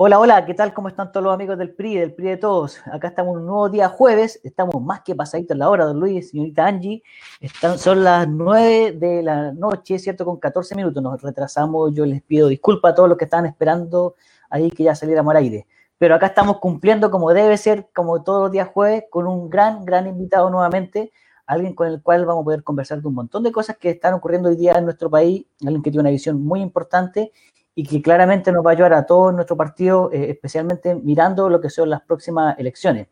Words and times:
Hola, 0.00 0.20
hola, 0.20 0.46
¿qué 0.46 0.54
tal? 0.54 0.72
¿Cómo 0.72 0.86
están 0.86 1.10
todos 1.10 1.24
los 1.24 1.34
amigos 1.34 1.58
del 1.58 1.74
PRI, 1.74 1.96
del 1.96 2.14
PRI 2.14 2.28
de 2.28 2.36
todos? 2.36 2.78
Acá 2.86 3.08
estamos 3.08 3.36
un 3.36 3.46
nuevo 3.46 3.68
día 3.68 3.88
jueves, 3.88 4.40
estamos 4.44 4.80
más 4.80 5.00
que 5.00 5.12
pasaditos 5.16 5.56
en 5.56 5.58
la 5.58 5.68
hora, 5.68 5.86
don 5.86 5.98
Luis, 5.98 6.30
señorita 6.30 6.66
Angie. 6.66 7.02
Están, 7.40 7.80
son 7.80 8.04
las 8.04 8.28
9 8.28 8.92
de 8.92 9.24
la 9.24 9.50
noche, 9.50 9.98
¿cierto? 9.98 10.24
Con 10.24 10.36
14 10.36 10.76
minutos 10.76 11.02
nos 11.02 11.20
retrasamos. 11.20 11.92
Yo 11.92 12.06
les 12.06 12.22
pido 12.22 12.46
disculpas 12.46 12.92
a 12.92 12.94
todos 12.94 13.08
los 13.08 13.18
que 13.18 13.24
estaban 13.24 13.46
esperando 13.46 14.14
ahí 14.50 14.70
que 14.70 14.84
ya 14.84 14.94
saliéramos 14.94 15.32
al 15.32 15.38
aire. 15.38 15.66
Pero 15.98 16.14
acá 16.14 16.26
estamos 16.26 16.58
cumpliendo 16.58 17.10
como 17.10 17.32
debe 17.32 17.56
ser, 17.56 17.88
como 17.92 18.22
todos 18.22 18.40
los 18.40 18.52
días 18.52 18.68
jueves, 18.68 19.06
con 19.10 19.26
un 19.26 19.50
gran, 19.50 19.84
gran 19.84 20.06
invitado 20.06 20.48
nuevamente, 20.48 21.10
alguien 21.44 21.74
con 21.74 21.88
el 21.88 22.00
cual 22.02 22.24
vamos 22.24 22.42
a 22.42 22.44
poder 22.44 22.62
conversar 22.62 23.02
de 23.02 23.08
un 23.08 23.14
montón 23.14 23.42
de 23.42 23.50
cosas 23.50 23.76
que 23.76 23.90
están 23.90 24.14
ocurriendo 24.14 24.48
hoy 24.48 24.54
día 24.54 24.74
en 24.74 24.84
nuestro 24.84 25.10
país, 25.10 25.44
alguien 25.60 25.82
que 25.82 25.90
tiene 25.90 26.02
una 26.02 26.10
visión 26.10 26.40
muy 26.40 26.60
importante 26.60 27.32
y 27.78 27.84
que 27.84 28.02
claramente 28.02 28.50
nos 28.50 28.66
va 28.66 28.70
a 28.70 28.72
ayudar 28.72 28.92
a 28.92 29.06
todo 29.06 29.30
nuestro 29.30 29.56
partido, 29.56 30.10
eh, 30.12 30.30
especialmente 30.30 30.96
mirando 30.96 31.48
lo 31.48 31.60
que 31.60 31.70
son 31.70 31.88
las 31.88 32.00
próximas 32.00 32.58
elecciones. 32.58 33.06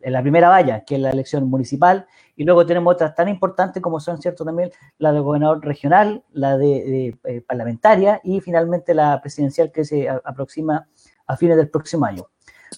En 0.00 0.12
la 0.12 0.22
primera 0.22 0.48
valla, 0.48 0.84
que 0.84 0.96
es 0.96 1.00
la 1.00 1.10
elección 1.10 1.48
municipal, 1.48 2.04
y 2.34 2.42
luego 2.42 2.66
tenemos 2.66 2.92
otras 2.94 3.14
tan 3.14 3.28
importantes 3.28 3.80
como 3.80 4.00
son, 4.00 4.20
cierto, 4.20 4.44
también 4.44 4.72
la 4.98 5.12
de 5.12 5.20
gobernador 5.20 5.64
regional, 5.64 6.24
la 6.32 6.58
de, 6.58 7.16
eh, 7.22 7.42
parlamentaria 7.42 8.20
y 8.24 8.40
finalmente 8.40 8.92
la 8.92 9.20
presidencial 9.20 9.70
que 9.70 9.84
se 9.84 10.08
aproxima 10.08 10.88
a 11.24 11.36
fines 11.36 11.56
del 11.56 11.70
próximo 11.70 12.04
año. 12.04 12.24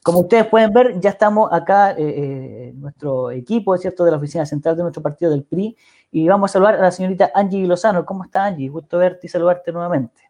Como 0.02 0.20
ustedes 0.20 0.46
pueden 0.46 0.74
ver, 0.74 1.00
ya 1.00 1.08
estamos 1.08 1.50
acá, 1.50 1.94
eh, 1.96 2.74
nuestro 2.76 3.30
equipo, 3.30 3.78
¿cierto?, 3.78 4.04
de 4.04 4.10
la 4.10 4.18
oficina 4.18 4.44
central 4.44 4.76
de 4.76 4.82
nuestro 4.82 5.02
partido 5.02 5.30
del 5.30 5.44
PRI, 5.44 5.74
y 6.10 6.28
vamos 6.28 6.50
a 6.50 6.52
saludar 6.52 6.74
a 6.74 6.82
la 6.82 6.90
señorita 6.90 7.30
Angie 7.34 7.66
Lozano. 7.66 8.04
¿Cómo 8.04 8.24
está, 8.24 8.44
Angie? 8.44 8.68
Gusto 8.68 8.98
verte 8.98 9.26
y 9.26 9.30
saludarte 9.30 9.72
nuevamente. 9.72 10.29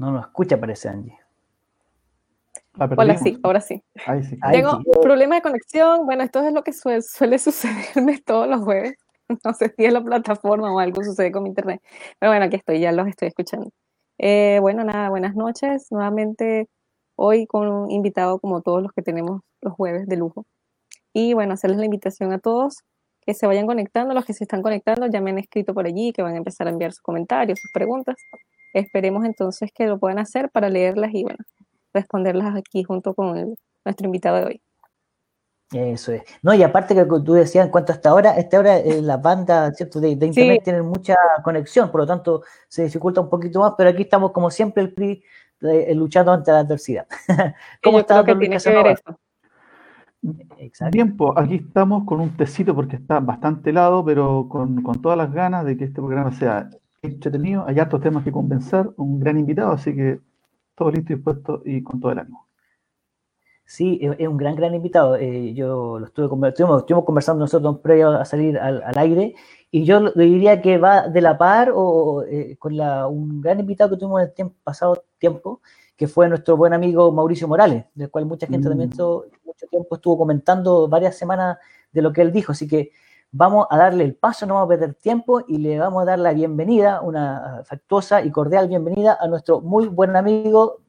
No 0.00 0.12
nos 0.12 0.24
escucha, 0.24 0.58
parece 0.58 0.88
Angie. 0.88 1.18
Hola, 2.96 3.18
sí, 3.18 3.38
ahora 3.42 3.60
sí. 3.60 3.82
Tengo 4.50 4.78
un 4.78 5.02
problema 5.02 5.34
de 5.34 5.42
conexión. 5.42 6.06
Bueno, 6.06 6.22
esto 6.22 6.40
es 6.40 6.54
lo 6.54 6.64
que 6.64 6.72
suele 6.72 7.02
sucederme 7.38 8.18
todos 8.24 8.48
los 8.48 8.62
jueves. 8.62 8.94
No 9.44 9.52
sé 9.52 9.74
si 9.76 9.84
es 9.84 9.92
la 9.92 10.02
plataforma 10.02 10.72
o 10.72 10.78
algo 10.78 11.04
sucede 11.04 11.30
con 11.30 11.42
mi 11.42 11.50
internet. 11.50 11.82
Pero 12.18 12.32
bueno, 12.32 12.46
aquí 12.46 12.56
estoy, 12.56 12.80
ya 12.80 12.92
los 12.92 13.08
estoy 13.08 13.28
escuchando. 13.28 13.70
Eh, 14.16 14.58
bueno, 14.62 14.84
nada, 14.84 15.10
buenas 15.10 15.34
noches. 15.34 15.88
Nuevamente 15.90 16.70
hoy 17.14 17.46
con 17.46 17.68
un 17.68 17.90
invitado 17.90 18.38
como 18.38 18.62
todos 18.62 18.82
los 18.82 18.92
que 18.92 19.02
tenemos 19.02 19.42
los 19.60 19.74
jueves 19.74 20.08
de 20.08 20.16
lujo. 20.16 20.46
Y 21.12 21.34
bueno, 21.34 21.52
hacerles 21.52 21.78
la 21.78 21.84
invitación 21.84 22.32
a 22.32 22.38
todos 22.38 22.78
que 23.20 23.34
se 23.34 23.46
vayan 23.46 23.66
conectando. 23.66 24.14
Los 24.14 24.24
que 24.24 24.32
se 24.32 24.44
están 24.44 24.62
conectando 24.62 25.06
ya 25.08 25.20
me 25.20 25.30
han 25.30 25.38
escrito 25.38 25.74
por 25.74 25.84
allí, 25.84 26.14
que 26.14 26.22
van 26.22 26.34
a 26.34 26.38
empezar 26.38 26.68
a 26.68 26.70
enviar 26.70 26.92
sus 26.92 27.02
comentarios, 27.02 27.60
sus 27.60 27.70
preguntas. 27.70 28.16
Esperemos 28.72 29.24
entonces 29.24 29.70
que 29.74 29.86
lo 29.86 29.98
puedan 29.98 30.18
hacer 30.18 30.50
para 30.50 30.68
leerlas 30.68 31.10
y 31.12 31.22
bueno, 31.22 31.38
responderlas 31.92 32.56
aquí 32.56 32.82
junto 32.84 33.14
con 33.14 33.54
nuestro 33.84 34.06
invitado 34.06 34.36
de 34.38 34.44
hoy. 34.44 34.62
Eso 35.72 36.12
es. 36.12 36.22
No, 36.42 36.52
y 36.52 36.64
aparte 36.64 36.96
que 36.96 37.04
tú 37.04 37.32
decías 37.32 37.64
en 37.64 37.70
cuanto 37.70 37.92
a 37.92 37.94
esta 37.94 38.12
hora, 38.12 38.36
esta 38.36 38.58
hora 38.58 38.78
eh, 38.78 39.00
las 39.00 39.22
bandas 39.22 39.76
¿cierto? 39.76 40.00
De, 40.00 40.08
internet 40.10 40.62
tienen 40.64 40.84
mucha 40.84 41.14
conexión, 41.44 41.92
por 41.92 42.00
lo 42.00 42.06
tanto 42.08 42.42
se 42.66 42.82
dificulta 42.84 43.20
un 43.20 43.30
poquito 43.30 43.60
más, 43.60 43.74
pero 43.78 43.90
aquí 43.90 44.02
estamos 44.02 44.32
como 44.32 44.50
siempre 44.50 44.82
el 44.82 44.92
PRI 44.92 45.22
eh, 45.62 45.94
luchando 45.94 46.32
ante 46.32 46.50
la 46.50 46.60
adversidad. 46.60 47.06
¿Cómo 47.82 48.00
está, 48.00 48.24
que 48.24 48.34
tiene 48.34 48.58
que 48.58 48.70
ver 48.70 49.00
Bien, 50.90 51.16
pues 51.16 51.32
aquí 51.36 51.54
estamos 51.54 52.04
con 52.04 52.20
un 52.20 52.36
tecito 52.36 52.74
porque 52.74 52.96
está 52.96 53.20
bastante 53.20 53.70
helado, 53.70 54.04
pero 54.04 54.48
con, 54.50 54.82
con 54.82 55.00
todas 55.00 55.16
las 55.16 55.32
ganas 55.32 55.64
de 55.64 55.78
que 55.78 55.84
este 55.84 56.00
programa 56.00 56.32
sea 56.32 56.68
entretenido, 57.02 57.64
hay 57.66 57.78
hartos 57.78 58.00
temas 58.00 58.24
que 58.24 58.32
compensar, 58.32 58.90
un 58.96 59.20
gran 59.20 59.38
invitado, 59.38 59.72
así 59.72 59.94
que 59.94 60.20
todo 60.74 60.90
listo 60.90 61.12
y 61.12 61.16
dispuesto 61.16 61.62
y 61.64 61.82
con 61.82 62.00
todo 62.00 62.12
el 62.12 62.18
ánimo. 62.18 62.46
Sí, 63.64 64.00
es 64.02 64.26
un 64.26 64.36
gran, 64.36 64.56
gran 64.56 64.74
invitado. 64.74 65.14
Eh, 65.14 65.54
yo 65.54 66.00
lo 66.00 66.06
estuve 66.06 66.26
estuvimos, 66.48 66.80
estuvimos 66.80 67.04
conversando 67.04 67.40
nosotros 67.44 67.78
previo 67.78 68.10
a 68.10 68.24
salir 68.24 68.58
al, 68.58 68.82
aire 68.98 69.36
y 69.70 69.84
yo 69.84 70.00
le 70.00 70.24
diría 70.24 70.60
que 70.60 70.76
va 70.76 71.06
de 71.06 71.20
la 71.20 71.38
par 71.38 71.70
o 71.72 72.24
eh, 72.24 72.56
con 72.58 72.76
la, 72.76 73.06
un 73.06 73.40
gran 73.40 73.60
invitado 73.60 73.90
que 73.90 73.96
tuvimos 73.96 74.22
en 74.22 74.28
el 74.28 74.34
tiempo, 74.34 74.56
pasado 74.64 75.04
tiempo, 75.18 75.60
que 75.96 76.08
fue 76.08 76.28
nuestro 76.28 76.56
buen 76.56 76.72
amigo 76.72 77.12
Mauricio 77.12 77.46
Morales, 77.46 77.84
del 77.94 78.10
cual 78.10 78.26
mucha 78.26 78.48
gente 78.48 78.68
también 78.68 78.90
mm. 78.90 79.02
mucho 79.44 79.66
tiempo 79.70 79.94
estuvo 79.94 80.18
comentando 80.18 80.88
varias 80.88 81.16
semanas 81.16 81.58
de 81.92 82.02
lo 82.02 82.12
que 82.12 82.22
él 82.22 82.32
dijo. 82.32 82.50
Así 82.50 82.66
que 82.66 82.90
vamos 83.32 83.66
a 83.70 83.78
darle 83.78 84.04
el 84.04 84.14
paso, 84.14 84.46
no 84.46 84.54
vamos 84.54 84.66
a 84.66 84.78
perder 84.78 84.94
tiempo 84.94 85.44
y 85.46 85.58
le 85.58 85.78
vamos 85.78 86.02
a 86.02 86.06
dar 86.06 86.18
la 86.18 86.32
bienvenida, 86.32 87.00
una 87.00 87.62
factuosa 87.64 88.22
y 88.22 88.30
cordial 88.30 88.68
bienvenida 88.68 89.16
a 89.20 89.28
nuestro 89.28 89.60
muy 89.60 89.86
buen 89.86 90.16
amigo 90.16 90.80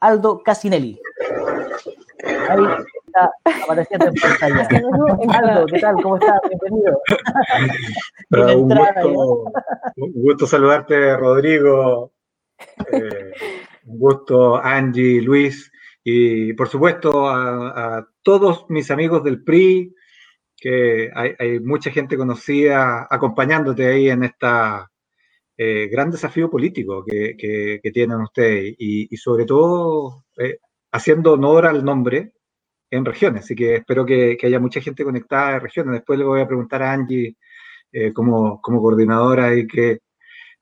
Aldo 0.00 0.42
Casinelli. 0.42 1.00
Ahí 2.48 2.64
está 3.06 3.30
apareciendo 3.62 4.06
en 4.06 4.14
pantalla. 4.14 4.68
Aldo, 5.38 5.66
¿qué 5.66 5.78
tal? 5.78 6.02
¿Cómo 6.02 6.16
estás? 6.16 6.40
Bienvenido. 6.48 7.00
un, 8.58 8.68
gusto, 8.68 9.52
un, 9.96 10.12
gusto, 10.14 10.46
saludarte, 10.46 11.16
Rodrigo. 11.16 12.12
Eh, 12.92 13.32
un 13.86 13.98
gusto, 13.98 14.56
Angie, 14.56 15.22
Luis, 15.22 15.70
y 16.02 16.52
por 16.54 16.68
supuesto 16.68 17.28
a, 17.28 17.98
a 17.98 18.08
todos 18.22 18.66
mis 18.68 18.90
amigos 18.90 19.22
del 19.22 19.44
PRI, 19.44 19.94
que 20.66 21.12
hay, 21.14 21.60
mucha 21.60 21.92
gente 21.92 22.16
conocida 22.16 23.06
acompañándote 23.08 23.86
ahí 23.86 24.10
en 24.10 24.24
esta 24.24 24.90
eh, 25.56 25.88
gran 25.88 26.10
desafío 26.10 26.50
político 26.50 27.04
que, 27.04 27.36
que, 27.36 27.90
tienen 27.92 28.20
ustedes 28.20 28.74
y, 28.76 29.16
sobre 29.16 29.44
todo 29.44 30.24
eh, 30.36 30.58
haciendo 30.90 31.34
honor 31.34 31.66
al 31.66 31.84
nombre 31.84 32.32
en 32.90 33.04
regiones. 33.04 33.44
Así 33.44 33.54
que 33.54 33.76
espero 33.76 34.04
que, 34.04 34.36
haya 34.42 34.58
mucha 34.58 34.80
gente 34.80 35.04
conectada 35.04 35.54
en 35.54 35.60
regiones. 35.60 35.92
Después 35.94 36.18
le 36.18 36.24
voy 36.24 36.40
a 36.40 36.48
preguntar 36.48 36.82
a 36.82 36.92
Angie 36.92 37.36
eh, 37.92 38.12
como, 38.12 38.60
como, 38.60 38.82
coordinadora 38.82 39.54
y 39.54 39.68
que 39.68 40.00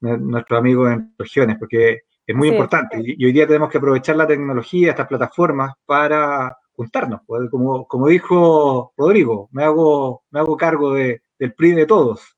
nuestro 0.00 0.58
amigo 0.58 0.86
en 0.86 1.14
regiones, 1.18 1.56
porque 1.58 2.02
es 2.26 2.36
muy 2.36 2.48
importante. 2.48 2.98
y 3.02 3.24
hoy 3.24 3.32
día 3.32 3.46
tenemos 3.46 3.70
que 3.70 3.78
aprovechar 3.78 4.16
la 4.16 4.26
tecnología, 4.26 4.90
estas 4.90 5.08
plataformas, 5.08 5.72
para 5.86 6.54
juntarnos. 6.76 7.20
Pues, 7.26 7.50
como, 7.50 7.86
como 7.86 8.08
dijo 8.08 8.92
Rodrigo, 8.96 9.48
me 9.52 9.64
hago, 9.64 10.24
me 10.30 10.40
hago 10.40 10.56
cargo 10.56 10.94
de, 10.94 11.22
del 11.38 11.54
PRI 11.54 11.72
de 11.72 11.86
todos. 11.86 12.36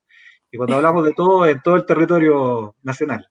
Y 0.50 0.56
cuando 0.56 0.76
hablamos 0.76 1.04
de 1.04 1.12
todo, 1.14 1.46
en 1.46 1.60
todo 1.62 1.76
el 1.76 1.86
territorio 1.86 2.74
nacional. 2.82 3.28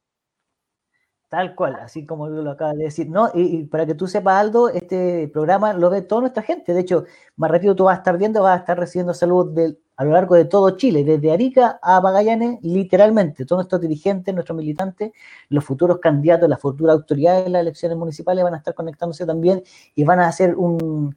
Tal 1.30 1.56
cual, 1.56 1.76
así 1.82 2.06
como 2.06 2.28
lo 2.30 2.52
acabas 2.52 2.78
de 2.78 2.86
decir. 2.86 3.10
¿no? 3.10 3.30
Y, 3.34 3.66
para 3.66 3.86
que 3.86 3.96
tú 3.96 4.08
sepas, 4.08 4.40
Aldo, 4.40 4.70
este 4.70 5.28
programa 5.28 5.74
lo 5.74 5.90
ve 5.90 6.02
toda 6.02 6.22
nuestra 6.22 6.44
gente. 6.44 6.74
De 6.74 6.82
hecho, 6.82 7.06
más 7.36 7.52
rápido 7.52 7.76
tú 7.76 7.86
vas 7.86 7.96
a 7.96 8.00
estar 8.00 8.18
viendo, 8.18 8.44
vas 8.44 8.58
a 8.58 8.60
estar 8.60 8.80
recibiendo 8.80 9.14
salud 9.14 9.54
del, 9.54 9.80
a 9.98 10.04
lo 10.04 10.12
largo 10.12 10.36
de 10.36 10.46
todo 10.46 10.72
Chile, 10.72 11.04
desde 11.04 11.32
Arica 11.32 11.80
a 11.82 12.02
Magallanes, 12.02 12.60
literalmente, 12.62 13.46
todos 13.46 13.60
nuestros 13.60 13.82
dirigentes, 13.82 14.34
nuestros 14.34 14.58
militantes, 14.58 15.12
los 15.50 15.64
futuros 15.64 16.00
candidatos, 16.00 16.50
las 16.50 16.60
futuras 16.60 16.96
autoridades 16.96 17.46
de 17.46 17.52
las 17.52 17.62
elecciones 17.62 17.98
municipales 17.98 18.44
van 18.44 18.54
a 18.54 18.58
estar 18.58 18.74
conectándose 18.74 19.26
también 19.26 19.64
y 19.96 20.04
van 20.04 20.20
a 20.20 20.28
hacer 20.28 20.56
un, 20.56 21.16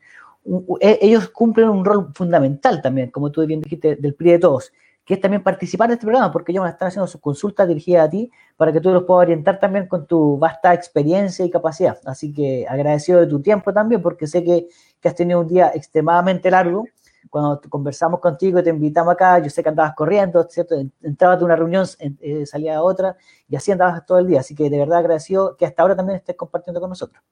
e, 0.81 0.99
ellos 1.03 1.28
cumplen 1.31 1.69
un 1.69 1.84
rol 1.84 2.11
fundamental 2.15 2.81
también, 2.81 3.11
como 3.11 3.31
tú 3.31 3.44
bien 3.47 3.61
dijiste, 3.61 3.97
del 3.97 4.15
PRI 4.15 4.33
de 4.33 4.38
todos, 4.38 4.72
que 5.05 5.15
es 5.15 5.21
también 5.21 5.43
participar 5.43 5.88
de 5.88 5.94
este 5.94 6.05
programa, 6.06 6.31
porque 6.31 6.53
ellos 6.53 6.62
van 6.62 6.71
a 6.71 6.72
estar 6.72 6.88
haciendo 6.88 7.06
sus 7.06 7.21
consultas 7.21 7.67
dirigidas 7.67 8.06
a 8.06 8.11
ti 8.11 8.31
para 8.56 8.72
que 8.72 8.81
tú 8.81 8.91
los 8.91 9.05
puedas 9.05 9.22
orientar 9.22 9.59
también 9.59 9.87
con 9.88 10.06
tu 10.06 10.38
vasta 10.38 10.75
experiencia 10.75 11.44
y 11.44 11.50
capacidad. 11.50 11.99
Así 12.05 12.33
que 12.33 12.67
agradecido 12.69 13.21
de 13.21 13.27
tu 13.27 13.41
tiempo 13.41 13.72
también, 13.72 14.03
porque 14.03 14.27
sé 14.27 14.44
que 14.44 14.69
has 15.03 15.15
tenido 15.15 15.41
un 15.41 15.49
día 15.49 15.72
extremadamente 15.75 16.50
largo 16.50 16.84
cuando 17.31 17.61
conversamos 17.69 18.21
contigo 18.21 18.59
y 18.59 18.62
te 18.62 18.71
invitamos 18.71 19.12
acá, 19.12 19.39
yo 19.39 19.51
sé 19.51 19.62
que 19.62 19.69
andabas 19.69 19.94
corriendo, 19.94 20.43
¿cierto? 20.49 20.75
Entrabas 21.03 21.38
de 21.38 21.44
una 21.44 21.56
reunión, 21.56 21.87
eh, 22.20 22.47
salías 22.47 22.76
a 22.76 22.82
otra, 22.82 23.17
y 23.49 23.56
así 23.56 23.73
andabas 23.73 24.05
todo 24.06 24.19
el 24.19 24.26
día. 24.26 24.41
Así 24.41 24.55
que 24.55 24.70
de 24.70 24.79
verdad 24.79 24.99
agradecido 24.99 25.56
que 25.56 25.67
hasta 25.67 25.82
ahora 25.82 25.97
también 25.97 26.17
estés 26.17 26.37
compartiendo 26.37 26.81
con 26.81 26.91
nosotros. 26.91 27.23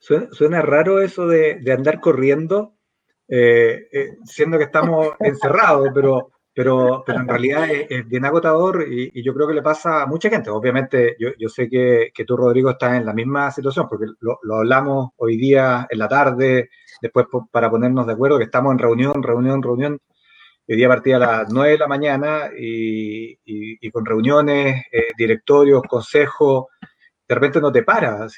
Suena, 0.00 0.62
raro 0.62 1.00
eso 1.00 1.26
de, 1.26 1.60
andar 1.72 2.00
corriendo, 2.00 2.74
eh, 3.26 3.88
eh, 3.92 4.16
siendo 4.24 4.56
que 4.58 4.64
estamos 4.64 5.08
encerrados, 5.20 5.88
pero, 5.92 6.30
pero, 6.58 7.04
pero 7.06 7.20
en 7.20 7.28
realidad 7.28 7.68
es, 7.70 8.08
bien 8.08 8.24
agotador 8.24 8.84
y, 8.90 9.22
yo 9.22 9.32
creo 9.32 9.46
que 9.46 9.54
le 9.54 9.62
pasa 9.62 10.02
a 10.02 10.06
mucha 10.06 10.28
gente. 10.28 10.50
Obviamente, 10.50 11.14
yo, 11.16 11.28
yo 11.38 11.48
sé 11.48 11.68
que, 11.68 12.10
que, 12.12 12.24
tú, 12.24 12.36
Rodrigo, 12.36 12.70
estás 12.70 12.94
en 12.94 13.06
la 13.06 13.14
misma 13.14 13.52
situación, 13.52 13.86
porque 13.88 14.06
lo, 14.18 14.40
lo 14.42 14.56
hablamos 14.56 15.10
hoy 15.18 15.36
día 15.36 15.86
en 15.88 15.98
la 16.00 16.08
tarde, 16.08 16.70
después 17.00 17.26
para 17.52 17.70
ponernos 17.70 18.08
de 18.08 18.12
acuerdo, 18.12 18.38
que 18.38 18.44
estamos 18.44 18.72
en 18.72 18.80
reunión, 18.80 19.22
reunión, 19.22 19.62
reunión. 19.62 20.00
Hoy 20.66 20.74
día 20.74 20.88
partía 20.88 21.14
a 21.14 21.20
las 21.20 21.48
9 21.48 21.70
de 21.70 21.78
la 21.78 21.86
mañana 21.86 22.50
y, 22.58 23.38
y, 23.44 23.90
con 23.92 24.04
reuniones, 24.04 24.82
eh, 24.90 25.10
directorios, 25.16 25.84
consejos, 25.84 26.64
de 27.28 27.34
repente 27.36 27.60
no 27.60 27.70
te 27.70 27.84
paras, 27.84 28.34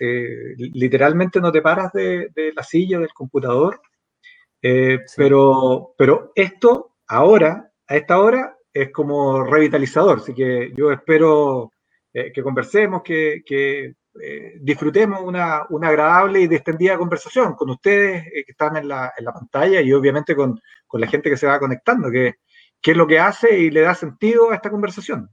literalmente 0.58 1.40
no 1.40 1.50
te 1.50 1.62
paras 1.62 1.90
de, 1.94 2.28
de, 2.34 2.52
la 2.52 2.64
silla, 2.64 2.99
del 2.99 3.14
computador. 3.14 3.81
Eh, 4.61 4.99
pero, 5.17 5.94
pero 5.96 6.32
esto 6.34 6.96
ahora, 7.08 7.69
a 7.91 7.97
esta 7.97 8.21
hora, 8.21 8.57
es 8.73 8.93
como 8.93 9.43
revitalizador. 9.45 10.19
Así 10.21 10.33
que 10.33 10.73
yo 10.77 10.93
espero 10.93 11.73
eh, 12.13 12.31
que 12.33 12.43
conversemos, 12.43 13.03
que, 13.03 13.43
eh, 14.23 14.55
disfrutemos 14.61 15.21
una, 15.23 15.67
agradable 15.83 16.41
y 16.41 16.47
distendida 16.47 16.97
conversación 16.97 17.55
con 17.55 17.71
ustedes 17.71 18.25
que 18.25 18.53
están 18.53 18.77
en 18.77 18.89
la, 18.89 19.13
pantalla 19.35 19.81
y 19.81 19.93
obviamente 19.93 20.37
con, 20.37 20.61
la 20.93 21.07
gente 21.09 21.31
que 21.31 21.37
se 21.37 21.49
va 21.49 21.59
conectando, 21.59 22.11
que, 22.13 22.37
que 22.81 22.93
es 22.93 22.97
lo 22.97 23.09
que 23.09 23.19
hace 23.19 23.59
y 23.59 23.71
le 23.71 23.81
da 23.81 23.95
sentido 23.95 24.51
a 24.51 24.55
esta 24.55 24.71
conversación. 24.71 25.29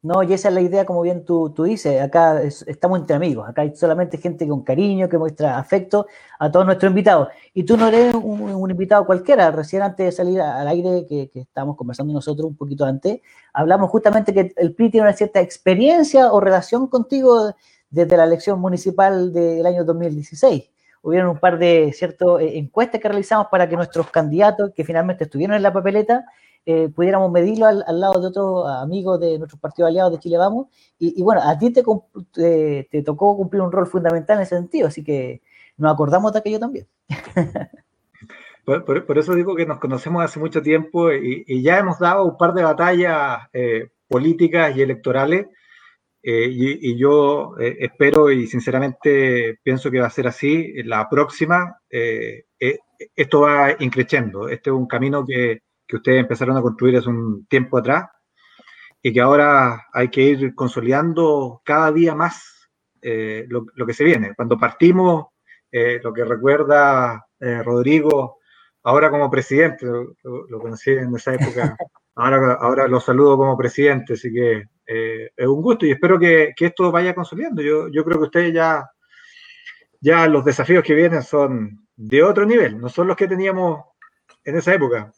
No, 0.00 0.22
y 0.22 0.32
esa 0.32 0.48
es 0.48 0.54
la 0.54 0.60
idea, 0.60 0.86
como 0.86 1.02
bien 1.02 1.24
tú, 1.24 1.50
tú 1.50 1.64
dices, 1.64 2.00
acá 2.00 2.40
estamos 2.42 3.00
entre 3.00 3.16
amigos, 3.16 3.48
acá 3.48 3.62
hay 3.62 3.74
solamente 3.74 4.16
gente 4.18 4.46
con 4.46 4.62
cariño 4.62 5.08
que 5.08 5.18
muestra 5.18 5.58
afecto 5.58 6.06
a 6.38 6.52
todos 6.52 6.66
nuestros 6.66 6.90
invitados. 6.90 7.28
Y 7.52 7.64
tú 7.64 7.76
no 7.76 7.88
eres 7.88 8.14
un, 8.14 8.70
invitado 8.70 9.04
cualquiera, 9.04 9.50
recién 9.50 9.82
antes 9.82 10.06
de 10.06 10.12
salir 10.12 10.40
al 10.40 10.68
aire, 10.68 11.04
que, 11.08 11.28
que 11.30 11.40
estábamos 11.40 11.76
conversando 11.76 12.12
nosotros 12.12 12.46
un 12.48 12.56
poquito 12.56 12.84
antes, 12.84 13.20
hablamos 13.52 13.90
justamente 13.90 14.32
que 14.32 14.52
el 14.56 14.72
PRI 14.72 14.90
tiene 14.90 15.08
una 15.08 15.16
cierta 15.16 15.40
experiencia 15.40 16.32
o 16.32 16.38
relación 16.38 16.86
contigo 16.86 17.52
desde 17.90 18.16
la 18.16 18.24
elección 18.24 18.60
municipal 18.60 19.32
del 19.32 19.66
año 19.66 19.84
2016 19.84 20.70
hubieron 21.02 21.30
un 21.30 21.38
par 21.38 21.58
de 21.58 21.92
ciertas 21.92 22.40
eh, 22.40 22.58
encuestas 22.58 23.00
que 23.00 23.08
realizamos 23.08 23.48
para 23.50 23.68
que 23.68 23.76
nuestros 23.76 24.10
candidatos 24.10 24.72
que 24.74 24.84
finalmente 24.84 25.24
estuvieron 25.24 25.56
en 25.56 25.62
la 25.62 25.72
papeleta 25.72 26.24
eh, 26.66 26.90
pudiéramos 26.90 27.30
medirlo 27.32 27.66
al, 27.66 28.00
lado 28.00 28.20
de 28.20 28.26
otros 28.26 28.68
amigos 28.68 29.18
de 29.20 29.38
nuestros 29.38 29.58
partidos 29.58 29.88
aliados 29.88 30.12
de 30.12 30.18
Chile 30.18 30.36
Vamos. 30.36 30.66
Y, 30.98 31.22
bueno, 31.22 31.40
a 31.42 31.58
ti 31.58 31.70
te, 31.72 31.82
te, 32.90 33.02
tocó 33.02 33.36
cumplir 33.36 33.62
un 33.62 33.72
rol 33.72 33.86
fundamental 33.86 34.36
en 34.36 34.42
ese 34.42 34.56
sentido, 34.56 34.88
así 34.88 35.02
que 35.02 35.40
nos 35.78 35.92
acordamos 35.92 36.32
de 36.32 36.40
aquello 36.40 36.58
también. 36.58 36.86
Por, 38.66 39.16
eso 39.16 39.34
digo 39.34 39.56
que 39.56 39.64
nos 39.64 39.78
conocemos 39.78 40.22
hace 40.22 40.38
mucho 40.38 40.60
tiempo 40.60 41.10
y, 41.10 41.62
ya 41.62 41.78
hemos 41.78 41.98
dado 41.98 42.26
un 42.26 42.36
par 42.36 42.52
de 42.52 42.64
batallas 42.64 43.48
eh, 43.54 43.88
políticas 44.08 44.76
y 44.76 44.82
electorales. 44.82 45.46
Eh, 46.30 46.48
y, 46.50 46.90
y, 46.90 46.98
yo 46.98 47.54
espero 47.58 48.30
y 48.30 48.46
sinceramente 48.46 49.58
pienso 49.62 49.90
que 49.90 50.00
va 50.00 50.08
a 50.08 50.10
ser 50.10 50.26
así. 50.26 50.82
La 50.82 51.08
próxima, 51.08 51.80
esto 51.88 53.40
va 53.40 53.76
increciendo. 53.78 54.48
Este 54.48 54.70
es 54.70 54.76
un 54.76 54.86
camino 54.86 55.24
que, 55.24 55.62
que 55.86 55.96
ustedes 55.96 56.20
empezaron 56.20 56.56
a 56.56 56.62
construir 56.62 56.98
hace 56.98 57.08
un 57.08 57.46
tiempo 57.46 57.78
atrás 57.78 58.04
y 59.02 59.12
que 59.12 59.20
ahora 59.20 59.86
hay 59.92 60.08
que 60.08 60.22
ir 60.22 60.54
consolidando 60.54 61.62
cada 61.64 61.90
día 61.92 62.14
más 62.14 62.68
eh, 63.00 63.46
lo, 63.48 63.64
que 63.86 63.94
se 63.94 64.04
viene. 64.04 64.34
Cuando 64.34 64.58
partimos, 64.58 65.26
eh, 65.70 66.00
lo 66.02 66.12
que 66.12 66.24
recuerda 66.24 67.26
eh, 67.40 67.62
Rodrigo, 67.62 68.38
ahora 68.82 69.10
como 69.10 69.30
presidente, 69.30 69.86
lo, 69.86 70.58
conocí 70.60 70.90
en 70.90 71.14
esa 71.14 71.34
época, 71.34 71.76
ahora, 72.16 72.54
ahora 72.54 72.88
lo 72.88 73.00
saludo 73.00 73.36
como 73.36 73.56
presidente, 73.56 74.14
así 74.14 74.32
que 74.32 74.64
es 74.88 75.46
un 75.46 75.60
gusto 75.60 75.84
y 75.84 75.90
espero 75.90 76.18
que, 76.18 76.54
esto 76.58 76.90
vaya 76.90 77.14
consolidando. 77.14 77.62
Yo, 77.62 77.88
yo 77.88 78.04
creo 78.04 78.18
que 78.18 78.24
ustedes 78.24 78.54
ya, 78.54 78.90
ya 80.00 80.26
los 80.26 80.44
desafíos 80.44 80.82
que 80.82 80.94
vienen 80.94 81.22
son 81.22 81.86
de 81.96 82.22
otro 82.22 82.46
nivel, 82.46 82.80
no 82.80 82.88
son 82.88 83.08
los 83.08 83.16
que 83.16 83.28
teníamos 83.28 83.84
en 84.44 84.56
esa 84.56 84.74
época. 84.74 85.12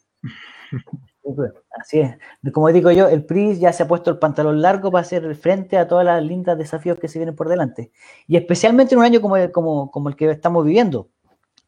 Así 1.79 1.99
es. 1.99 2.17
Como 2.51 2.71
digo 2.71 2.91
yo, 2.91 3.07
el 3.07 3.25
PRI 3.25 3.59
ya 3.59 3.71
se 3.71 3.83
ha 3.83 3.87
puesto 3.87 4.11
el 4.11 4.19
pantalón 4.19 4.61
largo 4.61 4.91
para 4.91 5.01
hacer 5.01 5.35
frente 5.35 5.77
a 5.77 5.87
todas 5.87 6.05
las 6.05 6.21
lindas 6.23 6.57
desafíos 6.57 6.99
que 6.99 7.07
se 7.07 7.19
vienen 7.19 7.35
por 7.35 7.47
delante. 7.47 7.91
Y 8.27 8.37
especialmente 8.37 8.95
en 8.95 8.99
un 8.99 9.05
año 9.05 9.21
como 9.21 9.35
como, 9.51 9.91
como 9.91 10.09
el 10.09 10.15
que 10.15 10.29
estamos 10.29 10.65
viviendo, 10.65 11.09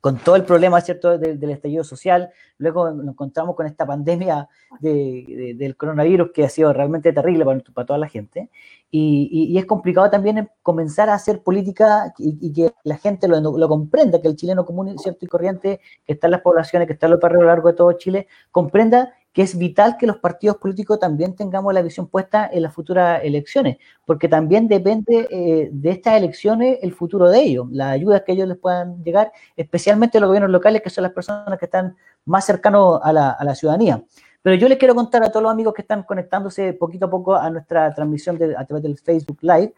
con 0.04 0.18
todo 0.18 0.36
el 0.36 0.44
problema 0.44 0.82
¿cierto? 0.82 1.18
Del, 1.18 1.50
estallido 1.50 1.86
social. 1.86 2.30
Luego 2.58 2.92
nos 2.92 3.08
encontramos 3.08 3.56
con 3.56 3.66
esta 3.66 3.86
pandemia 3.86 4.50
del 4.82 5.78
coronavirus 5.78 6.32
que 6.34 6.44
ha 6.44 6.50
sido 6.50 6.74
realmente 6.74 7.14
terrible 7.14 7.46
para, 7.46 7.86
toda 7.86 7.98
la 7.98 8.10
gente. 8.10 8.50
Y, 8.92 9.58
es 9.58 9.66
complicado 9.66 10.10
también 10.10 10.50
comenzar 10.62 11.10
a 11.10 11.14
hacer 11.14 11.42
política 11.42 12.14
y, 12.18 12.52
que 12.52 12.74
la 12.84 12.98
gente 12.98 13.30
lo, 13.30 13.70
comprenda, 13.70 14.20
que 14.20 14.28
el 14.28 14.36
chileno 14.36 14.66
común 14.66 15.00
cierto 15.00 15.24
y 15.24 15.30
corriente 15.30 15.80
que 16.06 16.12
está 16.12 16.28
en 16.28 16.32
las 16.32 16.42
poblaciones, 16.42 16.86
que 16.86 16.94
está 16.96 17.06
en 17.06 17.14
los 17.14 17.22
barrios 17.22 17.40
a 17.40 17.44
lo 17.44 17.48
largo 17.48 17.70
de 17.70 17.76
todo 17.76 17.94
Chile, 17.94 18.28
comprenda 18.52 19.14
que 19.34 19.42
es 19.42 19.58
vital 19.58 19.98
que 19.98 20.06
los 20.06 20.18
partidos 20.18 20.58
políticos 20.58 21.00
también 21.00 21.36
tengamos 21.36 21.74
la 21.74 21.82
visión 21.82 22.08
puesta 22.08 22.48
en 22.54 22.62
las 22.62 22.74
futuras 22.74 23.20
elecciones, 23.24 23.78
porque 24.06 24.30
también 24.30 24.68
depende 24.68 25.28
eh, 25.32 25.70
de 25.72 25.90
estas 25.90 26.16
elecciones 26.16 26.78
el 26.84 26.94
futuro 26.94 27.30
de 27.30 27.42
ellos, 27.42 27.68
las 27.72 27.94
ayudas 27.94 28.22
que 28.22 28.34
ellos 28.34 28.48
les 28.48 28.58
puedan 28.58 29.04
llegar, 29.04 29.32
especialmente 29.58 30.20
los 30.20 30.28
gobiernos 30.28 30.52
locales, 30.52 30.84
que 30.84 30.92
son 30.92 31.02
las 31.02 31.14
personas 31.14 31.58
que 31.58 31.66
están 31.66 31.96
más 32.26 32.46
cercanos 32.46 33.00
a 33.04 33.12
la, 33.12 33.56
ciudadanía. 33.56 34.04
Pero 34.44 34.56
yo 34.56 34.70
les 34.70 34.78
quiero 34.78 34.94
contar 34.94 35.24
a 35.24 35.30
todos 35.30 35.44
los 35.44 35.52
amigos 35.52 35.74
que 35.74 35.82
están 35.82 36.04
conectándose 36.04 36.74
poquito 36.74 37.08
a 37.08 37.10
poco 37.10 37.36
a 37.36 37.50
nuestra 37.50 37.94
transmisión 37.94 38.38
a 38.56 38.66
través 38.66 38.84
del 38.84 38.98
Facebook 38.98 39.40
Live, 39.42 39.74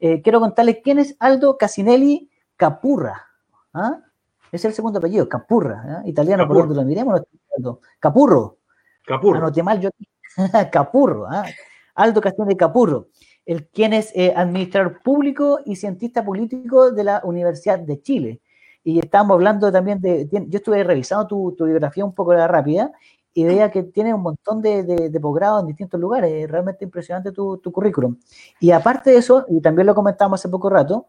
eh, 0.00 0.20
quiero 0.20 0.40
contarles 0.40 0.78
quién 0.82 0.98
es 0.98 1.16
Aldo 1.20 1.56
Casinelli 1.56 2.28
Capurra. 2.56 3.26
¿ah? 3.72 4.00
Es 4.50 4.64
el 4.64 4.72
segundo 4.72 4.98
apellido, 4.98 5.28
Capurra, 5.28 5.82
¿ah? 5.86 6.02
italiano, 6.06 6.46
por 6.48 6.74
lo 6.74 6.82
miremos. 6.82 7.22
Capurro. 8.00 8.58
Capurro. 9.06 9.38
Anoté 9.38 9.62
mal 9.62 9.80
yo. 9.80 9.90
Capurro. 10.72 11.26
¿ah? 11.26 11.46
Aldo 11.96 12.20
de 12.20 12.56
Capurro, 12.56 13.08
el 13.46 13.68
quien 13.68 13.94
es 13.94 14.12
eh, 14.14 14.32
administrador 14.36 15.00
público 15.02 15.60
y 15.64 15.76
cientista 15.76 16.24
político 16.24 16.90
de 16.90 17.04
la 17.04 17.20
Universidad 17.24 17.78
de 17.78 18.02
Chile. 18.02 18.40
Y 18.84 18.98
estábamos 18.98 19.36
hablando 19.36 19.72
también 19.72 20.00
de, 20.00 20.28
yo 20.30 20.58
estuve 20.58 20.84
revisando 20.84 21.26
tu, 21.26 21.56
biografía 21.64 22.04
un 22.04 22.14
poco 22.14 22.34
la 22.34 22.46
rápida 22.46 22.92
y 23.34 23.44
veía 23.44 23.70
que 23.70 23.82
tiene 23.82 24.14
un 24.14 24.22
montón 24.22 24.62
de, 24.62 24.84
de, 24.84 25.20
posgrados 25.20 25.62
en 25.62 25.68
distintos 25.68 25.98
lugares. 25.98 26.48
realmente 26.48 26.84
impresionante 26.84 27.32
tu, 27.32 27.58
tu, 27.58 27.72
currículum. 27.72 28.16
Y 28.60 28.70
aparte 28.70 29.10
de 29.10 29.16
eso, 29.16 29.44
y 29.48 29.60
también 29.60 29.86
lo 29.86 29.94
comentamos 29.94 30.40
hace 30.40 30.48
poco 30.48 30.70
rato, 30.70 31.08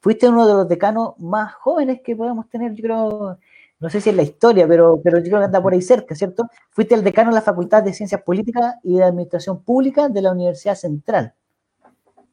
fuiste 0.00 0.28
uno 0.28 0.46
de 0.46 0.54
los 0.54 0.68
decanos 0.68 1.18
más 1.18 1.54
jóvenes 1.54 2.00
que 2.02 2.16
podemos 2.16 2.48
tener, 2.48 2.72
yo 2.74 2.82
creo, 2.82 3.38
no 3.78 3.90
sé 3.90 4.00
si 4.00 4.10
es 4.10 4.16
la 4.16 4.22
historia, 4.22 4.66
pero, 4.66 5.00
pero 5.02 5.18
yo 5.18 5.24
creo 5.24 5.38
que 5.38 5.44
anda 5.44 5.62
por 5.62 5.72
ahí 5.72 5.82
cerca, 5.82 6.14
¿cierto? 6.14 6.44
Fuiste 6.70 6.94
el 6.94 7.04
decano 7.04 7.30
de 7.30 7.36
la 7.36 7.42
Facultad 7.42 7.82
de 7.82 7.92
Ciencias 7.92 8.22
Políticas 8.22 8.76
y 8.82 8.96
de 8.96 9.04
Administración 9.04 9.62
Pública 9.62 10.08
de 10.08 10.22
la 10.22 10.32
Universidad 10.32 10.74
Central. 10.74 11.34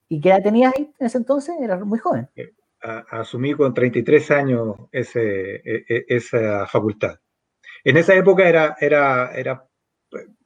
¿Y 0.07 0.21
qué 0.21 0.29
edad 0.29 0.43
tenías 0.43 0.73
ahí 0.75 0.91
en 0.99 1.05
ese 1.05 1.17
entonces? 1.17 1.55
Era 1.59 1.83
muy 1.83 1.99
joven. 1.99 2.29
Eh, 2.35 2.53
asumí 3.09 3.53
con 3.53 3.73
33 3.73 4.31
años 4.31 4.75
ese, 4.91 5.55
e, 5.55 5.85
e, 5.87 6.05
esa 6.07 6.65
facultad. 6.67 7.15
En 7.83 7.97
esa 7.97 8.13
época 8.13 8.47
era, 8.47 8.77
era, 8.79 9.31
era 9.33 9.67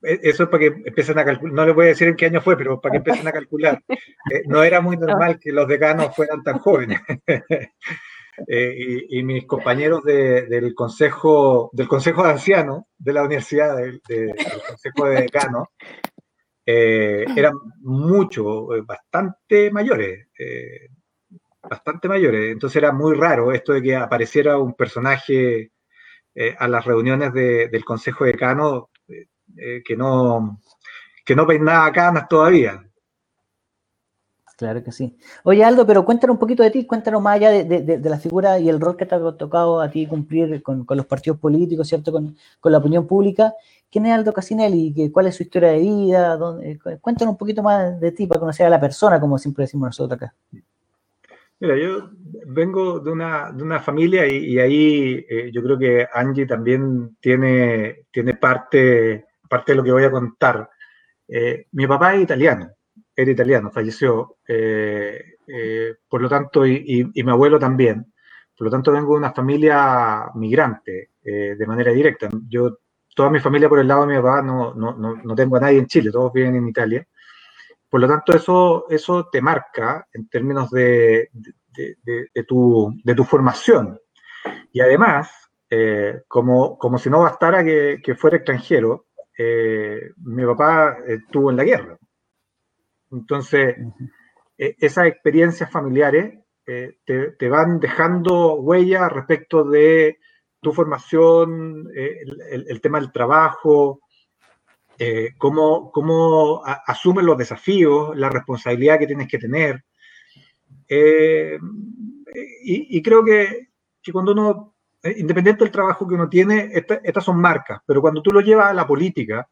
e, 0.01 0.19
eso 0.23 0.43
es 0.43 0.49
para 0.49 0.59
que 0.59 0.67
empiecen 0.85 1.19
a 1.19 1.25
calcular, 1.25 1.53
no 1.53 1.65
les 1.65 1.75
voy 1.75 1.85
a 1.85 1.89
decir 1.89 2.07
en 2.07 2.15
qué 2.15 2.25
año 2.27 2.41
fue, 2.41 2.57
pero 2.57 2.79
para 2.79 2.93
que 2.93 2.97
empiecen 2.97 3.27
a 3.27 3.31
calcular. 3.31 3.83
Eh, 4.29 4.43
no 4.45 4.61
era 4.61 4.81
muy 4.81 4.97
normal 4.97 5.39
que 5.39 5.53
los 5.53 5.69
decanos 5.69 6.13
fueran 6.13 6.43
tan 6.43 6.57
jóvenes. 6.59 6.99
Eh, 8.45 9.05
y, 9.09 9.23
mis 9.23 9.45
compañeros 9.47 10.03
del 10.03 10.75
consejo 10.75 11.71
del 11.73 11.87
consejo 11.87 12.23
de 12.23 12.29
ancianos 12.29 12.83
de 12.95 13.13
la 13.13 13.23
universidad 13.23 13.75
del, 13.75 13.99
consejo 14.67 15.05
de 15.05 15.21
decano 15.21 15.71
eh, 16.63 17.25
eran 17.35 17.53
mucho 17.79 18.75
eh, 18.75 18.83
bastante 18.85 19.71
mayores 19.71 20.27
bastante 21.63 22.07
mayores. 22.07 22.51
Entonces 22.51 22.77
era 22.77 22.91
muy 22.91 23.15
raro 23.15 23.51
esto 23.51 23.73
de 23.73 23.81
que 23.81 23.95
apareciera 23.95 24.57
un 24.57 24.73
personaje 24.73 25.71
a 26.59 26.67
las 26.67 26.85
reuniones 26.85 27.33
del 27.33 27.83
consejo 27.83 28.23
de 28.23 28.33
decano 28.33 28.91
que 29.83 29.97
no 29.97 30.61
que 31.25 31.35
no 31.35 31.47
peinaba 31.47 31.91
canas 31.91 32.27
todavía 32.29 32.86
Claro 34.57 34.83
que 34.83 34.91
sí. 34.91 35.15
Oye, 35.43 35.63
Aldo, 35.63 35.85
pero 35.85 36.03
cuéntanos 36.03 36.33
un 36.33 36.39
poquito 36.39 36.63
de 36.63 36.71
ti, 36.71 36.83
cuéntanos 36.87 37.21
más 37.21 37.35
allá 37.35 37.51
de, 37.51 37.99
la 38.03 38.17
figura 38.17 38.57
y 38.57 38.69
el 38.69 38.79
rol 38.79 38.97
que 38.97 39.05
te 39.05 39.13
ha 39.13 39.31
tocado 39.33 39.79
a 39.79 39.91
ti 39.91 40.07
cumplir 40.07 40.63
con, 40.63 40.83
los 40.89 41.05
partidos 41.05 41.37
políticos, 41.37 41.87
¿cierto? 41.87 42.11
Con, 42.11 42.35
la 42.63 42.79
opinión 42.79 43.05
pública. 43.05 43.53
¿Quién 43.91 44.07
es 44.07 44.13
Aldo 44.13 44.33
Casinelli? 44.33 45.11
¿Cuál 45.11 45.27
es 45.27 45.35
su 45.35 45.43
historia 45.43 45.69
de 45.69 45.79
vida? 45.79 46.39
cuéntanos 47.01 47.33
un 47.33 47.37
poquito 47.37 47.61
más 47.61 47.99
de 47.99 48.11
ti 48.11 48.25
para 48.25 48.39
conocer 48.39 48.65
a 48.65 48.71
la 48.71 48.81
persona, 48.81 49.19
como 49.19 49.37
siempre 49.37 49.65
decimos 49.65 49.89
nosotros 49.89 50.19
acá. 50.19 50.33
Mira, 51.59 51.77
yo 51.77 52.09
vengo 52.47 52.99
de 52.99 53.11
una, 53.11 53.51
de 53.51 53.61
una 53.61 53.79
familia 53.79 54.25
y, 54.25 54.57
ahí 54.57 55.23
eh, 55.29 55.51
yo 55.53 55.61
creo 55.61 55.77
que 55.77 56.07
Angie 56.11 56.47
también 56.47 57.15
tiene, 57.19 58.05
tiene 58.09 58.33
parte, 58.33 59.27
parte 59.47 59.73
de 59.73 59.75
lo 59.75 59.83
que 59.83 59.91
voy 59.91 60.03
a 60.03 60.11
contar. 60.11 60.67
Eh, 61.27 61.67
mi 61.73 61.85
papá 61.85 62.15
es 62.15 62.23
italiano 62.23 62.71
era 63.17 63.31
italiano, 63.31 63.71
falleció, 63.71 64.37
eh, 64.47 65.37
eh, 65.47 65.95
por 66.07 66.21
lo 66.21 66.29
tanto, 66.29 66.67
y, 66.67 67.11
mi 67.15 67.31
abuelo 67.31 67.57
también. 67.57 68.13
Por 68.55 68.65
lo 68.65 68.71
tanto, 68.71 68.91
vengo 68.91 69.13
de 69.13 69.17
una 69.17 69.33
familia 69.33 70.29
migrante 70.35 71.11
eh, 71.23 71.55
de 71.57 71.65
manera 71.65 71.91
directa. 71.91 72.29
Yo, 72.47 72.77
toda 73.15 73.31
mi 73.31 73.39
familia 73.39 73.69
por 73.69 73.79
el 73.79 73.87
lado 73.87 74.05
de 74.05 74.15
mi 74.15 74.21
papá, 74.21 74.43
no, 74.43 74.75
no, 74.75 74.93
no, 74.95 75.35
tengo 75.35 75.57
a 75.57 75.61
nadie 75.61 75.79
en 75.79 75.87
Chile, 75.87 76.11
todos 76.11 76.31
viven 76.31 76.55
en 76.55 76.67
Italia. 76.67 77.07
Por 77.89 78.01
lo 78.01 78.07
tanto, 78.07 78.35
eso, 78.35 78.85
eso 78.87 79.27
te 79.31 79.41
marca 79.41 80.07
en 80.13 80.29
términos 80.29 80.69
de, 80.69 81.31
de, 81.33 82.43
tu, 82.47 82.93
de 83.03 83.15
tu 83.15 83.23
formación. 83.23 83.99
Y 84.71 84.79
además, 84.79 85.31
como, 86.27 86.77
como 86.77 86.99
si 86.99 87.09
no 87.09 87.21
bastara 87.21 87.63
que, 87.63 87.99
que 88.03 88.13
fuera 88.13 88.37
extranjero, 88.37 89.07
mi 90.17 90.45
papá 90.45 90.97
estuvo 91.07 91.49
en 91.49 91.57
la 91.57 91.63
guerra. 91.63 91.97
Entonces, 93.11 93.75
esas 94.57 95.07
experiencias 95.07 95.71
familiares 95.71 96.39
te, 96.65 97.49
van 97.49 97.79
dejando 97.79 98.55
huella 98.55 99.07
respecto 99.09 99.63
de 99.63 100.17
tu 100.61 100.73
formación, 100.73 101.87
el, 101.93 102.81
tema 102.81 102.99
del 102.99 103.11
trabajo, 103.11 104.01
cómo, 105.37 105.91
cómo 105.91 106.61
asumes 106.65 107.23
los 107.23 107.37
desafíos, 107.37 108.17
la 108.17 108.29
responsabilidad 108.29 108.99
que 108.99 109.07
tienes 109.07 109.27
que 109.27 109.37
tener. 109.37 109.85
y, 112.63 113.01
creo 113.01 113.23
que, 113.23 113.69
que, 114.01 114.11
cuando 114.11 114.33
uno 114.33 114.77
eh, 115.03 115.15
independiente 115.19 115.63
del 115.63 115.71
trabajo 115.71 116.07
que 116.07 116.15
uno 116.15 116.27
tiene, 116.27 116.71
estas 116.73 117.23
son 117.23 117.39
marcas, 117.39 117.81
pero 117.85 118.01
cuando 118.01 118.21
tú 118.21 118.31
lo 118.31 118.41
llevas 118.41 118.71
a 118.71 118.73
la 118.73 118.87
política, 118.87 119.47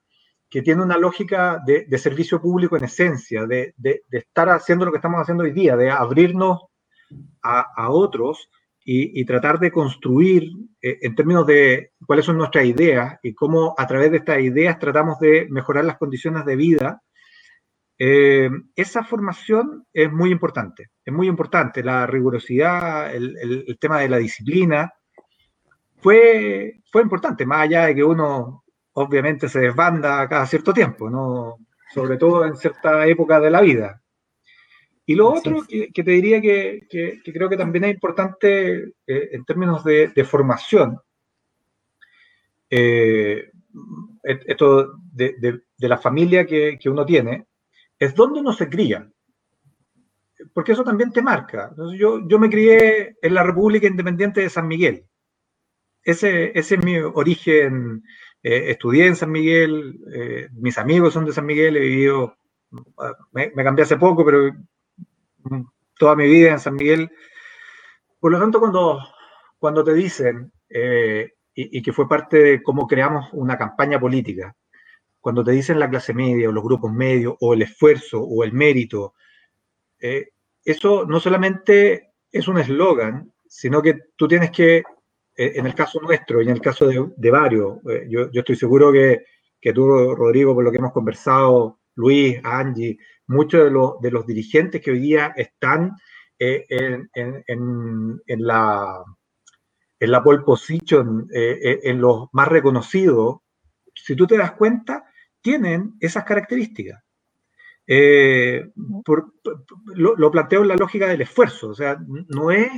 que 0.50 0.62
tiene 0.62 0.84
una 0.84 0.98
lógica 0.98 1.62
de, 1.66 1.98
servicio 1.98 2.42
público 2.42 2.78
en 2.78 2.86
esencia, 2.86 3.46
de, 3.46 3.74
estar 4.12 4.50
haciendo 4.50 4.86
lo 4.86 4.92
que 4.92 4.98
estamos 4.98 5.22
haciendo 5.22 5.44
hoy 5.44 5.52
día, 5.52 5.76
de 5.76 5.90
abrirnos 5.90 6.66
a, 7.42 7.90
otros 7.90 8.50
y, 8.84 9.24
tratar 9.26 9.60
de 9.60 9.72
construir 9.72 10.50
eh, 10.82 11.00
en 11.02 11.16
términos 11.16 11.46
de 11.48 11.92
cuáles 12.06 12.26
son 12.26 12.38
nuestras 12.38 12.66
ideas 12.66 13.20
y 13.24 13.34
cómo 13.34 13.74
a 13.78 13.88
través 13.88 14.12
de 14.12 14.18
estas 14.18 14.40
ideas 14.40 14.80
tratamos 14.80 15.20
de 15.20 15.48
mejorar 15.50 15.86
las 15.86 15.98
condiciones 15.98 16.46
de 16.46 16.56
vida, 16.56 17.02
eh, 17.98 18.50
esa 18.76 19.04
formación 19.04 19.86
es 19.94 20.12
muy 20.12 20.30
importante, 20.32 20.90
es 21.04 21.14
muy 21.14 21.28
importante, 21.28 21.84
la 21.84 22.06
rigurosidad, 22.06 23.16
el 23.16 23.78
tema 23.80 24.02
de 24.02 24.10
la 24.10 24.18
disciplina, 24.18 24.92
fue, 26.06 26.82
fue 26.92 27.02
importante, 27.02 27.48
más 27.48 27.62
allá 27.62 27.88
de 27.88 27.96
que 27.96 28.04
uno 28.04 28.64
obviamente 28.96 29.50
se 29.50 29.60
desbanda 29.60 30.28
cada 30.28 30.46
cierto 30.46 30.74
tiempo, 30.74 31.10
¿no? 31.10 31.58
sobre 31.94 32.18
todo 32.18 32.46
en 32.46 32.56
cierta 32.56 33.06
época 33.08 33.40
de 33.40 33.50
la 33.50 33.62
vida. 33.62 34.02
Y 35.06 35.16
lo 35.16 35.32
otro 35.32 35.64
que, 35.68 35.92
te 35.94 36.12
diría 36.12 36.42
que, 36.42 36.88
creo 37.24 37.48
que 37.48 37.58
también 37.58 37.84
es 37.86 37.94
importante 37.94 38.94
eh, 39.06 39.30
en 39.32 39.46
términos 39.46 39.84
de, 39.84 40.26
formación, 40.26 41.00
eh, 42.70 43.52
esto 44.24 44.94
de, 45.12 45.62
la 45.78 45.98
familia 45.98 46.46
que, 46.46 46.80
uno 46.86 47.06
tiene, 47.06 47.46
es 48.00 48.16
dónde 48.16 48.40
uno 48.40 48.52
se 48.52 48.68
cría. 48.68 49.08
Porque 50.54 50.72
eso 50.72 50.84
también 50.84 51.12
te 51.12 51.22
marca. 51.22 51.72
yo, 51.98 52.28
yo 52.28 52.40
me 52.40 52.50
crié 52.50 53.16
en 53.22 53.34
la 53.34 53.44
República 53.44 53.88
Independiente 53.88 54.42
de 54.42 54.50
San 54.50 54.68
Miguel 54.68 55.06
ese, 56.06 56.58
es 56.58 56.84
mi 56.84 56.98
origen. 56.98 58.04
Eh, 58.48 58.70
estudié 58.70 59.08
en 59.08 59.16
San 59.16 59.32
Miguel, 59.32 60.00
eh, 60.14 60.50
mis 60.54 60.78
amigos 60.78 61.16
son 61.16 61.26
de 61.26 61.34
San 61.34 61.48
Miguel, 61.48 61.78
he 61.78 61.80
vivido, 61.80 62.38
me, 63.32 63.52
cambié 63.52 63.86
hace 63.86 63.98
poco, 63.98 64.24
pero 64.24 64.52
toda 65.98 66.16
mi 66.16 66.28
vida 66.28 66.52
en 66.52 66.60
San 66.60 66.76
Miguel. 66.76 67.10
Por 68.20 68.32
lo 68.32 68.40
tanto, 68.40 68.60
cuando, 68.60 69.00
cuando 69.58 69.84
te 69.84 69.96
dicen, 69.96 70.52
eh, 70.70 71.34
y, 71.56 71.82
que 71.82 71.92
fue 71.92 72.08
parte 72.08 72.38
de 72.38 72.62
cómo 72.62 72.86
creamos 72.86 73.30
una 73.34 73.58
campaña 73.58 74.00
política, 74.00 74.56
cuando 75.20 75.44
te 75.44 75.54
dicen 75.54 75.80
la 75.80 75.90
clase 75.90 76.14
media 76.14 76.48
o 76.48 76.52
los 76.52 76.64
grupos 76.64 76.94
medios 76.94 77.34
o 77.40 77.56
el 77.56 77.64
esfuerzo 77.64 78.22
o 78.22 78.44
el 78.44 78.54
mérito, 78.54 79.16
eso 80.64 81.06
no 81.08 81.20
solamente 81.20 82.12
es 82.32 82.48
un 82.48 82.60
eslogan, 82.60 83.34
sino 83.48 83.82
que 83.82 84.02
tú 84.16 84.28
tienes 84.28 84.52
que 84.52 84.84
en 85.36 85.66
el 85.66 85.76
caso 85.76 86.00
nuestro 86.02 86.42
y 86.42 86.46
en 86.46 86.52
el 86.52 86.62
caso 86.62 86.88
de, 86.88 87.32
varios, 87.32 87.78
eh, 87.90 88.06
yo, 88.10 88.30
estoy 88.32 88.56
seguro 88.56 88.92
que, 88.92 89.26
tú, 89.74 90.16
Rodrigo, 90.16 90.54
por 90.54 90.64
lo 90.64 90.72
que 90.72 90.78
hemos 90.78 90.94
conversado, 90.94 91.80
Luis, 91.96 92.40
Angie, 92.44 92.98
muchos 93.28 93.66
de 94.02 94.12
los, 94.12 94.26
dirigentes 94.26 94.82
que 94.82 94.92
hoy 94.92 95.00
día 95.00 95.34
están 95.36 95.92
eh, 96.38 96.66
en, 96.70 97.10
la, 98.28 99.04
en 100.00 100.12
la 100.12 100.24
pole 100.24 100.44
position, 100.44 101.28
en 101.32 102.00
los 102.00 102.28
más 102.32 102.48
reconocidos, 102.48 103.38
si 103.94 104.16
tú 104.16 104.28
te 104.28 104.38
das 104.38 104.54
cuenta, 104.54 105.06
tienen 105.42 105.96
esas 106.00 106.24
características. 106.24 107.04
lo, 109.96 110.32
planteo 110.32 110.62
en 110.62 110.68
la 110.68 110.76
lógica 110.76 111.08
del 111.08 111.22
esfuerzo, 111.22 111.70
o 111.70 111.76
sea, 111.76 111.98
no 112.30 112.52
es 112.52 112.70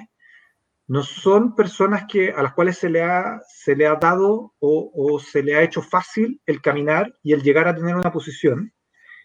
no 0.87 1.03
son 1.03 1.53
personas 1.53 2.05
que, 2.07 2.31
a 2.31 2.41
las 2.41 2.53
cuales 2.53 2.77
se 2.77 2.89
le 2.89 3.03
ha, 3.03 3.41
se 3.45 3.75
le 3.75 3.85
ha 3.85 3.95
dado 3.95 4.53
o, 4.59 5.19
se 5.19 5.43
le 5.43 5.55
ha 5.55 5.61
hecho 5.61 5.81
fácil 5.81 6.41
el 6.45 6.61
caminar 6.61 7.13
y 7.21 7.33
el 7.33 7.43
llegar 7.43 7.67
a 7.67 7.75
tener 7.75 7.95
una 7.95 8.11
posición, 8.11 8.73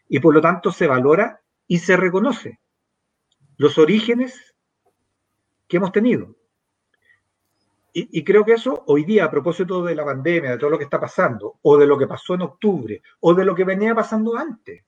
y 0.08 0.18
por 0.18 0.34
lo 0.34 0.40
tanto 0.40 0.72
se 0.72 0.88
valora 0.88 1.40
y 1.68 1.78
se 1.78 1.96
reconoce 1.96 2.60
los 3.56 3.78
orígenes 3.78 4.54
que 5.68 5.76
hemos 5.76 5.92
tenido. 5.92 6.36
Y, 7.94 8.24
creo 8.24 8.42
que 8.42 8.54
eso 8.54 8.84
hoy 8.86 9.04
día, 9.04 9.26
a 9.26 9.30
propósito 9.30 9.84
de 9.84 9.94
la 9.94 10.04
pandemia, 10.04 10.52
de 10.52 10.58
todo 10.58 10.70
lo 10.70 10.78
que 10.78 10.84
está 10.84 10.98
pasando, 10.98 11.58
o 11.60 11.76
de 11.76 11.86
lo 11.86 11.98
que 11.98 12.06
pasó 12.06 12.34
en 12.34 12.42
octubre, 12.42 13.02
o 13.20 13.34
de 13.34 13.44
lo 13.44 13.54
que 13.54 13.64
venía 13.64 13.94
pasando 13.94 14.34
antes, 14.34 14.82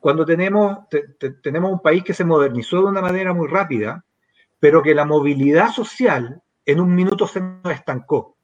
cuando 0.00 0.26
tenemos, 0.26 0.88
tenemos 1.40 1.72
un 1.72 1.80
país 1.80 2.02
que 2.02 2.14
se 2.14 2.24
modernizó 2.24 2.78
de 2.78 2.86
una 2.86 3.00
manera 3.00 3.32
muy 3.32 3.46
rápida, 3.46 4.04
pero 4.58 4.82
que 4.82 4.94
la 4.94 5.04
movilidad 5.04 5.70
social 5.70 6.42
en 6.64 6.80
un 6.80 6.94
minuto 6.94 7.26
se 7.26 7.40
nos 7.40 7.72
estancó. 7.72 8.36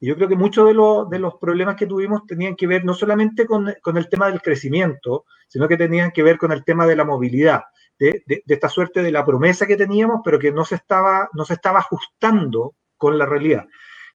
Y 0.00 0.06
yo 0.06 0.16
creo 0.16 0.28
que 0.28 0.36
muchos 0.36 0.66
de, 0.66 1.18
los 1.18 1.34
problemas 1.34 1.76
que 1.76 1.86
tuvimos 1.86 2.26
tenían 2.26 2.56
que 2.56 2.66
ver 2.66 2.84
no 2.84 2.94
solamente 2.94 3.46
con, 3.46 3.68
el 3.68 4.08
tema 4.08 4.30
del 4.30 4.40
crecimiento, 4.40 5.26
sino 5.46 5.68
que 5.68 5.76
tenían 5.76 6.10
que 6.10 6.22
ver 6.22 6.38
con 6.38 6.52
el 6.52 6.64
tema 6.64 6.86
de 6.86 6.96
la 6.96 7.04
movilidad, 7.04 7.64
de, 7.98 8.24
esta 8.46 8.70
suerte 8.70 9.02
de 9.02 9.12
la 9.12 9.26
promesa 9.26 9.66
que 9.66 9.76
teníamos, 9.76 10.22
pero 10.24 10.38
que 10.38 10.52
no 10.52 10.64
se, 10.64 10.76
estaba, 10.76 11.28
no 11.34 11.44
se 11.44 11.54
estaba 11.54 11.80
ajustando 11.80 12.74
con 12.96 13.18
la 13.18 13.26
realidad. 13.26 13.66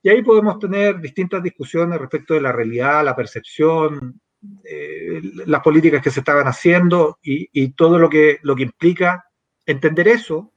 Y 0.01 0.09
ahí 0.09 0.23
podemos 0.23 0.57
tener 0.57 0.99
distintas 0.99 1.43
discusiones 1.43 1.99
respecto 1.99 2.33
de 2.33 2.41
la 2.41 2.51
realidad, 2.51 3.05
la 3.05 3.15
percepción, 3.15 4.19
eh, 4.63 5.21
las 5.45 5.61
políticas 5.61 6.01
que 6.01 6.11
se 6.11 6.19
estaban 6.21 6.47
haciendo 6.47 7.19
y, 7.21 7.69
todo 7.73 7.99
lo 7.99 8.09
que, 8.09 8.39
lo 8.41 8.55
que 8.55 8.63
implica 8.63 9.25
entender 9.65 10.07
eso 10.07 10.51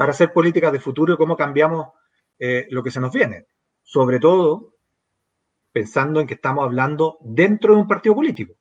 para 0.00 0.12
hacer 0.12 0.32
políticas 0.32 0.72
de 0.72 0.80
futuro 0.80 1.12
y 1.12 1.16
cómo 1.18 1.36
cambiamos 1.36 1.88
eh, 2.38 2.66
lo 2.70 2.82
que 2.82 2.90
se 2.90 3.00
nos 3.00 3.12
viene. 3.12 3.44
Sobre 3.82 4.18
todo 4.18 4.76
pensando 5.70 6.22
en 6.22 6.26
que 6.26 6.32
estamos 6.32 6.64
hablando 6.64 7.18
dentro 7.20 7.74
de 7.74 7.82
un 7.82 7.86
partido 7.86 8.14
político. 8.14 8.54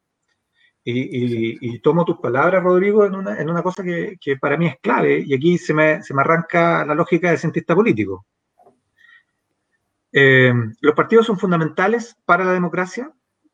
Y, 0.83 1.79
tomo 1.79 2.03
tus 2.03 2.19
palabras, 2.19 2.61
Rodrigo, 2.61 3.05
en 3.05 3.15
una, 3.15 3.63
cosa 3.63 3.85
que, 3.85 4.17
para 4.35 4.57
mí 4.57 4.67
es 4.67 4.79
clave, 4.81 5.23
y 5.25 5.33
aquí 5.33 5.57
se 5.57 5.73
me, 5.73 6.01
arranca 6.17 6.83
la 6.85 6.93
lógica 6.93 7.31
de 7.31 7.37
cientista 7.37 7.73
político. 7.73 8.25
Eh, 10.11 10.51
los 10.81 10.93
partidos 10.93 11.25
son 11.25 11.39
fundamentales 11.39 12.17
para 12.25 12.43
la 12.43 12.51
democracia, 12.51 13.13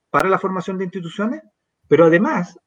para 0.10 0.28
la 0.28 0.40
formación 0.40 0.80
de 0.80 0.86
instituciones, 0.86 1.44
pero 1.88 2.06
además, 2.06 2.58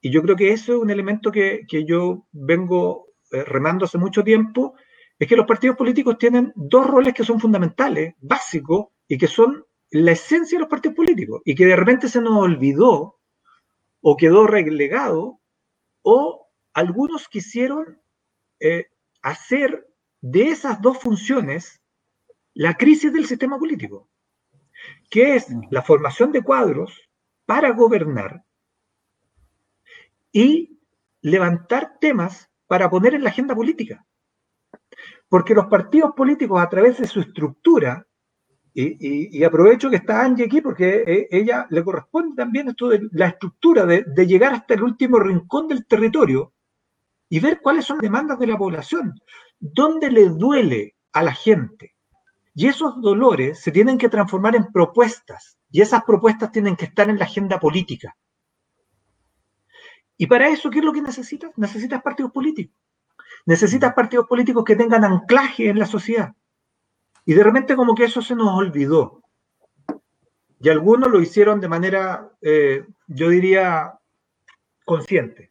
y 0.00 0.10
yo 0.10 0.22
creo 0.22 0.34
que 0.34 0.54
eso 0.54 0.72
es 0.72 0.78
un 0.78 0.88
elemento 0.88 1.30
que, 1.30 1.66
que 1.68 1.84
yo 1.84 2.26
vengo 2.32 3.11
remando 3.32 3.84
hace 3.84 3.98
mucho 3.98 4.22
tiempo, 4.22 4.74
es 5.18 5.28
que 5.28 5.36
los 5.36 5.46
partidos 5.46 5.76
políticos 5.76 6.18
tienen 6.18 6.52
dos 6.54 6.86
roles 6.86 7.14
que 7.14 7.24
son 7.24 7.40
fundamentales, 7.40 8.14
básicos, 8.20 8.86
y 9.08 9.18
que 9.18 9.26
son 9.26 9.64
la 9.90 10.12
esencia 10.12 10.56
de 10.56 10.60
los 10.60 10.70
partidos 10.70 10.96
políticos, 10.96 11.42
y 11.44 11.54
que 11.54 11.66
de 11.66 11.76
repente 11.76 12.08
se 12.08 12.20
nos 12.20 12.36
olvidó 12.36 13.18
o 14.00 14.16
quedó 14.16 14.46
relegado, 14.46 15.40
o 16.02 16.48
algunos 16.74 17.28
quisieron 17.28 18.00
eh, 18.58 18.86
hacer 19.22 19.86
de 20.20 20.48
esas 20.48 20.80
dos 20.80 20.98
funciones 20.98 21.80
la 22.54 22.74
crisis 22.74 23.12
del 23.12 23.26
sistema 23.26 23.58
político, 23.58 24.08
que 25.10 25.36
es 25.36 25.46
la 25.70 25.82
formación 25.82 26.32
de 26.32 26.42
cuadros 26.42 27.08
para 27.46 27.70
gobernar 27.70 28.44
y 30.32 30.80
levantar 31.20 31.98
temas 32.00 32.50
para 32.72 32.88
poner 32.88 33.12
en 33.12 33.22
la 33.22 33.28
agenda 33.28 33.54
política. 33.54 34.02
Porque 35.28 35.52
los 35.52 35.66
partidos 35.66 36.12
políticos, 36.16 36.58
a 36.58 36.70
través 36.70 36.96
de 36.96 37.06
su 37.06 37.20
estructura, 37.20 38.06
y, 38.72 39.44
aprovecho 39.44 39.90
que 39.90 39.96
está 39.96 40.24
Angie 40.24 40.46
aquí 40.46 40.62
porque 40.62 41.04
eh, 41.06 41.28
ella 41.30 41.66
le 41.68 41.84
corresponde 41.84 42.34
también 42.34 42.70
esto 42.70 42.88
de 42.88 43.10
la 43.12 43.26
estructura, 43.26 43.84
de, 43.84 44.26
llegar 44.26 44.54
hasta 44.54 44.72
el 44.72 44.84
último 44.84 45.18
rincón 45.18 45.68
del 45.68 45.86
territorio 45.86 46.54
y 47.28 47.40
ver 47.40 47.60
cuáles 47.60 47.84
son 47.84 47.98
las 47.98 48.04
demandas 48.04 48.38
de 48.38 48.46
la 48.46 48.56
población, 48.56 49.20
dónde 49.60 50.10
le 50.10 50.30
duele 50.30 50.94
a 51.12 51.22
la 51.22 51.34
gente. 51.34 51.94
Y 52.54 52.68
esos 52.68 53.02
dolores 53.02 53.60
se 53.60 53.70
tienen 53.70 53.98
que 53.98 54.08
transformar 54.08 54.56
en 54.56 54.72
propuestas, 54.72 55.58
y 55.70 55.82
esas 55.82 56.04
propuestas 56.04 56.50
tienen 56.50 56.76
que 56.76 56.86
estar 56.86 57.10
en 57.10 57.18
la 57.18 57.26
agenda 57.26 57.60
política. 57.60 58.16
Y 60.22 60.28
para 60.28 60.48
eso, 60.48 60.70
¿qué 60.70 60.78
es 60.78 60.84
lo 60.84 60.92
que 60.92 61.02
necesitas? 61.02 61.50
Necesitas 61.56 62.00
partidos 62.00 62.30
políticos. 62.30 62.76
Necesitas 63.44 63.92
partidos 63.92 64.28
políticos 64.28 64.62
que 64.64 64.76
tengan 64.76 65.02
anclaje 65.02 65.68
en 65.68 65.80
la 65.80 65.84
sociedad. 65.84 66.32
Y 67.24 67.34
de 67.34 67.42
repente 67.42 67.74
como 67.74 67.96
que 67.96 68.04
eso 68.04 68.22
se 68.22 68.36
nos 68.36 68.56
olvidó. 68.56 69.20
y 70.60 70.68
algunos 70.68 71.10
lo 71.10 71.20
hicieron 71.20 71.58
de 71.60 71.66
manera, 71.66 72.30
eh, 72.40 72.86
yo 73.08 73.30
diría, 73.30 73.98
consciente. 74.84 75.50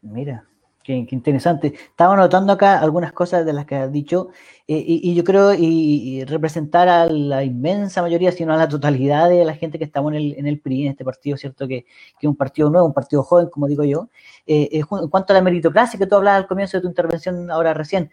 Mira, 0.00 0.48
Qué, 0.86 1.04
interesante. 1.10 1.74
Estaba 1.74 2.14
notando 2.14 2.52
acá 2.52 2.78
algunas 2.78 3.12
cosas 3.12 3.44
de 3.44 3.52
las 3.52 3.66
que 3.66 3.74
has 3.74 3.90
dicho 3.90 4.28
eh, 4.68 4.84
y, 4.86 5.16
yo 5.16 5.24
creo 5.24 5.52
y, 5.52 6.22
representar 6.26 6.88
a 6.88 7.06
la 7.06 7.42
inmensa 7.42 8.02
mayoría, 8.02 8.30
si 8.30 8.44
no 8.44 8.52
a 8.54 8.56
la 8.56 8.68
totalidad 8.68 9.28
de 9.28 9.44
la 9.44 9.56
gente 9.56 9.78
que 9.78 9.84
estamos 9.84 10.12
en 10.12 10.18
el, 10.18 10.34
en 10.38 10.46
el 10.46 10.60
PRI, 10.60 10.86
en 10.86 10.92
este 10.92 11.04
partido, 11.04 11.36
¿cierto? 11.36 11.66
Que, 11.66 11.82
que 12.20 12.26
es 12.26 12.28
un 12.28 12.36
partido 12.36 12.70
nuevo, 12.70 12.86
un 12.86 12.94
partido 12.94 13.24
joven, 13.24 13.48
como 13.50 13.66
digo 13.66 13.82
yo. 13.82 14.10
Eh, 14.46 14.68
eh, 14.70 14.84
en 14.88 15.08
cuanto 15.08 15.32
a 15.32 15.34
la 15.34 15.42
meritocracia 15.42 15.98
que 15.98 16.06
tú 16.06 16.14
hablabas 16.14 16.42
al 16.42 16.46
comienzo 16.46 16.76
de 16.76 16.82
tu 16.82 16.88
intervención 16.88 17.50
ahora 17.50 17.74
recién, 17.74 18.12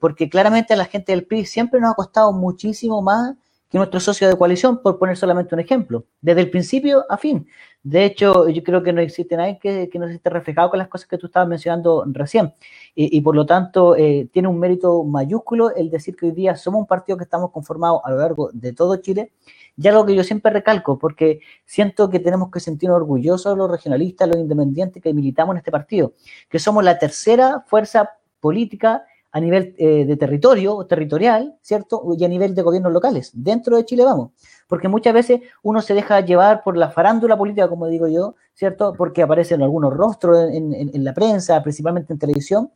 porque 0.00 0.28
claramente 0.28 0.74
a 0.74 0.76
la 0.76 0.86
gente 0.86 1.12
del 1.12 1.26
PRI 1.26 1.44
siempre 1.46 1.80
nos 1.80 1.92
ha 1.92 1.94
costado 1.94 2.32
muchísimo 2.32 3.02
más 3.02 3.36
que 3.70 3.78
nuestro 3.78 4.00
socio 4.00 4.28
de 4.28 4.36
coalición, 4.36 4.82
por 4.82 4.98
poner 4.98 5.16
solamente 5.16 5.54
un 5.54 5.60
ejemplo, 5.60 6.04
desde 6.20 6.40
el 6.40 6.50
principio 6.50 7.04
a 7.08 7.16
fin. 7.16 7.46
De 7.84 8.04
hecho, 8.04 8.48
yo 8.48 8.62
creo 8.64 8.82
que 8.82 8.92
no 8.92 9.00
existe 9.00 9.36
nadie 9.36 9.58
que, 9.62 9.88
que 9.88 9.98
no 9.98 10.08
se 10.08 10.14
esté 10.14 10.28
reflejado 10.28 10.70
con 10.70 10.80
las 10.80 10.88
cosas 10.88 11.06
que 11.06 11.16
tú 11.16 11.26
estabas 11.26 11.48
mencionando 11.48 12.04
recién. 12.08 12.52
Y, 12.96 13.20
por 13.20 13.36
lo 13.36 13.46
tanto, 13.46 13.94
eh, 13.96 14.28
tiene 14.32 14.48
un 14.48 14.58
mérito 14.58 15.04
mayúsculo 15.04 15.74
el 15.74 15.88
decir 15.88 16.16
que 16.16 16.26
hoy 16.26 16.32
día 16.32 16.56
somos 16.56 16.80
un 16.80 16.86
partido 16.86 17.16
que 17.16 17.24
estamos 17.24 17.52
conformados 17.52 18.00
a 18.04 18.10
lo 18.10 18.18
largo 18.18 18.50
de 18.52 18.72
todo 18.72 18.96
Chile. 18.96 19.32
Y 19.76 19.86
algo 19.86 20.04
que 20.04 20.16
yo 20.16 20.24
siempre 20.24 20.52
recalco, 20.52 20.98
porque 20.98 21.40
siento 21.64 22.10
que 22.10 22.18
tenemos 22.18 22.50
que 22.50 22.58
sentirnos 22.60 22.96
orgullosos 22.96 23.56
los 23.56 23.70
regionalistas, 23.70 24.28
los 24.28 24.36
independientes 24.36 25.00
que 25.00 25.14
militamos 25.14 25.54
en 25.54 25.58
este 25.58 25.70
partido, 25.70 26.12
que 26.50 26.58
somos 26.58 26.84
la 26.84 26.98
tercera 26.98 27.64
fuerza 27.66 28.10
política 28.40 29.04
a 29.32 29.40
nivel 29.40 29.74
eh, 29.78 30.04
de 30.04 30.16
territorio, 30.16 30.84
territorial, 30.86 31.56
¿cierto? 31.62 32.02
Y 32.18 32.24
a 32.24 32.28
nivel 32.28 32.54
de 32.54 32.62
gobiernos 32.62 32.92
locales. 32.92 33.30
Dentro 33.32 33.76
de 33.76 33.84
Chile 33.84 34.04
vamos. 34.04 34.30
Porque 34.66 34.88
muchas 34.88 35.14
veces 35.14 35.40
uno 35.62 35.82
se 35.82 35.94
deja 35.94 36.20
llevar 36.20 36.62
por 36.62 36.76
la 36.76 36.90
farándula 36.90 37.36
política, 37.36 37.68
como 37.68 37.86
digo 37.86 38.08
yo, 38.08 38.34
¿cierto? 38.54 38.92
Porque 38.96 39.22
aparecen 39.22 39.62
algunos 39.62 39.94
rostros 39.94 40.50
en, 40.52 41.04
la 41.04 41.14
prensa, 41.14 41.62
principalmente 41.62 42.12
en 42.12 42.18
televisión. 42.18 42.72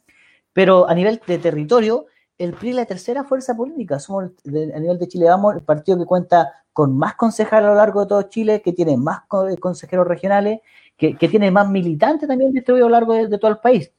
Pero 0.52 0.88
a 0.88 0.94
nivel 0.94 1.20
de 1.26 1.38
territorio, 1.38 2.06
el 2.38 2.52
PRI 2.54 2.70
es 2.70 2.76
la 2.76 2.86
tercera 2.86 3.24
fuerza 3.24 3.56
política. 3.56 3.98
Somos, 3.98 4.30
a 4.46 4.78
nivel 4.80 4.98
de 4.98 5.08
Chile 5.08 5.26
Vamos, 5.26 5.56
el 5.56 5.62
partido 5.62 5.98
que 5.98 6.04
cuenta 6.04 6.52
con 6.72 6.96
más 6.96 7.14
concejales 7.14 7.66
a 7.66 7.70
lo 7.70 7.76
largo 7.76 8.02
de 8.02 8.06
todo 8.08 8.22
Chile, 8.24 8.62
que 8.62 8.72
tiene 8.72 8.96
más 8.96 9.22
consejeros 9.60 10.06
regionales, 10.06 10.60
que, 10.96 11.14
tiene 11.14 11.50
más 11.50 11.68
militantes 11.68 12.28
también 12.28 12.52
distribuidos 12.52 12.86
a 12.86 12.90
lo 12.90 12.96
largo 12.96 13.14
de 13.28 13.38
todo 13.38 13.50
el 13.50 13.58
país. 13.58 13.92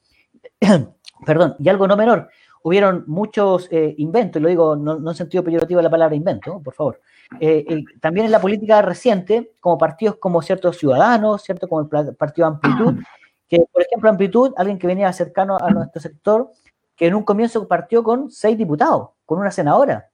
Perdón, 1.26 1.56
y 1.60 1.70
algo 1.70 1.88
no 1.88 1.96
menor, 1.96 2.30
hubieron 2.66 3.04
muchos 3.06 3.68
eh, 3.70 3.94
inventos, 4.00 4.40
y 4.40 4.44
lo 4.44 4.50
digo 4.50 4.76
no, 4.76 4.98
en 4.98 5.16
sentido 5.16 5.44
peyorativo 5.44 5.78
de 5.78 5.84
la 5.84 5.90
palabra 5.92 6.16
invento, 6.16 6.60
por 6.64 6.74
favor. 6.74 7.00
Eh, 7.40 7.84
también 8.02 8.26
en 8.26 8.32
la 8.32 8.42
política 8.42 8.82
reciente, 8.82 9.52
como 9.60 9.78
partidos 9.78 10.16
como 10.16 10.42
ciertos 10.42 10.80
ciudadanos, 10.80 11.44
¿cierto? 11.44 11.70
Como 11.70 11.82
el 11.82 12.16
partido 12.16 12.48
Amplitud, 12.48 12.96
que 13.48 13.60
por 13.72 13.84
ejemplo 13.84 14.10
Amplitud, 14.10 14.54
alguien 14.58 14.80
que 14.80 14.88
venía 14.88 15.14
cercano 15.14 15.58
a 15.62 15.70
nuestro 15.70 16.02
sector, 16.02 16.50
que 16.96 17.06
en 17.06 17.14
un 17.14 17.22
comienzo 17.22 17.68
partió 17.68 18.04
con 18.04 18.32
seis 18.32 18.58
diputados, 18.58 19.10
con 19.28 19.38
una 19.38 19.52
senadora, 19.52 20.10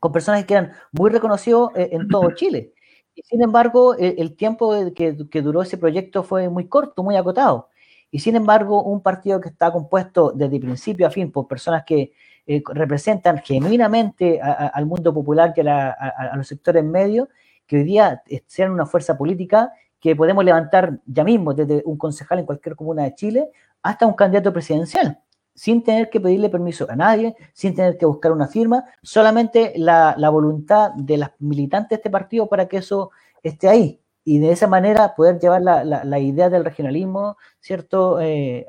con 0.00 0.10
personas 0.10 0.44
que 0.44 0.54
eran 0.54 0.72
muy 0.90 1.08
reconocidos 1.08 1.70
eh, 1.76 1.90
en 1.92 2.08
todo 2.08 2.30
Chile. 2.34 2.72
Y 3.14 3.22
sin 3.22 3.42
embargo, 3.42 3.94
el, 3.94 4.34
tiempo 4.34 4.74
que, 4.92 5.16
que 5.30 5.42
duró 5.42 5.62
ese 5.62 5.78
proyecto 5.78 6.24
fue 6.24 6.48
muy 6.48 6.66
corto, 6.66 7.04
muy 7.04 7.14
acotado. 7.14 7.68
Y 8.14 8.18
sin 8.18 8.36
embargo, 8.36 8.82
un 8.82 9.00
partido 9.00 9.40
que 9.40 9.48
está 9.48 9.72
compuesto 9.72 10.32
desde 10.32 10.60
principio 10.60 11.06
a 11.06 11.10
fin 11.10 11.32
por 11.32 11.48
personas 11.48 11.82
que 11.84 12.12
eh, 12.46 12.62
representan 12.66 13.38
genuinamente 13.38 14.38
al 14.40 14.84
mundo 14.84 15.14
popular 15.14 15.54
y 15.56 15.60
a, 15.66 16.32
los 16.36 16.46
sectores 16.46 16.84
medios, 16.84 17.28
que 17.66 17.78
hoy 17.78 17.84
día 17.84 18.22
sean 18.46 18.70
una 18.70 18.84
fuerza 18.84 19.16
política 19.16 19.72
que 19.98 20.14
podemos 20.14 20.44
levantar 20.44 20.98
ya 21.06 21.24
mismo, 21.24 21.54
desde 21.54 21.82
un 21.86 21.96
concejal 21.96 22.40
en 22.40 22.44
cualquier 22.44 22.76
comuna 22.76 23.04
de 23.04 23.14
Chile 23.14 23.50
hasta 23.82 24.06
un 24.06 24.12
candidato 24.12 24.52
presidencial, 24.52 25.18
sin 25.54 25.82
tener 25.82 26.10
que 26.10 26.20
pedirle 26.20 26.50
permiso 26.50 26.86
a 26.90 26.94
nadie, 26.94 27.34
sin 27.54 27.74
tener 27.74 27.96
que 27.96 28.04
buscar 28.04 28.30
una 28.30 28.46
firma, 28.46 28.84
solamente 29.02 29.72
la, 29.76 30.14
la 30.18 30.28
voluntad 30.28 30.90
de 30.96 31.16
las 31.16 31.30
militantes 31.38 31.88
de 31.88 31.94
este 31.96 32.10
partido 32.10 32.46
para 32.46 32.68
que 32.68 32.76
eso 32.76 33.10
esté 33.42 33.70
ahí 33.70 34.02
y 34.24 34.38
de 34.38 34.52
esa 34.52 34.66
manera 34.66 35.14
poder 35.14 35.38
llevar 35.40 35.62
la, 35.62 35.84
la, 35.84 36.18
idea 36.18 36.48
del 36.48 36.64
regionalismo, 36.64 37.36
¿cierto?, 37.60 38.20
eh, 38.20 38.66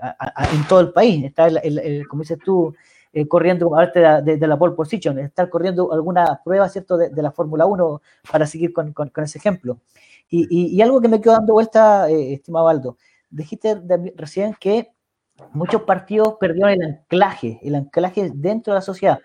en 0.53 0.67
todo 0.67 0.79
el 0.79 0.91
país. 0.91 1.23
Está, 1.23 1.47
el, 1.47 2.07
como 2.07 2.23
dices 2.23 2.39
tú, 2.43 2.73
eh, 3.11 3.27
corriendo, 3.27 3.71
de, 3.93 4.37
de, 4.37 4.47
la 4.47 4.57
pole 4.57 4.73
position, 4.73 5.19
estar 5.19 5.49
corriendo 5.49 5.93
alguna 5.93 6.41
prueba, 6.43 6.67
¿cierto?, 6.69 6.97
de, 6.97 7.21
la 7.21 7.31
Fórmula 7.31 7.65
1 7.67 8.01
para 8.31 8.47
seguir 8.47 8.73
con, 8.73 8.93
con, 8.93 9.11
ese 9.23 9.37
ejemplo. 9.37 9.77
Y, 10.29 10.75
y, 10.75 10.81
algo 10.81 10.99
que 10.99 11.07
me 11.07 11.21
quedó 11.21 11.33
dando 11.33 11.53
vuelta, 11.53 12.09
eh, 12.09 12.33
estimado 12.33 12.67
Aldo, 12.67 12.97
dijiste 13.29 13.79
recién 14.15 14.55
que 14.59 14.91
muchos 15.51 15.83
partidos 15.83 16.35
perdieron 16.39 16.71
el 16.71 16.83
anclaje, 16.83 17.59
el 17.61 17.75
anclaje 17.75 18.31
dentro 18.33 18.73
de 18.73 18.77
la 18.77 18.81
sociedad 18.81 19.19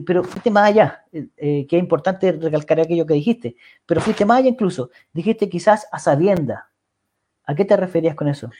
pero 0.00 0.24
fuiste 0.24 0.50
más 0.50 0.70
allá, 0.70 1.04
eh, 1.12 1.28
eh, 1.36 1.66
que 1.66 1.76
es 1.76 1.82
importante 1.82 2.32
recalcar 2.32 2.80
aquello 2.80 3.04
que 3.04 3.14
dijiste, 3.14 3.56
pero 3.84 4.00
fuiste 4.00 4.24
más 4.24 4.38
allá 4.38 4.48
incluso, 4.48 4.90
dijiste 5.12 5.50
quizás 5.50 5.86
a 5.92 5.98
sabienda. 5.98 6.70
¿A 7.44 7.54
qué 7.54 7.64
te 7.64 7.76
referías 7.76 8.14
con 8.14 8.28
eso? 8.28 8.50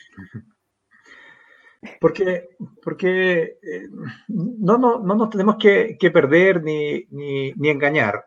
Porque, 1.99 2.49
porque 2.81 3.57
eh, 3.61 3.89
no, 4.27 4.77
no, 4.77 4.99
no, 4.99 5.15
nos 5.15 5.29
tenemos 5.29 5.57
que, 5.57 5.97
perder 6.13 6.63
ni, 6.63 7.05
ni, 7.09 7.69
engañar. 7.69 8.25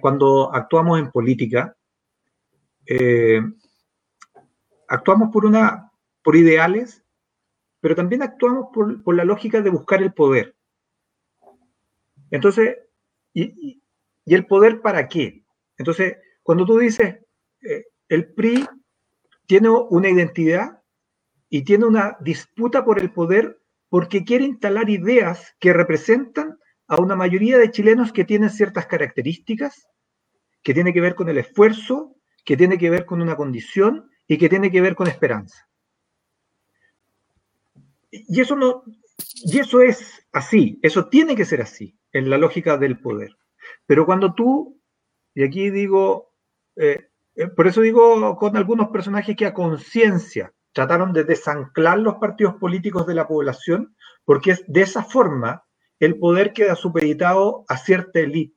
cuando 0.00 0.54
actuamos 0.54 1.00
en 1.00 1.10
política, 1.10 1.76
actuamos 4.88 5.30
por, 5.32 5.44
una, 5.44 5.90
por 6.22 6.36
ideales, 6.36 7.04
pero 7.80 7.94
también 7.94 8.22
actuamos 8.22 8.68
por, 8.72 9.02
por 9.02 9.14
la 9.16 9.24
lógica 9.24 9.60
de 9.60 9.70
buscar 9.70 10.02
el 10.02 10.12
poder. 10.14 10.54
Entonces, 12.34 12.78
¿y, 13.32 13.80
el 14.26 14.46
poder 14.46 14.80
para 14.80 15.06
qué? 15.06 15.44
Entonces, 15.78 16.16
cuando 16.42 16.66
tú 16.66 16.78
dices, 16.78 17.20
eh, 17.62 17.84
el 18.08 18.34
PRI 18.34 18.66
tiene 19.46 19.68
una 19.68 20.08
identidad 20.08 20.82
y 21.48 21.62
tiene 21.62 21.84
una 21.84 22.16
disputa 22.22 22.84
por 22.84 22.98
el 22.98 23.12
poder 23.12 23.60
porque 23.88 24.24
quiere 24.24 24.46
instalar 24.46 24.90
ideas 24.90 25.54
que 25.60 25.72
representan 25.72 26.58
a 26.88 26.96
una 26.96 27.14
mayoría 27.14 27.56
de 27.56 27.70
chilenos 27.70 28.12
que 28.12 28.24
tienen 28.24 28.50
ciertas 28.50 28.86
características, 28.86 29.86
que 30.64 30.74
tiene 30.74 30.92
que 30.92 31.00
ver 31.00 31.14
con 31.14 31.28
el 31.28 31.38
esfuerzo, 31.38 32.16
que 32.44 32.56
tiene 32.56 32.78
que 32.78 32.90
ver 32.90 33.06
con 33.06 33.22
una 33.22 33.36
condición 33.36 34.10
y 34.26 34.38
que 34.38 34.48
tiene 34.48 34.72
que 34.72 34.80
ver 34.80 34.96
con 34.96 35.06
esperanza. 35.06 35.68
Y 38.10 38.40
eso 38.40 38.56
no, 38.56 38.82
y 39.44 39.60
eso 39.60 39.82
es 39.82 40.26
así, 40.32 40.80
eso 40.82 41.08
tiene 41.08 41.36
que 41.36 41.44
ser 41.44 41.62
así 41.62 41.96
en 42.14 42.30
la 42.30 42.38
lógica 42.38 42.78
del 42.78 42.98
poder. 42.98 43.36
Pero 43.86 44.06
cuando 44.06 44.34
tú, 44.34 44.80
y 45.34 45.44
aquí 45.44 45.68
digo, 45.68 46.32
eh, 46.76 47.08
eh, 47.34 47.48
por 47.48 47.66
eso 47.66 47.82
digo 47.82 48.36
con 48.36 48.56
algunos 48.56 48.88
personajes 48.88 49.36
que 49.36 49.46
a 49.46 49.52
conciencia 49.52 50.54
trataron 50.72 51.12
de 51.12 51.24
desanclar 51.24 51.98
los 51.98 52.14
partidos 52.14 52.54
políticos 52.54 53.06
de 53.06 53.14
la 53.14 53.28
población, 53.28 53.94
porque 54.24 54.52
es 54.52 54.64
de 54.66 54.82
esa 54.82 55.02
forma 55.02 55.64
el 56.00 56.18
poder 56.18 56.52
queda 56.52 56.74
supeditado 56.76 57.64
a 57.68 57.76
cierta 57.76 58.20
élite. 58.20 58.56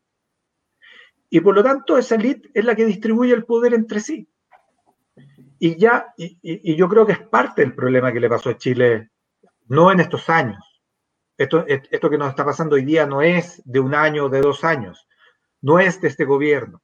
Y 1.29 1.41
por 1.41 1.55
lo 1.55 1.63
tanto, 1.63 1.97
esa 1.97 2.15
élite 2.15 2.49
es 2.53 2.63
la 2.63 2.75
que 2.75 2.85
distribuye 2.85 3.33
el 3.33 3.43
poder 3.43 3.73
entre 3.73 3.99
sí. 3.99 4.29
Y 5.59 5.75
ya, 5.77 6.13
y 6.17 6.75
yo 6.75 6.87
creo 6.87 7.05
que 7.05 7.13
es 7.13 7.19
parte 7.19 7.63
del 7.63 7.73
problema 7.73 8.13
que 8.13 8.19
le 8.19 8.29
pasó 8.29 8.51
a 8.51 8.57
Chile, 8.57 9.09
no 9.67 9.91
en 9.91 9.99
estos 9.99 10.29
años, 10.29 10.76
esto, 11.37 12.09
que 12.09 12.17
nos 12.17 12.29
está 12.29 12.43
pasando 12.43 12.75
hoy 12.75 12.83
día 12.83 13.05
no 13.05 13.21
es 13.21 13.61
de 13.65 13.79
un 13.79 13.93
año 13.93 14.27
de 14.29 14.41
dos 14.41 14.63
años, 14.63 15.07
no 15.61 15.79
es 15.79 16.01
de 16.01 16.07
este 16.07 16.25
gobierno, 16.25 16.81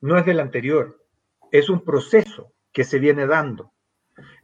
no 0.00 0.16
es 0.16 0.24
del 0.24 0.40
anterior, 0.40 1.04
es 1.50 1.68
un 1.68 1.84
proceso 1.84 2.52
que 2.72 2.84
se 2.84 2.98
viene 2.98 3.26
dando. 3.26 3.72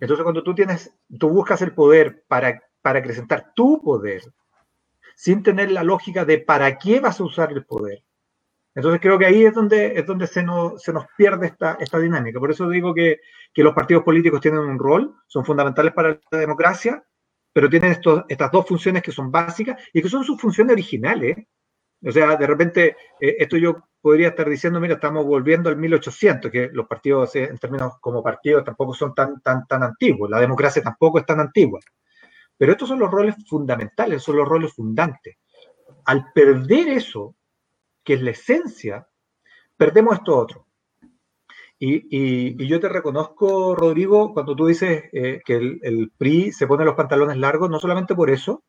Entonces, 0.00 0.22
cuando 0.22 0.42
tú 0.42 0.54
tienes, 0.54 0.92
tú 1.18 1.30
buscas 1.30 1.62
el 1.62 1.72
poder 1.72 2.24
para, 2.28 2.62
para 2.82 2.98
acrecentar 2.98 3.52
tu 3.54 3.82
poder, 3.82 4.22
sin 5.14 5.42
tener 5.42 5.70
la 5.70 5.82
lógica 5.82 6.24
de 6.24 6.38
para 6.38 6.78
qué 6.78 7.00
vas 7.00 7.20
a 7.20 7.24
usar 7.24 7.52
el 7.52 7.64
poder, 7.64 8.02
entonces 8.76 9.00
creo 9.00 9.18
que 9.18 9.26
ahí 9.26 9.44
es 9.44 9.54
donde, 9.54 9.98
es 9.98 10.06
donde 10.06 10.26
se, 10.26 10.42
nos, 10.42 10.82
se 10.82 10.92
nos 10.92 11.06
pierde 11.16 11.46
esta, 11.46 11.78
esta 11.80 11.98
dinámica. 11.98 12.38
Por 12.38 12.50
eso 12.50 12.68
digo 12.68 12.94
que, 12.94 13.20
que, 13.52 13.62
los 13.62 13.74
partidos 13.74 14.04
políticos 14.04 14.40
tienen 14.40 14.60
un 14.60 14.78
rol, 14.78 15.14
son 15.26 15.44
fundamentales 15.44 15.94
para 15.94 16.20
la 16.30 16.38
democracia, 16.38 17.02
pero 17.54 17.70
tienen 17.70 17.92
estos, 17.92 18.24
estas 18.28 18.52
dos 18.52 18.66
funciones 18.66 19.02
que 19.02 19.12
son 19.12 19.32
básicas 19.32 19.82
y 19.94 20.02
que 20.02 20.10
son 20.10 20.22
sus 20.24 20.38
funciones 20.38 20.74
originales. 20.74 21.38
O 22.04 22.12
sea, 22.12 22.36
de 22.36 22.46
repente, 22.46 22.96
eh, 23.18 23.36
esto 23.38 23.56
yo 23.56 23.88
podría 24.00 24.28
estar 24.28 24.48
diciendo, 24.48 24.78
mira, 24.78 24.94
estamos 24.94 25.24
volviendo 25.24 25.70
al 25.70 25.76
1800, 25.78 26.50
que 26.50 26.68
los 26.70 26.86
partidos 26.86 27.34
eh, 27.34 27.44
en 27.44 27.56
términos 27.56 27.94
como 27.98 28.22
partidos 28.22 28.62
tampoco 28.62 28.92
son 28.92 29.14
tan, 29.14 29.40
tan, 29.40 29.66
tan 29.66 29.82
antiguos, 29.82 30.28
la 30.28 30.38
democracia 30.38 30.82
tampoco 30.82 31.18
es 31.18 31.24
tan 31.24 31.40
antigua. 31.40 31.80
Pero 32.58 32.72
estos 32.72 32.88
son 32.88 32.98
los 32.98 33.10
roles 33.10 33.34
fundamentales, 33.48 34.22
son 34.22 34.36
los 34.36 34.46
roles 34.46 34.72
fundantes 34.74 35.38
al 36.06 36.32
perder 36.32 36.88
eso, 36.88 37.35
que 38.06 38.14
es 38.14 38.22
la 38.22 38.30
esencia, 38.30 39.08
perdemos 39.76 40.14
esto 40.14 40.38
otro. 40.38 40.66
Y, 41.78 42.66
yo 42.66 42.80
te 42.80 42.88
reconozco, 42.88 43.74
Rodrigo, 43.74 44.32
cuando 44.32 44.56
tú 44.56 44.66
dices 44.66 45.04
eh, 45.12 45.42
que 45.44 45.56
el, 45.56 46.12
PRI 46.16 46.52
se 46.52 46.66
pone 46.66 46.86
los 46.86 46.94
pantalones 46.94 47.36
largos, 47.36 47.68
no 47.68 47.78
solamente 47.78 48.14
por 48.14 48.30
eso, 48.30 48.64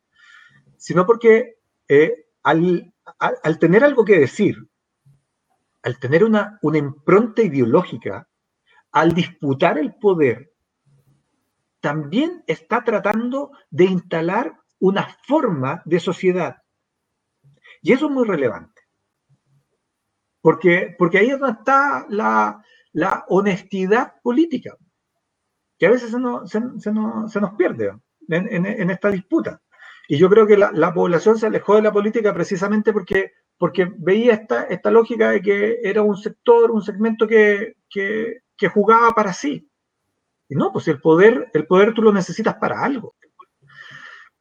sino 0.76 1.06
porque 1.06 1.56
eh, 1.88 2.26
al, 2.42 2.92
tener 3.58 3.84
algo 3.84 4.04
que 4.04 4.18
decir, 4.18 4.56
al 5.82 5.98
tener 5.98 6.24
una, 6.24 6.58
una 6.60 6.78
impronta 6.78 7.40
ideológica, 7.40 8.28
al 8.92 9.14
disputar 9.14 9.78
el 9.78 9.94
poder, 9.94 10.52
también 11.80 12.42
está 12.46 12.82
tratando 12.82 13.52
de 13.70 13.84
instalar 13.84 14.58
una 14.80 15.16
forma 15.26 15.80
de 15.84 16.00
sociedad. 16.00 16.56
Y 17.80 17.92
eso 17.92 18.06
es 18.06 18.12
muy 18.12 18.26
relevante. 18.26 18.77
Porque, 20.40 20.94
porque 20.98 21.18
ahí 21.18 21.30
es 21.30 21.38
donde 21.38 21.58
está 21.58 22.06
la, 22.08 22.62
la 22.92 23.24
honestidad 23.28 24.14
política, 24.22 24.76
que 25.78 25.86
a 25.86 25.90
veces 25.90 26.10
se 26.10 26.18
nos, 26.18 26.50
se, 26.50 26.60
nos, 27.40 27.54
pierde 27.56 27.92
en, 28.28 28.90
esta 28.90 29.10
disputa. 29.10 29.60
Y 30.08 30.18
yo 30.18 30.28
creo 30.28 30.46
que 30.46 30.56
la, 30.56 30.94
población 30.94 31.38
se 31.38 31.46
alejó 31.46 31.76
de 31.76 31.82
la 31.82 31.92
política 31.92 32.32
precisamente 32.32 32.92
porque, 32.92 33.32
porque 33.56 33.92
veía 33.98 34.34
esta, 34.34 34.64
esta 34.64 34.90
lógica 34.90 35.30
de 35.30 35.42
que 35.42 35.78
era 35.82 36.02
un 36.02 36.16
sector, 36.16 36.70
un 36.70 36.82
segmento 36.82 37.26
que, 37.26 37.74
que, 37.88 38.68
jugaba 38.68 39.10
para 39.10 39.32
sí. 39.32 39.70
Y 40.48 40.56
no, 40.56 40.72
pues 40.72 40.88
el 40.88 41.00
poder, 41.00 41.50
el 41.52 41.66
poder 41.66 41.92
tú 41.94 42.02
lo 42.02 42.12
necesitas 42.12 42.56
para 42.56 42.82
algo. 42.82 43.14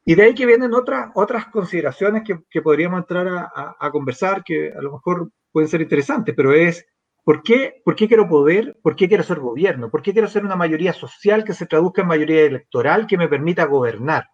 Y 0.05 0.15
de 0.15 0.23
ahí 0.23 0.33
que 0.33 0.45
vienen 0.45 0.73
otras, 0.73 1.11
otras 1.15 1.47
consideraciones 1.47 2.23
que, 2.23 2.61
podríamos 2.61 3.01
entrar 3.01 3.27
a, 3.27 3.75
a, 3.77 3.91
conversar, 3.91 4.41
que 4.43 4.71
a 4.71 4.81
lo 4.81 4.93
mejor 4.93 5.29
pueden 5.57 5.69
ser 5.69 5.81
interesantes, 5.81 6.35
pero 6.35 6.53
es 6.53 6.85
¿Por 7.23 7.41
qué, 7.41 7.81
¿Por 7.83 7.95
qué 7.95 8.07
quiero 8.07 8.29
poder? 8.29 8.77
¿Por 8.83 8.95
qué 8.95 9.07
quiero 9.07 9.23
ser 9.23 9.39
gobierno? 9.39 9.89
¿Por 9.89 10.03
qué 10.03 10.13
quiero 10.13 10.27
ser 10.27 10.45
una 10.45 10.55
mayoría 10.55 10.93
social 10.93 11.43
que 11.43 11.53
se 11.53 11.65
traduzca 11.65 12.03
en 12.03 12.07
mayoría 12.07 12.43
electoral 12.43 13.07
que 13.07 13.17
me 13.17 13.27
permita 13.27 13.65
gobernar? 13.65 14.29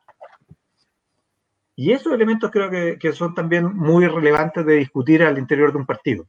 Y 1.78 1.94
esos 1.94 2.12
elementos 2.14 2.52
creo 2.52 2.70
que, 2.70 3.14
son 3.14 3.34
también 3.34 3.74
muy 3.74 4.06
relevantes 4.06 4.66
de 4.66 4.76
discutir 4.76 5.24
al 5.24 5.40
interior 5.40 5.72
de 5.72 5.78
un 5.78 5.86
partido. 5.86 6.26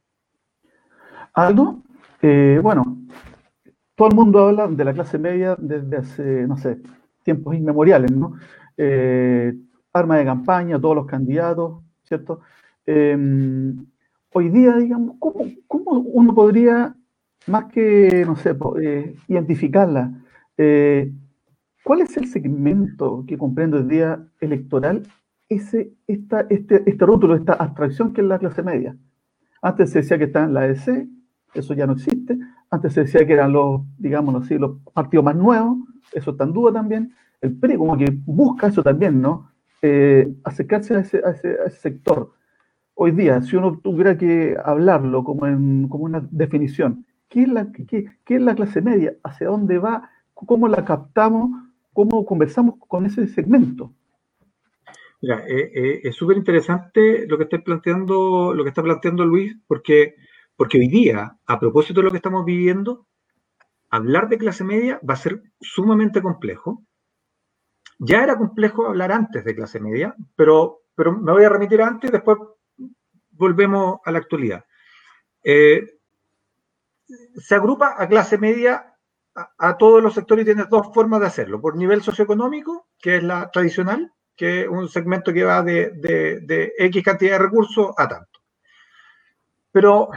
Aldo, 1.33 1.83
eh, 2.21 2.59
bueno, 2.63 2.97
todo 3.95 4.07
el 4.07 4.15
mundo 4.15 4.47
habla 4.47 4.67
de 4.67 4.85
la 4.85 4.93
clase 4.93 5.19
media 5.19 5.55
desde 5.59 5.97
hace, 5.97 6.47
no 6.47 6.57
sé, 6.57 6.77
tiempos 7.21 7.53
inmemoriales, 7.53 8.11
¿no? 8.11 8.37
Eh, 8.77 9.53
arma 9.91 10.17
de 10.17 10.25
campaña, 10.25 10.79
todos 10.79 10.95
los 10.95 11.05
candidatos, 11.05 11.83
¿cierto? 12.05 12.39
Eh, 12.87 13.15
hoy 14.37 14.49
día, 14.49 14.75
digamos, 14.75 15.15
¿cómo, 15.17 15.99
uno 15.99 16.35
podría, 16.35 16.93
más 17.47 17.65
que, 17.71 18.23
no 18.25 18.35
sé, 18.35 18.53
eh, 18.81 19.15
identificarla, 19.29 20.11
eh, 20.57 21.09
cuál 21.85 22.01
es 22.01 22.17
el 22.17 22.27
segmento 22.27 23.23
que 23.25 23.37
comprende 23.37 23.77
hoy 23.77 23.85
día 23.85 24.27
electoral 24.41 25.03
ese, 25.47 25.93
esta, 26.05 26.41
este, 26.49 26.83
este 26.85 27.05
rótulo, 27.05 27.35
esta 27.35 27.53
abstracción 27.53 28.11
que 28.11 28.19
es 28.19 28.27
la 28.27 28.37
clase 28.37 28.61
media? 28.61 28.97
Antes 29.61 29.91
se 29.91 29.99
decía 29.99 30.17
que 30.17 30.25
está 30.25 30.43
en 30.43 30.53
la 30.53 30.67
EC, 30.67 31.07
eso 31.53 31.73
ya 31.73 31.87
no 31.87 31.93
existe. 31.93 32.37
Antes 32.69 32.91
se 32.91 33.03
decía 33.03 33.25
que 33.25 33.31
eran 33.31 33.53
los, 33.53 33.83
digamos 33.97 34.43
así, 34.43 34.57
los 34.57 34.81
partidos 34.93 35.23
más 35.23 35.37
nuevos, 35.37 35.77
eso 36.11 36.31
está 36.31 36.43
en 36.43 36.51
duda 36.51 36.73
también. 36.73 37.13
El 37.39 37.55
PRI 37.55 37.77
como 37.77 37.97
que 37.97 38.11
busca 38.25 38.67
eso 38.67 38.83
también, 38.83 39.21
¿no? 39.21 39.49
Eh, 39.81 40.29
acercarse 40.43 40.95
a 40.95 40.99
ese 40.99 41.21
sector 41.69 42.33
hoy 42.95 43.11
día, 43.11 43.41
si 43.41 43.55
uno 43.55 43.79
tuviera 43.83 44.17
que 44.17 44.57
hablarlo 44.63 45.23
como, 45.23 45.45
en, 45.45 45.87
como 45.87 46.05
una 46.05 46.25
definición, 46.31 47.05
¿qué 47.29 47.43
es, 47.43 47.49
la, 47.49 47.71
qué, 47.71 48.09
es 48.27 48.41
la 48.41 48.55
clase 48.55 48.81
media? 48.81 49.15
¿Hacia 49.23 49.47
dónde 49.47 49.77
va? 49.77 50.09
¿Cómo 50.33 50.67
la 50.67 50.83
captamos? 50.83 51.51
¿Cómo 51.93 52.25
conversamos 52.25 52.75
con 52.79 53.05
ese 53.05 53.27
segmento? 53.27 53.93
Mira, 55.21 55.45
eh, 55.47 55.71
eh, 55.73 56.01
es 56.03 56.15
súper 56.15 56.37
interesante 56.37 57.25
lo 57.27 57.37
que 57.37 57.43
está 57.43 57.59
planteando, 57.59 58.53
lo 58.53 58.63
que 58.63 58.69
está 58.69 58.83
planteando 58.83 59.25
Luis, 59.25 59.55
porque, 59.67 60.15
porque 60.55 60.77
hoy 60.77 60.87
día, 60.87 61.37
a 61.45 61.59
propósito 61.59 61.99
de 61.99 62.05
lo 62.05 62.11
que 62.11 62.17
estamos 62.17 62.45
viviendo, 62.45 63.07
hablar 63.89 64.29
de 64.29 64.37
clase 64.37 64.63
media 64.63 64.99
va 65.07 65.13
a 65.13 65.17
ser 65.17 65.41
sumamente 65.59 66.21
complejo. 66.21 66.83
Ya 67.97 68.23
era 68.23 68.37
complejo 68.37 68.87
hablar 68.87 69.13
antes 69.13 69.45
de 69.45 69.55
clase 69.55 69.79
media, 69.79 70.15
pero, 70.35 70.81
pero 70.95 71.13
me 71.13 71.31
voy 71.31 71.45
a 71.45 71.49
remitir 71.49 71.81
antes 71.81 72.09
y 72.09 72.13
después 72.13 72.37
volvemos 73.37 73.99
a 74.03 74.11
la 74.11 74.19
actualidad. 74.19 74.65
Eh, 75.43 75.99
se 77.35 77.55
agrupa 77.55 77.95
a 77.97 78.07
clase 78.07 78.37
media 78.37 78.93
a, 79.57 79.77
todos 79.77 80.01
los 80.01 80.13
sectores 80.13 80.43
y 80.43 80.45
tiene 80.45 80.65
dos 80.69 80.87
formas 80.93 81.19
de 81.19 81.27
hacerlo. 81.27 81.61
Por 81.61 81.75
nivel 81.75 82.01
socioeconómico, 82.01 82.87
que 82.99 83.17
es 83.17 83.23
la 83.23 83.49
tradicional, 83.51 84.11
que 84.35 84.61
es 84.61 84.67
un 84.67 84.87
segmento 84.87 85.33
que 85.33 85.43
va 85.43 85.61
de, 85.61 86.73
X 86.77 87.03
cantidad 87.03 87.33
de 87.33 87.45
recursos 87.45 87.91
a 87.97 88.07
tanto. 88.07 88.39
Pero 89.71 90.09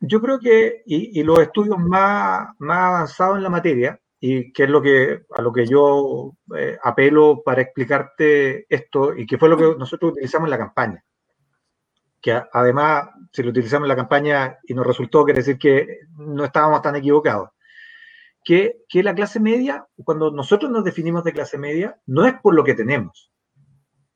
yo 0.00 0.20
creo 0.20 0.38
que, 0.38 0.82
y, 0.86 1.22
los 1.24 1.40
estudios 1.40 1.78
más, 1.78 2.48
más 2.58 2.78
avanzados 2.78 3.36
en 3.36 3.42
la 3.42 3.50
materia, 3.50 4.00
y 4.20 4.52
que 4.52 4.64
es 4.64 4.70
lo 4.70 4.80
que, 4.80 5.24
a 5.34 5.42
lo 5.42 5.52
que 5.52 5.66
yo 5.66 6.32
eh, 6.56 6.78
apelo 6.82 7.42
para 7.44 7.62
explicarte 7.62 8.66
esto, 8.68 9.16
y 9.16 9.26
que 9.26 9.38
fue 9.38 9.48
lo 9.48 9.56
que 9.56 9.76
nosotros 9.76 10.12
utilizamos 10.12 10.46
en 10.46 10.50
la 10.50 10.58
campaña 10.58 11.04
que 12.22 12.40
además, 12.52 13.08
si 13.32 13.42
lo 13.42 13.50
utilizamos 13.50 13.86
en 13.86 13.88
la 13.88 13.96
campaña 13.96 14.58
y 14.64 14.74
nos 14.74 14.86
resultó, 14.86 15.24
quiere 15.24 15.40
decir 15.40 15.58
que 15.58 15.98
no 16.16 16.44
estábamos 16.44 16.80
tan 16.80 16.94
equivocados. 16.94 17.50
Que, 18.44 18.84
que 18.88 19.02
la 19.02 19.14
clase 19.14 19.40
media, 19.40 19.86
cuando 20.04 20.30
nosotros 20.30 20.70
nos 20.70 20.84
definimos 20.84 21.24
de 21.24 21.32
clase 21.32 21.58
media, 21.58 22.00
no 22.06 22.24
es 22.24 22.34
por 22.40 22.54
lo 22.54 22.64
que 22.64 22.74
tenemos, 22.74 23.32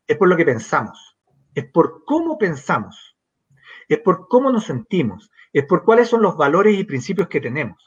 es 0.07 0.17
por 0.17 0.29
lo 0.29 0.37
que 0.37 0.45
pensamos, 0.45 1.19
es 1.55 1.65
por 1.71 2.05
cómo 2.05 2.39
pensamos, 2.39 3.17
es 3.89 3.99
por 3.99 4.29
cómo 4.29 4.51
nos 4.51 4.65
sentimos, 4.65 5.31
es 5.53 5.65
por 5.65 5.85
cuáles 5.85 6.09
son 6.09 6.23
los 6.23 6.37
valores 6.37 6.79
y 6.79 6.85
principios 6.85 7.29
que 7.29 7.41
tenemos. 7.41 7.85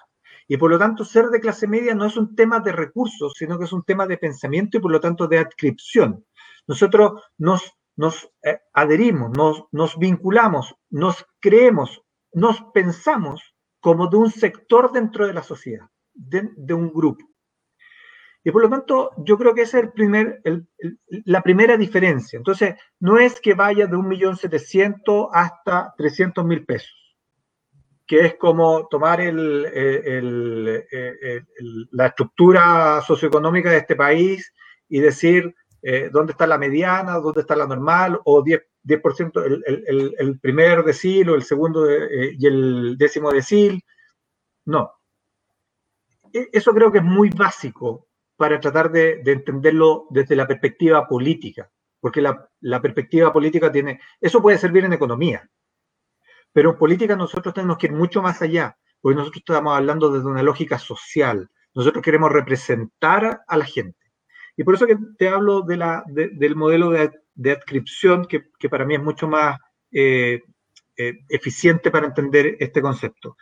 Y 0.48 0.58
por 0.58 0.72
lo 0.72 0.80
tanto, 0.80 1.06
ser 1.06 1.28
de 1.28 1.40
clase 1.40 1.68
media 1.68 1.94
no 1.94 2.06
es 2.06 2.18
un 2.18 2.36
tema 2.36 2.60
de 2.60 2.72
recursos, 2.72 3.34
sino 3.38 3.58
que 3.58 3.66
es 3.66 3.74
un 3.74 3.84
tema 3.84 4.08
de 4.08 4.18
pensamiento 4.18 4.78
y 4.78 4.82
por 4.82 4.92
lo 4.92 5.00
tanto 5.00 5.28
de 5.28 5.38
adscripción. 5.38 6.26
Nosotros 6.68 7.22
nos 7.38 7.79
nos 8.00 8.32
eh, 8.44 8.62
adherimos, 8.72 9.30
nos, 9.36 9.66
nos 9.74 10.00
vinculamos, 10.00 10.74
nos 10.90 11.26
creemos, 11.42 12.02
nos 12.32 12.62
pensamos 12.74 13.54
como 13.82 14.08
de 14.08 14.16
un 14.16 14.32
sector 14.32 14.94
dentro 14.94 15.28
de 15.28 15.34
la 15.34 15.44
sociedad, 15.44 15.90
de, 16.14 16.74
un 16.74 16.94
grupo. 16.94 17.26
Y 18.42 18.52
por 18.52 18.62
lo 18.62 18.70
tanto, 18.70 19.12
yo 19.18 19.38
creo 19.38 19.54
que 19.54 19.64
es 19.64 19.74
el 19.74 19.92
primer, 19.92 20.42
la 21.26 21.42
primera 21.42 21.76
diferencia. 21.76 22.38
Entonces, 22.38 22.76
no 23.02 23.20
es 23.20 23.42
que 23.42 23.54
vaya 23.54 23.86
de 23.86 23.98
1.700.000 23.98 25.30
hasta 25.34 25.94
300.000 25.98 26.66
pesos, 26.66 27.18
que 28.08 28.28
es 28.28 28.36
como 28.36 28.88
tomar 28.88 29.20
el, 29.20 29.64
la 31.92 32.06
estructura 32.06 33.02
socioeconómica 33.02 33.70
de 33.70 33.78
este 33.80 33.98
país 33.98 34.54
y 34.88 35.02
decir, 35.02 35.54
eh, 35.82 36.10
dónde 36.12 36.34
está 36.34 36.46
la 36.46 36.58
mediana, 36.58 37.16
dónde 37.20 37.42
está 37.42 37.56
la 37.56 37.68
normal, 37.68 38.20
o 38.26 38.44
10%, 38.44 38.64
10% 38.84 39.64
el, 39.66 40.16
el, 40.18 40.40
primer 40.40 40.84
decil 40.84 41.30
o 41.30 41.36
el 41.36 41.44
segundo 41.44 41.90
eh, 41.90 42.36
y 42.38 42.48
el 42.48 42.98
décimo 42.98 43.32
decil. 43.32 43.84
No. 44.66 44.92
E, 46.34 46.50
eso 46.52 46.74
creo 46.74 46.92
que 46.92 47.00
es 47.00 47.04
muy 47.04 47.30
básico 47.30 48.08
para 48.36 48.60
tratar 48.60 48.92
de, 48.92 49.22
entenderlo 49.26 50.08
desde 50.10 50.36
la 50.36 50.48
perspectiva 50.48 51.08
política, 51.08 51.70
porque 52.00 52.22
la, 52.22 52.50
la, 52.62 52.82
perspectiva 52.82 53.34
política 53.34 53.72
tiene, 53.72 54.00
eso 54.22 54.42
puede 54.42 54.58
servir 54.58 54.86
en 54.86 54.94
economía, 54.94 55.50
pero 56.54 56.72
en 56.72 56.78
política 56.78 57.16
nosotros 57.16 57.54
tenemos 57.54 57.78
que 57.78 57.88
ir 57.88 57.94
mucho 57.94 58.22
más 58.22 58.42
allá, 58.42 58.78
porque 59.02 59.18
nosotros 59.18 59.44
estamos 59.46 59.76
hablando 59.76 60.10
desde 60.10 60.28
una 60.28 60.42
lógica 60.42 60.80
social, 60.80 61.50
nosotros 61.74 62.02
queremos 62.04 62.32
representar 62.32 63.42
a 63.46 63.58
la 63.58 63.66
gente. 63.66 63.99
Y 64.60 64.66
por 64.66 64.76
eso 64.76 64.86
que 64.86 64.98
te 65.18 65.30
hablo 65.30 65.62
del 65.62 66.56
modelo 66.58 66.90
de, 66.90 67.12
de 67.34 67.52
adscripción, 67.52 68.26
que, 68.26 68.50
que, 68.60 68.68
para 68.68 68.84
mí 68.84 68.94
es 68.94 69.02
mucho 69.02 69.26
más 69.26 69.58
eh, 69.90 70.44
eh, 70.98 71.14
eficiente 71.30 71.90
para 71.90 72.08
entender 72.08 72.58
este 72.60 72.82
concepto. 72.82 73.38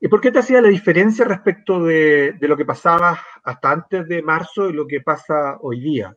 ¿Y 0.00 0.08
por 0.08 0.20
qué 0.20 0.32
te 0.32 0.40
hacía 0.40 0.60
la 0.60 0.68
diferencia 0.68 1.24
respecto 1.24 1.80
de, 1.84 2.36
lo 2.40 2.56
que 2.56 2.64
pasaba 2.64 3.20
hasta 3.44 3.70
antes 3.70 4.08
de 4.08 4.20
marzo 4.20 4.68
y 4.68 4.72
lo 4.72 4.88
que 4.88 5.00
pasa 5.00 5.58
hoy 5.60 5.78
día? 5.78 6.12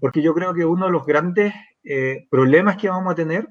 Porque 0.00 0.20
yo 0.20 0.34
creo 0.34 0.52
que 0.52 0.64
uno 0.64 0.86
de 0.86 0.92
los 0.92 1.06
grandes 1.06 1.54
eh, 1.84 2.26
problemas 2.28 2.76
que 2.76 2.88
vamos 2.88 3.12
a 3.12 3.16
tener 3.16 3.46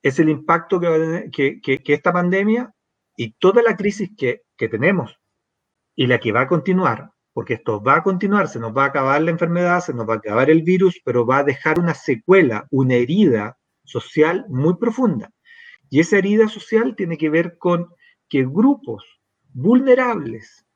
es 0.00 0.20
el 0.20 0.28
impacto 0.28 0.78
que, 0.78 1.28
que, 1.60 1.82
que, 1.82 1.92
esta 1.92 2.12
pandemia 2.12 2.72
y 3.16 3.32
toda 3.32 3.64
la 3.64 3.76
crisis 3.76 4.10
que, 4.16 4.42
que 4.56 4.68
tenemos 4.68 5.18
y 5.96 6.06
la 6.06 6.20
que 6.20 6.30
va 6.30 6.42
a 6.42 6.46
continuar 6.46 7.10
porque 7.32 7.54
esto 7.54 7.82
va 7.82 7.96
a 7.96 8.02
continuar, 8.02 8.48
se 8.48 8.60
nos 8.60 8.76
va 8.76 8.84
a 8.84 8.88
acabar 8.88 9.20
la 9.22 9.30
enfermedad, 9.30 9.80
se 9.80 9.94
nos 9.94 10.08
va 10.08 10.14
a 10.14 10.16
acabar 10.18 10.50
el 10.50 10.62
virus, 10.62 11.00
pero 11.04 11.24
va 11.26 11.38
a 11.38 11.44
dejar 11.44 11.78
una 11.78 11.94
secuela, 11.94 12.66
una 12.70 12.94
herida 12.94 13.58
social 13.84 14.44
muy 14.48 14.76
profunda. 14.76 15.30
Y 15.88 16.00
esa 16.00 16.18
herida 16.18 16.48
social 16.48 16.94
tiene 16.96 17.16
que 17.16 17.30
ver 17.30 17.58
con 17.58 17.88
que 18.28 18.44
grupos 18.44 19.04
vulnerables, 19.52 20.66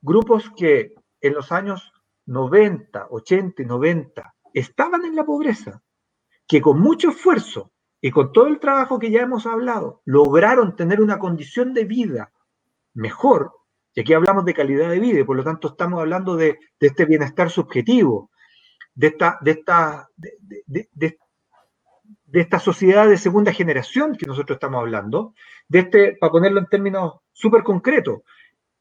grupos 0.00 0.50
que 0.56 0.94
en 1.20 1.34
los 1.34 1.52
años 1.52 1.92
90, 2.26 3.08
80 3.10 3.62
y 3.62 3.66
90 3.66 4.34
estaban 4.54 5.04
en 5.04 5.16
la 5.16 5.24
pobreza, 5.24 5.82
que 6.46 6.60
con 6.60 6.80
mucho 6.80 7.10
esfuerzo 7.10 7.72
y 8.00 8.10
con 8.10 8.32
todo 8.32 8.46
el 8.46 8.60
trabajo 8.60 8.98
que 8.98 9.10
ya 9.10 9.20
hemos 9.20 9.46
hablado, 9.46 10.02
lograron 10.04 10.74
tener 10.74 11.00
una 11.00 11.18
condición 11.18 11.74
de 11.74 11.84
vida 11.84 12.32
mejor, 12.94 13.52
aquí 14.00 14.12
hablamos 14.12 14.44
de 14.44 14.54
calidad 14.54 14.90
de 14.90 14.98
vida, 14.98 15.20
y 15.20 15.24
por 15.24 15.36
lo 15.36 15.44
tanto 15.44 15.68
estamos 15.68 16.00
hablando 16.00 16.36
de, 16.36 16.58
este 16.78 17.04
bienestar 17.04 17.50
subjetivo, 17.50 18.30
de 18.94 19.08
esta, 19.08 19.38
de, 19.40 19.50
esta, 19.52 20.08
de, 20.16 21.18
esta 22.32 22.58
sociedad 22.58 23.08
de 23.08 23.16
segunda 23.16 23.52
generación 23.52 24.16
que 24.16 24.26
nosotros 24.26 24.56
estamos 24.56 24.80
hablando, 24.80 25.34
de 25.68 25.78
este, 25.80 26.16
para 26.20 26.32
ponerlo 26.32 26.60
en 26.60 26.66
términos 26.66 27.14
súper 27.32 27.62
concretos, 27.62 28.22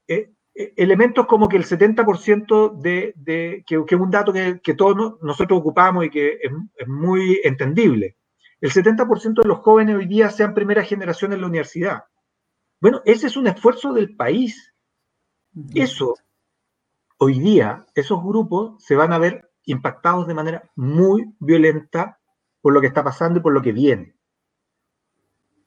eh, 0.08 0.32
eh, 0.60 0.73
elementos 0.75 1.25
como 1.25 1.47
que 1.47 1.55
el 1.55 1.63
70% 1.63 2.82
de, 2.82 3.13
de 3.15 3.63
que, 3.65 3.75
es 3.75 3.99
un 3.99 4.12
dato 4.12 4.34
que, 4.34 4.73
todos 4.73 5.17
nosotros 5.21 5.60
ocupamos 5.60 6.05
y 6.05 6.10
que 6.10 6.39
es, 6.41 6.88
muy 6.88 7.39
entendible, 7.45 8.17
el 8.60 8.71
70% 8.71 9.41
de 9.41 9.47
los 9.47 9.60
jóvenes 9.60 9.95
hoy 9.95 10.05
día 10.05 10.29
sean 10.29 10.53
primera 10.53 10.84
generación 10.84 11.32
en 11.32 11.39
la 11.39 11.47
universidad. 11.47 12.03
Bueno, 12.82 13.01
ese 13.05 13.27
es 13.27 13.38
un 13.38 13.47
esfuerzo 13.47 13.93
del 13.93 14.17
país. 14.17 14.68
Eso, 15.73 16.15
hoy 17.17 17.39
día, 17.39 17.85
esos 17.95 18.23
grupos 18.23 18.83
se 18.83 18.95
van 18.95 19.13
a 19.13 19.17
ver 19.17 19.49
impactados 19.65 20.27
de 20.27 20.33
manera 20.33 20.71
muy 20.75 21.33
violenta 21.39 22.19
por 22.62 22.73
lo 22.73 22.81
que 22.81 22.88
está 22.88 23.03
pasando 23.03 23.39
y 23.39 23.41
por 23.41 23.53
lo 23.53 23.62
que 23.62 23.71
viene. 23.71 24.15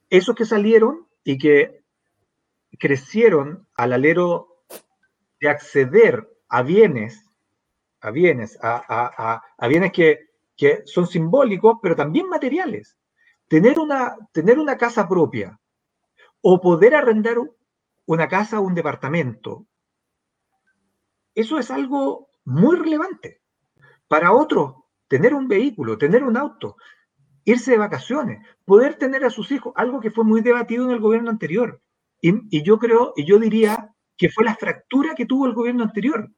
Esos 0.08 0.34
que 0.34 0.44
salieron 0.44 1.06
y 1.24 1.38
que 1.38 1.84
crecieron 2.78 3.66
al 3.74 3.92
alero 3.92 4.64
de 5.40 5.48
acceder 5.48 6.28
a 6.48 6.62
bienes, 6.62 7.24
a 8.00 8.10
bienes, 8.10 8.58
a, 8.62 9.42
bienes 9.68 9.92
que, 9.92 10.30
que, 10.56 10.82
son 10.84 11.06
simbólicos, 11.06 11.78
pero 11.82 11.96
también 11.96 12.28
materiales. 12.28 12.96
Tener 13.48 13.78
una, 13.78 14.16
tener 14.32 14.58
una 14.58 14.76
casa 14.76 15.08
propia 15.08 15.58
o 16.40 16.60
poder 16.60 16.94
arrendar 16.94 17.38
una 18.06 18.28
casa 18.28 18.60
o 18.60 18.62
un 18.62 18.74
departamento, 18.74 19.66
eso 21.34 21.58
es 21.58 21.70
algo 21.70 22.28
muy 22.44 22.76
relevante. 22.76 23.40
Para 24.08 24.32
otros, 24.32 24.74
tener 25.08 25.34
un 25.34 25.48
vehículo, 25.48 25.98
tener 25.98 26.24
un 26.24 26.36
auto, 26.36 26.76
irse 27.44 27.72
de 27.72 27.78
vacaciones, 27.78 28.46
poder 28.64 28.94
tener 28.96 29.24
a 29.24 29.30
sus 29.30 29.50
hijos, 29.50 29.72
algo 29.76 30.00
que 30.00 30.10
fue 30.10 30.24
muy 30.24 30.40
debatido 30.40 30.84
en 30.84 30.90
el 30.92 31.00
gobierno 31.00 31.30
anterior. 31.30 31.82
Y, 32.20 32.62
yo 32.62 32.78
creo, 32.78 33.12
y 33.16 33.24
yo 33.24 33.38
diría 33.38 33.94
que 34.16 34.28
fue 34.28 34.44
la 34.44 34.54
fractura 34.54 35.14
que 35.14 35.26
tuvo 35.26 35.46
el 35.46 35.54
gobierno 35.54 35.82
anterior, 35.82 36.30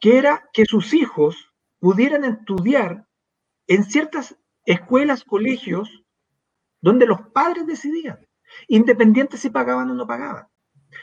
que 0.00 0.16
era 0.16 0.48
que 0.52 0.64
sus 0.64 0.94
hijos 0.94 1.52
pudieran 1.80 2.24
estudiar 2.24 3.06
en 3.66 3.84
ciertas 3.84 4.36
escuelas, 4.64 5.24
colegios, 5.24 6.04
donde 6.80 7.06
los 7.06 7.20
padres 7.28 7.66
decidían, 7.66 8.26
independiente 8.68 9.36
si 9.36 9.50
pagaban 9.50 9.90
o 9.90 9.94
no 9.94 10.06
pagaban. 10.06 10.46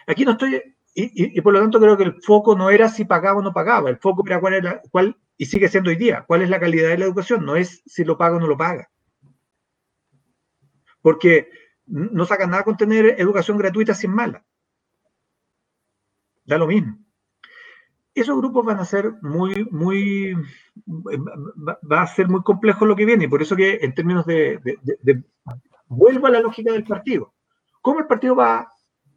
Aquí 0.08 0.24
no 0.24 0.32
estoy, 0.32 0.62
y, 0.94 1.40
por 1.42 1.54
lo 1.54 1.62
tanto 1.62 1.80
creo 1.80 1.98
que 1.98 2.04
el 2.04 2.22
foco 2.22 2.56
no 2.56 2.70
era 2.70 2.90
si 2.90 3.06
pagaba 3.06 3.40
o 3.40 3.42
no 3.42 3.54
pagaba, 3.54 3.90
el 3.90 3.98
foco 3.98 4.24
era 4.26 4.40
cuál 4.40 4.54
era, 4.54 4.82
cuál, 4.92 5.18
y 5.38 5.46
sigue 5.46 5.68
siendo 5.68 5.90
hoy 5.90 5.96
día, 5.96 6.26
cuál 6.28 6.42
es 6.42 6.50
la 6.50 6.60
calidad 6.60 6.90
de 6.90 6.98
la 6.98 7.06
educación, 7.06 7.46
no 7.46 7.56
es 7.56 7.82
si 7.86 8.04
lo 8.04 8.18
paga 8.18 8.38
o 8.38 8.40
no 8.40 8.48
lo 8.48 8.58
paga. 8.58 8.90
Porque 11.02 11.50
no 11.86 12.26
sacan 12.26 12.50
nada 12.50 12.64
con 12.64 12.78
tener 12.78 13.16
educación 13.18 13.58
gratuita 13.58 13.94
sin 13.94 14.12
mala. 14.12 14.44
Da 16.46 16.58
lo 16.58 16.68
mismo. 16.68 16.98
Esos 18.14 18.38
grupos 18.38 18.66
van 18.66 18.80
a 18.80 18.86
ser 18.86 19.14
muy, 19.22 19.68
muy, 19.72 20.34
va 20.86 22.02
a 22.02 22.08
ser 22.08 22.28
muy 22.28 22.42
complejo 22.42 22.86
lo 22.86 22.96
que 22.96 23.06
viene, 23.06 23.26
y 23.26 23.28
por 23.28 23.42
eso 23.42 23.56
que 23.56 23.80
en 23.82 23.94
términos 23.94 24.26
de, 24.26 24.60
vuelvo 25.88 26.28
a 26.28 26.32
la 26.32 26.42
lógica 26.42 26.74
del 26.74 26.84
partido. 26.84 27.34
¿Cómo 27.82 28.00
el 28.00 28.08
partido 28.08 28.36
va 28.36 28.72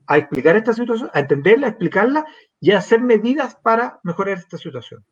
a 0.07 0.19
explicar 0.19 0.57
esta 0.57 0.73
situación, 0.73 1.11
a 1.13 1.21
entenderla, 1.21 1.67
a 1.67 1.71
explicarla 1.71 2.25
y 2.61 2.73
a 2.73 2.79
hacer 2.79 3.01
medidas 3.01 3.57
para 3.57 4.01
mejorar 4.03 4.39
esta 4.39 4.59
situación? 4.59 5.05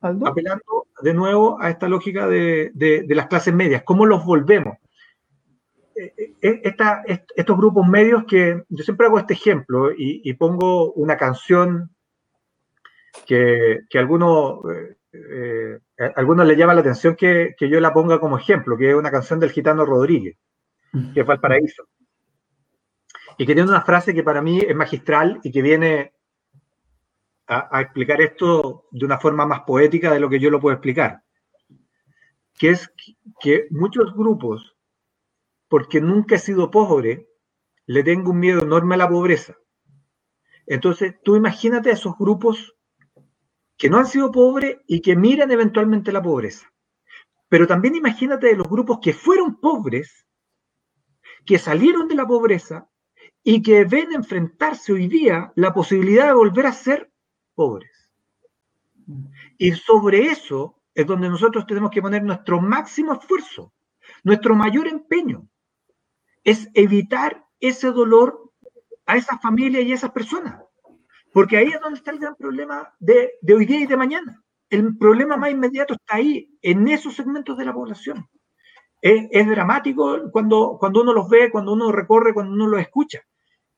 Apelando 0.00 0.86
de 1.02 1.14
nuevo 1.14 1.60
a 1.60 1.70
esta 1.70 1.88
lógica 1.88 2.28
de, 2.28 2.70
de 2.74 3.14
las 3.14 3.26
clases 3.26 3.54
medias, 3.54 3.82
¿cómo 3.84 4.06
los 4.06 4.24
volvemos? 4.24 4.78
Eh, 5.98 6.34
eh, 6.42 6.76
estos 7.34 7.56
grupos 7.56 7.86
medios 7.88 8.24
que 8.24 8.62
yo 8.68 8.84
siempre 8.84 9.06
hago 9.06 9.18
este 9.18 9.34
ejemplo 9.34 9.90
y, 9.96 10.32
pongo 10.34 10.92
una 10.92 11.16
canción 11.16 11.90
que, 13.26 13.80
que 13.90 13.98
algunos, 13.98 14.60
eh, 15.12 15.80
algunos 16.14 16.46
le 16.46 16.56
llama 16.56 16.74
la 16.74 16.80
atención 16.80 17.16
que, 17.16 17.56
yo 17.58 17.80
la 17.80 17.92
ponga 17.92 18.20
como 18.20 18.38
ejemplo, 18.38 18.76
que 18.76 18.90
es 18.90 18.94
una 18.94 19.10
canción 19.10 19.40
del 19.40 19.50
gitano 19.50 19.84
Rodríguez, 19.84 20.36
que 21.14 21.20
es 21.20 21.26
Valparaíso. 21.26 21.88
Y 23.38 23.46
que 23.46 23.54
tiene 23.54 23.70
una 23.70 23.82
frase 23.82 24.12
que 24.12 24.22
para 24.22 24.42
mí 24.42 24.58
es 24.58 24.76
magistral 24.76 25.40
y 25.42 25.50
que 25.50 25.62
viene 25.62 26.12
a, 27.46 27.78
a 27.78 27.80
explicar 27.80 28.20
esto 28.20 28.86
de 28.90 29.06
una 29.06 29.18
forma 29.18 29.46
más 29.46 29.60
poética 29.60 30.12
de 30.12 30.20
lo 30.20 30.28
que 30.28 30.40
yo 30.40 30.50
lo 30.50 30.60
puedo 30.60 30.74
explicar. 30.74 31.22
Que 32.58 32.70
es 32.70 32.92
que 33.40 33.68
muchos 33.70 34.12
grupos 34.14 34.74
porque 35.68 36.00
nunca 36.00 36.36
he 36.36 36.38
sido 36.38 36.70
pobre, 36.70 37.28
le 37.86 38.02
tengo 38.02 38.30
un 38.30 38.40
miedo 38.40 38.62
enorme 38.62 38.94
a 38.94 38.98
la 38.98 39.08
pobreza. 39.08 39.56
Entonces, 40.66 41.14
tú 41.22 41.36
imagínate 41.36 41.90
a 41.90 41.94
esos 41.94 42.16
grupos 42.18 42.74
que 43.76 43.88
no 43.88 43.98
han 43.98 44.06
sido 44.06 44.32
pobres 44.32 44.78
y 44.86 45.00
que 45.00 45.14
miran 45.14 45.50
eventualmente 45.50 46.10
la 46.10 46.22
pobreza. 46.22 46.70
Pero 47.48 47.66
también 47.66 47.94
imagínate 47.94 48.48
de 48.48 48.56
los 48.56 48.68
grupos 48.68 48.98
que 49.00 49.14
fueron 49.14 49.60
pobres, 49.60 50.26
que 51.46 51.58
salieron 51.58 52.08
de 52.08 52.16
la 52.16 52.26
pobreza 52.26 52.90
y 53.50 53.62
que 53.62 53.86
ven 53.86 54.12
enfrentarse 54.12 54.92
hoy 54.92 55.08
día 55.08 55.50
la 55.54 55.72
posibilidad 55.72 56.26
de 56.26 56.34
volver 56.34 56.66
a 56.66 56.72
ser 56.74 57.10
pobres. 57.54 58.12
Y 59.56 59.72
sobre 59.72 60.26
eso 60.26 60.82
es 60.94 61.06
donde 61.06 61.30
nosotros 61.30 61.66
tenemos 61.66 61.90
que 61.90 62.02
poner 62.02 62.22
nuestro 62.22 62.60
máximo 62.60 63.14
esfuerzo, 63.14 63.72
nuestro 64.22 64.54
mayor 64.54 64.86
empeño 64.86 65.48
es 66.44 66.68
evitar 66.74 67.46
ese 67.58 67.90
dolor 67.90 68.52
a 69.06 69.16
esa 69.16 69.38
familia 69.38 69.80
y 69.80 69.92
a 69.92 69.94
esas 69.94 70.10
personas. 70.10 70.62
Porque 71.32 71.56
ahí 71.56 71.68
es 71.68 71.80
donde 71.80 72.00
está 72.00 72.10
el 72.10 72.18
gran 72.18 72.34
problema 72.34 72.92
de, 72.98 73.30
hoy 73.50 73.64
día 73.64 73.80
y 73.80 73.86
de 73.86 73.96
mañana. 73.96 74.44
El 74.68 74.98
problema 74.98 75.38
más 75.38 75.52
inmediato 75.52 75.94
está 75.94 76.16
ahí, 76.16 76.54
en 76.60 76.86
esos 76.86 77.14
segmentos 77.16 77.56
de 77.56 77.64
la 77.64 77.72
población. 77.72 78.28
Es, 79.00 79.48
dramático 79.48 80.30
cuando, 80.32 80.76
cuando 80.78 81.00
uno 81.00 81.14
los 81.14 81.30
ve, 81.30 81.50
cuando 81.50 81.72
uno 81.72 81.90
recorre, 81.90 82.34
cuando 82.34 82.52
uno 82.52 82.66
los 82.66 82.80
escucha. 82.82 83.22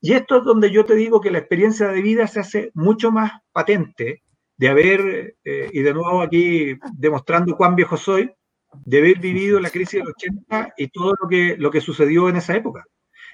Y 0.01 0.15
esto 0.15 0.39
es 0.39 0.45
donde 0.45 0.71
yo 0.71 0.85
te 0.85 0.95
digo 0.95 1.21
que 1.21 1.31
la 1.31 1.39
experiencia 1.39 1.89
de 1.89 2.01
vida 2.01 2.27
se 2.27 2.41
hace 2.41 2.71
mucho 2.75 3.11
más 3.11 3.33
patente 3.53 4.23
de 4.57 4.69
haber, 4.69 5.37
eh, 5.45 5.71
y 5.73 5.81
de 5.81 5.95
nuevo 5.95 6.23
aquí 6.23 6.79
demostrando 6.93 7.57
cuán 7.57 7.77
viejo 7.77 7.97
soy, 7.97 8.31
de 8.73 8.99
haber 8.99 9.19
vivido 9.19 9.59
la 9.61 9.71
crisis 9.71 10.01
del 10.01 10.09
80 10.09 10.75
y 10.77 10.89
todo 10.89 11.15
lo 11.21 11.29
que, 11.29 11.57
lo 11.59 11.71
que 11.71 11.81
sucedió 11.81 12.29
en 12.29 12.37
esa 12.37 12.55
época. 12.57 12.85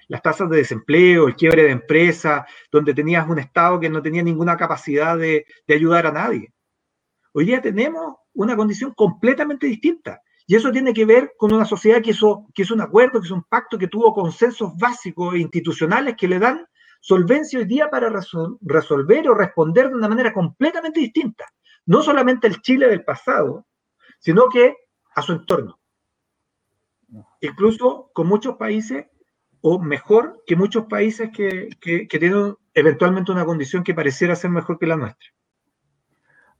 Las 0.08 0.22
tasas 0.22 0.48
de 0.48 0.58
desempleo, 0.58 1.26
el 1.26 1.34
quiebre 1.34 1.64
de 1.64 1.70
empresas, 1.70 2.44
donde 2.70 2.94
tenías 2.94 3.28
un 3.28 3.38
Estado 3.38 3.80
que 3.80 3.90
no 3.90 4.02
tenía 4.02 4.22
ninguna 4.22 4.56
capacidad 4.56 5.18
de, 5.18 5.46
ayudar 5.68 6.06
a 6.06 6.12
nadie. 6.12 6.52
Hoy 7.32 7.44
día 7.44 7.60
tenemos 7.60 8.14
una 8.32 8.56
condición 8.56 8.92
completamente 8.94 9.66
distinta. 9.66 10.20
Y 10.46 10.54
eso 10.54 10.70
tiene 10.70 10.94
que 10.94 11.04
ver 11.04 11.32
con 11.36 11.52
una 11.52 11.64
sociedad 11.64 12.00
que 12.00 12.10
hizo, 12.10 12.46
que 12.54 12.62
hizo 12.62 12.74
un 12.74 12.80
acuerdo, 12.80 13.20
que 13.20 13.26
hizo 13.26 13.34
un 13.34 13.44
pacto, 13.44 13.78
que 13.78 13.88
tuvo 13.88 14.14
consensos 14.14 14.76
básicos 14.76 15.34
e 15.34 15.38
institucionales 15.38 16.16
que 16.16 16.28
le 16.28 16.38
dan 16.38 16.66
solvencia 17.00 17.58
hoy 17.58 17.64
día 17.64 17.90
para 17.90 18.10
resolver 18.60 19.28
o 19.28 19.34
responder 19.34 19.88
de 19.88 19.96
una 19.96 20.08
manera 20.08 20.32
completamente 20.32 21.00
distinta. 21.00 21.44
No 21.84 22.02
solamente 22.02 22.46
el 22.46 22.60
Chile 22.62 22.88
del 22.88 23.04
pasado, 23.04 23.66
sino 24.18 24.48
que 24.48 24.76
a 25.14 25.22
su 25.22 25.32
entorno. 25.32 25.78
Incluso 27.40 28.10
con 28.12 28.26
muchos 28.26 28.56
países, 28.56 29.06
o 29.60 29.78
mejor 29.78 30.42
que 30.46 30.56
muchos 30.56 30.86
países 30.86 31.30
que, 31.32 31.76
tienen 32.08 32.56
eventualmente 32.74 33.32
una 33.32 33.44
condición 33.44 33.82
que 33.82 33.94
pareciera 33.94 34.36
ser 34.36 34.50
mejor 34.50 34.78
que 34.78 34.86
la 34.86 34.96
nuestra. 34.96 35.28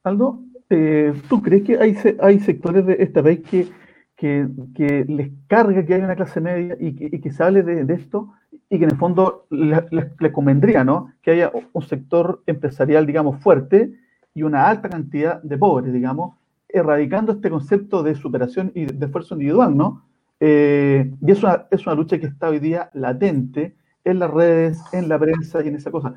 Aldo, 0.03 0.41
eh, 0.71 1.13
¿tú 1.29 1.43
crees 1.43 1.63
que 1.63 1.79
hay, 1.79 1.97
hay 2.21 2.41
sectores 2.41 2.85
de 2.87 2.97
esta 3.01 3.23
vez 3.23 3.41
que, 3.41 3.69
que, 4.17 5.05
les 5.09 5.31
carga 5.47 5.85
que 5.85 5.95
haya 5.95 6.05
una 6.05 6.17
clase 6.17 6.41
media 6.41 6.77
y 6.81 6.95
que, 6.95 7.17
y 7.17 7.21
que 7.21 7.31
se 7.31 7.43
hable 7.43 7.63
de, 7.63 7.95
esto 7.95 8.33
y 8.69 8.79
que 8.79 8.85
en 8.85 8.91
el 8.91 8.97
fondo 8.97 9.47
les, 9.51 10.33
convendría, 10.33 10.85
¿no? 10.85 11.13
Que 11.23 11.33
haya 11.33 11.53
un 11.73 11.83
sector 11.83 12.43
empresarial, 12.47 13.07
digamos, 13.07 13.41
fuerte 13.41 13.93
y 14.35 14.43
una 14.43 14.69
alta 14.69 14.89
cantidad 14.89 15.41
de 15.43 15.59
pobres, 15.59 15.93
digamos, 15.93 16.37
erradicando 16.69 17.33
este 17.33 17.51
concepto 17.51 18.03
de 18.03 18.15
superación 18.15 18.73
y 18.75 18.87
de 18.87 19.07
esfuerzo 19.07 19.35
individual, 19.35 19.77
¿no? 19.77 20.05
Eh, 20.41 21.13
y 21.21 21.31
es 21.31 21.43
una, 21.43 21.67
es 21.71 21.87
una 21.87 21.95
lucha 21.95 22.19
que 22.19 22.27
está 22.27 22.49
hoy 22.49 22.59
día 22.59 22.91
latente 22.93 23.77
en 24.05 24.19
las 24.19 24.31
redes, 24.31 24.83
en 24.93 25.09
la 25.09 25.19
prensa 25.19 25.63
y 25.63 25.69
en 25.69 25.77
esa 25.77 25.91
cosa. 25.91 26.15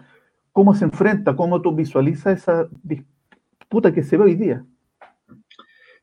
¿Cómo 0.51 0.73
se 0.73 0.85
enfrenta? 0.85 1.35
¿Cómo 1.35 1.61
tú 1.61 1.73
visualizas 1.73 2.39
esa 2.39 2.67
disputa 2.83 3.18
que 3.93 4.03
se 4.03 4.17
ve 4.17 4.23
hoy 4.25 4.35
día? 4.35 4.65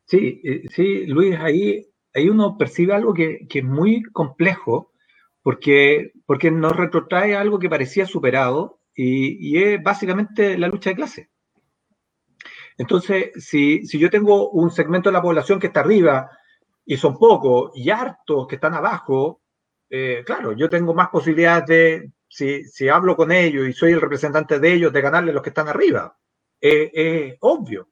Sí, 0.04 0.40
eh, 0.44 0.62
sí, 0.70 1.06
Luis, 1.06 1.36
ahí, 1.38 1.86
ahí 2.14 2.28
uno 2.28 2.56
percibe 2.56 2.94
algo 2.94 3.12
que, 3.12 3.46
que, 3.48 3.58
es 3.58 3.64
muy 3.64 4.02
complejo 4.04 4.92
porque, 5.42 6.12
porque 6.26 6.50
nos 6.50 6.76
retrotrae 6.76 7.34
algo 7.34 7.58
que 7.58 7.68
parecía 7.68 8.06
superado 8.06 8.80
y, 8.94 9.50
y 9.50 9.62
es 9.62 9.82
básicamente 9.82 10.56
la 10.56 10.68
lucha 10.68 10.90
de 10.90 10.96
clase. 10.96 11.30
Entonces, 12.78 13.32
si, 13.36 13.86
si 13.86 13.98
yo 13.98 14.10
tengo 14.10 14.50
un 14.50 14.70
segmento 14.70 15.08
de 15.08 15.14
la 15.14 15.22
población 15.22 15.58
que 15.58 15.68
está 15.68 15.80
arriba 15.80 16.30
y 16.84 16.96
son 16.96 17.18
pocos 17.18 17.72
y 17.74 17.90
hartos 17.90 18.46
que 18.46 18.56
están 18.56 18.74
abajo, 18.74 19.42
eh, 19.90 20.22
claro, 20.24 20.52
yo 20.52 20.68
tengo 20.68 20.94
más 20.94 21.08
posibilidades 21.08 21.66
de, 21.66 22.12
si, 22.28 22.64
si, 22.64 22.88
hablo 22.88 23.16
con 23.16 23.32
ellos 23.32 23.66
y 23.66 23.72
soy 23.72 23.92
el 23.92 24.00
representante 24.00 24.60
de 24.60 24.72
ellos, 24.72 24.92
de 24.92 25.00
ganarle 25.00 25.30
a 25.30 25.34
los 25.34 25.42
que 25.42 25.50
están 25.50 25.68
arriba. 25.68 26.16
Obvio. 27.40 27.88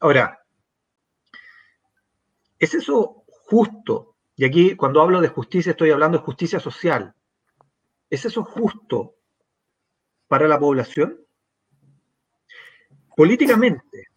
Ahora, 0.00 0.40
¿es 2.58 2.74
eso 2.74 3.24
justo? 3.26 4.16
Y 4.36 4.44
aquí 4.44 4.76
cuando 4.76 5.02
hablo 5.02 5.20
de 5.20 5.28
justicia 5.28 5.70
estoy 5.70 5.90
hablando 5.90 6.18
de 6.18 6.24
justicia 6.24 6.60
social. 6.60 7.14
¿Es 8.08 8.24
eso 8.24 8.42
justo 8.42 9.16
para 10.28 10.48
la 10.48 10.58
población? 10.58 11.20
Políticamente, 13.14 14.08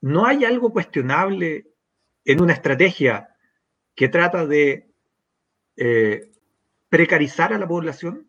¿no 0.00 0.26
hay 0.26 0.44
algo 0.44 0.72
cuestionable 0.72 1.68
en 2.24 2.40
una 2.42 2.52
estrategia 2.52 3.36
que 3.94 4.08
trata 4.08 4.46
de 4.46 4.90
eh, 5.76 6.32
precarizar 6.96 7.52
a 7.52 7.58
la 7.58 7.68
población? 7.68 8.26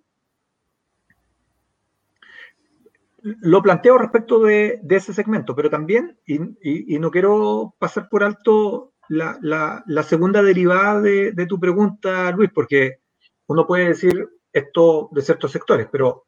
Lo 3.22 3.62
planteo 3.62 3.98
respecto 3.98 4.42
de, 4.42 4.82
ese 4.90 5.14
segmento, 5.14 5.56
pero 5.56 5.70
también, 5.70 6.20
y, 6.26 7.00
no 7.00 7.10
quiero 7.10 7.76
pasar 7.80 8.10
por 8.10 8.26
alto 8.26 8.92
la, 9.08 10.04
segunda 10.04 10.44
derivada 10.44 11.00
de, 11.00 11.46
tu 11.48 11.58
pregunta, 11.62 12.30
Luis, 12.32 12.52
porque 12.54 13.00
uno 13.46 13.66
puede 13.66 13.88
decir 13.88 14.28
esto 14.52 15.08
de 15.14 15.22
ciertos 15.22 15.54
sectores, 15.54 15.88
pero, 15.90 16.26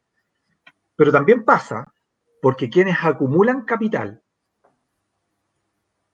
pero 0.96 1.12
también 1.12 1.44
pasa 1.44 1.92
porque 2.40 2.70
quienes 2.70 2.96
acumulan 3.02 3.66
capital 3.66 4.22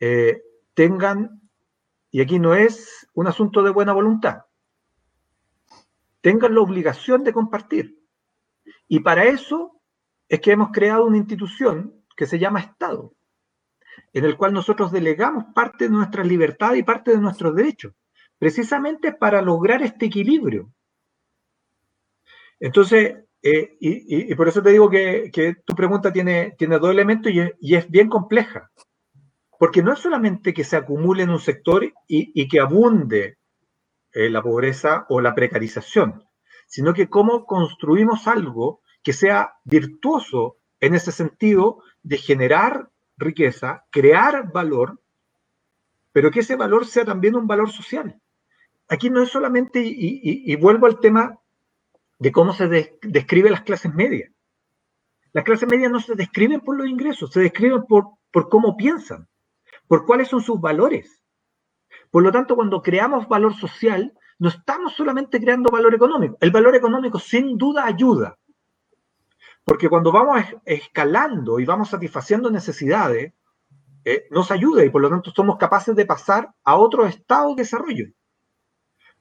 eh, 0.00 0.42
tengan, 0.74 1.40
y 2.10 2.20
aquí 2.20 2.40
no 2.40 2.56
es 2.56 3.06
un 3.14 3.28
asunto 3.28 3.62
de 3.62 3.70
buena 3.70 3.92
voluntad, 3.92 4.45
tengan 6.26 6.56
la 6.56 6.60
obligación 6.60 7.22
de 7.22 7.32
compartir. 7.32 8.00
Y 8.88 8.98
para 8.98 9.26
eso 9.26 9.80
es 10.28 10.40
que 10.40 10.50
hemos 10.50 10.72
creado 10.72 11.04
una 11.04 11.18
institución 11.18 12.04
que 12.16 12.26
se 12.26 12.40
llama 12.40 12.58
Estado, 12.58 13.14
en 14.12 14.24
el 14.24 14.36
cual 14.36 14.52
nosotros 14.52 14.90
delegamos 14.90 15.44
parte 15.54 15.84
de 15.84 15.90
nuestra 15.90 16.24
libertad 16.24 16.74
y 16.74 16.82
parte 16.82 17.12
de 17.12 17.18
nuestros 17.18 17.54
derechos, 17.54 17.92
precisamente 18.40 19.12
para 19.12 19.40
lograr 19.40 19.82
este 19.82 20.06
equilibrio. 20.06 20.72
Entonces, 22.58 23.18
eh, 23.40 23.76
y, 23.78 24.34
por 24.34 24.48
eso 24.48 24.60
te 24.60 24.72
digo 24.72 24.90
que, 24.90 25.30
tu 25.64 25.76
pregunta 25.76 26.12
tiene, 26.12 26.56
tiene 26.58 26.80
dos 26.80 26.90
elementos 26.90 27.30
y 27.30 27.76
es, 27.76 27.88
bien 27.88 28.08
compleja. 28.08 28.72
Porque 29.60 29.80
no 29.80 29.92
es 29.92 30.00
solamente 30.00 30.52
que 30.52 30.64
se 30.64 30.74
acumule 30.74 31.22
en 31.22 31.30
un 31.30 31.38
sector 31.38 31.88
y, 32.08 32.48
que 32.48 32.58
abunde 32.58 33.38
eh, 34.16 34.30
la 34.30 34.42
pobreza 34.42 35.04
o 35.10 35.20
la 35.20 35.34
precarización, 35.34 36.24
sino 36.66 36.94
que 36.94 37.10
cómo 37.10 37.44
construimos 37.44 38.26
algo 38.26 38.80
que 39.02 39.12
sea 39.12 39.56
virtuoso 39.64 40.56
en 40.80 40.94
ese 40.94 41.12
sentido 41.12 41.82
de 42.02 42.16
generar 42.16 42.88
riqueza, 43.18 43.84
crear 43.90 44.50
valor, 44.50 45.02
pero 46.12 46.30
que 46.30 46.40
ese 46.40 46.56
valor 46.56 46.86
sea 46.86 47.04
también 47.04 47.36
un 47.36 47.46
valor 47.46 47.70
social. 47.70 48.18
Aquí 48.88 49.10
no 49.10 49.22
es 49.22 49.28
solamente, 49.28 49.82
y, 49.84 50.56
vuelvo 50.56 50.86
al 50.86 50.98
tema 50.98 51.38
de 52.18 52.32
cómo 52.32 52.54
se 52.54 52.68
describe 53.02 53.50
las 53.50 53.64
clases 53.64 53.92
medias. 53.92 54.32
Las 55.34 55.44
clases 55.44 55.68
medias 55.68 55.92
no 55.92 56.00
se 56.00 56.14
describen 56.14 56.62
por 56.62 56.78
los 56.78 56.88
ingresos, 56.88 57.32
se 57.32 57.40
describen 57.40 57.84
por, 57.84 58.12
por 58.32 58.48
cómo 58.48 58.78
piensan, 58.78 59.28
por 59.86 60.06
cuáles 60.06 60.28
son 60.28 60.40
sus 60.40 60.58
valores. 60.58 61.20
Por 62.10 62.22
lo 62.22 62.32
tanto, 62.32 62.56
cuando 62.56 62.82
creamos 62.82 63.28
valor 63.28 63.54
social, 63.54 64.12
no 64.38 64.48
estamos 64.48 64.94
solamente 64.94 65.40
creando 65.40 65.70
valor 65.70 65.94
económico. 65.94 66.36
El 66.40 66.50
valor 66.50 66.74
económico 66.74 67.18
sin 67.18 67.56
duda 67.56 67.86
ayuda, 67.86 68.38
porque 69.64 69.88
cuando 69.88 70.12
vamos 70.12 70.42
escalando 70.64 71.58
y 71.58 71.64
vamos 71.64 71.90
satisfaciendo 71.90 72.50
necesidades, 72.50 73.32
eh, 74.04 74.26
nos 74.30 74.50
ayuda 74.50 74.84
y 74.84 74.90
por 74.90 75.02
lo 75.02 75.10
tanto 75.10 75.32
somos 75.32 75.56
capaces 75.56 75.96
de 75.96 76.06
pasar 76.06 76.52
a 76.62 76.76
otro 76.76 77.06
estado 77.06 77.50
de 77.50 77.62
desarrollo 77.62 78.06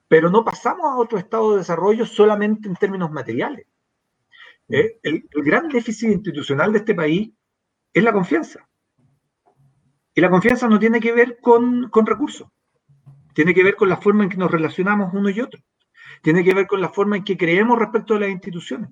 pero 0.08 0.30
no 0.30 0.44
pasamos 0.44 0.86
a 0.86 0.98
otro 0.98 1.18
estado 1.18 1.52
de 1.52 1.58
desarrollo 1.60 2.06
solamente 2.06 2.68
en 2.68 2.76
términos 2.76 3.12
materiales. 3.12 3.66
Eh, 4.70 5.00
el, 5.04 5.28
gran 5.32 5.68
déficit 5.70 6.10
institucional 6.10 6.72
de 6.72 6.80
este 6.80 6.96
país 6.96 7.32
es 7.94 8.04
la 8.04 8.14
confianza. 8.14 8.68
Y 10.14 10.22
la 10.22 10.30
confianza 10.30 10.68
no 10.68 10.80
tiene 10.80 11.00
que 11.00 11.12
ver 11.12 11.40
con, 11.42 11.92
recursos, 12.06 12.48
tiene 13.36 13.54
que 13.54 13.64
ver 13.64 13.76
con 13.76 13.90
la 13.90 13.98
forma 13.98 14.24
en 14.24 14.30
que 14.30 14.38
nos 14.38 14.50
relacionamos 14.50 15.14
uno 15.14 15.30
y 15.30 15.40
otro, 15.42 15.62
tiene 16.24 16.44
que 16.44 16.54
ver 16.54 16.66
con 16.66 16.82
la 16.82 16.90
forma 16.90 17.18
en 17.18 17.24
que 17.24 17.38
creemos 17.38 17.78
respecto 17.78 18.16
a 18.16 18.20
las 18.20 18.30
instituciones. 18.30 18.90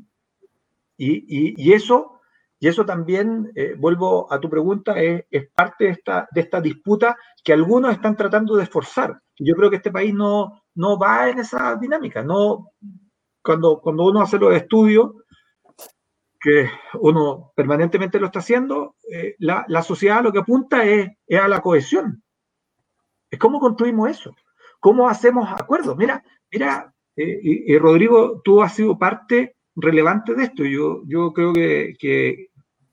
Y, 0.95 1.73
eso, 1.73 2.21
y 2.59 2.67
eso 2.67 2.85
también, 2.85 3.51
eh, 3.55 3.75
vuelvo 3.77 4.31
a 4.31 4.39
tu 4.39 4.49
pregunta, 4.49 4.93
es, 5.01 5.25
parte 5.55 5.85
de 5.85 5.89
esta, 5.89 6.27
de 6.31 6.41
esta 6.41 6.61
disputa 6.61 7.17
que 7.43 7.51
algunos 7.51 7.91
están 7.91 8.15
tratando 8.15 8.55
de 8.55 8.63
esforzar. 8.63 9.19
Yo 9.39 9.55
creo 9.55 9.69
que 9.69 9.77
este 9.77 9.91
país 9.91 10.13
no, 10.13 10.61
no 10.75 10.97
va 10.97 11.29
en 11.29 11.39
esa 11.39 11.75
dinámica. 11.75 12.21
No, 12.23 12.69
cuando, 13.41 13.81
cuando 13.81 14.05
uno 14.05 14.21
hace 14.21 14.37
los 14.37 14.53
estudios, 14.55 15.11
que 16.39 16.69
uno 16.99 17.53
permanentemente 17.55 18.19
lo 18.19 18.27
está 18.27 18.39
haciendo, 18.39 18.95
eh, 19.09 19.35
la, 19.39 19.81
sociedad 19.81 20.23
lo 20.23 20.31
que 20.31 20.39
apunta 20.39 20.83
es, 20.83 21.09
a 21.41 21.47
la 21.47 21.61
cohesión. 21.61 22.22
Es 23.33 23.39
cómo 23.39 23.59
construimos 23.59 24.11
eso, 24.11 24.35
cómo 24.79 25.09
hacemos 25.09 25.49
acuerdos. 25.49 25.97
Mira, 25.97 26.23
mira, 26.51 26.93
eh, 27.15 27.39
y, 27.41 27.77
Rodrigo, 27.79 28.41
tú 28.43 28.61
has 28.61 28.75
sido 28.75 28.97
parte 28.97 29.55
relevante 29.75 30.35
de 30.35 30.43
esto. 30.43 30.63
Yo, 30.63 31.01
yo 31.07 31.33
creo 31.33 31.51
que, 31.51 31.95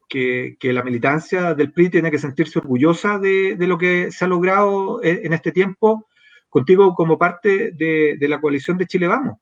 que, 0.09 0.73
la 0.73 0.83
militancia 0.83 1.53
del 1.55 1.73
PRI 1.73 1.91
tiene 1.91 2.11
que 2.11 2.19
sentirse 2.19 2.59
orgullosa 2.59 3.19
de, 3.19 3.55
de, 3.57 3.67
lo 3.67 3.77
que 3.77 4.11
se 4.11 4.25
ha 4.25 4.29
logrado 4.29 5.03
en 5.03 5.35
este 5.35 5.53
tiempo 5.53 6.07
contigo 6.49 6.95
como 6.95 7.19
parte 7.19 7.73
de, 7.73 8.17
la 8.29 8.41
coalición 8.41 8.79
de 8.79 8.87
Chile 8.87 9.07
Vamos. 9.07 9.37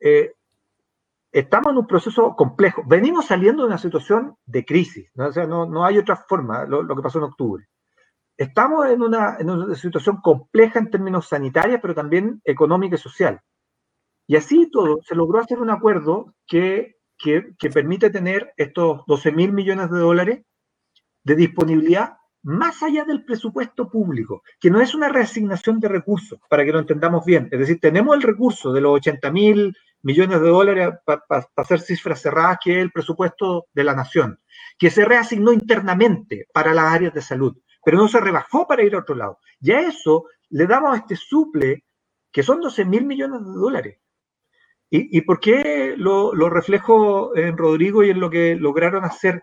Eh, 0.00 0.32
estamos 1.30 1.72
en 1.72 1.78
un 1.78 1.86
proceso 1.86 2.34
complejo. 2.34 2.82
Venimos 2.86 3.26
saliendo 3.26 3.62
de 3.62 3.68
una 3.68 3.78
situación 3.78 4.36
de 4.46 4.64
crisis, 4.64 5.10
¿no? 5.14 5.28
O 5.28 5.32
sea, 5.32 5.46
no, 5.46 5.84
hay 5.84 5.98
otra 5.98 6.16
forma, 6.16 6.64
lo, 6.64 6.86
que 6.86 7.02
pasó 7.02 7.18
en 7.18 7.24
octubre. 7.24 7.68
Estamos 8.38 8.86
en 8.86 9.02
una, 9.02 9.36
situación 9.74 10.20
compleja 10.22 10.78
en 10.78 10.90
términos 10.90 11.28
sanitarios, 11.28 11.80
pero 11.82 11.94
también 11.94 12.40
económica 12.44 12.94
y 12.94 12.98
social. 12.98 13.40
Y 14.28 14.36
así 14.36 14.70
todo, 14.70 15.00
se 15.02 15.16
logró 15.16 15.40
hacer 15.40 15.58
un 15.58 15.70
acuerdo 15.70 16.34
que 16.46 16.94
permite 17.74 18.10
tener 18.10 18.52
estos 18.56 19.02
12 19.08 19.32
mil 19.32 19.52
millones 19.52 19.90
de 19.90 19.98
dólares 19.98 20.42
de 21.24 21.34
disponibilidad 21.34 22.18
más 22.42 22.82
allá 22.84 23.04
del 23.04 23.24
presupuesto 23.24 23.90
público, 23.90 24.42
que 24.60 24.70
no 24.70 24.80
es 24.80 24.94
una 24.94 25.08
reasignación 25.08 25.80
de 25.80 25.88
recursos, 25.88 26.38
para 26.48 26.64
que 26.64 26.72
lo 26.72 26.78
entendamos 26.78 27.24
bien. 27.24 27.48
Es 27.50 27.58
decir, 27.58 27.80
tenemos 27.80 28.16
el 28.16 28.22
recurso 28.22 28.72
de 28.72 28.80
los 28.80 28.92
80 28.94 29.30
mil 29.32 29.76
millones 30.02 30.40
de 30.40 30.48
dólares 30.48 30.94
para 31.04 31.22
hacer 31.56 31.80
cifras 31.80 32.22
cerradas, 32.22 32.58
que 32.62 32.72
es 32.72 32.78
el 32.78 32.92
presupuesto 32.92 33.66
de 33.74 33.84
la 33.84 33.94
nación, 33.94 34.38
que 34.78 34.90
se 34.90 35.04
reasignó 35.04 35.52
internamente 35.52 36.46
para 36.52 36.72
las 36.72 36.92
áreas 36.92 37.14
de 37.14 37.22
salud, 37.22 37.56
pero 37.88 37.96
no 37.96 38.06
se 38.06 38.20
rebajó 38.20 38.66
para 38.66 38.82
ir 38.82 38.94
a 38.94 38.98
otro 38.98 39.14
lado. 39.14 39.38
Y 39.62 39.72
a 39.72 39.80
eso 39.80 40.26
le 40.50 40.66
damos 40.66 40.94
este 40.98 41.16
suple, 41.16 41.86
que 42.30 42.42
son 42.42 42.60
12 42.60 42.84
mil 42.84 43.06
millones 43.06 43.40
de 43.40 43.50
dólares. 43.50 43.98
¿Y, 44.90 45.22
por 45.22 45.40
qué 45.40 45.94
lo, 45.96 46.34
lo 46.34 46.50
reflejo 46.50 47.34
en 47.34 47.56
Rodrigo 47.56 48.04
y 48.04 48.10
en 48.10 48.20
lo 48.20 48.28
que 48.28 48.56
lograron 48.56 49.06
hacer? 49.06 49.40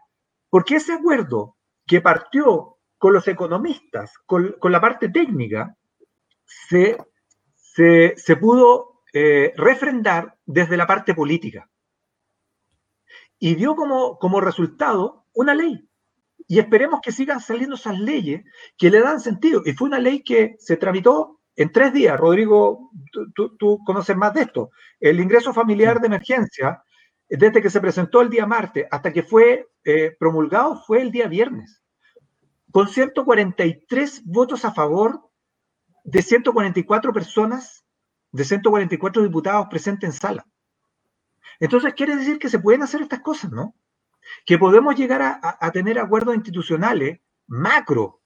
Porque 0.47 0.75
ese 0.75 0.93
acuerdo 0.93 1.57
que 1.87 2.01
partió 2.01 2.77
con 2.99 3.13
los 3.13 3.27
economistas, 3.27 4.13
con, 4.27 4.55
la 4.61 4.79
parte 4.79 5.09
técnica, 5.09 5.75
se, 6.45 6.97
se, 7.55 8.35
pudo 8.39 9.01
eh, 9.11 9.53
refrendar 9.57 10.37
desde 10.45 10.77
la 10.77 10.85
parte 10.85 11.15
política. 11.15 11.67
Y 13.39 13.55
dio 13.55 13.75
como, 13.75 14.19
como 14.19 14.39
resultado 14.39 15.25
una 15.33 15.55
ley. 15.55 15.89
Y 16.47 16.59
esperemos 16.59 17.01
que 17.01 17.11
sigan 17.11 17.39
saliendo 17.39 17.75
esas 17.75 17.99
leyes 17.99 18.43
que 18.77 18.89
le 18.89 19.01
dan 19.01 19.19
sentido. 19.19 19.61
Y 19.65 19.73
fue 19.73 19.87
una 19.87 19.99
ley 19.99 20.23
que 20.23 20.55
se 20.59 20.77
tramitó 20.77 21.39
en 21.55 21.71
tres 21.71 21.93
días. 21.93 22.19
Rodrigo, 22.19 22.91
tú, 23.33 23.79
conoces 23.85 24.15
más 24.15 24.33
de 24.33 24.41
esto. 24.41 24.69
El 24.99 25.19
ingreso 25.19 25.53
familiar 25.53 25.99
de 25.99 26.07
emergencia, 26.07 26.83
desde 27.27 27.61
que 27.61 27.69
se 27.69 27.81
presentó 27.81 28.21
el 28.21 28.29
día 28.29 28.45
martes 28.45 28.85
hasta 28.91 29.11
que 29.11 29.23
fue 29.23 29.67
eh, 29.83 30.15
promulgado, 30.19 30.81
fue 30.85 31.01
el 31.01 31.11
día 31.11 31.27
viernes. 31.27 31.81
Con 32.71 32.87
143 32.87 34.23
votos 34.25 34.65
a 34.65 34.73
favor 34.73 35.29
de 36.03 36.21
144 36.21 37.13
personas, 37.13 37.85
de 38.31 38.43
144 38.43 39.23
diputados 39.23 39.67
presentes 39.69 40.09
en 40.09 40.13
sala. 40.13 40.45
Entonces 41.59 41.93
quiere 41.93 42.15
decir 42.15 42.37
que 42.37 42.49
se 42.49 42.59
pueden 42.59 42.83
hacer 42.83 43.01
estas 43.01 43.21
cosas, 43.21 43.51
¿no? 43.51 43.73
Que 44.45 44.57
podemos 44.57 44.95
llegar 44.95 45.21
a, 45.41 45.71
tener 45.71 45.99
acuerdos 45.99 46.35
institucionales 46.35 47.19
macro 47.47 48.21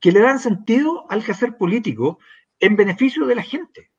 que 0.00 0.12
le 0.12 0.20
dan 0.20 0.38
sentido 0.38 1.06
al 1.10 1.24
quehacer 1.24 1.56
político 1.56 2.18
en 2.58 2.76
beneficio 2.76 3.26
de 3.26 3.34
la 3.34 3.42
gente. 3.42 3.90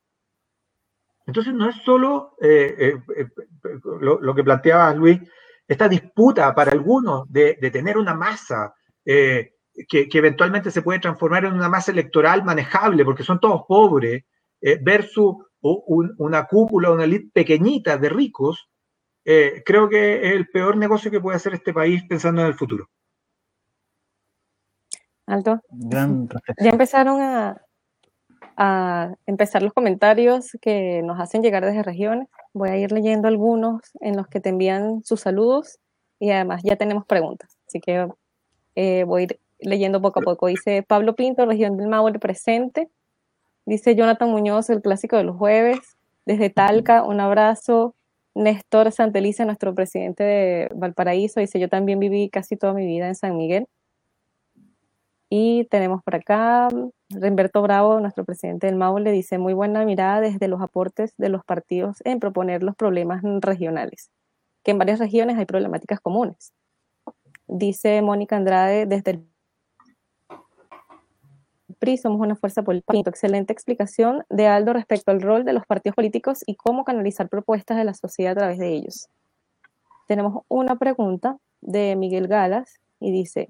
Entonces 1.26 1.53
no 1.53 1.69
es 1.69 1.76
solo 1.78 2.36
eh, 2.41 2.76
eh, 2.78 2.97
eh, 3.17 3.28
lo, 4.01 4.36
que 4.36 4.43
planteaba 4.43 4.93
Luis, 4.93 5.19
esta 5.67 5.88
disputa 5.89 6.53
para 6.53 6.71
algunos 6.71 7.32
de, 7.32 7.55
tener 7.71 7.97
una 7.97 8.13
masa 8.13 8.76
que, 9.03 9.55
eventualmente 9.89 10.69
se 10.69 10.84
puede 10.84 10.99
transformar 10.99 11.45
en 11.45 11.53
una 11.53 11.69
masa 11.69 11.91
electoral 11.91 12.43
manejable, 12.43 13.03
porque 13.03 13.23
son 13.23 13.39
todos 13.39 13.63
pobres, 13.67 14.23
versus 14.82 15.36
una 15.61 16.45
cúpula, 16.45 16.91
una 16.91 17.03
elite 17.05 17.32
pequeñita 17.34 17.97
de 17.97 18.09
ricos, 18.09 18.69
eh, 19.26 19.63
creo 19.65 19.89
que 19.89 20.28
es 20.28 20.36
el 20.36 20.47
peor 20.47 20.78
negocio 20.78 21.09
que 21.09 21.19
puede 21.19 21.38
hacer 21.38 21.55
este 21.55 21.73
país 21.73 22.03
pensando 22.07 22.41
en 22.41 22.47
el 22.47 22.53
futuro. 22.53 22.88
Alto. 25.26 25.59
ya 25.71 26.69
empezaron 26.69 27.19
a, 27.19 27.61
empezar 29.26 29.63
los 29.63 29.73
comentarios 29.73 30.51
que 30.61 31.01
nos 31.03 31.19
hacen 31.19 31.41
llegar 31.41 31.65
desde 31.65 31.84
regiones. 31.84 32.30
Voy 32.53 32.69
a 32.69 32.78
ir 32.78 32.91
leyendo 32.91 33.28
algunos 33.28 33.82
en 33.99 34.15
los 34.15 34.28
que 34.28 34.39
te 34.39 34.49
envían 34.49 35.03
sus 35.03 35.21
saludos 35.21 35.80
y 36.19 36.30
además 36.30 36.61
ya 36.63 36.76
tenemos 36.76 37.05
preguntas. 37.05 37.57
Así 37.67 37.82
que 37.82 38.07
eh, 38.76 39.03
voy 39.03 39.21
a 39.21 39.23
ir 39.26 39.39
leyendo 39.59 40.01
poco 40.01 40.19
a 40.19 40.23
poco. 40.23 40.47
Dice 40.47 40.84
Pablo 40.84 41.15
Pinto, 41.15 41.45
región 41.45 41.76
del 41.76 41.88
Maule 41.88 42.19
presente. 42.19 42.89
Dice 43.65 43.95
Jonathan 43.95 44.30
Muñoz, 44.30 44.69
el 44.69 44.82
clásico 44.82 45.17
de 45.17 45.23
los 45.23 45.36
jueves. 45.36 45.80
Desde 46.26 46.49
Talca, 46.49 47.03
un 47.03 47.19
abrazo. 47.19 47.94
Néstor 48.36 48.91
Santelice, 48.91 49.45
nuestro 49.45 49.73
presidente 49.73 50.23
de 50.23 50.69
Valparaíso, 50.75 51.39
dice, 51.39 51.59
yo 51.59 51.69
también 51.69 51.99
viví 51.99 52.29
casi 52.29 52.57
toda 52.57 52.73
mi 52.73 52.86
vida 52.86 53.07
en 53.07 53.15
San 53.15 53.38
Miguel. 53.38 53.67
Y 55.29 55.65
tenemos 55.71 56.03
por 56.03 56.15
acá, 56.15 56.67
Remberto 57.09 57.61
Bravo, 57.61 57.99
nuestro 57.99 58.25
presidente 58.25 58.67
del 58.67 58.75
Maule, 58.75 59.11
dice, 59.11 59.38
muy 59.38 59.53
buena 59.53 59.86
mirada 59.86 60.21
desde 60.21 60.47
los 60.47 60.61
aportes 60.61 61.13
de 61.17 61.29
los 61.29 61.43
partidos 61.43 61.97
en 62.05 62.19
proponer 62.19 62.61
los 62.61 62.75
problemas 62.75 63.23
regionales, 63.41 64.11
que 64.63 64.71
en 64.71 64.77
varias 64.77 64.99
regiones 64.99 65.38
hay 65.38 65.45
problemáticas 65.45 65.99
comunes. 65.99 66.53
Dice 67.47 68.01
Mónica 68.01 68.36
Andrade, 68.36 68.86
desde 68.86 69.11
el 69.11 69.25
PRI 71.80 71.97
somos 71.97 72.22
una 72.22 72.36
fuerza 72.36 72.63
política. 72.63 73.09
Excelente 73.09 73.53
explicación 73.53 74.24
de 74.30 74.47
Aldo 74.47 74.74
respecto 74.74 75.11
al 75.11 75.22
rol 75.22 75.45
de 75.45 75.53
los 75.53 75.66
partidos 75.66 75.95
políticos 75.95 76.43
y 76.45 76.55
cómo 76.55 76.84
canalizar 76.86 77.30
propuestas 77.30 77.78
de 77.78 77.84
la 77.84 77.93
sociedad 77.93 78.34
a 78.34 78.36
través 78.36 78.59
de 78.59 78.70
ellos. 78.70 79.09
Tenemos 80.07 80.43
una 80.47 80.78
pregunta 80.78 81.38
de 81.61 81.95
Miguel 81.95 82.28
Galas 82.28 82.80
y 82.99 83.11
dice, 83.11 83.49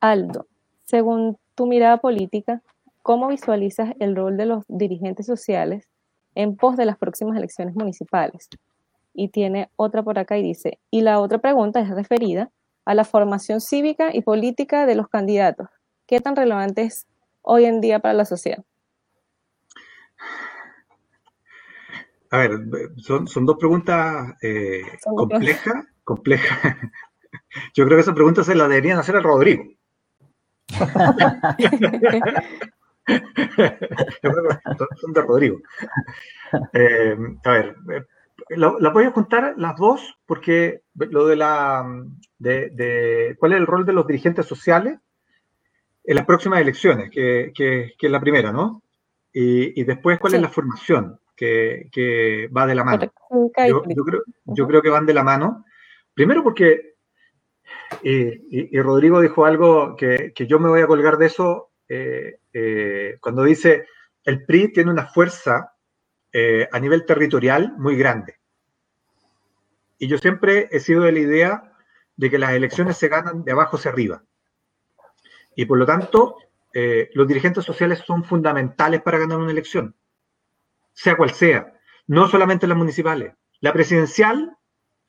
Aldo, 0.00 0.46
según 0.84 1.38
tu 1.54 1.66
mirada 1.66 1.98
política, 1.98 2.62
¿cómo 3.02 3.28
visualizas 3.28 3.94
el 4.00 4.16
rol 4.16 4.36
de 4.36 4.46
los 4.46 4.64
dirigentes 4.68 5.26
sociales 5.26 5.88
en 6.34 6.56
pos 6.56 6.76
de 6.76 6.86
las 6.86 6.98
próximas 6.98 7.36
elecciones 7.36 7.76
municipales? 7.76 8.48
Y 9.14 9.28
tiene 9.28 9.70
otra 9.76 10.02
por 10.02 10.18
acá 10.18 10.36
y 10.36 10.42
dice, 10.42 10.78
y 10.90 11.02
la 11.02 11.20
otra 11.20 11.38
pregunta 11.38 11.78
es 11.80 11.88
referida 11.88 12.50
a 12.84 12.94
la 12.94 13.04
formación 13.04 13.60
cívica 13.60 14.10
y 14.12 14.22
política 14.22 14.86
de 14.86 14.96
los 14.96 15.08
candidatos. 15.08 15.68
¿Qué 16.06 16.20
tan 16.20 16.36
relevante 16.36 16.82
es 16.82 17.06
hoy 17.42 17.64
en 17.64 17.80
día 17.80 17.98
para 18.00 18.14
la 18.14 18.24
sociedad? 18.24 18.64
A 22.30 22.38
ver, 22.38 22.58
son, 22.96 23.46
dos 23.46 23.56
preguntas 23.58 24.34
eh, 24.42 24.82
complejas. 25.02 25.86
Complejas. 26.02 26.58
Yo 27.74 27.84
creo 27.84 27.96
que 27.96 28.02
esas 28.02 28.14
preguntas 28.14 28.46
se 28.46 28.54
las 28.54 28.68
deberían 28.68 28.98
hacer 28.98 29.16
al 29.16 29.22
Rodrigo. 29.22 29.64
son 35.00 35.12
de 35.12 35.22
Rodrigo. 35.22 35.58
Eh, 36.72 37.16
a 37.44 37.50
ver, 37.50 37.76
eh, 37.92 38.02
la, 38.56 38.90
voy 38.90 39.04
a 39.04 39.12
contar 39.12 39.54
las 39.56 39.76
dos 39.76 40.18
porque 40.26 40.82
lo 40.94 41.26
de 41.26 41.36
la 41.36 41.84
de, 42.38 43.36
cuál 43.38 43.52
es 43.52 43.58
el 43.58 43.66
rol 43.66 43.86
de 43.86 43.92
los 43.92 44.06
dirigentes 44.06 44.46
sociales 44.46 44.98
en 46.04 46.16
las 46.16 46.26
próximas 46.26 46.60
elecciones, 46.60 47.10
que, 47.10 47.52
es 47.56 48.10
la 48.10 48.20
primera, 48.20 48.52
¿no? 48.52 48.82
Y, 49.32 49.82
después, 49.84 50.18
¿cuál 50.18 50.34
es 50.34 50.42
la 50.42 50.48
formación 50.48 51.18
que, 51.34 52.48
va 52.56 52.66
de 52.66 52.74
la 52.74 52.84
mano? 52.84 53.10
Yo, 54.46 54.66
creo, 54.66 54.82
que 54.82 54.90
van 54.90 55.06
de 55.06 55.14
la 55.14 55.24
mano. 55.24 55.64
Primero 56.12 56.42
porque, 56.42 56.94
y, 58.02 58.78
Rodrigo 58.80 59.20
dijo 59.20 59.46
algo 59.46 59.96
que, 59.96 60.32
yo 60.46 60.58
me 60.60 60.68
voy 60.68 60.82
a 60.82 60.86
colgar 60.86 61.16
de 61.16 61.26
eso, 61.26 61.70
eh, 61.88 62.38
eh, 62.52 63.16
cuando 63.20 63.42
dice, 63.42 63.86
el 64.24 64.44
PRI 64.44 64.72
tiene 64.72 64.90
una 64.90 65.06
fuerza 65.06 65.74
eh, 66.32 66.68
a 66.70 66.78
nivel 66.78 67.06
territorial 67.06 67.74
muy 67.78 67.96
grande. 67.96 68.36
Y 69.98 70.06
yo 70.06 70.18
siempre 70.18 70.68
he 70.70 70.80
sido 70.80 71.02
de 71.02 71.12
la 71.12 71.18
idea 71.18 71.72
de 72.16 72.30
que 72.30 72.38
las 72.38 72.52
elecciones 72.52 72.96
se 72.96 73.08
ganan 73.08 73.42
de 73.44 73.52
abajo 73.52 73.76
hacia 73.76 73.90
arriba. 73.90 74.22
Y 75.56 75.66
por 75.66 75.78
lo 75.78 75.86
tanto, 75.86 76.36
eh, 76.72 77.10
los 77.14 77.28
dirigentes 77.28 77.64
sociales 77.64 78.02
son 78.04 78.24
fundamentales 78.24 79.00
para 79.02 79.18
ganar 79.18 79.38
una 79.38 79.52
elección, 79.52 79.94
sea 80.92 81.16
cual 81.16 81.30
sea, 81.30 81.72
no 82.06 82.28
solamente 82.28 82.66
las 82.66 82.76
municipales. 82.76 83.34
La 83.60 83.72
presidencial 83.72 84.56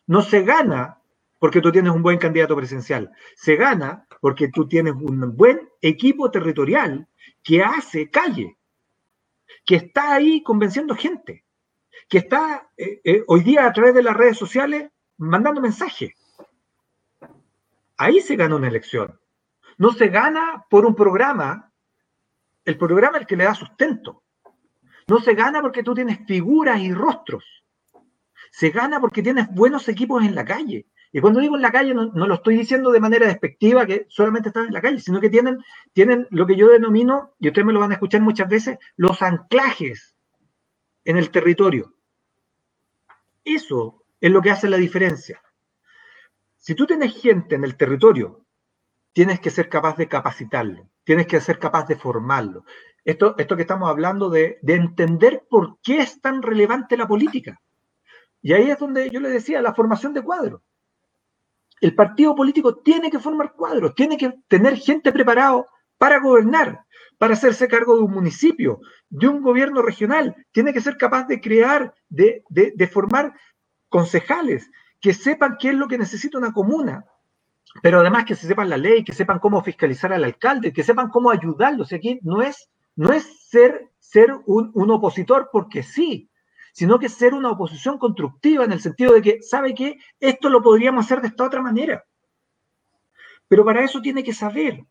no 0.07 0.21
se 0.21 0.43
gana 0.43 1.01
porque 1.39 1.61
tú 1.61 1.71
tienes 1.71 1.91
un 1.91 2.03
buen 2.03 2.17
candidato 2.17 2.55
presidencial, 2.55 3.11
se 3.35 3.55
gana 3.55 4.07
porque 4.21 4.47
tú 4.47 4.67
tienes 4.67 4.93
un 4.93 5.35
buen 5.35 5.69
equipo 5.81 6.31
territorial 6.31 7.07
que 7.43 7.63
hace 7.63 8.09
calle, 8.09 8.57
que 9.65 9.75
está 9.75 10.13
ahí 10.13 10.43
convenciendo 10.43 10.95
gente, 10.95 11.43
que 12.07 12.19
está 12.19 12.69
eh, 12.77 13.01
eh, 13.03 13.23
hoy 13.27 13.41
día 13.41 13.65
a 13.65 13.73
través 13.73 13.95
de 13.95 14.03
las 14.03 14.15
redes 14.15 14.37
sociales 14.37 14.89
mandando 15.17 15.61
mensajes. 15.61 16.13
Ahí 17.97 18.21
se 18.21 18.35
gana 18.35 18.55
una 18.55 18.67
elección 18.67 19.19
no 19.77 19.91
se 19.91 20.07
gana 20.07 20.65
por 20.69 20.85
un 20.85 20.95
programa. 20.95 21.71
El 22.63 22.77
programa 22.77 23.17
es 23.17 23.21
el 23.21 23.27
que 23.27 23.35
le 23.35 23.43
da 23.43 23.55
sustento. 23.55 24.23
No 25.07 25.19
se 25.19 25.35
gana 25.35 25.61
porque 25.61 25.83
tú 25.83 25.93
tienes 25.93 26.19
figuras 26.25 26.79
y 26.79 26.93
rostros. 26.93 27.43
Se 28.51 28.69
gana 28.69 28.99
porque 28.99 29.21
tienes 29.21 29.47
buenos 29.51 29.87
equipos 29.89 30.23
en 30.23 30.33
la 30.33 30.45
calle. 30.45 30.87
Y 31.11 31.21
cuando 31.21 31.39
digo 31.39 31.55
en 31.55 31.61
la 31.61 31.71
calle, 31.71 31.93
no, 31.93 32.11
lo 32.13 32.33
estoy 32.33 32.57
diciendo 32.57 32.91
de 32.91 32.99
manera 32.99 33.27
despectiva 33.27 33.85
que 33.85 34.05
solamente 34.09 34.49
están 34.49 34.67
en 34.67 34.73
la 34.73 34.81
calle, 34.81 34.99
sino 34.99 35.21
que 35.21 35.29
tienen, 35.29 35.63
tienen 35.93 36.27
lo 36.29 36.45
que 36.45 36.57
yo 36.57 36.67
denomino, 36.67 37.35
y 37.39 37.47
ustedes 37.47 37.65
me 37.65 37.73
lo 37.73 37.79
van 37.79 37.91
a 37.91 37.93
escuchar 37.93 38.21
muchas 38.21 38.49
veces, 38.49 38.77
los 38.97 39.21
anclajes 39.21 40.15
en 41.05 41.17
el 41.17 41.29
territorio. 41.29 41.93
Eso 43.45 44.03
es 44.19 44.31
lo 44.31 44.41
que 44.41 44.51
hace 44.51 44.67
la 44.67 44.77
diferencia. 44.77 45.41
Si 46.57 46.75
tú 46.75 46.85
tienes 46.85 47.13
gente 47.21 47.55
en 47.55 47.63
el 47.63 47.77
territorio 47.77 48.44
tienes 49.15 49.39
que 49.39 49.49
ser 49.49 49.69
capaz 49.69 49.95
de 49.95 50.09
capacitarlo, 50.09 50.89
tienes 51.05 51.25
que 51.25 51.39
ser 51.39 51.57
capaz 51.57 51.87
de 51.87 51.95
formarlo. 51.95 52.65
Esto, 53.05 53.33
esto 53.37 53.55
que 53.55 53.61
estamos 53.61 53.89
hablando 53.89 54.29
de, 54.29 54.59
entender 54.67 55.45
por 55.49 55.79
qué 55.81 55.99
es 55.99 56.19
tan 56.19 56.41
relevante 56.41 56.97
la 56.97 57.07
política. 57.07 57.61
Y 58.41 58.51
ahí 58.51 58.69
es 58.69 58.77
donde 58.77 59.09
yo 59.09 59.21
le 59.21 59.29
decía, 59.29 59.61
la 59.61 59.73
formación 59.73 60.13
de 60.13 60.21
cuadros. 60.21 60.61
El 61.79 61.95
partido 61.95 62.35
político 62.35 62.75
tiene 62.79 63.09
que 63.09 63.19
formar 63.19 63.53
cuadros, 63.53 63.95
tiene 63.95 64.17
que 64.17 64.33
tener 64.49 64.75
gente 64.75 65.13
preparada 65.13 65.63
para 65.97 66.19
gobernar, 66.19 66.81
para 67.17 67.35
hacerse 67.35 67.69
cargo 67.69 67.95
de 67.95 68.03
un 68.03 68.11
municipio, 68.11 68.81
de 69.09 69.29
un 69.29 69.41
gobierno 69.41 69.81
regional. 69.81 70.35
Tiene 70.51 70.73
que 70.73 70.81
ser 70.81 70.97
capaz 70.97 71.25
de 71.25 71.39
crear, 71.39 71.93
de, 72.09 72.43
de 72.49 72.87
formar 72.87 73.33
concejales 73.87 74.69
que 74.99 75.13
sepan 75.13 75.55
qué 75.57 75.69
es 75.69 75.75
lo 75.75 75.87
que 75.87 75.97
necesita 75.97 76.37
una 76.37 76.51
comuna, 76.51 77.05
pero 77.81 77.99
además 77.99 78.25
que 78.25 78.35
se 78.35 78.47
sepan 78.47 78.69
la 78.69 78.77
ley, 78.77 79.03
que 79.03 79.13
sepan 79.13 79.39
cómo 79.39 79.61
fiscalizar 79.61 80.13
al 80.13 80.23
alcalde, 80.23 80.73
que 80.73 80.83
sepan 80.83 81.09
cómo 81.09 81.29
ayudarlo. 81.29 81.83
O 81.83 81.85
sea, 81.85 81.97
aquí 81.97 82.19
no 82.23 82.41
es, 82.41 82.69
no 82.95 83.11
es 83.11 83.47
ser, 83.49 83.89
ser 83.99 84.33
un, 84.45 84.71
un 84.73 84.91
opositor 84.91 85.49
porque 85.51 85.83
sí, 85.83 86.29
sino 86.73 86.99
que 86.99 87.09
ser 87.09 87.33
una 87.33 87.51
oposición 87.51 87.97
constructiva 87.97 88.63
en 88.65 88.71
el 88.71 88.81
sentido 88.81 89.13
de 89.13 89.21
que, 89.21 89.41
¿sabe 89.41 89.73
qué? 89.73 89.97
Esto 90.19 90.49
lo 90.49 90.61
podríamos 90.61 91.05
hacer 91.05 91.21
de 91.21 91.27
esta 91.27 91.45
otra 91.45 91.61
manera. 91.61 92.05
Pero 93.47 93.63
para 93.63 93.83
eso 93.83 94.01
tiene 94.01 94.23
que 94.23 94.33
saber. 94.33 94.83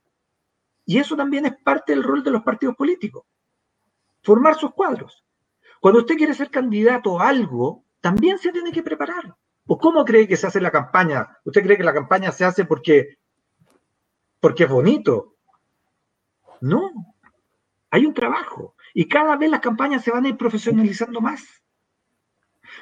Y 0.87 0.99
eso 0.99 1.17
también 1.17 1.47
es 1.47 1.55
parte 1.63 1.93
del 1.93 2.03
rol 2.03 2.23
de 2.23 2.31
los 2.31 2.43
partidos 2.43 2.77
políticos. 2.77 3.25
Formar 4.23 4.55
sus 4.57 4.73
cuadros. 4.73 5.25
Cuando 5.81 6.01
usted 6.01 6.17
quiere 6.17 6.35
ser 6.35 6.51
candidato 6.51 7.21
a 7.21 7.29
algo, 7.29 7.85
también 8.01 8.39
se 8.39 8.53
tiene 8.53 8.73
que 8.73 8.83
preparar. 8.83 9.35
¿O 9.67 9.79
cómo 9.79 10.05
cree 10.05 10.29
que 10.29 10.37
se 10.37 10.47
hace 10.47 10.61
la 10.61 10.71
campaña? 10.71 11.39
¿Usted 11.45 11.63
cree 11.63 11.77
que 11.77 11.85
la 11.85 11.95
campaña 11.95 12.33
se 12.33 12.45
hace 12.45 12.65
porque, 12.65 13.19
porque 14.41 14.65
es 14.65 14.71
bonito? 14.71 15.37
No. 16.61 16.91
Hay 17.91 18.07
un 18.07 18.15
trabajo. 18.15 18.75
Y 18.93 19.09
cada 19.09 19.37
vez 19.37 19.51
las 19.51 19.61
campañas 19.61 20.03
se 20.03 20.11
van 20.11 20.25
a 20.25 20.29
ir 20.29 20.37
profesionalizando 20.37 21.21
más. 21.21 21.43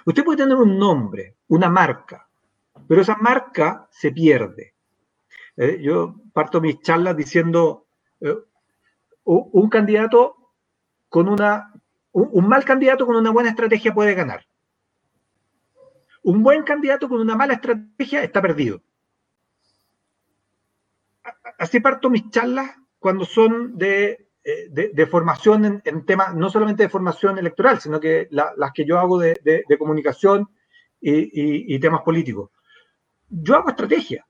Usted 0.05 0.25
puede 0.25 0.39
tener 0.39 0.57
un 0.57 0.79
nombre, 0.79 1.37
una 1.49 1.69
marca, 1.69 2.29
pero 2.89 3.03
esa 3.03 3.17
marca 3.17 3.89
se 3.91 4.11
pierde. 4.11 4.75
Eh, 5.57 5.81
yo 5.83 6.15
parto 6.33 6.61
mis 6.61 6.81
charlas 6.81 7.17
diciendo, 7.17 7.87
eh, 8.21 8.37
un 9.25 9.69
candidato 9.69 10.37
con 11.09 11.29
una, 11.29 11.73
un, 12.13 12.49
mal 12.49 12.65
candidato 12.65 13.07
con 13.07 13.17
una 13.17 13.31
buena 13.31 13.51
estrategia 13.51 13.95
puede 13.95 14.15
ganar. 14.15 14.47
Un 16.23 16.43
buen 16.43 16.63
candidato 16.63 17.09
con 17.09 17.21
una 17.21 17.37
mala 17.37 17.55
estrategia 17.55 18.23
está 18.23 18.41
perdido. 18.41 18.83
Así 21.59 21.81
parto 21.81 22.11
mis 22.11 22.31
charlas 22.31 22.77
cuando 22.99 23.25
son 23.25 23.77
de, 23.77 24.29
eh, 24.45 25.07
formación 25.07 25.83
en, 25.85 26.07
temas, 26.07 26.35
no 26.35 26.51
solamente 26.51 26.85
de 26.85 26.89
formación 26.89 27.39
electoral, 27.39 27.81
sino 27.81 28.01
que 28.01 28.29
las 28.31 28.73
que 28.73 28.85
yo 28.85 28.99
hago 28.99 29.19
de, 29.19 29.65
comunicación 29.79 30.49
y, 31.01 31.75
y, 31.75 31.79
temas 31.81 32.03
políticos. 32.03 32.51
Yo 33.29 33.57
hago 33.57 33.71
estrategia. 33.71 34.25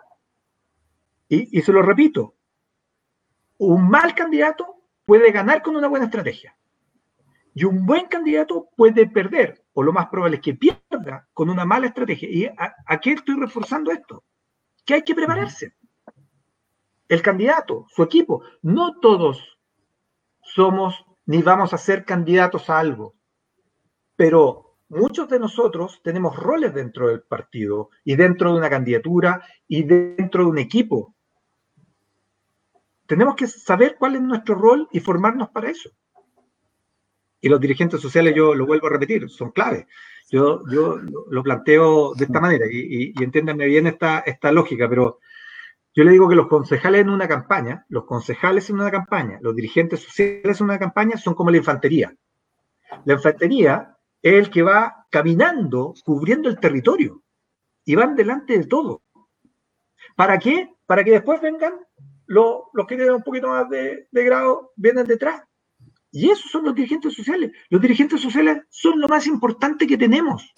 Y 1.29 1.63
se 1.63 1.73
lo 1.73 1.81
repito, 1.81 2.35
un 3.57 3.89
mal 3.89 4.15
candidato 4.15 4.83
puede 5.07 5.33
ganar 5.33 5.63
con 5.63 5.77
una 5.77 5.89
buena 5.89 6.07
estrategia. 6.07 6.55
Y 7.55 7.65
un 7.65 7.85
buen 7.85 8.07
candidato 8.07 8.69
puede 8.77 9.07
perder, 9.07 9.65
o 9.75 9.83
lo 9.83 9.93
más 9.93 10.07
probable 10.07 10.37
es 10.37 10.43
que 10.43 10.55
pierda 10.55 11.29
con 11.35 11.51
una 11.51 11.65
mala 11.65 11.87
estrategia. 11.87 12.29
¿Y 12.31 12.47
a, 12.47 13.01
qué 13.01 13.13
estoy 13.13 13.39
reforzando 13.39 13.91
esto? 13.91 14.25
Que 14.87 14.95
hay 14.95 15.03
que 15.03 15.15
prepararse. 15.15 15.75
El 17.09 17.21
candidato, 17.21 17.87
su 17.91 18.03
equipo, 18.03 18.43
no 18.63 18.99
todos 19.01 19.59
somos 20.41 21.05
ni 21.27 21.43
vamos 21.43 21.75
a 21.75 21.79
ser 21.79 22.05
candidatos 22.05 22.71
a 22.71 22.79
algo, 22.79 23.15
pero 24.17 24.79
muchos 24.89 25.29
de 25.29 25.39
nosotros 25.39 26.01
tenemos 26.03 26.37
roles 26.37 26.75
dentro 26.75 27.09
del 27.09 27.23
partido 27.23 27.91
y 28.03 28.17
dentro 28.17 28.51
de 28.51 28.59
una 28.59 28.71
candidatura 28.71 29.43
y 29.69 29.83
dentro 29.83 30.45
de 30.45 30.51
un 30.51 30.59
equipo. 30.59 31.15
Tenemos 33.07 33.37
que 33.37 33.47
saber 33.47 33.97
cuál 33.99 34.17
es 34.17 34.23
nuestro 34.23 34.55
rol 34.55 34.89
y 34.91 35.01
formarnos 35.01 35.51
para 35.51 35.71
eso 35.71 35.91
y 37.43 37.49
los 37.49 37.61
dirigentes 37.61 38.01
sociales, 38.01 38.35
yo 38.35 38.55
lo 38.55 38.65
vuelvo 38.65 38.87
a 38.87 38.91
repetir, 38.91 39.29
son 39.29 39.51
claves. 39.51 39.85
Yo, 40.31 40.63
yo 40.71 40.97
lo 41.29 41.43
planteo 41.43 42.15
de 42.15 42.25
esta 42.25 42.41
manera 42.41 42.65
y, 42.71 43.13
y, 43.15 43.23
entiéndanme 43.23 43.67
bien 43.67 43.87
esta, 43.89 44.21
esta 44.21 44.51
lógica, 44.53 44.89
pero 44.89 45.19
yo 45.93 46.05
le 46.05 46.13
digo 46.13 46.29
que 46.29 46.37
los 46.37 46.47
concejales 46.47 47.03
en 47.03 47.11
una 47.11 47.29
campaña, 47.29 47.85
los 47.89 48.05
concejales 48.05 48.71
en 48.71 48.77
una 48.77 48.91
campaña, 48.91 49.39
los 49.43 49.55
dirigentes 49.55 50.01
sociales 50.01 50.61
en 50.61 50.65
una 50.65 50.79
campaña 50.79 51.19
son 51.19 51.35
como 51.35 51.51
la 51.51 51.59
infantería. 51.59 52.15
La 53.05 53.15
infantería 53.15 53.99
es 54.23 54.35
el 54.35 54.49
que 54.49 54.63
va 54.63 55.07
caminando, 55.11 55.95
cubriendo 56.05 56.49
el 56.49 56.61
territorio 56.61 57.23
y 57.85 57.97
van 57.97 58.15
delante 58.15 58.57
de 58.57 58.67
todo. 58.67 59.03
¿Para 60.17 60.39
qué? 60.39 60.71
Para 60.87 61.03
que 61.03 61.11
después 61.11 61.43
vengan 61.43 61.75
los, 62.27 62.63
los 62.73 62.87
que 62.87 62.97
tienen 62.97 63.17
un 63.17 63.23
poquito 63.23 63.49
más 63.49 63.69
de, 63.69 64.07
de 64.11 64.25
grado, 64.25 64.73
vienen 64.77 65.07
detrás 65.07 65.43
y 66.13 66.31
esos 66.31 66.51
son 66.51 66.65
los 66.65 66.75
dirigentes 66.75 67.15
sociales. 67.15 67.53
Los 67.71 67.81
dirigentes 67.81 68.21
sociales 68.21 68.59
son 68.69 69.01
lo 69.01 69.09
más 69.09 69.27
importante 69.27 69.87
que 69.87 69.97
tenemos 69.97 70.53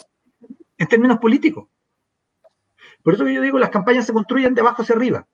en 0.77 0.89
términos 0.89 1.19
políticos. 1.19 1.69
Por 3.03 3.15
eso 3.15 3.29
yo 3.29 3.41
digo, 3.41 3.59
las 3.59 3.71
campañas 3.71 4.05
se 4.05 4.13
construyen 4.13 4.55
de 4.55 4.61
abajo 4.63 4.83
hacia 4.83 4.97
arriba. 4.97 5.27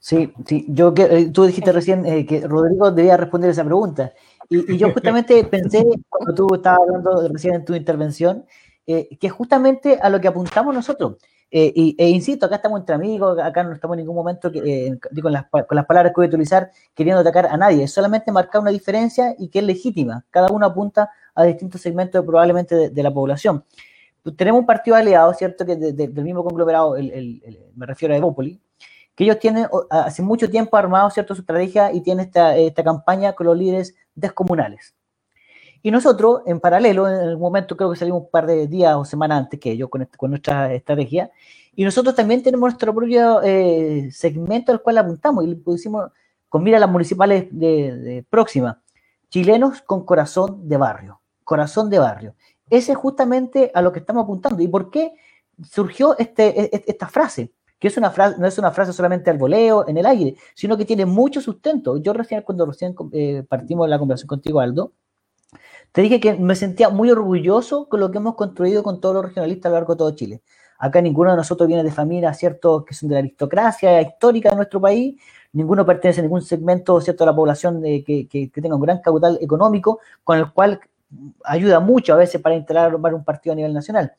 Sí, 0.00 0.34
sí, 0.44 0.66
yo 0.68 0.92
eh, 0.96 1.30
tú 1.32 1.44
dijiste 1.44 1.72
recién 1.72 2.04
eh, 2.04 2.26
que 2.26 2.46
Rodrigo 2.46 2.90
debía 2.90 3.16
responder 3.16 3.50
esa 3.50 3.64
pregunta. 3.64 4.12
Y, 4.50 4.76
yo 4.76 4.92
justamente 4.92 5.44
pensé, 5.50 5.82
cuando 6.08 6.34
tú 6.34 6.54
estabas 6.56 6.80
hablando 6.80 7.28
recién 7.28 7.54
en 7.54 7.64
tu 7.64 7.74
intervención, 7.74 8.44
eh, 8.86 9.16
que 9.18 9.30
justamente 9.30 9.98
a 10.02 10.10
lo 10.10 10.20
que 10.20 10.28
apuntamos 10.28 10.74
nosotros. 10.74 11.16
Eh, 11.56 11.72
y, 11.72 11.94
e 11.96 12.08
insisto, 12.08 12.46
acá 12.46 12.56
estamos 12.56 12.80
entre 12.80 12.96
amigos, 12.96 13.38
acá 13.38 13.62
no 13.62 13.74
estamos 13.74 13.94
en 13.94 13.98
ningún 13.98 14.16
momento, 14.16 14.50
eh, 14.52 14.98
con, 15.22 15.32
las, 15.32 15.44
palabras 15.46 16.10
que 16.10 16.16
voy 16.16 16.26
a 16.26 16.28
utilizar, 16.28 16.72
queriendo 16.96 17.20
atacar 17.20 17.46
a 17.46 17.56
nadie, 17.56 17.84
es 17.84 17.92
solamente 17.92 18.32
marcar 18.32 18.60
una 18.60 18.72
diferencia 18.72 19.36
y 19.38 19.46
que 19.46 19.60
es 19.60 19.64
legítima. 19.64 20.24
Cada 20.30 20.48
uno 20.50 20.66
apunta 20.66 21.10
a 21.32 21.44
distintos 21.44 21.80
segmentos 21.80 22.24
probablemente 22.24 22.90
de, 22.90 23.02
la 23.04 23.14
población. 23.14 23.64
Tenemos 24.36 24.62
un 24.62 24.66
partido 24.66 24.96
aliado, 24.96 25.32
¿cierto? 25.34 25.64
Que 25.64 25.76
del 25.76 26.24
mismo 26.24 26.42
conglomerado, 26.42 26.96
me 26.96 27.86
refiero 27.86 28.14
a 28.14 28.16
Evópoli, 28.16 28.60
que 29.14 29.22
ellos 29.22 29.38
tienen 29.38 29.68
hace 29.90 30.22
mucho 30.22 30.50
tiempo 30.50 30.76
armado, 30.76 31.08
¿cierto? 31.10 31.36
Su 31.36 31.42
estrategia 31.42 31.92
y 31.92 32.00
tienen 32.00 32.26
esta, 32.26 32.56
esta 32.56 32.82
campaña 32.82 33.32
con 33.32 33.46
los 33.46 33.56
líderes 33.56 33.94
descomunales. 34.16 34.92
Y 35.84 35.90
nosotros, 35.90 36.40
en 36.46 36.60
paralelo, 36.60 37.06
en 37.06 37.28
el 37.28 37.36
momento 37.36 37.76
creo 37.76 37.90
que 37.90 37.98
salimos 37.98 38.22
un 38.22 38.30
par 38.30 38.46
de 38.46 38.66
días 38.66 38.96
o 38.96 39.04
semanas 39.04 39.40
antes 39.40 39.60
que 39.60 39.70
ellos 39.70 39.90
con, 39.90 40.00
este, 40.00 40.16
con 40.16 40.30
nuestra 40.30 40.72
estrategia, 40.72 41.30
y 41.76 41.84
nosotros 41.84 42.14
también 42.14 42.42
tenemos 42.42 42.68
nuestro 42.68 42.94
propio 42.94 43.42
eh, 43.42 44.08
segmento 44.10 44.72
al 44.72 44.80
cual 44.80 44.96
apuntamos 44.96 45.44
y 45.44 45.48
lo 45.48 45.58
pusimos 45.58 46.10
con 46.48 46.62
mira 46.62 46.78
a 46.78 46.80
las 46.80 46.88
municipales 46.88 47.48
de, 47.50 47.96
de 47.96 48.22
próxima. 48.22 48.80
Chilenos 49.28 49.82
con 49.82 50.06
corazón 50.06 50.66
de 50.66 50.78
barrio. 50.78 51.20
Corazón 51.44 51.90
de 51.90 51.98
barrio. 51.98 52.34
Ese 52.70 52.92
es 52.92 52.96
justamente 52.96 53.70
a 53.74 53.82
lo 53.82 53.92
que 53.92 53.98
estamos 53.98 54.24
apuntando. 54.24 54.62
¿Y 54.62 54.68
por 54.68 54.90
qué 54.90 55.12
surgió 55.70 56.16
este, 56.16 56.62
e, 56.62 56.70
e, 56.72 56.84
esta 56.86 57.08
frase? 57.08 57.52
Que 57.78 57.88
es 57.88 57.96
una 57.98 58.10
frase, 58.10 58.38
no 58.38 58.46
es 58.46 58.56
una 58.56 58.70
frase 58.70 58.94
solamente 58.94 59.28
al 59.28 59.36
voleo, 59.36 59.86
en 59.86 59.98
el 59.98 60.06
aire, 60.06 60.34
sino 60.54 60.78
que 60.78 60.86
tiene 60.86 61.04
mucho 61.04 61.42
sustento. 61.42 61.98
Yo 61.98 62.14
recién, 62.14 62.40
cuando 62.40 62.64
recién 62.64 62.94
eh, 63.12 63.44
partimos 63.46 63.84
de 63.84 63.90
la 63.90 63.98
conversación 63.98 64.28
contigo, 64.28 64.60
Aldo, 64.60 64.92
te 65.94 66.02
dije 66.02 66.18
que 66.18 66.34
me 66.34 66.56
sentía 66.56 66.88
muy 66.88 67.08
orgulloso 67.12 67.88
con 67.88 68.00
lo 68.00 68.10
que 68.10 68.18
hemos 68.18 68.34
construido 68.34 68.82
con 68.82 69.00
todos 69.00 69.14
los 69.14 69.26
regionalistas 69.26 69.66
a 69.66 69.70
lo 69.70 69.76
largo 69.76 69.94
de 69.94 69.98
todo 69.98 70.10
Chile. 70.16 70.42
Acá 70.76 71.00
ninguno 71.00 71.30
de 71.30 71.36
nosotros 71.36 71.68
viene 71.68 71.84
de 71.84 71.92
familias, 71.92 72.36
¿cierto?, 72.36 72.84
que 72.84 72.94
son 72.94 73.10
de 73.10 73.14
la 73.14 73.20
aristocracia 73.20 74.02
histórica 74.02 74.50
de 74.50 74.56
nuestro 74.56 74.80
país, 74.80 75.14
ninguno 75.52 75.86
pertenece 75.86 76.18
a 76.18 76.24
ningún 76.24 76.42
segmento, 76.42 77.00
¿cierto?, 77.00 77.22
de 77.22 77.30
la 77.30 77.36
población 77.36 77.80
que, 77.80 78.26
que, 78.28 78.50
tenga 78.60 78.74
un 78.74 78.82
gran 78.82 78.98
capital 79.02 79.38
económico, 79.40 80.00
con 80.24 80.36
el 80.36 80.52
cual 80.52 80.80
ayuda 81.44 81.78
mucho 81.78 82.12
a 82.12 82.16
veces 82.16 82.40
para 82.40 82.56
instalar 82.56 82.92
un 82.96 83.22
partido 83.22 83.52
a 83.52 83.56
nivel 83.56 83.72
nacional. 83.72 84.14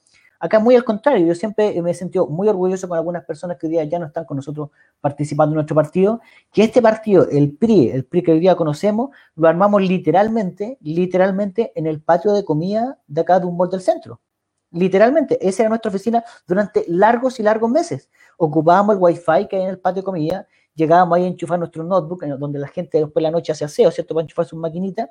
Acá 0.45 0.59
muy 0.59 0.75
al 0.75 0.83
contrario, 0.83 1.25
yo 1.25 1.33
siempre 1.33 1.81
me 1.81 1.89
he 1.89 1.93
sentido 1.95 2.27
muy 2.27 2.47
orgulloso 2.47 2.87
con 2.87 2.95
algunas 2.95 3.25
personas 3.25 3.57
que 3.57 3.65
hoy 3.65 3.71
día 3.71 3.83
ya 3.85 3.97
no 3.97 4.05
están 4.05 4.25
con 4.25 4.37
nosotros 4.37 4.69
participando 5.01 5.53
en 5.53 5.55
nuestro 5.55 5.73
partido, 5.73 6.21
que 6.51 6.63
este 6.63 6.83
partido, 6.83 7.27
el 7.31 7.57
PRI, 7.57 7.89
el 7.89 8.05
PRI 8.05 8.21
que 8.21 8.31
hoy 8.33 8.39
día 8.39 8.55
conocemos, 8.55 9.09
lo 9.35 9.47
armamos 9.47 9.81
literalmente, 9.81 10.77
literalmente 10.81 11.71
en 11.73 11.87
el 11.87 11.99
patio 11.99 12.31
de 12.31 12.45
comida 12.45 12.99
de 13.07 13.21
acá 13.21 13.39
de 13.39 13.47
un 13.47 13.57
bol 13.57 13.71
del 13.71 13.81
centro. 13.81 14.21
Literalmente, 14.69 15.39
esa 15.41 15.63
era 15.63 15.69
nuestra 15.69 15.89
oficina 15.89 16.23
durante 16.47 16.85
largos 16.89 17.39
y 17.39 17.43
largos 17.43 17.71
meses. 17.71 18.11
Ocupábamos 18.37 18.97
el 18.97 19.01
wifi 19.01 19.47
que 19.49 19.55
hay 19.55 19.63
en 19.63 19.69
el 19.69 19.79
patio 19.79 20.03
de 20.03 20.05
comida, 20.05 20.47
llegábamos 20.75 21.17
ahí 21.17 21.23
a 21.23 21.27
enchufar 21.27 21.57
nuestro 21.57 21.83
notebook, 21.83 22.23
donde 22.23 22.59
la 22.59 22.67
gente 22.67 22.99
después 22.99 23.15
de 23.15 23.21
la 23.21 23.31
noche 23.31 23.51
hace 23.51 23.65
aseo, 23.65 23.89
¿cierto? 23.89 24.13
Para 24.13 24.25
enchufar 24.25 24.45
sus 24.45 24.59
maquinitas 24.59 25.09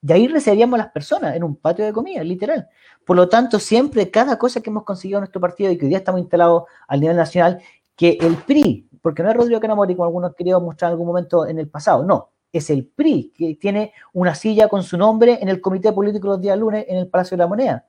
y 0.00 0.12
ahí 0.12 0.28
recibíamos 0.28 0.78
las 0.78 0.90
personas 0.90 1.34
en 1.34 1.42
un 1.42 1.56
patio 1.56 1.84
de 1.84 1.92
comida, 1.92 2.22
literal. 2.22 2.68
Por 3.04 3.16
lo 3.16 3.28
tanto, 3.28 3.58
siempre 3.58 4.10
cada 4.10 4.38
cosa 4.38 4.60
que 4.60 4.70
hemos 4.70 4.84
conseguido 4.84 5.18
en 5.18 5.22
nuestro 5.22 5.40
partido 5.40 5.72
y 5.72 5.78
que 5.78 5.86
hoy 5.86 5.88
día 5.88 5.98
estamos 5.98 6.20
instalados 6.20 6.64
al 6.86 7.00
nivel 7.00 7.16
nacional, 7.16 7.60
que 7.96 8.16
el 8.20 8.36
PRI, 8.36 8.88
porque 9.02 9.22
no 9.22 9.30
es 9.30 9.36
Rodrigo 9.36 9.60
Canamori 9.60 9.94
como 9.94 10.04
algunos 10.04 10.34
querían 10.34 10.62
mostrar 10.62 10.90
en 10.90 10.92
algún 10.92 11.06
momento 11.08 11.46
en 11.46 11.58
el 11.58 11.68
pasado, 11.68 12.04
no, 12.04 12.30
es 12.52 12.70
el 12.70 12.86
PRI 12.86 13.32
que 13.36 13.56
tiene 13.56 13.92
una 14.12 14.34
silla 14.34 14.68
con 14.68 14.82
su 14.82 14.96
nombre 14.96 15.38
en 15.40 15.48
el 15.48 15.60
comité 15.60 15.92
político 15.92 16.28
los 16.28 16.40
días 16.40 16.56
lunes 16.56 16.84
en 16.88 16.96
el 16.98 17.08
Palacio 17.08 17.36
de 17.36 17.42
la 17.42 17.48
Moneda, 17.48 17.86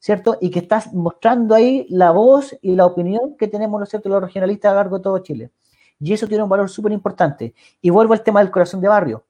¿cierto? 0.00 0.38
Y 0.40 0.50
que 0.50 0.58
está 0.58 0.82
mostrando 0.92 1.54
ahí 1.54 1.86
la 1.90 2.10
voz 2.10 2.56
y 2.60 2.74
la 2.74 2.86
opinión 2.86 3.36
que 3.36 3.46
tenemos, 3.46 3.78
¿no 3.78 3.86
cierto?, 3.86 4.08
los 4.08 4.20
regionalistas 4.20 4.72
a 4.72 4.74
largo 4.74 4.98
de 4.98 5.04
todo 5.04 5.18
Chile. 5.20 5.52
Y 6.00 6.12
eso 6.12 6.26
tiene 6.26 6.42
un 6.42 6.48
valor 6.48 6.68
súper 6.68 6.90
importante. 6.90 7.54
Y 7.80 7.90
vuelvo 7.90 8.12
al 8.12 8.24
tema 8.24 8.40
del 8.40 8.50
corazón 8.50 8.80
de 8.80 8.88
barrio 8.88 9.24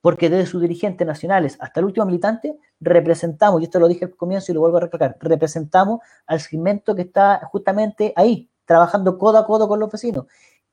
porque 0.00 0.30
desde 0.30 0.46
sus 0.46 0.62
dirigentes 0.62 1.06
nacionales 1.06 1.56
hasta 1.60 1.80
el 1.80 1.86
último 1.86 2.06
militante 2.06 2.56
representamos, 2.80 3.60
y 3.60 3.64
esto 3.64 3.78
lo 3.78 3.88
dije 3.88 4.06
al 4.06 4.16
comienzo 4.16 4.50
y 4.50 4.54
lo 4.54 4.60
vuelvo 4.60 4.78
a 4.78 4.80
recalcar, 4.80 5.16
representamos 5.20 6.00
al 6.26 6.40
segmento 6.40 6.94
que 6.94 7.02
está 7.02 7.40
justamente 7.50 8.12
ahí, 8.16 8.50
trabajando 8.64 9.18
codo 9.18 9.38
a 9.38 9.46
codo 9.46 9.68
con 9.68 9.80
los 9.80 9.90
vecinos. 9.90 10.26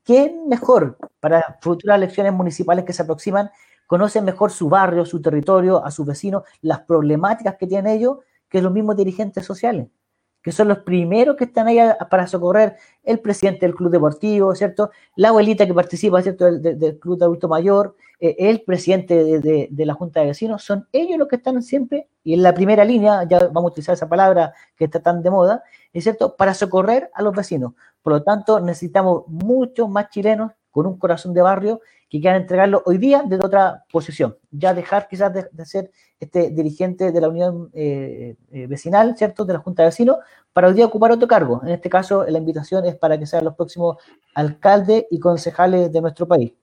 ¿Quién 0.03 0.47
mejor 0.47 0.97
para 1.19 1.57
futuras 1.61 1.97
elecciones 1.97 2.31
municipales 2.33 2.85
que 2.85 2.93
se 2.93 3.01
aproximan 3.01 3.51
conoce 3.87 4.21
mejor 4.21 4.51
su 4.51 4.69
barrio, 4.69 5.05
su 5.05 5.21
territorio, 5.21 5.83
a 5.83 5.91
sus 5.91 6.05
vecinos, 6.05 6.43
las 6.61 6.79
problemáticas 6.81 7.55
que 7.55 7.67
tienen 7.67 7.91
ellos, 7.93 8.19
que 8.49 8.61
los 8.61 8.71
mismos 8.71 8.95
dirigentes 8.95 9.45
sociales? 9.45 9.87
Que 10.47 10.53
son 10.53 10.69
los 10.69 10.77
primeros 10.77 11.35
que 11.35 11.43
están 11.43 11.67
ahí 11.67 11.77
para 12.09 12.25
socorrer 12.25 12.77
el 13.03 13.19
presidente 13.19 13.65
del 13.65 13.75
club 13.75 13.91
deportivo, 13.91 14.55
¿cierto? 14.55 14.91
La 15.17 15.27
abuelita 15.27 15.67
que 15.67 15.73
participa, 15.73 16.21
¿cierto? 16.21 16.49
Del, 16.49 16.97
club 16.99 17.19
de 17.19 17.25
adulto 17.25 17.49
mayor, 17.49 17.97
eh, 18.21 18.33
el 18.39 18.61
presidente 18.61 19.41
de, 19.41 19.85
la 19.85 19.93
Junta 19.93 20.21
de 20.21 20.27
Vecinos, 20.27 20.63
son 20.63 20.87
ellos 20.93 21.19
los 21.19 21.27
que 21.27 21.35
están 21.35 21.61
siempre, 21.61 22.07
y 22.23 22.33
en 22.33 22.43
la 22.43 22.53
primera 22.53 22.85
línea, 22.85 23.25
ya 23.27 23.39
vamos 23.39 23.71
a 23.71 23.73
utilizar 23.73 23.95
esa 23.95 24.07
palabra 24.07 24.53
que 24.77 24.85
está 24.85 25.01
tan 25.01 25.21
de 25.21 25.29
moda, 25.31 25.63
¿es 25.91 26.05
cierto? 26.05 26.37
Para 26.37 26.53
socorrer 26.53 27.11
a 27.13 27.23
los 27.23 27.35
vecinos. 27.35 27.73
Por 28.01 28.13
lo 28.13 28.23
tanto, 28.23 28.61
necesitamos 28.61 29.23
muchos 29.27 29.89
más 29.89 30.09
chilenos 30.11 30.53
con 30.71 30.85
un 30.85 30.97
corazón 30.97 31.33
de 31.33 31.41
barrio 31.41 31.81
que 32.09 32.21
quieran 32.21 32.41
entregarlo 32.41 32.81
hoy 32.85 32.97
día 32.97 33.23
desde 33.25 33.45
otra 33.45 33.83
posición. 33.91 34.37
Ya 34.51 34.73
dejar 34.73 35.07
quizás 35.07 35.33
de, 35.33 35.65
ser 35.65 35.91
este 36.19 36.49
dirigente 36.49 37.11
de 37.11 37.21
la 37.21 37.29
unión 37.29 37.69
eh, 37.73 38.35
eh, 38.51 38.67
vecinal, 38.67 39.17
¿cierto? 39.17 39.45
De 39.45 39.53
la 39.53 39.59
Junta 39.59 39.83
de 39.83 39.89
Vecinos, 39.89 40.17
para 40.53 40.69
hoy 40.69 40.73
día 40.73 40.85
ocupar 40.85 41.11
otro 41.11 41.27
cargo. 41.27 41.61
En 41.63 41.69
este 41.69 41.89
caso, 41.89 42.25
la 42.25 42.37
invitación 42.37 42.85
es 42.85 42.95
para 42.95 43.19
que 43.19 43.25
sean 43.25 43.43
los 43.43 43.55
próximos 43.55 43.97
alcaldes 44.33 45.05
y 45.11 45.19
concejales 45.19 45.91
de 45.91 46.01
nuestro 46.01 46.27
país. 46.27 46.53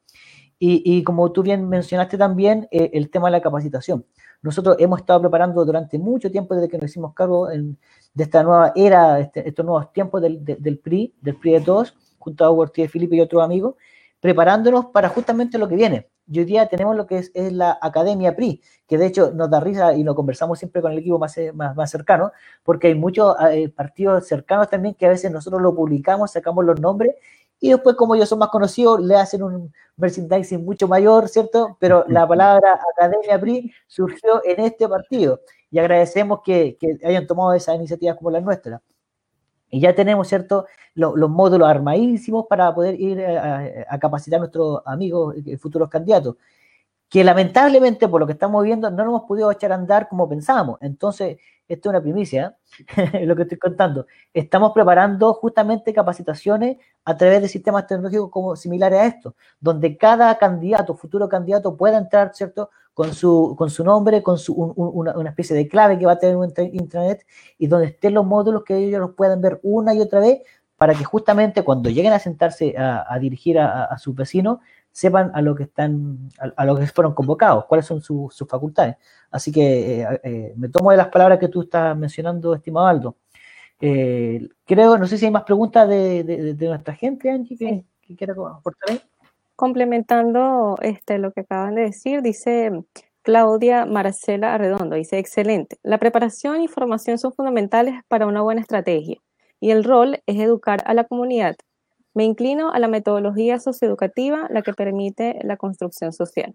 Y, 0.67 1.03
como 1.03 1.31
tú 1.31 1.43
bien 1.43 1.69
mencionaste 1.69 2.17
también, 2.17 2.67
eh, 2.71 2.91
el 2.95 3.11
tema 3.11 3.27
de 3.27 3.33
la 3.33 3.43
capacitación. 3.43 4.07
Nosotros 4.41 4.77
hemos 4.79 5.01
estado 5.01 5.21
preparando 5.21 5.63
durante 5.63 5.99
mucho 5.99 6.31
tiempo, 6.31 6.55
desde 6.55 6.69
que 6.69 6.79
nos 6.79 6.91
hicimos 6.91 7.13
cargo 7.13 7.49
de 7.49 8.25
esta 8.25 8.43
nueva 8.43 8.73
era, 8.75 9.21
este, 9.21 9.47
estos 9.47 9.65
nuevos 9.65 9.93
tiempos 9.93 10.23
del, 10.23 10.39
PRI, 10.83 11.15
del 11.21 11.37
PRI 11.37 11.53
de 11.53 11.61
todos, 11.61 11.95
junto 12.19 12.45
a 12.45 12.51
Ortiz 12.51 12.91
Felipe 12.91 13.15
y 13.17 13.21
otros 13.21 13.43
amigos, 13.43 13.75
preparándonos 14.25 14.87
para 14.87 15.11
justamente 15.11 15.59
lo 15.59 15.69
que 15.69 15.75
viene. 15.75 16.09
Y 16.27 16.39
hoy 16.39 16.47
día 16.47 16.67
tenemos 16.67 16.97
lo 16.97 17.07
que 17.07 17.19
es, 17.19 17.53
la 17.53 17.77
Academia 17.79 18.35
PRI, 18.35 18.63
que 18.89 18.97
de 18.97 19.05
hecho 19.05 19.33
nos 19.33 19.51
da 19.51 19.61
risa 19.61 19.93
y 19.93 20.03
lo 20.03 20.15
conversamos 20.15 20.59
siempre 20.59 20.81
con 20.81 20.93
el 20.93 20.99
equipo 21.01 21.19
más, 21.19 21.37
más, 21.53 21.77
más 21.77 21.91
cercano, 21.91 22.33
porque 22.63 22.87
hay 22.87 22.95
muchos 22.95 23.37
eh, 23.53 23.69
partidos 23.69 24.27
cercanos 24.27 24.71
también 24.71 24.95
que 24.95 25.05
a 25.05 25.11
veces 25.11 25.31
nosotros 25.31 25.61
lo 25.61 25.75
publicamos, 25.75 26.31
sacamos 26.31 26.65
los 26.65 26.81
nombres 26.81 27.17
y 27.61 27.69
después 27.69 27.97
como 27.97 28.15
ellos 28.15 28.31
son 28.31 28.39
más 28.39 28.49
conocidos 28.49 28.99
le 29.03 29.15
hacen 29.15 29.43
un 29.43 29.75
merchandising 29.99 30.65
mucho 30.65 30.89
mayor, 30.89 31.29
¿cierto? 31.29 31.77
Pero 31.79 32.07
la 32.09 32.27
palabra 32.27 32.81
Academia 32.97 33.39
PRI 33.39 33.75
surgió 33.87 34.43
en 34.43 34.59
este 34.61 34.89
partido 34.89 35.43
y 35.71 35.79
agradecemos 35.81 36.41
que, 36.43 36.79
que 36.81 36.97
hayan 37.07 37.27
tomado 37.27 37.53
esas 37.53 37.77
iniciativas 37.77 38.17
como 38.17 38.31
la 38.31 38.41
nuestra. 38.41 38.81
Y 39.75 39.81
ya 39.81 39.93
tenemos, 39.95 40.29
¿cierto?, 40.29 40.67
los, 40.95 41.17
módulos 41.29 41.69
armadísimos 41.69 42.47
para 42.49 42.73
poder 42.73 43.01
ir 43.01 43.21
a, 43.27 43.99
capacitar 43.99 44.39
a 44.39 44.41
nuestros 44.41 44.81
amigos 44.87 45.35
y 45.45 45.57
futuros 45.57 45.89
candidatos. 45.91 46.37
Que 47.09 47.25
lamentablemente, 47.25 48.09
por 48.09 48.21
lo 48.21 48.27
que 48.27 48.35
estamos 48.35 48.63
viendo, 48.65 48.89
no 48.91 48.99
nos 48.99 49.07
hemos 49.07 49.23
podido 49.23 49.51
echar 49.51 49.73
a 49.73 49.75
andar 49.75 50.09
como 50.09 50.29
pensábamos. 50.29 50.79
Entonces, 50.81 51.39
esto 51.69 51.89
es 51.89 51.91
una 51.91 52.03
primicia, 52.03 52.57
lo 53.23 53.37
que 53.37 53.43
estoy 53.43 53.59
contando. 53.59 54.07
Estamos 54.33 54.73
preparando 54.73 55.33
justamente 55.35 55.93
capacitaciones 55.93 56.79
a 57.05 57.17
través 57.17 57.43
de 57.43 57.49
sistemas 57.49 57.87
tecnológicos 57.87 58.31
como 58.31 58.57
similares 58.57 59.01
a 59.01 59.07
esto, 59.07 59.37
donde 59.61 59.97
cada 59.97 60.37
candidato, 60.39 60.95
futuro 60.95 61.29
candidato, 61.29 61.77
pueda 61.77 61.99
entrar, 61.99 62.33
¿cierto?, 62.35 62.71
con 62.95 63.13
su, 63.13 63.57
con 63.59 63.71
su 63.71 63.83
nombre, 63.83 64.23
con 64.23 64.39
su, 64.39 64.55
una, 64.55 65.29
especie 65.29 65.57
de 65.57 65.67
clave 65.67 65.99
que 65.99 66.07
va 66.07 66.13
a 66.13 66.19
tener 66.19 66.37
un 66.37 66.53
intranet 66.73 67.27
y 67.59 67.67
donde 67.67 67.89
estén 67.89 68.15
los 68.15 68.25
módulos 68.25 68.63
que 68.63 68.77
ellos 68.77 69.01
los 69.01 69.15
puedan 69.15 69.41
ver 69.41 69.59
una 69.65 69.93
y 69.95 70.01
otra 70.01 70.21
vez 70.21 70.43
para 70.77 70.95
que 70.95 71.03
justamente 71.03 71.63
cuando 71.63 71.91
lleguen 71.91 72.13
a 72.13 72.21
sentarse 72.21 72.75
a, 72.79 73.19
dirigir 73.19 73.59
a, 73.59 73.85
a, 73.85 73.99
sus 73.99 74.15
vecinos 74.15 74.59
sepan 74.95 75.33
a 75.35 75.43
lo 75.43 75.57
que 75.57 75.65
están, 75.65 76.31
a, 76.39 76.65
lo 76.65 76.77
que 76.77 76.87
fueron 76.87 77.15
convocados, 77.15 77.65
cuáles 77.65 77.85
son 77.85 78.01
sus 78.01 78.33
facultades. 78.49 78.97
Así 79.29 79.51
que 79.51 80.03
eh, 80.03 80.21
eh, 80.23 80.55
me 80.57 80.69
tomo 80.69 80.93
de 80.93 80.97
las 80.97 81.09
palabras 81.09 81.41
que 81.41 81.49
tú 81.49 81.63
estás 81.63 81.97
mencionando, 81.97 82.55
estimado 82.55 82.87
Aldo. 82.87 83.17
Eh, 83.81 84.49
creo, 84.65 84.97
no 84.97 85.09
sé 85.09 85.19
si 85.19 85.25
hay 85.25 85.33
más 85.33 85.43
preguntas 85.43 85.89
de, 85.89 86.23
de, 86.23 86.69
nuestra 86.69 86.95
gente, 86.95 87.29
Angie, 87.29 87.57
que, 87.57 87.85
que 88.03 88.15
quiera 88.15 88.35
aportar 88.35 88.91
ahí. 88.93 89.01
Complementando 89.57 90.77
este, 90.81 91.19
lo 91.19 91.33
que 91.33 91.41
acaban 91.41 91.75
de 91.75 91.83
decir, 91.83 92.23
dice 92.23 92.71
Claudia 93.23 93.87
Marcela 93.87 94.55
Arredondo, 94.55 94.95
dice, 94.95 95.19
excelente. 95.19 95.77
La 95.83 95.99
preparación 95.99 96.63
y 96.63 96.69
formación 96.69 97.19
son 97.19 97.33
fundamentales 97.33 98.01
para 98.07 98.29
una 98.29 98.43
buena 98.43 98.61
estrategia 98.61 99.21
y 99.59 99.73
el 99.73 99.83
rol 99.83 100.21
es 100.27 100.39
educar 100.39 100.85
a 100.87 100.95
la 100.95 101.03
comunidad. 101.03 101.57
Me 102.15 102.25
inclino 102.25 102.73
a 102.73 102.79
la 102.79 102.89
metodología 102.89 103.59
socioeducativa, 103.59 104.47
la 104.51 104.63
que 104.63 104.73
permite 104.73 105.39
la 105.43 105.57
construcción 105.57 106.13
social. 106.13 106.55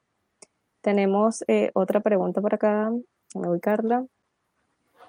Tenemos 0.82 1.43
eh, 1.47 1.72
otra 1.74 1.99
pregunta 1.99 2.41
por 2.41 2.55
acá, 2.55 2.91
me 3.36 3.47
voy 3.47 3.60
Carla. 3.60 4.05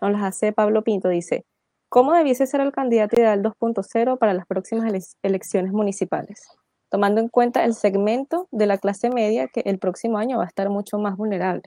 Nos 0.01 0.13
las 0.13 0.23
hace 0.23 0.53
Pablo 0.53 0.83
Pinto, 0.83 1.09
dice, 1.09 1.45
¿cómo 1.89 2.13
debiese 2.13 2.47
ser 2.47 2.61
el 2.61 2.73
candidato 2.73 3.17
ideal 3.17 3.43
2.0 3.43 4.19
para 4.19 4.35
las 4.35 4.47
próximas 4.47 5.17
elecciones 5.23 5.73
municipales? 5.73 6.43
tomando 6.91 7.21
en 7.21 7.29
cuenta 7.29 7.65
el 7.65 7.75
segmento 7.75 8.49
de 8.51 8.67
la 8.67 8.77
clase 8.77 9.11
media 9.11 9.49
que 9.49 9.61
el 9.61 9.79
próximo 9.79 10.19
año 10.19 10.39
va 10.39 10.45
a 10.45 10.49
estar 10.49 10.69
mucho 10.69 10.99
más 10.99 11.17
vulnerable. 11.17 11.63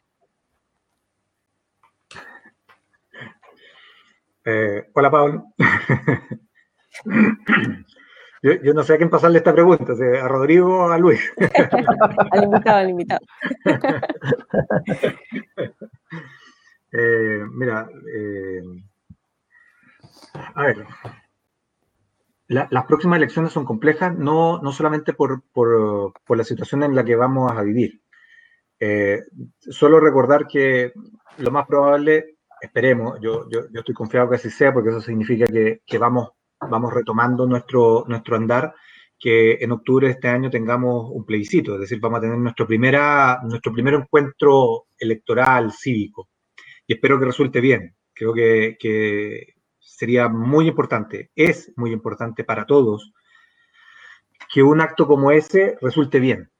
Eh, 4.45 4.89
hola, 4.93 5.09
Pablo. 5.09 5.45
yo, 8.43 8.73
no 8.73 8.83
sé 8.83 8.93
a 8.93 8.97
quién 8.97 9.09
pasarle 9.09 9.37
esta 9.37 9.53
pregunta, 9.53 9.93
a 9.93 10.27
Rodrigo 10.27 10.85
o 10.85 10.91
a 10.91 10.97
Luis. 10.97 11.31
al 12.31 12.43
invitado, 12.43 12.77
al 12.77 12.89
invitado. 12.89 13.21
Eh, 16.95 17.43
mira, 17.51 17.89
eh, 18.15 18.61
a 20.53 20.63
ver, 20.63 20.85
las 22.47 22.85
próximas 22.85 23.17
elecciones 23.17 23.51
son 23.51 23.65
complejas, 23.65 24.15
no, 24.15 24.61
no 24.61 24.71
solamente 24.71 25.13
por, 25.13 25.41
por, 25.51 26.13
por, 26.23 26.37
la 26.37 26.43
situación 26.43 26.83
en 26.83 26.95
la 26.95 27.03
que 27.03 27.15
vamos 27.15 27.51
a 27.51 27.63
vivir. 27.63 28.01
Eh, 28.79 29.23
solo 29.59 29.99
recordar 29.99 30.45
que 30.45 30.93
lo 31.37 31.49
más 31.49 31.65
probable, 31.65 32.37
esperemos, 32.61 33.19
yo, 33.21 33.49
yo, 33.49 33.61
yo, 33.71 33.79
estoy 33.79 33.95
confiado 33.95 34.29
que 34.29 34.35
así 34.35 34.49
sea, 34.49 34.71
porque 34.71 34.89
eso 34.89 35.01
significa 35.01 35.45
que, 35.45 35.81
que, 35.85 35.97
vamos, 35.97 36.31
vamos 36.69 36.93
retomando 36.93 37.45
nuestro, 37.45 38.05
nuestro 38.07 38.35
andar, 38.35 38.73
que 39.19 39.53
en 39.61 39.71
octubre 39.71 40.07
de 40.07 40.13
este 40.13 40.27
año 40.27 40.49
tengamos 40.49 41.09
un 41.11 41.25
plebiscito, 41.25 41.75
es 41.75 41.81
decir, 41.81 41.99
vamos 41.99 42.17
a 42.17 42.21
tener 42.21 42.37
nuestro, 42.37 42.67
primera, 42.67 43.39
nuestro 43.43 43.71
primer 43.71 43.93
encuentro 43.93 44.87
electoral 44.97 45.71
cívico. 45.71 46.29
Y 46.85 46.93
espero 46.93 47.19
que 47.19 47.25
resulte 47.25 47.61
bien. 47.61 47.95
Creo 48.13 48.33
que, 48.33 48.75
que 48.79 49.55
sería 49.79 50.27
muy 50.27 50.67
importante, 50.67 51.31
es 51.35 51.71
muy 51.75 51.91
importante 51.91 52.43
para 52.43 52.65
todos 52.65 53.13
que 54.53 54.61
un 54.61 54.81
acto 54.81 55.07
como 55.07 55.31
ese 55.31 55.77
resulte 55.81 56.19
bien. 56.19 56.51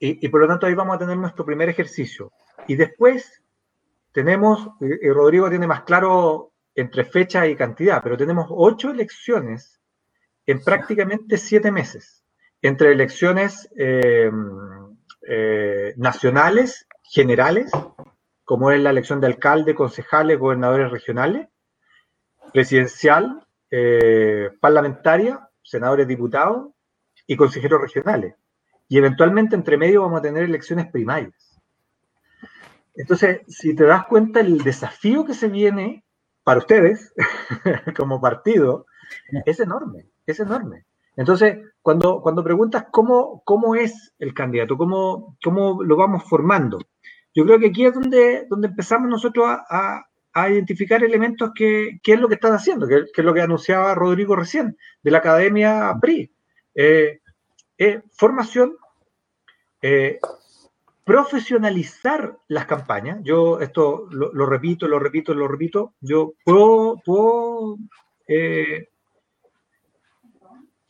Y, 0.00 0.28
por 0.28 0.42
lo 0.42 0.46
tanto 0.46 0.66
ahí 0.66 0.74
vamos 0.74 0.94
a 0.94 0.98
tener 0.98 1.16
nuestro 1.16 1.44
primer 1.44 1.68
ejercicio. 1.68 2.30
Y 2.68 2.76
después 2.76 3.42
tenemos, 4.12 4.68
y 4.80 5.10
Rodrigo 5.10 5.50
tiene 5.50 5.66
más 5.66 5.82
claro 5.82 6.47
entre 6.80 7.04
fecha 7.04 7.44
y 7.48 7.56
cantidad, 7.56 8.00
pero 8.04 8.16
tenemos 8.16 8.46
ocho 8.50 8.90
elecciones 8.90 9.80
en 10.46 10.62
prácticamente 10.62 11.36
siete 11.36 11.72
meses, 11.72 12.24
entre 12.62 12.92
elecciones 12.92 13.68
eh, 13.76 14.30
eh, 15.28 15.92
nacionales, 15.96 16.86
generales, 17.02 17.72
como 18.44 18.70
es 18.70 18.80
la 18.80 18.90
elección 18.90 19.20
de 19.20 19.26
alcalde, 19.26 19.74
concejales, 19.74 20.38
gobernadores 20.38 20.92
regionales, 20.92 21.48
presidencial, 22.52 23.44
eh, 23.72 24.50
parlamentaria, 24.60 25.50
senadores, 25.60 26.06
diputados 26.06 26.68
y 27.26 27.36
consejeros 27.36 27.80
regionales. 27.80 28.36
Y 28.88 28.98
eventualmente 28.98 29.56
entre 29.56 29.76
medio 29.76 30.02
vamos 30.02 30.20
a 30.20 30.22
tener 30.22 30.44
elecciones 30.44 30.86
primarias. 30.92 31.60
Entonces, 32.94 33.40
si 33.48 33.74
te 33.74 33.84
das 33.84 34.06
cuenta 34.06 34.38
el 34.38 34.58
desafío 34.58 35.24
que 35.24 35.34
se 35.34 35.48
viene 35.48 36.04
para 36.48 36.60
ustedes 36.60 37.12
como 37.94 38.22
partido, 38.22 38.86
es 39.44 39.60
enorme, 39.60 40.06
es 40.26 40.40
enorme. 40.40 40.86
Entonces, 41.14 41.58
cuando, 41.82 42.22
cuando 42.22 42.42
preguntas 42.42 42.86
cómo, 42.90 43.42
cómo 43.44 43.74
es 43.74 44.14
el 44.18 44.32
candidato, 44.32 44.78
cómo, 44.78 45.36
cómo 45.44 45.82
lo 45.82 45.94
vamos 45.94 46.24
formando, 46.24 46.78
yo 47.34 47.44
creo 47.44 47.58
que 47.58 47.66
aquí 47.66 47.84
es 47.84 47.92
donde, 47.92 48.46
donde 48.48 48.68
empezamos 48.68 49.10
nosotros 49.10 49.46
a, 49.46 50.06
a 50.32 50.48
identificar 50.48 51.04
elementos 51.04 51.50
que, 51.54 52.00
es 52.02 52.18
lo 52.18 52.28
que 52.28 52.36
están 52.36 52.54
haciendo, 52.54 52.88
que, 52.88 53.04
es 53.14 53.24
lo 53.24 53.34
que 53.34 53.42
anunciaba 53.42 53.94
Rodrigo 53.94 54.34
recién, 54.34 54.78
de 55.02 55.10
la 55.10 55.18
Academia 55.18 55.94
PRI. 56.00 56.32
Eh, 56.74 57.20
eh, 57.76 58.00
formación, 58.16 58.74
eh, 59.82 60.18
profesionalizar 61.08 62.36
las 62.48 62.66
campañas. 62.66 63.20
Yo 63.22 63.60
esto 63.60 64.08
lo, 64.10 64.44
repito, 64.44 64.86
lo 64.86 64.98
repito, 64.98 65.32
lo 65.32 65.48
repito. 65.48 65.94
Yo 66.02 66.34
puedo, 66.44 67.00
puedo 67.02 67.78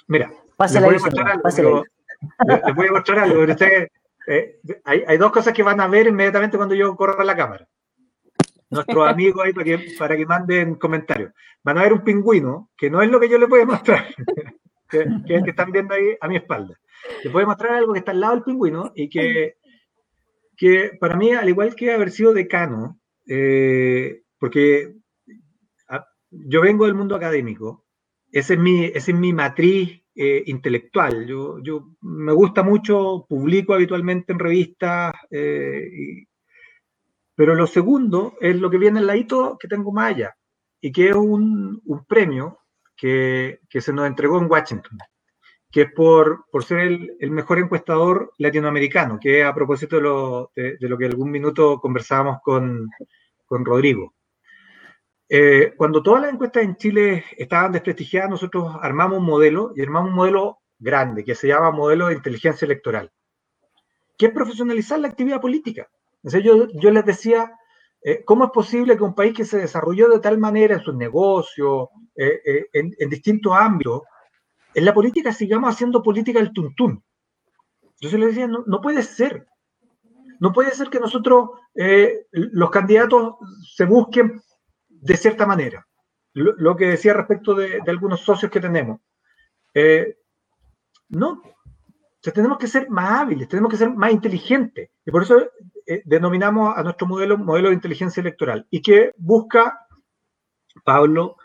mira, 0.08 0.32
les 0.58 0.82
voy, 0.82 0.96
a 0.96 0.98
mostrar 0.98 1.28
algo, 1.28 1.84
les, 2.48 2.74
voy 2.74 2.88
a 2.88 2.92
mostrar 2.92 3.18
algo. 3.20 3.46
hay, 4.84 5.04
hay 5.06 5.18
dos 5.18 5.30
cosas 5.30 5.54
que 5.54 5.62
van 5.62 5.80
a 5.80 5.86
ver 5.86 6.08
inmediatamente 6.08 6.56
cuando 6.56 6.74
yo 6.74 6.96
corra 6.96 7.22
la 7.22 7.36
cámara. 7.36 7.68
nuestros 8.70 9.08
amigos 9.08 9.44
ahí 9.44 9.52
para 9.52 9.64
que, 9.64 9.94
para 9.96 10.16
que 10.16 10.26
manden 10.26 10.74
comentarios. 10.74 11.30
Van 11.62 11.78
a 11.78 11.82
ver 11.82 11.92
un 11.92 12.02
pingüino, 12.02 12.70
que 12.76 12.90
no 12.90 13.00
es 13.02 13.08
lo 13.08 13.20
que 13.20 13.28
yo 13.28 13.38
les 13.38 13.48
voy 13.48 13.60
a 13.60 13.66
mostrar, 13.66 14.04
que, 14.90 14.98
es 14.98 15.06
el 15.28 15.44
que 15.44 15.50
están 15.50 15.70
viendo 15.70 15.94
ahí 15.94 16.16
a 16.20 16.26
mi 16.26 16.34
espalda. 16.34 16.74
Les 17.22 17.32
voy 17.32 17.44
a 17.44 17.46
mostrar 17.46 17.74
algo 17.74 17.92
que 17.92 18.00
está 18.00 18.10
al 18.10 18.18
lado 18.18 18.34
del 18.34 18.42
pingüino 18.42 18.90
y 18.96 19.08
que, 19.08 19.57
que 20.58 20.90
para 21.00 21.16
mí, 21.16 21.30
al 21.32 21.48
igual 21.48 21.76
que 21.76 21.92
haber 21.92 22.10
sido 22.10 22.34
decano, 22.34 23.00
eh, 23.26 24.22
porque 24.38 24.94
yo 26.30 26.60
vengo 26.60 26.84
del 26.84 26.94
mundo 26.94 27.14
académico, 27.14 27.86
esa 28.30 28.54
es 28.54 28.60
mi, 28.60 28.84
es 28.84 29.08
mi 29.14 29.32
matriz 29.32 30.02
eh, 30.14 30.42
intelectual. 30.46 31.26
Yo, 31.26 31.62
yo, 31.62 31.92
me 32.02 32.32
gusta 32.32 32.62
mucho, 32.62 33.24
publico 33.28 33.72
habitualmente 33.72 34.32
en 34.32 34.38
revistas, 34.40 35.14
eh, 35.30 36.26
pero 37.36 37.54
lo 37.54 37.66
segundo 37.68 38.34
es 38.40 38.56
lo 38.56 38.68
que 38.68 38.78
viene 38.78 38.98
el 38.98 39.06
ladito 39.06 39.56
que 39.58 39.68
tengo 39.68 39.92
más 39.92 40.14
allá, 40.14 40.36
y 40.80 40.90
que 40.90 41.10
es 41.10 41.14
un, 41.14 41.80
un 41.84 42.04
premio 42.04 42.58
que, 42.96 43.60
que, 43.70 43.80
se 43.80 43.92
nos 43.92 44.08
entregó 44.08 44.38
en 44.40 44.50
Washington, 44.50 44.98
que 45.70 45.82
es 45.82 45.92
por, 45.92 46.46
por 46.50 46.64
ser 46.64 46.78
el, 46.78 47.30
mejor 47.30 47.58
encuestador 47.58 48.32
latinoamericano, 48.38 49.18
que 49.20 49.44
a 49.44 49.54
propósito 49.54 49.96
de 49.96 50.02
lo, 50.02 50.50
de, 50.54 50.76
lo 50.80 50.96
que 50.96 51.06
algún 51.06 51.30
minuto 51.30 51.78
conversábamos 51.80 52.38
con, 52.42 52.88
con 53.46 53.64
Rodrigo. 53.64 54.14
Eh, 55.28 55.74
cuando 55.76 56.02
todas 56.02 56.22
las 56.22 56.32
encuestas 56.32 56.62
en 56.64 56.76
Chile 56.76 57.24
estaban 57.36 57.72
desprestigiadas, 57.72 58.30
nosotros 58.30 58.74
armamos 58.80 59.18
un 59.18 59.26
modelo 59.26 59.72
y 59.76 59.82
armamos 59.82 60.10
un 60.10 60.16
modelo 60.16 60.60
grande 60.78 61.22
que 61.22 61.34
se 61.34 61.48
llama 61.48 61.70
modelo 61.70 62.06
de 62.06 62.14
inteligencia 62.14 62.64
electoral, 62.64 63.12
que 64.16 64.26
es 64.26 64.32
profesionalizar 64.32 64.98
la 64.98 65.08
actividad 65.08 65.40
política. 65.40 65.86
Entonces 66.22 66.44
yo, 66.44 66.66
yo 66.80 66.90
les 66.90 67.04
decía, 67.04 67.52
eh, 68.02 68.24
¿cómo 68.24 68.46
es 68.46 68.50
posible 68.52 68.96
que 68.96 69.02
un 69.02 69.14
país 69.14 69.34
que 69.34 69.44
se 69.44 69.58
desarrolló 69.58 70.08
de 70.08 70.20
tal 70.20 70.38
manera 70.38 70.76
en 70.76 70.80
sus 70.80 70.94
negocios, 70.94 71.88
eh 72.16 72.66
en, 72.72 72.94
en, 72.98 73.10
distintos 73.10 73.52
ámbitos, 73.54 74.02
en 74.78 74.84
la 74.84 74.94
política 74.94 75.32
sigamos 75.32 75.74
haciendo 75.74 76.02
política 76.02 76.38
del 76.38 76.52
tuntún? 76.52 77.02
Entonces 77.82 78.20
les 78.20 78.28
decía, 78.28 78.46
no, 78.46 78.80
puede 78.80 79.02
ser. 79.02 79.48
No 80.38 80.52
puede 80.52 80.70
ser 80.70 80.88
que 80.88 81.00
nosotros, 81.00 81.50
eh, 81.74 82.26
los 82.30 82.70
candidatos, 82.70 83.34
se 83.74 83.84
busquen 83.84 84.40
de 84.88 85.16
cierta 85.16 85.46
manera. 85.46 85.84
Lo, 86.32 86.76
que 86.76 86.86
decía 86.86 87.12
respecto 87.12 87.54
de, 87.54 87.82
algunos 87.88 88.20
socios 88.20 88.52
que 88.52 88.60
tenemos. 88.60 89.00
Eh, 89.74 90.16
no, 91.08 91.42
o 91.42 92.20
sea, 92.22 92.32
tenemos 92.32 92.58
que 92.58 92.68
ser 92.68 92.88
más 92.88 93.22
hábiles, 93.22 93.48
tenemos 93.48 93.72
que 93.72 93.78
ser 93.78 93.90
más 93.90 94.12
inteligentes. 94.12 94.90
Y 95.04 95.10
por 95.10 95.24
eso 95.24 95.50
eh, 95.86 96.02
denominamos 96.04 96.78
a 96.78 96.84
nuestro 96.84 97.08
modelo 97.08 97.36
modelo 97.36 97.70
de 97.70 97.74
inteligencia 97.74 98.20
electoral 98.20 98.64
y 98.70 98.80
que 98.80 99.12
busca, 99.16 99.80
Pablo, 100.84 101.36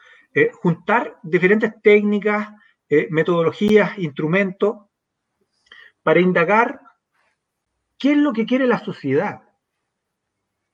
juntar 0.62 1.20
diferentes 1.24 1.74
técnicas, 1.82 2.50
eh, 2.96 3.08
metodologías, 3.10 3.98
instrumentos 3.98 4.86
para 6.04 6.20
indagar 6.20 6.80
qué 7.98 8.12
es 8.12 8.18
lo 8.18 8.34
que 8.34 8.46
quiere 8.46 8.68
la 8.68 8.78
sociedad. 8.78 9.42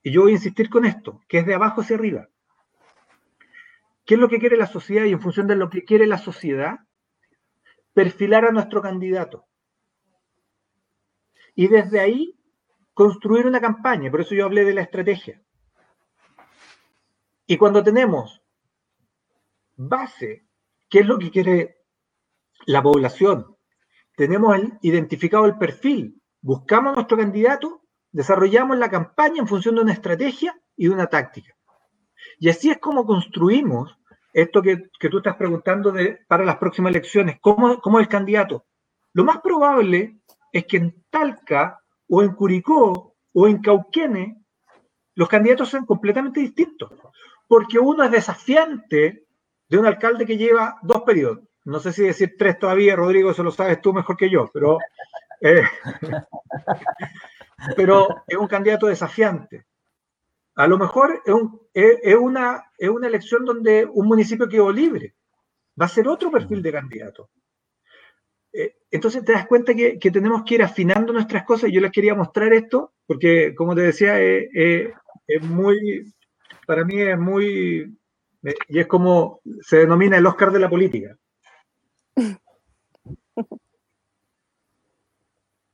Y 0.03 0.11
yo 0.11 0.23
voy 0.23 0.31
a 0.31 0.35
insistir 0.35 0.69
con 0.69 0.83
esto, 0.83 1.21
que 1.29 1.37
es 1.37 1.45
de 1.45 1.53
abajo 1.53 1.79
hacia 1.79 1.95
arriba. 1.95 2.27
¿Qué 4.05 4.15
es 4.15 4.19
lo 4.19 4.27
que 4.27 4.39
quiere 4.39 4.57
la 4.57 4.67
sociedad? 4.67 5.05
Y 5.05 5.13
en 5.13 5.21
función 5.21 5.47
de 5.47 5.55
lo 5.55 5.69
que 5.69 5.85
quiere 5.85 6.07
la 6.07 6.17
sociedad, 6.17 6.79
perfilar 7.93 8.43
a 8.43 8.51
nuestro 8.51 8.81
candidato. 8.81 9.45
Y 11.55 11.69
desde 11.69 12.01
ahí 12.01 12.37
construir 12.93 13.47
una 13.47 13.61
campaña. 13.61 14.11
Por 14.11 14.19
eso 14.19 14.35
yo 14.35 14.43
hablé 14.43 14.65
de 14.65 14.73
la 14.73 14.81
estrategia. 14.81 15.41
Y 17.47 17.55
cuando 17.55 17.81
tenemos 17.81 18.41
base, 19.77 20.45
qué 20.89 20.99
es 20.99 21.05
lo 21.05 21.17
que 21.17 21.31
quiere 21.31 21.78
la 22.65 22.81
población, 22.81 23.55
tenemos 24.15 24.55
el, 24.55 24.73
identificado 24.81 25.45
el 25.45 25.57
perfil, 25.57 26.21
buscamos 26.41 26.95
nuestro 26.95 27.17
candidato, 27.17 27.81
desarrollamos 28.11 28.77
la 28.77 28.89
campaña 28.89 29.39
en 29.39 29.47
función 29.47 29.75
de 29.75 29.81
una 29.81 29.93
estrategia 29.93 30.59
y 30.75 30.87
de 30.87 30.93
una 30.93 31.07
táctica. 31.07 31.55
Y 32.37 32.49
así 32.49 32.69
es 32.69 32.77
como 32.79 33.05
construimos 33.05 33.97
esto 34.33 34.61
que, 34.61 34.89
que 34.99 35.09
tú 35.09 35.17
estás 35.17 35.35
preguntando 35.35 35.93
para 36.27 36.45
las 36.45 36.57
próximas 36.57 36.91
elecciones, 36.91 37.37
¿cómo, 37.41 37.79
¿cómo 37.79 37.99
es 37.99 38.03
el 38.03 38.09
candidato? 38.09 38.65
Lo 39.13 39.23
más 39.23 39.39
probable 39.41 40.19
es 40.51 40.65
que 40.65 40.77
en 40.77 41.03
Talca 41.09 41.79
o 42.07 42.21
en 42.21 42.33
Curicó 42.33 43.15
o 43.33 43.47
en 43.47 43.61
Cauquene 43.61 44.43
los 45.15 45.27
candidatos 45.27 45.69
sean 45.69 45.85
completamente 45.85 46.39
distintos, 46.39 46.91
porque 47.47 47.79
uno 47.79 48.03
es 48.03 48.11
desafiante 48.11 49.25
de 49.67 49.77
un 49.77 49.85
alcalde 49.85 50.25
que 50.25 50.37
lleva 50.37 50.77
dos 50.81 51.01
periodos. 51.01 51.48
No 51.65 51.79
sé 51.79 51.93
si 51.93 52.03
decir 52.03 52.35
tres 52.37 52.57
todavía, 52.57 52.95
Rodrigo, 52.95 53.31
eso 53.31 53.43
lo 53.43 53.51
sabes 53.51 53.81
tú 53.81 53.93
mejor 53.93 54.17
que 54.17 54.29
yo, 54.29 54.49
pero, 54.53 54.77
eh, 55.41 55.63
pero 57.75 58.23
es 58.27 58.37
un 58.37 58.47
candidato 58.47 58.87
desafiante. 58.87 59.65
A 60.55 60.67
lo 60.67 60.77
mejor 60.77 61.21
es, 61.25 61.33
un, 61.33 61.61
es, 61.73 61.99
es, 62.01 62.15
una, 62.15 62.71
es 62.77 62.89
una 62.89 63.07
elección 63.07 63.45
donde 63.45 63.85
un 63.85 64.07
municipio 64.07 64.47
quedó 64.47 64.71
libre. 64.71 65.15
Va 65.79 65.85
a 65.85 65.89
ser 65.89 66.07
otro 66.07 66.31
perfil 66.31 66.61
de 66.61 66.71
candidato. 66.71 67.29
Eh, 68.51 68.75
entonces 68.91 69.23
te 69.23 69.33
das 69.33 69.47
cuenta 69.47 69.73
que, 69.73 69.99
que, 69.99 70.11
tenemos 70.11 70.43
que 70.43 70.55
ir 70.55 70.63
afinando 70.63 71.13
nuestras 71.13 71.43
cosas. 71.43 71.71
Yo 71.71 71.81
les 71.81 71.91
quería 71.91 72.15
mostrar 72.15 72.53
esto 72.53 72.93
porque, 73.05 73.53
como 73.55 73.75
te 73.75 73.81
decía, 73.81 74.19
eh, 74.21 74.49
eh, 74.53 74.93
es 75.27 75.41
muy, 75.43 76.13
para 76.65 76.83
mí 76.83 76.99
es 76.99 77.17
muy, 77.17 77.97
y 78.67 78.79
es 78.79 78.87
como 78.87 79.41
se 79.61 79.77
denomina 79.77 80.17
el 80.17 80.25
Oscar 80.25 80.51
de 80.51 80.59
la 80.59 80.69
política. 80.69 81.15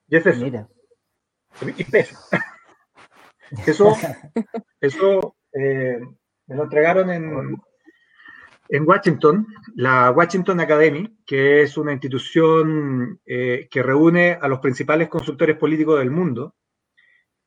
Y 0.08 0.18
es 0.18 0.26
eso. 0.26 0.46
Mira. 0.46 0.70
Y. 1.78 1.86
Eso, 3.68 3.96
eso 4.82 5.36
me 5.54 6.56
lo 6.56 6.64
entregaron 6.64 7.12
en, 7.12 7.58
en 8.70 8.88
Washington, 8.88 9.48
la 9.76 10.12
Washington 10.12 10.60
Academy, 10.60 11.16
que 11.26 11.62
es 11.62 11.78
una 11.78 11.94
institución 11.94 13.22
eh, 13.26 13.68
que 13.70 13.84
reúne 13.84 14.38
a 14.42 14.48
los 14.48 14.60
principales 14.60 15.10
consultores 15.10 15.58
políticos 15.58 16.00
del 16.00 16.10
mundo, 16.10 16.56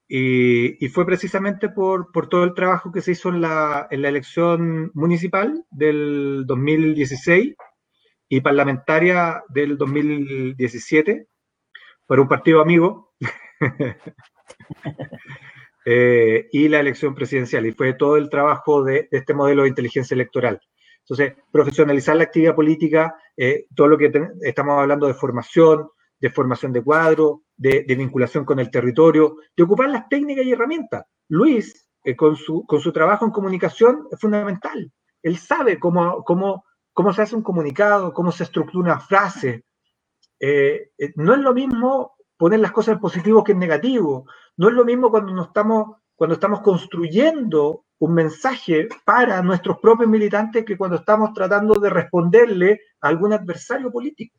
y, 0.07 0.83
y 0.83 0.89
fue 0.89 1.05
precisamente 1.05 1.69
por, 1.69 2.13
por, 2.13 2.29
todo 2.29 2.45
el 2.45 2.55
trabajo 2.55 2.93
que 2.93 3.03
se 3.03 3.13
hizo 3.13 3.29
en 3.29 3.43
la, 3.43 3.89
en 3.91 4.01
la, 4.01 4.09
elección 4.09 4.91
municipal 4.95 5.67
del 5.71 6.45
2016 6.47 7.57
y 8.29 8.41
parlamentaria 8.41 9.43
del 9.49 9.79
2017 9.79 11.29
por 12.07 12.21
un 12.21 12.29
partido 12.29 12.61
amigo. 12.61 13.13
eh, 15.85 16.49
y 16.53 16.69
la 16.69 16.81
elección 16.81 17.15
presidencial, 17.15 17.67
y 17.67 17.73
fue 17.73 17.95
todo 17.95 18.17
el 18.17 18.31
trabajo 18.31 18.83
de, 18.83 19.09
este 19.11 19.35
modelo 19.35 19.63
de 19.63 19.69
inteligencia 19.69 20.15
electoral. 20.15 20.61
Entonces, 21.01 21.35
profesionalizar 21.51 22.17
la 22.17 22.25
actividad 22.25 22.55
política, 22.55 23.17
eh, 23.37 23.67
todo 23.75 23.89
lo 23.89 23.99
que 23.99 24.13
estamos 24.43 24.79
hablando 24.79 25.07
de 25.07 25.15
formación, 25.15 25.89
de 26.21 26.31
formación 26.31 26.73
de 26.73 26.83
cuadro, 26.83 27.45
de, 27.57 27.85
de, 27.87 27.95
vinculación 27.95 28.45
con 28.45 28.59
el 28.59 28.71
territorio, 28.71 29.37
de 29.57 29.63
ocupar 29.63 29.89
las 29.89 30.09
técnicas 30.09 30.45
y 30.45 30.53
herramientas. 30.53 31.05
Luis, 31.29 31.89
eh, 32.05 32.17
con, 32.17 32.37
su, 32.37 32.65
con 32.67 32.81
su 32.81 32.93
trabajo 32.93 33.25
en 33.25 33.31
comunicación, 33.31 34.07
es 34.11 34.21
fundamental. 34.21 34.91
Él 35.23 35.37
sabe 35.37 35.79
cómo, 35.79 36.23
cómo, 36.25 36.65
cómo 36.99 37.13
se 37.13 37.23
hace 37.23 37.37
un 37.37 37.43
comunicado, 37.43 38.13
cómo 38.13 38.33
se 38.33 38.43
estructura 38.43 38.93
una 38.93 38.99
frase. 38.99 39.65
Eh, 40.41 40.91
eh, 40.99 41.13
no 41.15 41.33
es 41.33 41.39
lo 41.39 41.55
mismo 41.55 42.17
poner 42.37 42.59
las 42.59 42.73
cosas 42.73 42.95
en 42.95 43.01
positivo 43.01 43.45
que 43.45 43.53
en 43.53 43.61
negativo. 43.61 44.27
No 44.57 44.69
es 44.69 44.75
lo 44.75 44.85
mismo 44.85 45.09
cuando, 45.09 45.41
estamos, 45.41 46.61
construyendo 46.61 47.85
un 48.01 48.15
mensaje 48.15 48.89
para 49.05 49.41
nuestros 49.43 49.79
propios 49.79 50.11
militantes 50.11 50.65
que 50.65 50.77
cuando 50.77 50.97
estamos 50.97 51.33
tratando 51.33 51.75
de 51.75 51.89
responderle 51.89 52.81
a 53.01 53.07
algún 53.07 53.33
adversario 53.33 53.93
político. 53.93 54.37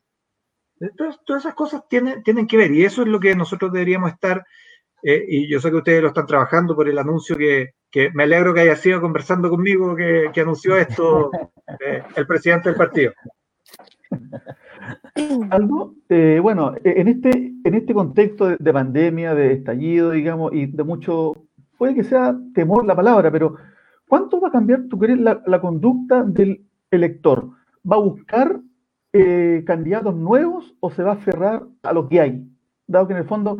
Entonces, 0.80 1.18
todas 1.24 1.44
esas 1.44 1.54
cosas 1.54 1.88
tienen, 1.88 2.46
que 2.46 2.56
ver 2.58 2.72
y 2.72 2.84
eso 2.84 3.00
es 3.00 3.08
lo 3.08 3.18
que 3.18 3.34
nosotros 3.34 3.72
deberíamos 3.72 4.12
estar, 4.12 4.44
eh, 5.02 5.24
y 5.26 5.50
yo 5.50 5.60
sé 5.60 5.70
que 5.70 5.78
ustedes 5.78 6.02
lo 6.02 6.08
están 6.08 6.26
trabajando 6.26 6.76
por 6.76 6.86
el 6.90 6.98
anuncio 6.98 7.38
que, 7.38 7.70
que 7.90 8.10
me 8.12 8.24
alegro 8.24 8.54
que 8.54 8.60
haya 8.60 8.76
sido 8.76 9.00
conversando 9.00 9.50
conmigo 9.50 9.96
que, 9.96 10.30
que 10.32 10.40
anunció 10.40 10.76
esto 10.76 11.30
eh, 11.80 12.02
el 12.16 12.26
presidente 12.26 12.68
del 12.68 12.78
partido. 12.78 13.12
Algo, 15.50 15.94
eh, 16.08 16.38
bueno, 16.42 16.74
en 16.82 17.08
este, 17.08 17.30
en 17.64 17.74
este 17.74 17.94
contexto 17.94 18.46
de, 18.48 18.56
de 18.58 18.72
pandemia, 18.72 19.34
de 19.34 19.52
estallido, 19.52 20.10
digamos, 20.12 20.52
y 20.52 20.66
de 20.66 20.84
mucho 20.84 21.34
puede 21.80 21.94
que 21.94 22.04
sea 22.04 22.36
temor 22.54 22.84
la 22.84 22.94
palabra, 22.94 23.30
pero 23.30 23.56
¿cuánto 24.06 24.38
va 24.40 24.48
a 24.48 24.52
cambiar, 24.52 24.84
tú 24.90 24.98
crees, 24.98 25.18
la, 25.18 25.42
la 25.46 25.62
conducta 25.62 26.22
del 26.22 26.66
elector? 26.90 27.48
¿Va 27.90 27.96
a 27.96 28.00
buscar 28.00 28.60
eh, 29.14 29.64
candidatos 29.66 30.14
nuevos 30.14 30.74
o 30.80 30.90
se 30.90 31.02
va 31.02 31.12
a 31.12 31.14
aferrar 31.14 31.62
a 31.82 31.92
lo 31.94 32.06
que 32.06 32.20
hay? 32.20 32.46
Dado 32.86 33.06
que 33.06 33.14
en 33.14 33.20
el 33.20 33.24
fondo, 33.24 33.58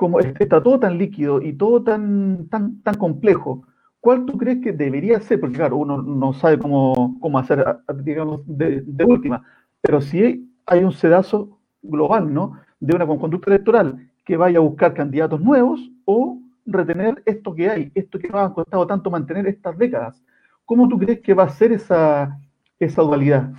como 0.00 0.18
está 0.18 0.62
todo 0.62 0.80
tan 0.80 0.96
líquido 0.96 1.42
y 1.42 1.52
todo 1.52 1.82
tan, 1.82 2.48
tan, 2.48 2.80
tan 2.82 2.94
complejo, 2.94 3.66
¿cuál 4.00 4.24
tú 4.24 4.38
crees 4.38 4.62
que 4.62 4.72
debería 4.72 5.20
ser? 5.20 5.38
Porque 5.38 5.56
claro, 5.56 5.76
uno 5.76 6.00
no 6.00 6.32
sabe 6.32 6.58
cómo, 6.58 7.18
cómo 7.20 7.38
hacer, 7.38 7.62
digamos, 7.96 8.40
de, 8.46 8.82
última, 9.04 9.44
pero 9.82 10.00
si 10.00 10.50
hay 10.64 10.84
un 10.84 10.92
sedazo 10.92 11.60
global, 11.82 12.32
¿no? 12.32 12.58
De 12.80 12.96
una 12.96 13.06
conducta 13.06 13.50
electoral 13.50 14.08
que 14.24 14.38
vaya 14.38 14.56
a 14.56 14.62
buscar 14.62 14.94
candidatos 14.94 15.38
nuevos 15.38 15.90
o 16.06 16.40
retener 16.64 17.22
esto 17.26 17.54
que 17.54 17.68
hay, 17.68 17.92
esto 17.94 18.18
que 18.18 18.28
nos 18.28 18.40
ha 18.40 18.54
costado 18.54 18.86
tanto 18.86 19.10
mantener 19.10 19.46
estas 19.48 19.76
décadas. 19.76 20.24
¿Cómo 20.64 20.88
tú 20.88 20.98
crees 20.98 21.20
que 21.20 21.34
va 21.34 21.42
a 21.42 21.50
ser 21.50 21.72
esa, 21.72 22.40
esa 22.78 23.02
dualidad? 23.02 23.52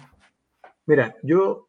Mira, 0.87 1.15
yo, 1.21 1.67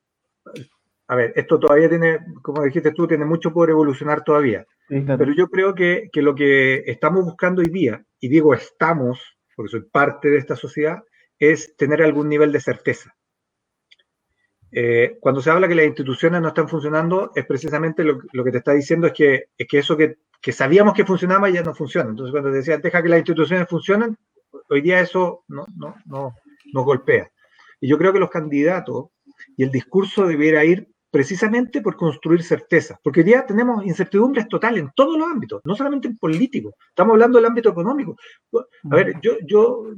a 1.12 1.14
ver, 1.14 1.34
esto 1.36 1.60
todavía 1.60 1.90
tiene, 1.90 2.20
como 2.40 2.62
dijiste 2.62 2.90
tú, 2.92 3.06
tiene 3.06 3.26
mucho 3.26 3.52
por 3.52 3.68
evolucionar 3.68 4.24
todavía. 4.24 4.66
Pero 4.88 5.34
yo 5.34 5.48
creo 5.48 5.74
que, 5.74 6.08
que, 6.10 6.22
lo 6.22 6.34
que 6.34 6.84
estamos 6.86 7.22
buscando 7.22 7.60
hoy 7.60 7.68
día, 7.68 8.02
y 8.18 8.30
digo 8.30 8.54
estamos, 8.54 9.20
porque 9.54 9.72
soy 9.72 9.82
parte 9.82 10.30
de 10.30 10.38
esta 10.38 10.56
sociedad, 10.56 11.02
es 11.38 11.76
tener 11.76 12.00
algún 12.02 12.30
nivel 12.30 12.50
de 12.50 12.60
certeza. 12.62 13.14
Eh, 14.70 15.18
cuando 15.20 15.42
se 15.42 15.50
habla 15.50 15.68
que 15.68 15.74
las 15.74 15.84
instituciones 15.84 16.40
no 16.40 16.48
están 16.48 16.66
funcionando, 16.66 17.30
es 17.34 17.44
precisamente 17.44 18.04
lo, 18.04 18.18
lo 18.32 18.42
que 18.42 18.52
te 18.52 18.58
está 18.58 18.72
diciendo 18.72 19.08
es 19.08 19.12
que, 19.12 19.44
es 19.58 19.68
que 19.68 19.80
eso 19.80 19.98
que, 19.98 20.16
que, 20.40 20.52
sabíamos 20.52 20.94
que 20.94 21.04
funcionaba 21.04 21.50
ya 21.50 21.62
no 21.62 21.74
funciona. 21.74 22.08
Entonces, 22.08 22.32
cuando 22.32 22.48
te 22.48 22.56
decía, 22.56 22.78
deja 22.78 23.02
que 23.02 23.10
las 23.10 23.18
instituciones 23.18 23.68
funcionen, 23.68 24.16
hoy 24.70 24.80
día 24.80 25.00
eso 25.00 25.44
no, 25.48 25.66
no, 25.76 25.94
no, 26.06 26.34
nos 26.72 26.84
golpea. 26.86 27.30
Y 27.82 27.88
yo 27.88 27.98
creo 27.98 28.14
que 28.14 28.18
los 28.18 28.30
candidatos 28.30 29.10
y 29.58 29.64
el 29.64 29.70
discurso 29.70 30.26
debiera 30.26 30.64
ir 30.64 30.88
precisamente 31.12 31.82
por 31.82 31.94
construir 31.94 32.42
certeza, 32.42 32.98
porque 33.04 33.20
hoy 33.20 33.26
día 33.26 33.44
tenemos 33.44 33.84
incertidumbres 33.84 34.48
totales 34.48 34.82
en 34.82 34.90
todos 34.96 35.18
los 35.18 35.28
ámbitos, 35.28 35.60
no 35.62 35.76
solamente 35.76 36.08
en 36.08 36.16
político, 36.16 36.74
estamos 36.88 37.12
hablando 37.12 37.36
del 37.36 37.44
ámbito 37.44 37.68
económico. 37.68 38.16
A 38.90 38.96
ver, 38.96 39.20
yo, 39.20 39.32
yo 39.46 39.88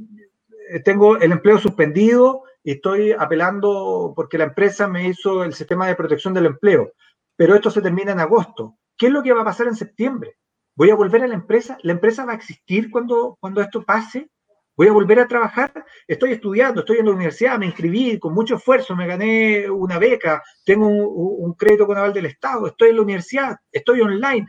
eh, 0.70 0.80
tengo 0.80 1.16
el 1.16 1.30
empleo 1.30 1.58
suspendido 1.58 2.42
y 2.64 2.72
estoy 2.72 3.12
apelando 3.12 4.12
porque 4.16 4.38
la 4.38 4.44
empresa 4.44 4.88
me 4.88 5.08
hizo 5.08 5.44
el 5.44 5.54
sistema 5.54 5.86
de 5.86 5.94
protección 5.94 6.34
del 6.34 6.46
empleo, 6.46 6.90
pero 7.36 7.54
esto 7.54 7.70
se 7.70 7.80
termina 7.80 8.10
en 8.10 8.18
agosto. 8.18 8.76
¿Qué 8.96 9.06
es 9.06 9.12
lo 9.12 9.22
que 9.22 9.32
va 9.32 9.42
a 9.42 9.46
pasar 9.46 9.68
en 9.68 9.76
septiembre? 9.76 10.36
¿Voy 10.74 10.90
a 10.90 10.96
volver 10.96 11.22
a 11.22 11.28
la 11.28 11.34
empresa? 11.34 11.78
¿La 11.82 11.92
empresa 11.92 12.24
va 12.24 12.32
a 12.32 12.36
existir 12.36 12.90
cuando, 12.90 13.36
cuando 13.38 13.60
esto 13.60 13.84
pase? 13.84 14.28
Voy 14.76 14.88
a 14.88 14.92
volver 14.92 15.20
a 15.20 15.28
trabajar, 15.28 15.84
estoy 16.06 16.32
estudiando, 16.32 16.80
estoy 16.80 16.98
en 16.98 17.06
la 17.06 17.12
universidad, 17.12 17.58
me 17.58 17.66
inscribí 17.66 18.18
con 18.18 18.34
mucho 18.34 18.56
esfuerzo, 18.56 18.96
me 18.96 19.06
gané 19.06 19.70
una 19.70 19.98
beca, 19.98 20.42
tengo 20.64 20.88
un, 20.88 21.54
crédito 21.54 21.86
con 21.86 21.96
aval 21.96 22.12
del 22.12 22.26
Estado, 22.26 22.66
estoy 22.66 22.90
en 22.90 22.96
la 22.96 23.02
universidad, 23.02 23.56
estoy 23.70 24.00
online, 24.00 24.48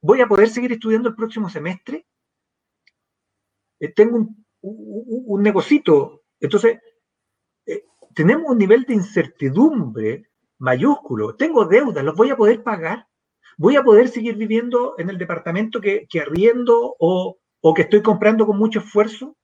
¿voy 0.00 0.20
a 0.20 0.26
poder 0.26 0.48
seguir 0.48 0.72
estudiando 0.72 1.08
el 1.08 1.14
próximo 1.14 1.48
semestre? 1.48 2.06
Eh, 3.78 3.92
tengo 3.94 4.18
un, 4.18 4.46
un, 4.60 5.42
negocito, 5.42 6.22
entonces 6.38 6.78
eh, 7.66 7.84
tenemos 8.14 8.50
un 8.50 8.58
nivel 8.58 8.84
de 8.84 8.94
incertidumbre 8.94 10.26
mayúsculo, 10.58 11.34
tengo 11.36 11.64
deudas, 11.64 12.04
¿los 12.04 12.14
voy 12.14 12.30
a 12.30 12.36
poder 12.36 12.62
pagar? 12.62 13.06
¿Voy 13.56 13.76
a 13.76 13.82
poder 13.82 14.08
seguir 14.08 14.36
viviendo 14.36 14.94
en 14.98 15.10
el 15.10 15.18
departamento 15.18 15.80
que, 15.80 16.06
que 16.08 16.20
arriendo 16.20 16.96
o 16.98 17.38
o 17.60 17.74
que 17.74 17.82
estoy 17.82 18.02
comprando 18.02 18.46
con 18.46 18.58
mucho 18.58 18.80
esfuerzo. 18.80 19.36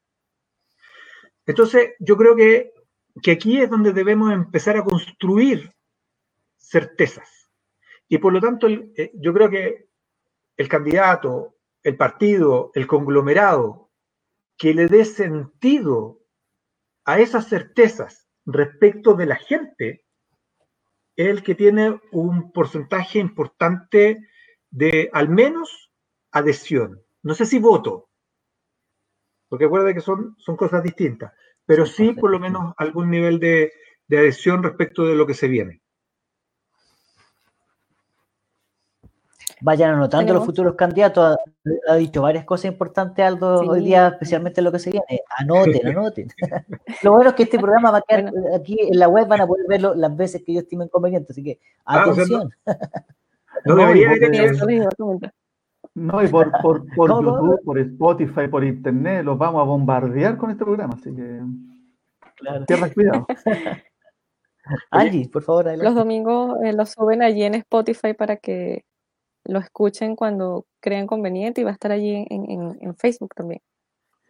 Entonces, 1.46 1.90
yo 2.00 2.16
creo 2.16 2.34
que, 2.34 2.72
aquí 3.30 3.60
es 3.60 3.70
donde 3.70 3.92
debemos 3.92 4.32
empezar 4.32 4.76
a 4.76 4.84
construir 4.84 5.72
certezas. 6.56 7.50
Y 8.08 8.18
por 8.18 8.32
lo 8.32 8.40
tanto, 8.40 8.68
eh, 8.68 9.12
yo 9.14 9.32
creo 9.32 9.50
que 9.50 9.88
el 10.56 10.68
candidato, 10.68 11.56
el 11.82 11.96
partido, 11.96 12.70
el 12.74 12.86
conglomerado, 12.86 13.90
que 14.56 14.74
le 14.74 14.86
dé 14.86 15.04
sentido 15.04 16.20
a 17.04 17.20
esas 17.20 17.48
certezas 17.48 18.28
respecto 18.44 19.14
de 19.14 19.26
la 19.26 19.36
gente, 19.36 20.04
es 21.14 21.28
el 21.28 21.42
que 21.42 21.54
tiene 21.54 22.00
un 22.12 22.52
porcentaje 22.52 23.18
importante 23.18 24.26
de 24.70 25.10
al 25.12 25.28
menos 25.28 25.90
adhesión. 26.30 27.02
No 27.22 27.34
sé 27.34 27.46
si 27.46 27.58
voto, 27.58 28.05
porque 29.48 29.66
acuérdate 29.66 29.94
que 29.94 30.00
son, 30.00 30.34
son 30.38 30.56
cosas 30.56 30.82
distintas, 30.82 31.32
pero 31.64 31.86
sí 31.86 32.12
por 32.12 32.30
lo 32.30 32.38
menos 32.38 32.74
algún 32.76 33.10
nivel 33.10 33.38
de, 33.38 33.72
adhesión 34.10 34.62
respecto 34.62 35.04
de 35.04 35.14
lo 35.14 35.26
que 35.26 35.34
se 35.34 35.48
viene. 35.48 35.82
Vayan 39.62 39.94
anotando 39.94 40.34
los 40.34 40.44
futuros 40.44 40.74
candidatos. 40.74 41.38
Ha, 41.88 41.94
dicho 41.96 42.20
varias 42.20 42.44
cosas 42.44 42.66
importantes 42.66 43.24
Aldo 43.24 43.60
hoy 43.60 43.82
día, 43.82 44.08
especialmente 44.08 44.60
lo 44.60 44.70
que 44.70 44.78
se 44.78 44.90
viene. 44.90 45.22
Anoten, 45.38 45.86
anoten. 45.86 46.28
lo 47.02 47.12
bueno 47.12 47.30
es 47.30 47.36
que 47.36 47.44
este 47.44 47.58
programa 47.58 47.90
va 47.90 47.98
a 47.98 48.02
quedar 48.02 48.30
aquí 48.54 48.78
en 48.80 48.98
la 48.98 49.08
web, 49.08 49.26
van 49.26 49.40
a 49.40 49.46
poder 49.46 49.66
verlo 49.66 49.94
las 49.94 50.14
veces 50.14 50.42
que 50.44 50.52
yo 50.52 50.60
estime 50.60 50.88
conveniente, 50.88 51.32
así 51.32 51.42
que 51.42 51.58
ah, 51.86 52.02
atención. 52.02 52.50
no, 53.64 53.76
debería 53.76 54.10
no, 55.96 56.22
y 56.22 56.28
por, 56.28 56.52
por, 56.60 56.84
por 56.94 57.08
YouTube, 57.22 57.64
por 57.64 57.78
Spotify, 57.78 58.48
por 58.50 58.62
Internet, 58.62 59.24
los 59.24 59.38
vamos 59.38 59.62
a 59.62 59.64
bombardear 59.64 60.36
con 60.36 60.50
este 60.50 60.62
programa, 60.62 60.92
así 60.94 61.14
que 61.14 61.40
claro. 62.36 62.66
cuidado. 62.94 63.26
Angie, 64.90 65.28
por 65.30 65.42
favor. 65.42 65.78
Los 65.78 65.94
domingos 65.94 66.58
eh, 66.62 66.74
los 66.74 66.90
suben 66.90 67.22
allí 67.22 67.44
en 67.44 67.54
Spotify 67.54 68.12
para 68.12 68.36
que 68.36 68.84
lo 69.44 69.58
escuchen 69.58 70.16
cuando 70.16 70.66
crean 70.80 71.06
conveniente 71.06 71.62
y 71.62 71.64
va 71.64 71.70
a 71.70 71.74
estar 71.74 71.92
allí 71.92 72.26
en, 72.28 72.76
en, 72.78 72.96
Facebook 72.96 73.34
también. 73.34 73.62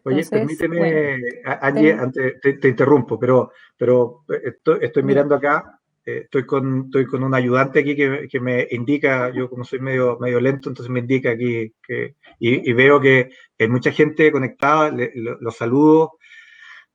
Oye, 0.05 0.25
permíteme, 0.25 1.19
Angie, 1.63 1.95
antes 1.95 2.41
te, 2.41 2.69
interrumpo, 2.69 3.19
pero, 3.19 3.51
pero 3.77 4.25
eh, 4.29 4.55
estoy 4.83 5.03
mirando 5.03 5.35
acá 5.35 5.81
eh, 6.07 6.23
estoy, 6.25 6.47
con, 6.47 6.85
estoy 6.85 7.05
con 7.07 7.25
un 7.25 7.35
ayudante 7.35 7.81
aquí 7.81 7.97
que, 7.97 8.29
que, 8.31 8.39
me 8.39 8.69
indica, 8.71 9.31
yo 9.35 9.51
como 9.51 9.65
soy 9.65 9.81
medio, 9.81 10.17
medio 10.21 10.39
lento, 10.39 10.69
entonces 10.69 10.89
me 10.89 11.01
indica 11.01 11.31
aquí 11.31 11.75
que, 11.83 12.15
y, 12.39 12.73
veo 12.75 13.01
que 13.01 13.31
hay 13.59 13.69
mucha 13.69 13.91
gente 13.91 14.31
conectada, 14.31 14.95
los 15.15 15.57
saludo. 15.57 16.13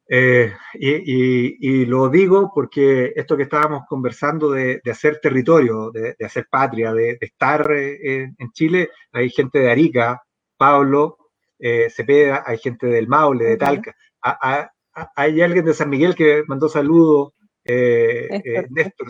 Eh, 0.07 0.53
y, 0.75 1.81
y, 1.81 1.85
lo 1.85 2.09
digo 2.09 2.51
porque 2.55 3.13
esto 3.15 3.35
que 3.35 3.43
estábamos 3.43 3.83
conversando 3.87 4.51
de, 4.51 4.81
de 4.83 4.91
hacer 4.91 5.19
territorio, 5.21 5.91
de, 5.91 6.15
de, 6.17 6.25
hacer 6.25 6.47
patria, 6.49 6.93
de, 6.93 7.17
estar 7.19 7.69
eh, 7.73 8.31
en, 8.37 8.51
Chile, 8.53 8.91
hay 9.11 9.29
gente 9.29 9.59
de 9.59 9.71
Arica, 9.71 10.21
Pablo, 10.57 11.17
Cepeda, 11.59 12.43
hay 12.45 12.57
gente 12.57 12.87
del 12.87 13.07
Maule, 13.07 13.45
de 13.45 13.57
Talca. 13.57 13.95
hay 15.15 15.41
alguien 15.41 15.65
de 15.65 15.73
San 15.73 15.89
Miguel 15.89 16.15
que 16.15 16.43
mandó 16.47 16.69
saludos 16.69 17.33
eh, 17.65 18.41
eh, 18.43 18.67
Néstor, 18.69 19.07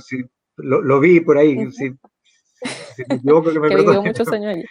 lo, 0.58 1.00
vi 1.00 1.20
por 1.22 1.38
ahí. 1.38 1.72
Si, 1.72 1.90
me 1.90 3.16
equivoco, 3.16 3.52
que 3.52 3.60
me 3.60 4.66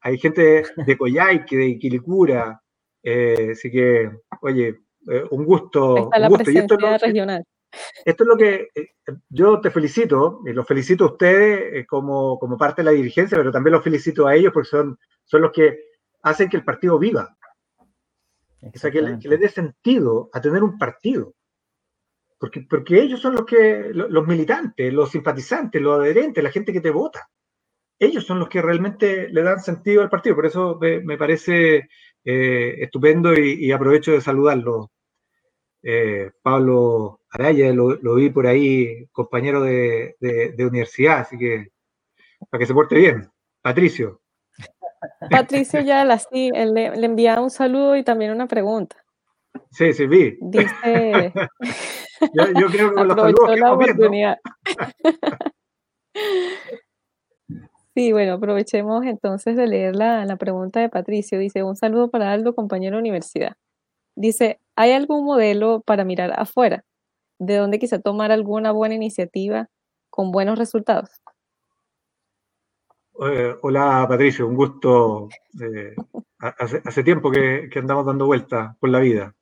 Hay, 0.00 0.18
gente 0.18 0.64
de 0.76 0.98
Coyhaique, 0.98 1.56
de 1.56 1.78
Quilicura, 1.78 2.60
eh, 3.02 3.50
así 3.52 3.70
que, 3.70 4.10
oye, 4.42 4.76
un 5.30 5.44
gusto. 5.44 5.96
Está 6.04 6.18
la 6.18 6.30
presencia 6.30 6.98
regional. 6.98 7.44
Esto 8.04 8.24
es 8.24 8.28
lo 8.28 8.36
que 8.36 8.68
yo 9.30 9.60
te 9.60 9.70
felicito, 9.70 10.40
y 10.44 10.52
los 10.52 10.66
felicito 10.66 11.04
a 11.04 11.12
ustedes 11.12 11.86
como, 11.86 12.38
como 12.38 12.58
parte 12.58 12.82
de 12.82 12.86
la 12.86 12.90
dirigencia, 12.90 13.38
pero 13.38 13.50
también 13.50 13.72
los 13.72 13.82
felicito 13.82 14.26
a 14.26 14.34
ellos 14.34 14.52
porque 14.52 14.68
son, 14.68 14.98
son 15.24 15.40
los 15.40 15.52
que 15.52 15.78
hacen 16.22 16.50
que 16.50 16.58
el 16.58 16.64
partido 16.64 16.98
viva. 16.98 17.34
O 18.60 18.78
sea, 18.78 18.90
que 18.90 19.00
le, 19.00 19.18
que 19.18 19.28
le 19.28 19.38
dé 19.38 19.48
sentido 19.48 20.28
a 20.34 20.40
tener 20.40 20.62
un 20.62 20.78
partido. 20.78 21.34
Porque, 22.68 23.00
ellos 23.00 23.20
son 23.20 23.36
los 23.36 23.46
que, 23.46 23.90
los 23.92 24.26
militantes, 24.26 24.92
los 24.92 25.12
simpatizantes, 25.12 25.80
los 25.80 26.00
adherentes, 26.00 26.42
la 26.42 26.50
gente 26.50 26.72
que 26.72 26.80
te 26.80 26.90
vota. 26.90 27.30
Ellos 27.96 28.24
son 28.26 28.40
los 28.40 28.48
que 28.48 28.60
realmente 28.60 29.28
le 29.28 29.44
dan 29.44 29.60
sentido 29.60 30.02
al 30.02 30.10
partido. 30.10 30.34
Por 30.34 30.46
eso 30.46 30.76
me, 30.80 31.16
parece 31.16 31.88
eh, 32.24 32.74
estupendo 32.80 33.32
y, 33.32 33.70
aprovecho 33.70 34.10
de 34.10 34.20
saludarlo. 34.20 34.90
Eh, 35.84 36.32
Pablo 36.42 37.20
Araya, 37.30 37.72
lo, 37.72 38.14
vi 38.16 38.30
por 38.30 38.48
ahí, 38.48 39.06
compañero 39.12 39.62
de, 39.62 40.16
universidad, 40.58 41.20
así 41.20 41.38
que 41.38 41.68
para 42.50 42.58
que 42.58 42.66
se 42.66 42.74
porte 42.74 42.96
bien. 42.96 43.30
Patricio. 43.60 44.20
Patricio 45.30 45.80
ya 45.80 46.04
la 46.04 46.18
sí, 46.18 46.50
le, 46.50 46.96
le 46.96 47.06
envía 47.06 47.40
un 47.40 47.50
saludo 47.50 47.94
y 47.94 48.02
también 48.02 48.32
una 48.32 48.48
pregunta. 48.48 48.96
Sí, 49.70 49.92
sí, 49.92 50.06
vi. 50.08 50.36
Dice. 50.40 51.32
yo, 52.34 52.66
creo 52.68 52.90
que 52.90 52.94
con 52.94 53.08
los 53.08 53.16
saludos 53.16 53.58
la 53.58 53.72
oportunidad. 53.72 54.38
Sí, 57.94 58.10
bueno, 58.10 58.32
aprovechemos 58.32 59.04
entonces 59.04 59.54
de 59.54 59.66
leer 59.66 59.94
la, 59.94 60.24
la, 60.24 60.36
pregunta 60.36 60.80
de 60.80 60.88
Patricio. 60.88 61.38
Dice, 61.38 61.62
un 61.62 61.76
saludo 61.76 62.10
para 62.10 62.32
Aldo, 62.32 62.54
compañero 62.54 62.96
de 62.96 63.00
universidad. 63.00 63.52
Dice, 64.16 64.60
¿hay 64.76 64.92
algún 64.92 65.26
modelo 65.26 65.82
para 65.82 66.02
mirar 66.02 66.32
afuera? 66.34 66.86
¿De 67.38 67.56
dónde 67.56 67.78
quizá 67.78 67.98
tomar 67.98 68.32
alguna 68.32 68.72
buena 68.72 68.94
iniciativa 68.94 69.68
con 70.08 70.30
buenos 70.30 70.58
resultados? 70.58 71.10
Eh, 73.20 73.54
hola 73.60 74.06
Patricio, 74.08 74.46
un 74.46 74.56
gusto 74.56 75.28
eh, 75.60 75.94
hace, 76.38 77.04
tiempo 77.04 77.30
que, 77.30 77.68
andamos 77.76 78.06
dando 78.06 78.26
vueltas 78.26 78.76
por 78.78 78.90
la 78.90 79.00
vida. 79.00 79.34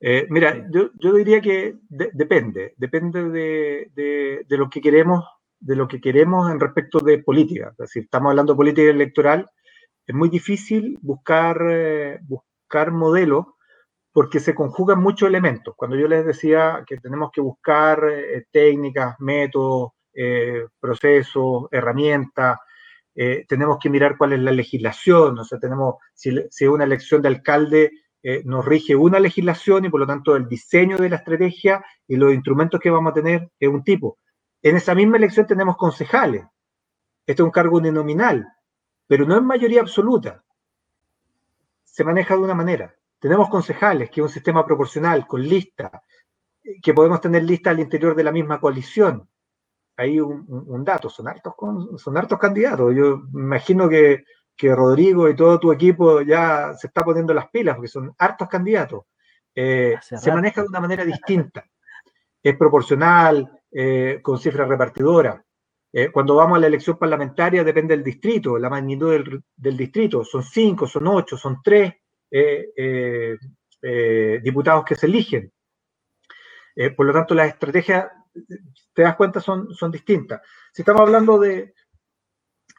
Eh, 0.00 0.26
mira, 0.28 0.66
yo, 0.70 0.90
diría 1.14 1.40
que 1.40 1.76
depende, 1.88 2.74
depende 2.76 3.30
de, 3.30 4.44
lo 4.48 4.68
que 4.68 4.80
queremos, 4.80 5.24
de 5.60 5.76
lo 5.76 5.88
que 5.88 6.00
queremos 6.00 6.50
en 6.50 6.60
respecto 6.60 6.98
de 6.98 7.18
política. 7.18 7.70
Es 7.70 7.76
decir, 7.76 8.02
estamos 8.04 8.30
hablando 8.30 8.52
de 8.52 8.56
política 8.58 8.90
electoral, 8.90 9.48
es 10.06 10.14
muy 10.14 10.28
difícil 10.28 10.98
buscar, 11.00 11.58
eh, 11.70 12.18
buscar 12.22 12.90
modelos 12.90 13.46
porque 14.12 14.40
se 14.40 14.54
conjugan 14.54 15.00
muchos 15.02 15.28
elementos. 15.28 15.74
Cuando 15.76 15.96
yo 15.96 16.06
les 16.06 16.24
decía 16.24 16.84
que 16.86 16.98
tenemos 16.98 17.30
que 17.32 17.40
buscar 17.40 18.04
eh, 18.08 18.46
técnicas, 18.50 19.16
métodos, 19.18 19.92
eh, 20.12 20.66
procesos, 20.78 21.64
herramientas, 21.70 22.58
tenemos 23.46 23.78
que 23.80 23.90
mirar 23.90 24.18
cuál 24.18 24.32
es 24.32 24.40
la 24.40 24.50
legislación, 24.50 25.38
o 25.38 25.44
sea, 25.44 25.60
tenemos, 25.60 25.94
si, 26.14 26.34
si 26.50 26.66
una 26.66 26.82
elección 26.82 27.22
de 27.22 27.28
alcalde 27.28 27.92
nos 28.44 28.64
rige 28.64 28.96
una 28.96 29.20
legislación 29.20 29.84
y 29.84 29.90
por 29.90 30.00
lo 30.00 30.06
tanto 30.06 30.34
el 30.34 30.48
diseño 30.48 30.96
de 30.96 31.10
la 31.10 31.16
estrategia 31.16 31.84
y 32.08 32.16
los 32.16 32.32
instrumentos 32.32 32.80
que 32.80 32.90
vamos 32.90 33.10
a 33.10 33.14
tener 33.14 33.50
es 33.58 33.68
un 33.68 33.84
tipo. 33.84 34.18
En 34.62 34.76
esa 34.76 34.94
misma 34.94 35.18
elección 35.18 35.46
tenemos 35.46 35.76
concejales. 35.76 36.42
Este 37.26 37.42
es 37.42 37.44
un 37.44 37.50
cargo 37.50 37.76
uninominal, 37.76 38.46
pero 39.06 39.26
no 39.26 39.36
es 39.36 39.42
mayoría 39.42 39.82
absoluta. 39.82 40.42
Se 41.84 42.02
maneja 42.02 42.34
de 42.34 42.40
una 42.40 42.54
manera. 42.54 42.94
Tenemos 43.18 43.48
concejales, 43.50 44.10
que 44.10 44.20
es 44.20 44.26
un 44.26 44.32
sistema 44.32 44.64
proporcional, 44.64 45.26
con 45.26 45.42
lista, 45.42 46.02
que 46.82 46.94
podemos 46.94 47.20
tener 47.20 47.42
lista 47.42 47.70
al 47.70 47.80
interior 47.80 48.14
de 48.14 48.24
la 48.24 48.32
misma 48.32 48.58
coalición. 48.58 49.28
Hay 49.96 50.18
un, 50.18 50.82
dato, 50.84 51.08
son 51.08 51.28
hartos, 51.28 51.54
son 51.98 52.16
hartos 52.16 52.38
candidatos. 52.38 52.94
Yo 52.94 53.22
imagino 53.32 53.88
que, 53.88 54.24
Rodrigo 54.62 55.28
y 55.28 55.36
todo 55.36 55.58
tu 55.58 55.72
equipo 55.72 56.22
ya 56.22 56.74
se 56.74 56.86
está 56.86 57.04
poniendo 57.04 57.34
las 57.34 57.48
pilas, 57.50 57.76
porque 57.76 57.88
son 57.88 58.14
hartos 58.18 58.48
candidatos. 58.48 59.04
Eh, 59.54 59.96
se 60.00 60.32
maneja 60.32 60.62
de 60.62 60.68
una 60.68 60.80
manera 60.80 61.04
distinta. 61.04 61.64
Es 62.42 62.56
proporcional, 62.56 63.60
eh, 63.70 64.20
con 64.22 64.38
cifra 64.38 64.64
repartidora. 64.64 65.44
Eh, 65.92 66.10
cuando 66.10 66.34
vamos 66.34 66.56
a 66.58 66.60
la 66.60 66.66
elección 66.66 66.98
parlamentaria 66.98 67.62
depende 67.62 67.94
del 67.94 68.04
distrito, 68.04 68.58
la 68.58 68.68
magnitud 68.68 69.12
del, 69.12 69.44
del 69.56 69.76
distrito. 69.76 70.24
Son 70.24 70.42
cinco, 70.42 70.86
son 70.86 71.06
ocho, 71.06 71.36
son 71.36 71.60
tres. 71.62 71.94
Diputados 74.42 74.84
que 74.84 74.96
se 74.96 75.06
eligen. 75.06 75.52
por 76.96 77.06
lo 77.06 77.12
tanto, 77.12 77.34
las 77.34 77.48
estrategias, 77.48 78.06
te 78.92 79.02
das 79.02 79.14
cuenta, 79.14 79.40
son, 79.40 79.72
son 79.72 79.92
distintas. 79.92 80.40
Si 80.72 80.82
estamos 80.82 81.02
hablando 81.02 81.38
de, 81.38 81.73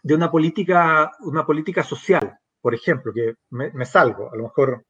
de 0.06 0.14
una, 0.14 0.30
política, 0.30 1.12
una 1.22 1.46
política 1.46 1.84
social, 1.84 2.38
por 2.62 2.76
ejemplo, 2.76 3.12
que 3.12 3.34
me, 3.50 3.86
salgo, 3.86 4.32
a 4.32 4.36
lo 4.36 4.44
mejor 4.44 4.86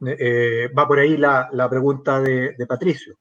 va 0.00 0.86
por 0.86 0.98
ahí 0.98 1.16
la, 1.16 1.48
la 1.52 1.68
pregunta 1.68 2.20
de, 2.20 2.54
de 2.56 2.66
Patricio. 2.66 3.16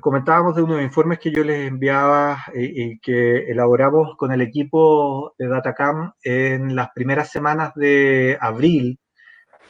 comentábamos 0.00 0.56
de 0.56 0.62
unos 0.62 0.82
informes 0.82 1.20
que 1.20 1.30
yo 1.30 1.44
les 1.44 1.68
enviaba 1.68 2.44
y, 2.52 2.98
que 2.98 3.50
elaboramos 3.50 4.16
con 4.16 4.32
el 4.32 4.40
equipo 4.40 5.34
de 5.38 5.46
Datacam 5.46 6.12
en 6.24 6.74
las 6.74 6.90
primeras 6.92 7.30
semanas 7.30 7.72
de 7.76 8.36
abril 8.40 8.98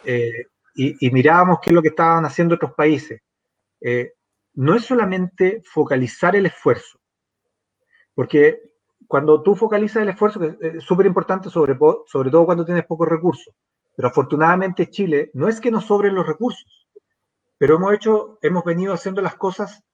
eh, 0.05 0.47
y, 0.75 1.11
mirábamos 1.11 1.59
qué 1.61 1.71
es 1.71 1.75
lo 1.75 1.83
que 1.83 1.89
estaban 1.89 2.25
haciendo 2.25 2.55
otros 2.55 2.73
países. 2.75 3.21
Eh, 3.81 4.13
no 4.55 4.75
es 4.75 4.85
solamente 4.85 5.61
focalizar 5.65 6.35
el 6.35 6.47
esfuerzo, 6.47 6.99
porque 8.15 8.72
cuando 9.13 9.43
tú 9.43 9.55
focalizas 9.55 10.03
el 10.03 10.09
esfuerzo, 10.09 10.41
es 10.59 10.83
súper 10.83 11.05
importante, 11.05 11.51
sobre, 11.51 11.77
sobre 12.07 12.31
todo 12.31 12.47
cuando 12.47 12.65
tienes 12.65 12.87
pocos 12.87 13.07
recursos, 13.07 13.55
pero 13.95 14.09
afortunadamente 14.09 14.89
Chile 14.89 15.31
no 15.35 15.49
es 15.49 15.61
que 15.61 15.71
nos 15.71 15.85
sobren 15.85 16.15
los 16.15 16.27
recursos, 16.27 16.89
pero 17.59 17.77
hemos 17.77 17.93
hecho, 17.93 18.39
hemos 18.41 18.65
venido 18.65 18.95
haciendo 18.95 19.21
las 19.21 19.35
cosas 19.35 19.85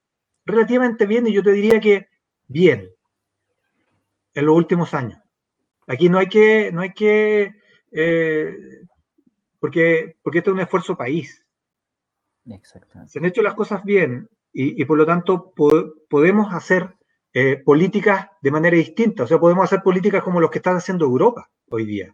relativamente 0.47 1.05
bien 1.05 1.27
y 1.27 1.33
yo 1.33 1.43
te 1.43 1.51
diría 1.51 1.81
que 1.81 2.07
bien 2.47 2.91
en 4.35 4.47
los 4.47 4.55
últimos 4.55 4.95
años. 4.95 5.21
Aquí 5.89 6.09
no 6.09 6.19
hay 6.19 6.29
que, 6.29 6.71
no 6.71 6.83
hay 6.83 6.93
que 6.93 7.57
eh, 7.91 8.57
porque, 9.59 10.17
porque 10.23 10.39
este 10.39 10.51
es 10.51 10.55
un 10.55 10.61
esfuerzo 10.61 10.97
país. 10.97 11.45
Se 13.09 13.19
han 13.19 13.25
hecho 13.25 13.43
las 13.43 13.55
cosas 13.55 13.83
bien 13.83 14.29
y, 14.53 14.85
por 14.85 14.97
lo 14.97 15.05
tanto 15.05 15.53
podemos 16.09 16.55
hacer 16.55 16.98
eh, 17.41 17.63
políticas 17.65 18.27
de 18.43 18.51
manera 18.51 18.77
distinta. 18.77 19.23
O 19.23 19.27
sea, 19.29 19.39
podemos 19.39 19.63
hacer 19.63 19.81
políticas 19.81 20.25
como 20.25 20.41
los 20.41 20.51
que 20.51 20.59
está 20.59 20.73
haciendo 20.73 21.05
Europa 21.05 21.49
hoy 21.71 21.87
día. 21.87 22.13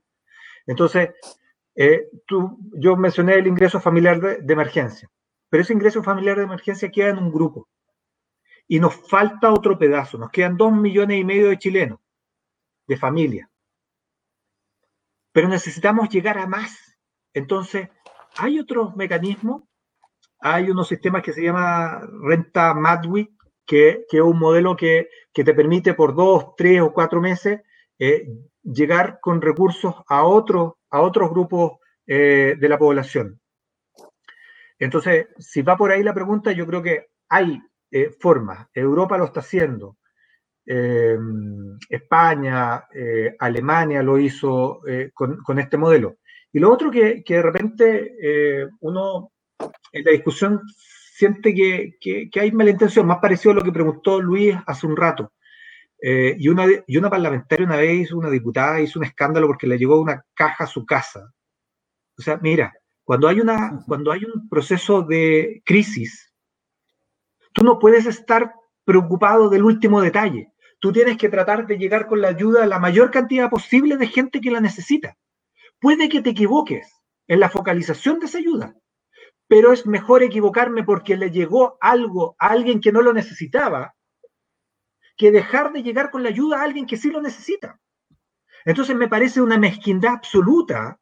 Entonces, 0.67 1.15
eh, 1.75 2.11
tú, 2.27 2.59
yo 2.75 2.95
mencioné 2.95 3.37
el 3.37 3.47
ingreso 3.47 3.81
familiar 3.81 4.21
de, 4.21 4.53
emergencia, 4.53 5.11
pero 5.49 5.63
ese 5.63 5.73
ingreso 5.73 6.03
familiar 6.03 6.37
de 6.37 6.43
emergencia 6.43 6.91
queda 6.91 7.09
en 7.09 7.17
un 7.17 7.33
grupo. 7.33 7.71
Y 8.69 8.79
nos 8.81 8.97
falta 9.09 9.51
otro 9.51 9.79
pedazo. 9.79 10.19
Nos 10.19 10.31
quedan 10.31 10.59
dos 10.59 10.75
millones 10.75 11.19
y 11.19 11.25
medio 11.25 11.49
de 11.49 11.59
chilenos, 11.59 12.01
de 12.87 12.97
familia. 12.99 13.51
Pero 15.33 15.49
necesitamos 15.49 16.11
llegar 16.11 16.37
a 16.37 16.47
más. 16.47 16.99
Entonces, 17.33 17.89
hay 18.37 18.59
otros 18.59 18.95
mecanismos, 18.95 19.63
hay 20.39 20.69
unos 20.69 20.87
sistemas 20.87 21.23
que 21.23 21.33
se 21.33 21.43
llama 21.43 22.03
renta 22.21 22.75
Madwi, 22.75 23.34
que, 23.67 24.07
es 24.11 24.21
un 24.21 24.39
modelo 24.39 24.77
que, 24.77 25.09
te 25.33 25.55
permite 25.55 25.95
por 25.95 26.15
dos, 26.15 26.55
tres 26.57 26.81
o 26.81 26.93
cuatro 26.93 27.21
meses 27.21 27.61
eh, 27.99 28.29
llegar 28.63 29.19
con 29.21 29.41
recursos 29.41 29.95
a, 30.09 30.25
otros 30.25 30.75
a 30.91 31.01
otros 31.01 31.31
grupos 31.31 31.73
eh, 32.07 32.57
de 32.59 32.69
la 32.69 32.79
población. 32.79 33.41
Entonces, 34.79 35.27
si 35.39 35.63
va 35.63 35.77
por 35.77 35.91
ahí 35.91 36.03
la 36.03 36.15
pregunta, 36.15 36.53
yo 36.53 36.67
creo 36.67 36.83
que 36.83 37.07
hay 37.29 37.61
eh, 37.91 38.11
formas. 38.21 38.69
Europa 38.73 39.19
lo 39.19 39.25
está 39.25 39.41
haciendo. 39.41 39.97
España, 41.91 42.87
Alemania 43.39 44.03
lo 44.03 44.19
hizo 44.19 44.81
con, 45.13 45.59
este 45.59 45.77
modelo. 45.77 46.17
Y 46.51 46.59
lo 46.59 46.73
otro 46.73 46.91
que, 46.91 47.23
de 47.23 47.43
repente 47.43 48.71
uno 48.81 49.31
en 49.93 50.05
la 50.05 50.11
discusión 50.13 50.63
siente 51.15 51.55
que, 51.55 52.41
hay 52.41 52.51
mala 52.51 52.71
intención, 52.71 53.07
más 53.07 53.19
parecido 53.19 53.53
a 53.53 53.55
lo 53.55 53.63
que 53.63 53.71
preguntó 53.71 54.21
Luis 54.21 54.57
hace 54.67 54.87
un 54.87 54.97
rato. 54.97 55.33
Eh, 56.03 56.35
y, 56.37 56.49
una, 56.49 56.67
y 56.87 56.97
una 56.97 57.09
parlamentaria 57.09 57.65
una 57.65 57.77
vez, 57.77 58.11
una 58.11 58.29
diputada, 58.29 58.81
hizo 58.81 58.99
un 58.99 59.05
escándalo 59.05 59.47
porque 59.47 59.69
le 59.69 59.79
llegó 59.79 60.01
una 60.01 60.25
caja 60.35 60.65
a 60.65 60.67
su 60.67 60.85
casa. 60.85 61.33
O 62.19 62.23
sea, 62.23 62.39
mira, 62.43 62.75
cuando 63.05 63.29
hay, 63.29 63.41
una, 63.41 63.81
cuando 63.87 64.11
hay 64.11 64.25
un 64.25 64.49
proceso 64.49 65.03
de 65.03 65.63
crisis, 65.65 66.35
tú 67.53 67.63
no 67.63 67.79
puedes 67.79 68.07
estar 68.07 68.53
preocupado 68.85 69.49
del 69.49 69.63
último 69.63 70.01
detalle. 70.01 70.53
Tú 70.81 70.91
tienes 70.93 71.17
que 71.17 71.29
tratar 71.29 71.69
de 71.69 71.79
llegar 71.79 72.09
con 72.09 72.21
la 72.21 72.29
ayuda 72.29 72.65
a 72.65 72.67
la 72.67 72.81
mayor 72.81 73.13
cantidad 73.13 73.49
posible 73.49 73.97
de 73.97 74.09
gente 74.09 74.41
que 74.41 74.51
la 74.51 74.61
necesita. 74.61 75.17
Puede 75.79 76.09
que 76.09 76.23
te 76.23 76.31
equivoques 76.31 76.93
en 77.29 77.39
la 77.39 77.51
focalización 77.51 78.19
de 78.19 78.27
esa 78.27 78.39
ayuda, 78.39 78.75
pero 79.47 79.73
es 79.73 79.87
mejor 79.87 80.23
equivocarme 80.23 80.85
porque 80.85 81.17
le 81.17 81.31
llegó 81.31 81.77
algo 81.81 82.37
a 82.39 82.49
alguien 82.49 82.81
que 82.81 82.93
no 82.93 83.03
lo 83.03 83.13
necesitaba 83.13 83.95
que 85.17 85.31
dejar 85.31 85.73
de 85.73 85.83
llegar 85.83 86.11
con 86.11 86.23
la 86.23 86.31
ayuda 86.31 86.59
a 86.59 86.65
alguien 86.65 86.87
que 86.87 86.97
sí 86.97 87.11
lo 87.11 87.21
necesita. 87.21 87.81
Entonces 88.65 88.97
me 88.97 89.09
parece 89.09 89.41
una 89.41 89.59
mezquindad 89.59 90.15
absoluta. 90.15 90.99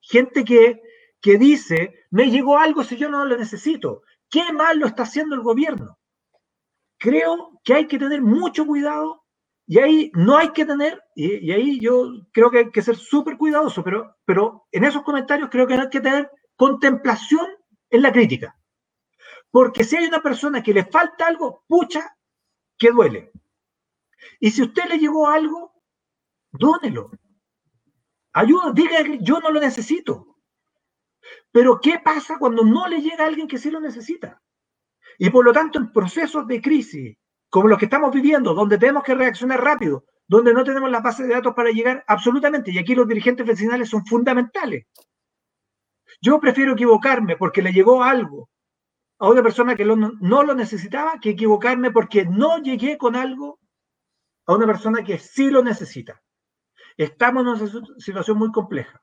Gente 0.00 0.44
que, 0.44 0.82
que 1.20 1.38
dice, 1.38 1.94
me 2.10 2.30
llegó 2.30 2.58
algo 2.58 2.84
si 2.84 2.96
yo 2.96 3.08
no 3.08 3.24
lo 3.24 3.36
necesito. 3.36 4.02
¿Qué 4.30 4.52
mal 4.52 4.78
lo 4.78 4.86
está 4.86 5.04
haciendo 5.04 5.34
el 5.34 5.42
gobierno? 5.42 5.98
Creo 6.98 7.60
que 7.64 7.74
hay 7.74 7.86
que 7.86 7.98
tener 7.98 8.22
mucho 8.22 8.66
cuidado 8.66 9.24
y 9.66 9.78
ahí 9.78 10.12
no 10.14 10.36
hay 10.36 10.50
que 10.50 10.66
tener, 10.66 11.02
y, 11.14 11.50
ahí 11.50 11.80
yo 11.80 12.10
creo 12.32 12.50
que 12.50 12.58
hay 12.58 12.70
que 12.70 12.82
ser 12.82 12.96
súper 12.96 13.38
cuidadoso, 13.38 13.82
pero, 13.82 14.14
pero 14.26 14.66
en 14.70 14.84
esos 14.84 15.02
comentarios 15.02 15.48
creo 15.50 15.66
que 15.66 15.74
hay 15.74 15.88
que 15.88 16.02
tener 16.02 16.30
contemplación 16.56 17.46
en 17.90 18.02
la 18.02 18.12
crítica. 18.12 18.56
Porque 19.50 19.84
si 19.84 19.96
hay 19.96 20.06
una 20.06 20.22
persona 20.22 20.62
que 20.62 20.74
le 20.74 20.84
falta 20.84 21.26
algo, 21.26 21.64
pucha, 21.68 22.16
que 22.76 22.90
duele. 22.90 23.30
Y 24.40 24.50
si 24.50 24.62
usted 24.62 24.84
le 24.88 24.98
llegó 24.98 25.28
algo, 25.28 25.74
dónelo. 26.50 27.10
Ayuda, 28.32 28.72
diga 28.72 28.98
yo 29.20 29.38
no 29.40 29.50
lo 29.50 29.60
necesito. 29.60 30.38
Pero 31.52 31.80
¿qué 31.80 32.00
pasa 32.04 32.36
cuando 32.38 32.64
no 32.64 32.88
le 32.88 33.00
llega 33.00 33.24
a 33.24 33.28
alguien 33.28 33.46
que 33.46 33.58
sí 33.58 33.70
lo 33.70 33.80
necesita? 33.80 34.42
Y 35.18 35.30
por 35.30 35.44
lo 35.44 35.52
tanto, 35.52 35.78
en 35.78 35.92
procesos 35.92 36.46
de 36.46 36.60
crisis, 36.60 37.16
como 37.48 37.68
los 37.68 37.78
que 37.78 37.84
estamos 37.84 38.12
viviendo, 38.12 38.54
donde 38.54 38.78
tenemos 38.78 39.04
que 39.04 39.14
reaccionar 39.14 39.62
rápido, 39.62 40.04
donde 40.26 40.52
no 40.52 40.64
tenemos 40.64 40.90
las 40.90 41.02
bases 41.02 41.28
de 41.28 41.34
datos 41.34 41.54
para 41.54 41.70
llegar 41.70 42.04
absolutamente, 42.08 42.72
y 42.72 42.78
aquí 42.78 42.94
los 42.94 43.06
dirigentes 43.06 43.46
vecinales 43.46 43.88
son 43.88 44.04
fundamentales. 44.04 44.86
Yo 46.20 46.40
prefiero 46.40 46.72
equivocarme 46.72 47.36
porque 47.36 47.62
le 47.62 47.72
llegó 47.72 48.02
algo 48.02 48.50
a 49.18 49.28
una 49.28 49.42
persona 49.42 49.76
que 49.76 49.84
no 49.84 50.42
lo 50.42 50.54
necesitaba 50.54 51.18
que 51.20 51.30
equivocarme 51.30 51.90
porque 51.90 52.24
no 52.24 52.58
llegué 52.58 52.98
con 52.98 53.16
algo 53.16 53.60
a 54.46 54.54
una 54.54 54.66
persona 54.66 55.02
que 55.02 55.18
sí 55.18 55.50
lo 55.50 55.62
necesita. 55.62 56.20
Estamos 56.96 57.42
en 57.42 57.48
una 57.48 57.98
situación 57.98 58.38
muy 58.38 58.50
compleja. 58.52 59.02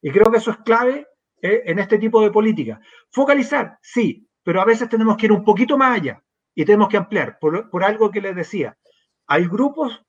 Y 0.00 0.10
creo 0.10 0.30
que 0.30 0.38
eso 0.38 0.50
es 0.50 0.58
clave 0.58 1.06
eh, 1.42 1.62
en 1.66 1.78
este 1.78 1.98
tipo 1.98 2.20
de 2.20 2.30
política. 2.30 2.80
Focalizar, 3.10 3.78
sí, 3.82 4.28
pero 4.42 4.60
a 4.60 4.64
veces 4.64 4.88
tenemos 4.88 5.16
que 5.16 5.26
ir 5.26 5.32
un 5.32 5.44
poquito 5.44 5.76
más 5.76 5.98
allá 5.98 6.22
y 6.54 6.64
tenemos 6.64 6.88
que 6.88 6.96
ampliar 6.96 7.38
por, 7.40 7.70
por 7.70 7.84
algo 7.84 8.10
que 8.10 8.20
les 8.20 8.34
decía. 8.34 8.76
Hay 9.26 9.46
grupos 9.46 10.02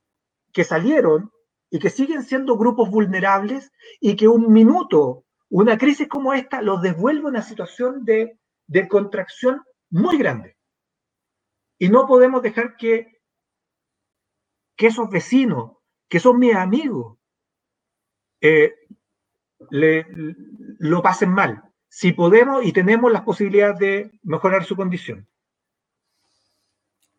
que 0.54 0.64
salieron 0.64 1.32
y 1.70 1.80
que 1.80 1.90
siguen 1.90 2.24
siendo 2.24 2.58
grupos 2.58 2.90
vulnerables 2.90 3.72
y 4.00 4.16
que 4.16 4.28
un 4.28 4.52
minuto, 4.52 5.26
una 5.50 5.78
crisis 5.78 6.08
como 6.08 6.34
esta, 6.34 6.62
los 6.62 6.82
devuelve 6.82 7.26
a 7.26 7.30
una 7.30 7.42
situación 7.42 8.06
de, 8.06 8.38
contracción 8.88 9.64
muy 9.90 10.18
grande. 10.18 10.58
Y 11.78 11.90
no 11.90 12.06
podemos 12.06 12.42
dejar 12.42 12.76
que, 12.78 13.22
que 14.76 14.88
esos 14.88 15.10
vecinos, 15.10 15.78
que 16.08 16.20
son 16.20 16.40
mis 16.40 16.56
amigos, 16.56 17.18
eh, 18.42 18.76
le, 19.72 20.06
lo 20.80 21.02
pasen 21.02 21.32
mal. 21.32 21.64
Si 21.88 22.14
podemos 22.14 22.64
y 22.64 22.72
tenemos 22.72 23.12
las 23.12 23.24
posibilidades 23.24 23.80
de 23.80 24.20
mejorar 24.22 24.64
su 24.64 24.76
condición. 24.76 25.28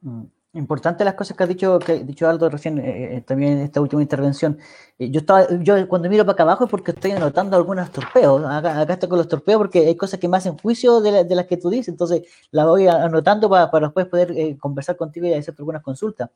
Mm. 0.03 0.27
Importante 0.53 1.05
las 1.05 1.15
cosas 1.15 1.37
que 1.37 1.45
ha 1.45 1.47
dicho, 1.47 1.79
que 1.79 1.93
ha 1.93 1.97
dicho 1.99 2.29
Aldo 2.29 2.51
recién, 2.51 2.79
eh, 2.81 3.19
eh, 3.19 3.21
también 3.21 3.53
en 3.53 3.59
esta 3.61 3.81
última 3.81 4.03
intervención. 4.03 4.59
Eh, 4.99 5.09
yo 5.09 5.21
estaba, 5.21 5.47
yo 5.61 5.87
cuando 5.87 6.09
miro 6.09 6.25
para 6.25 6.33
acá 6.33 6.43
abajo 6.43 6.65
es 6.65 6.71
porque 6.71 6.91
estoy 6.91 7.13
anotando 7.13 7.57
algunos 7.57 7.89
torpeos. 7.93 8.43
Acá, 8.45 8.81
acá 8.81 8.95
estoy 8.95 9.09
con 9.09 9.19
los 9.19 9.29
torpeos 9.29 9.59
porque 9.59 9.87
hay 9.87 9.95
cosas 9.95 10.19
que 10.19 10.27
me 10.27 10.37
hacen 10.39 10.59
juicio 10.59 11.01
de, 11.01 11.25
las 11.37 11.47
que 11.47 11.57
tú 11.57 11.71
dices, 11.71 11.87
entonces 11.87 12.23
las 12.51 12.67
voy 12.67 12.89
anotando 12.89 13.49
para, 13.49 13.71
para 13.71 13.87
después 13.87 14.07
poder 14.07 14.59
conversar 14.59 14.97
contigo 14.97 15.27
y 15.29 15.35
hacer 15.35 15.55
algunas 15.57 15.83
consultas. 15.83 16.31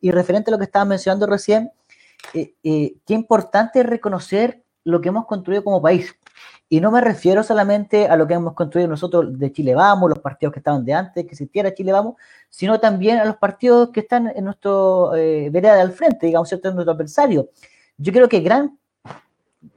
Y 0.00 0.12
referente 0.12 0.50
a 0.50 0.52
lo 0.52 0.58
que 0.58 0.64
estaba 0.64 0.86
mencionando 0.86 1.26
recién, 1.26 1.70
qué 2.32 2.94
importante 3.08 3.80
es 3.80 3.86
reconocer 3.86 4.62
lo 4.84 5.02
que 5.02 5.10
hemos 5.10 5.26
construido 5.26 5.62
como 5.62 5.82
país. 5.82 6.16
Y 6.70 6.80
no 6.80 6.90
me 6.90 7.00
refiero 7.00 7.42
solamente 7.42 8.08
a 8.08 8.16
lo 8.16 8.26
que 8.26 8.34
hemos 8.34 8.52
construido 8.52 8.88
nosotros 8.88 9.38
de 9.38 9.52
Chile 9.52 9.74
Vamos, 9.74 10.10
los 10.10 10.18
partidos 10.18 10.52
que 10.52 10.60
estaban 10.60 10.84
de 10.84 10.92
antes, 10.92 11.24
que 11.24 11.30
existiera 11.30 11.72
Chile 11.72 11.92
Vamos, 11.92 12.16
sino 12.50 12.78
también 12.78 13.18
a 13.18 13.24
los 13.24 13.36
partidos 13.36 13.88
que 13.90 14.00
están 14.00 14.28
en 14.28 14.44
nuestro 14.44 15.14
eh, 15.14 15.48
vereda 15.50 15.76
de 15.76 15.80
al 15.80 15.92
frente, 15.92 16.26
digamos, 16.26 16.48
¿cierto? 16.48 16.68
En 16.68 16.74
nuestro 16.74 16.92
adversario. 16.92 17.48
Yo 17.96 18.12
creo 18.12 18.28
que 18.28 18.40
gran, 18.40 18.78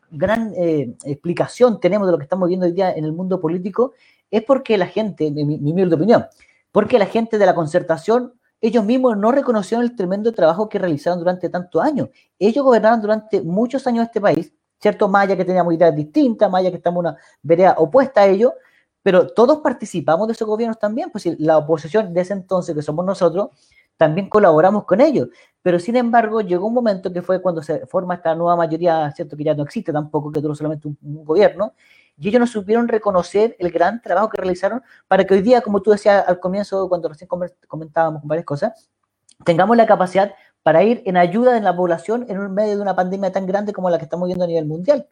gran 0.10 0.54
eh, 0.58 0.94
explicación 1.06 1.80
tenemos 1.80 2.08
de 2.08 2.12
lo 2.12 2.18
que 2.18 2.26
estamos 2.26 2.50
viendo 2.50 2.66
hoy 2.66 2.74
día 2.74 2.92
en 2.92 3.06
el 3.06 3.14
mundo 3.14 3.40
político 3.40 3.94
es 4.30 4.44
porque 4.44 4.78
la 4.78 4.88
gente, 4.88 5.32
mi, 5.32 5.46
mi 5.46 5.84
opinión, 5.84 6.26
porque 6.72 7.00
la 7.00 7.06
gente 7.06 7.38
de 7.38 7.46
la 7.46 7.56
concertación 7.56 8.34
ellos 8.62 8.86
mismos 8.86 9.18
no 9.18 9.32
reconocieron 9.32 9.84
el 9.84 9.96
tremendo 9.96 10.32
trabajo 10.32 10.70
que 10.70 10.78
realizaron 10.78 11.18
durante 11.18 11.50
tantos 11.50 11.82
años. 11.84 12.10
Ellos 12.38 12.64
gobernaron 12.64 13.02
durante 13.02 13.42
muchos 13.42 13.88
años 13.88 14.06
este 14.06 14.22
país, 14.22 14.54
¿cierto? 14.82 15.08
Maya 15.08 15.38
que 15.38 15.46
teníamos 15.46 15.74
ideas 15.74 15.96
distintas, 15.96 16.50
Maya 16.50 16.72
que 16.72 16.78
estamos 16.78 17.04
en 17.04 17.10
una 17.12 17.18
vereda 17.44 17.76
opuesta 17.78 18.22
a 18.22 18.28
ellos, 18.28 18.54
pero 19.04 19.28
todos 19.28 19.60
participamos 19.60 20.28
de 20.28 20.34
esos 20.34 20.48
gobiernos 20.48 20.80
también, 20.80 21.10
pues 21.12 21.26
la 21.40 21.58
oposición 21.58 22.14
de 22.14 22.22
ese 22.22 22.34
entonces, 22.34 22.76
que 22.76 22.82
somos 22.82 23.06
nosotros, 23.06 23.50
también 23.98 24.30
colaboramos 24.30 24.86
con 24.86 25.02
ellos. 25.02 25.30
Pero 25.62 25.80
sin 25.80 25.96
embargo, 25.96 26.42
llegó 26.42 26.68
un 26.68 26.74
momento 26.74 27.14
que 27.14 27.22
fue 27.22 27.42
cuando 27.42 27.62
se 27.62 27.86
forma 27.86 28.16
esta 28.16 28.34
nueva 28.36 28.56
mayoría, 28.56 29.12
¿cierto? 29.12 29.38
Que 29.38 29.44
ya 29.44 29.54
no 29.54 29.64
existe 29.64 29.94
tampoco, 29.94 30.32
que 30.32 30.42
duró 30.42 30.56
solamente 30.56 30.88
un, 30.88 30.98
gobierno, 31.24 31.74
y 32.18 32.30
ellos 32.30 32.40
no 32.40 32.48
supieron 32.48 32.88
reconocer 32.88 33.56
el 33.60 33.72
gran 33.72 34.02
trabajo 34.02 34.30
que 34.30 34.38
realizaron 34.38 34.82
para 35.08 35.24
que 35.26 35.34
hoy 35.36 35.42
día, 35.42 35.62
como 35.62 35.82
tú 35.82 35.92
decías 35.92 36.28
al 36.28 36.40
comienzo, 36.40 36.90
cuando 36.90 37.10
recién 37.10 37.28
comentábamos 37.68 38.22
varias 38.24 38.46
cosas, 38.46 38.90
tengamos 39.44 39.78
la 39.78 39.86
capacidad 39.86 40.34
para 40.64 40.84
ir 40.84 41.02
en 41.06 41.18
ayuda 41.18 41.54
de 41.54 41.62
la 41.62 41.76
población 41.76 42.26
en 42.30 42.54
medio 42.54 42.76
de 42.76 42.82
una 42.82 42.96
pandemia 42.96 43.32
tan 43.32 43.46
grande 43.46 43.74
como 43.74 43.90
la 43.90 43.98
que 43.98 44.06
estamos 44.06 44.28
viendo 44.28 44.46
a 44.46 44.48
nivel 44.48 44.66
mundial. 44.66 45.08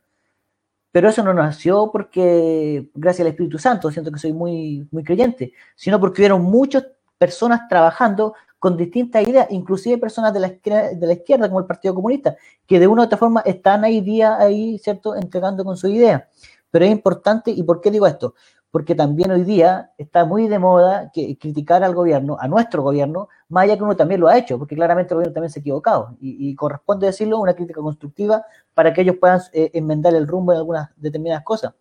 Pero 0.92 1.10
eso 1.10 1.24
no 1.24 1.34
nació 1.34 1.92
porque, 1.92 2.90
gracias 2.96 3.22
al 3.22 3.32
Espíritu 3.32 3.60
Santo, 3.60 3.92
siento 3.92 4.12
que 4.12 4.20
soy 4.20 4.34
muy, 4.34 4.88
muy 4.92 5.04
creyente, 5.04 5.54
sino 5.76 6.00
porque 6.00 6.22
hubieron 6.22 6.42
muchas 6.42 6.88
personas 7.18 7.68
trabajando 7.68 8.34
con 8.58 8.76
distintas 8.76 9.28
ideas, 9.28 9.48
inclusive 9.52 9.98
personas 9.98 10.34
de 10.34 10.40
la, 10.40 10.48
izquierda, 10.48 10.90
de 10.94 11.08
la 11.08 11.14
izquierda, 11.14 11.48
como 11.48 11.60
el 11.60 11.66
Partido 11.66 11.94
Comunista, 11.94 12.36
que 12.66 12.80
de 12.80 12.88
una 12.88 13.04
u 13.04 13.06
otra 13.06 13.18
forma 13.18 13.42
están 13.42 13.84
ahí 13.84 14.02
día 14.02 14.38
ahí, 14.38 14.78
¿cierto?, 14.80 15.16
entregando 15.16 15.64
con 15.64 15.78
su 15.78 15.88
idea. 15.88 16.28
Pero 16.72 16.86
es 16.86 16.92
importante, 16.92 17.52
¿y 17.52 17.64
por 17.64 17.82
qué 17.82 17.90
digo 17.90 18.06
esto? 18.06 18.36
Porque 18.72 18.94
también 18.94 19.32
hoy 19.32 19.44
día 19.44 19.92
está 19.98 20.26
muy 20.26 20.48
de 20.48 20.60
moda 20.60 21.12
criticar 21.14 21.84
al 21.84 21.96
gobierno, 21.96 22.38
a 22.40 22.48
nuestro 22.48 22.84
gobierno, 22.84 23.28
más 23.48 23.64
allá 23.64 23.78
que 23.78 23.84
uno 23.84 23.96
también 23.96 24.22
lo 24.22 24.28
ha 24.28 24.38
hecho, 24.38 24.60
porque 24.60 24.76
claramente 24.76 25.14
el 25.14 25.16
gobierno 25.16 25.34
también 25.34 25.52
se 25.52 25.60
ha 25.60 25.62
equivocado. 25.62 26.16
Y, 26.20 26.54
corresponde 26.56 27.08
decirlo, 27.08 27.40
una 27.40 27.56
crítica 27.56 27.82
constructiva 27.82 28.44
para 28.74 28.94
que 28.94 29.02
ellos 29.02 29.16
puedan 29.20 29.42
eh, 29.54 29.72
enmendar 29.74 30.14
el 30.14 30.28
rumbo 30.28 30.52
en 30.52 30.60
algunas 30.60 30.90
determinadas 30.98 31.44
cosas. 31.44 31.74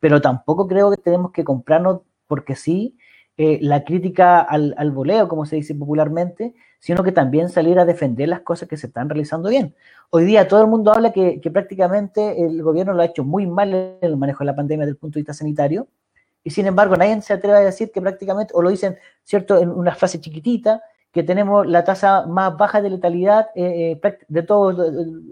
Pero 0.00 0.20
tampoco 0.20 0.66
creo 0.66 0.90
que 0.90 0.96
tenemos 0.96 1.30
que 1.30 1.44
comprarnos, 1.44 2.00
porque 2.26 2.56
sí, 2.56 2.96
eh, 3.36 3.58
la 3.62 3.84
crítica 3.84 4.40
al, 4.40 4.74
al 4.76 4.90
voleo, 4.90 5.28
como 5.28 5.46
se 5.46 5.56
dice 5.56 5.74
popularmente, 5.76 6.54
sino 6.80 7.04
que 7.04 7.12
también 7.12 7.48
salir 7.48 7.78
a 7.78 7.84
defender 7.84 8.28
las 8.28 8.40
cosas 8.40 8.68
que 8.68 8.76
se 8.76 8.88
están 8.88 9.08
realizando 9.08 9.48
bien. 9.48 9.76
Hoy 10.10 10.24
día 10.24 10.48
todo 10.48 10.62
el 10.62 10.66
mundo 10.66 10.92
habla 10.92 11.12
que, 11.12 11.40
que 11.40 11.50
prácticamente 11.52 12.44
el 12.44 12.60
gobierno 12.62 12.92
lo 12.92 13.02
ha 13.02 13.06
hecho 13.06 13.22
muy 13.22 13.46
mal 13.46 13.72
en 13.72 13.96
el 14.00 14.16
manejo 14.16 14.40
de 14.40 14.46
la 14.46 14.56
pandemia 14.56 14.84
desde 14.86 14.94
el 14.94 14.98
punto 14.98 15.14
de 15.14 15.20
vista 15.20 15.34
sanitario, 15.34 15.86
y 16.44 16.50
sin 16.50 16.66
embargo 16.66 16.96
nadie 16.96 17.20
se 17.22 17.32
atreve 17.32 17.58
a 17.58 17.60
decir 17.60 17.92
que 17.92 18.00
prácticamente, 18.00 18.52
o 18.54 18.62
lo 18.62 18.70
dicen, 18.70 18.98
¿cierto?, 19.22 19.58
en 19.58 19.70
una 19.70 19.94
frase 19.94 20.20
chiquitita, 20.20 20.82
que 21.12 21.22
tenemos 21.22 21.66
la 21.66 21.84
tasa 21.84 22.26
más 22.26 22.56
baja 22.56 22.80
de 22.80 22.90
letalidad 22.90 23.48
eh, 23.54 24.00
eh, 24.02 24.18
de 24.26 24.42
todo 24.42 24.84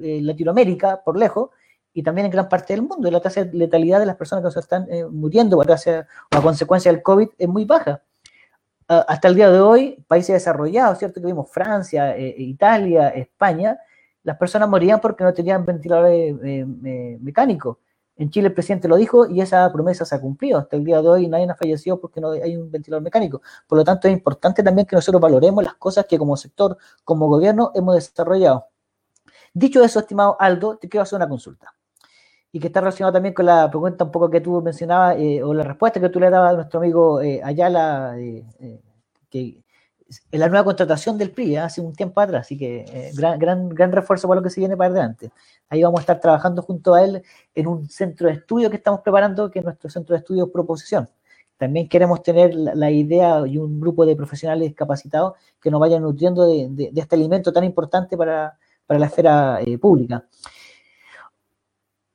eh, 0.02 0.20
Latinoamérica, 0.20 1.02
por 1.02 1.18
lejos, 1.18 1.50
y 1.94 2.02
también 2.02 2.26
en 2.26 2.32
gran 2.32 2.48
parte 2.48 2.74
del 2.74 2.82
mundo. 2.82 3.10
La 3.10 3.20
tasa 3.20 3.44
de 3.44 3.56
letalidad 3.56 3.98
de 3.98 4.06
las 4.06 4.16
personas 4.16 4.44
que 4.44 4.50
se 4.50 4.60
están 4.60 4.86
muriendo 5.10 5.56
o 5.58 5.62
a 5.62 6.42
consecuencia 6.42 6.92
del 6.92 7.02
COVID 7.02 7.30
es 7.36 7.48
muy 7.48 7.64
baja. 7.64 8.02
hasta 8.86 9.28
el 9.28 9.34
día 9.34 9.50
de 9.50 9.60
hoy, 9.60 10.04
países 10.06 10.34
desarrollados, 10.34 10.98
¿cierto? 10.98 11.20
Que 11.20 11.26
vimos 11.26 11.50
Francia, 11.50 12.16
Italia, 12.18 13.08
España, 13.08 13.78
las 14.22 14.36
personas 14.36 14.68
morían 14.68 15.00
porque 15.00 15.24
no 15.24 15.32
tenían 15.32 15.64
ventiladores 15.64 16.36
mecánicos. 17.20 17.78
En 18.20 18.28
Chile 18.28 18.48
el 18.48 18.52
presidente 18.52 18.86
lo 18.86 18.96
dijo 18.96 19.26
y 19.26 19.40
esa 19.40 19.72
promesa 19.72 20.04
se 20.04 20.14
ha 20.14 20.20
cumplido. 20.20 20.58
Hasta 20.58 20.76
el 20.76 20.84
día 20.84 21.00
de 21.00 21.08
hoy 21.08 21.26
nadie 21.26 21.48
ha 21.50 21.54
fallecido 21.54 21.98
porque 21.98 22.20
no 22.20 22.32
hay 22.32 22.54
un 22.54 22.70
ventilador 22.70 23.02
mecánico. 23.02 23.40
Por 23.66 23.78
lo 23.78 23.84
tanto, 23.84 24.08
es 24.08 24.12
importante 24.12 24.62
también 24.62 24.86
que 24.86 24.94
nosotros 24.94 25.22
valoremos 25.22 25.64
las 25.64 25.72
cosas 25.76 26.04
que 26.04 26.18
como 26.18 26.36
sector, 26.36 26.76
como 27.02 27.28
gobierno, 27.28 27.72
hemos 27.74 27.94
desarrollado. 27.94 28.66
Dicho 29.54 29.82
eso, 29.82 30.00
estimado 30.00 30.36
Aldo, 30.38 30.76
te 30.76 30.86
quiero 30.86 31.04
hacer 31.04 31.16
una 31.16 31.30
consulta. 31.30 31.74
Y 32.52 32.60
que 32.60 32.66
está 32.66 32.80
relacionado 32.80 33.14
también 33.14 33.32
con 33.32 33.46
la 33.46 33.70
pregunta 33.70 34.04
un 34.04 34.10
poco 34.10 34.28
que 34.28 34.42
tú 34.42 34.60
mencionabas, 34.60 35.16
eh, 35.18 35.42
o 35.42 35.54
la 35.54 35.62
respuesta 35.62 35.98
que 35.98 36.10
tú 36.10 36.20
le 36.20 36.28
dabas 36.28 36.52
a 36.52 36.56
nuestro 36.56 36.80
amigo 36.80 37.22
eh, 37.22 37.40
Ayala, 37.42 38.18
eh, 38.18 38.44
que 39.30 39.64
en 40.32 40.40
la 40.40 40.48
nueva 40.48 40.64
contratación 40.64 41.18
del 41.18 41.30
PRI, 41.30 41.56
hace 41.56 41.80
un 41.80 41.94
tiempo 41.94 42.20
atrás, 42.20 42.42
así 42.42 42.58
que 42.58 43.12
gran, 43.14 43.38
gran, 43.38 43.68
gran 43.68 43.92
refuerzo 43.92 44.26
para 44.26 44.40
lo 44.40 44.44
que 44.44 44.50
se 44.50 44.60
viene 44.60 44.76
para 44.76 44.90
adelante. 44.90 45.30
Ahí 45.68 45.82
vamos 45.82 45.98
a 45.98 46.02
estar 46.02 46.20
trabajando 46.20 46.62
junto 46.62 46.94
a 46.94 47.04
él 47.04 47.22
en 47.54 47.66
un 47.66 47.88
centro 47.88 48.26
de 48.26 48.34
estudio 48.34 48.70
que 48.70 48.76
estamos 48.76 49.00
preparando, 49.00 49.50
que 49.50 49.60
es 49.60 49.64
nuestro 49.64 49.88
centro 49.88 50.14
de 50.14 50.20
estudio 50.20 50.50
Proposición. 50.50 51.08
También 51.60 51.88
queremos 51.88 52.22
tener 52.22 52.54
la, 52.54 52.90
idea 52.90 53.46
y 53.46 53.58
un 53.58 53.78
grupo 53.78 54.06
de 54.06 54.16
profesionales 54.16 54.72
capacitados 54.74 55.34
que 55.60 55.70
nos 55.70 55.78
vayan 55.78 56.02
nutriendo 56.02 56.46
de, 56.46 56.90
este 56.96 57.16
alimento 57.16 57.52
tan 57.52 57.64
importante 57.64 58.16
para, 58.16 58.56
la 58.88 59.06
esfera 59.06 59.60
eh, 59.60 59.76
pública. 59.76 60.24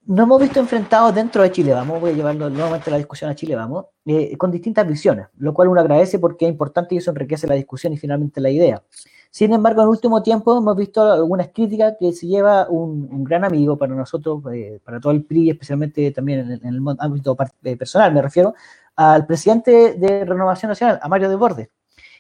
Nos 0.08 0.24
hemos 0.24 0.40
visto 0.40 0.60
enfrentados 0.60 1.16
dentro 1.16 1.42
de 1.42 1.52
Chile, 1.52 1.74
vamos, 1.74 2.00
voy 2.00 2.12
a 2.12 2.14
llevarlo 2.14 2.50
nuevamente 2.50 2.92
la 2.92 2.98
discusión 2.98 3.32
a 3.32 3.36
Chile, 3.36 3.56
vamos, 3.56 3.86
eh, 4.06 4.38
con 4.38 4.52
distintas 4.52 4.88
visiones, 4.88 5.28
lo 5.38 5.54
cual 5.54 5.70
uno 5.70 5.82
agradece 5.82 6.20
porque 6.20 6.46
es 6.46 6.52
importante 6.52 6.94
y 6.94 7.00
eso 7.00 7.10
enriquece 7.10 7.48
la 7.48 7.56
discusión 7.56 7.92
y 7.94 7.98
finalmente 7.98 8.40
la 8.40 8.52
idea. 8.52 8.84
Sin 9.32 9.52
embargo, 9.52 9.82
en 9.82 9.88
el 9.88 9.90
último 9.90 10.22
tiempo 10.24 10.58
hemos 10.58 10.78
visto 10.78 11.12
algunas 11.12 11.50
críticas 11.50 11.96
que 12.00 12.14
se 12.14 12.28
lleva 12.28 12.70
un, 12.70 13.24
gran 13.24 13.44
amigo 13.44 13.78
para 13.78 13.96
nosotros, 13.96 14.42
eh, 14.54 14.80
para 14.82 15.00
todo 15.00 15.12
el 15.12 15.26
PRI, 15.26 15.50
especialmente 15.50 16.12
también 16.12 16.52
en, 16.52 16.66
el 16.66 16.82
ámbito 17.00 17.36
eh, 17.64 17.76
personal, 17.76 18.14
me 18.14 18.22
refiero 18.22 18.54
al 18.96 19.26
presidente 19.26 19.96
de 19.96 20.24
Renovación 20.24 20.70
Nacional, 20.70 21.00
a 21.02 21.10
Mario 21.10 21.30
de 21.30 21.36
Bordes, 21.36 21.70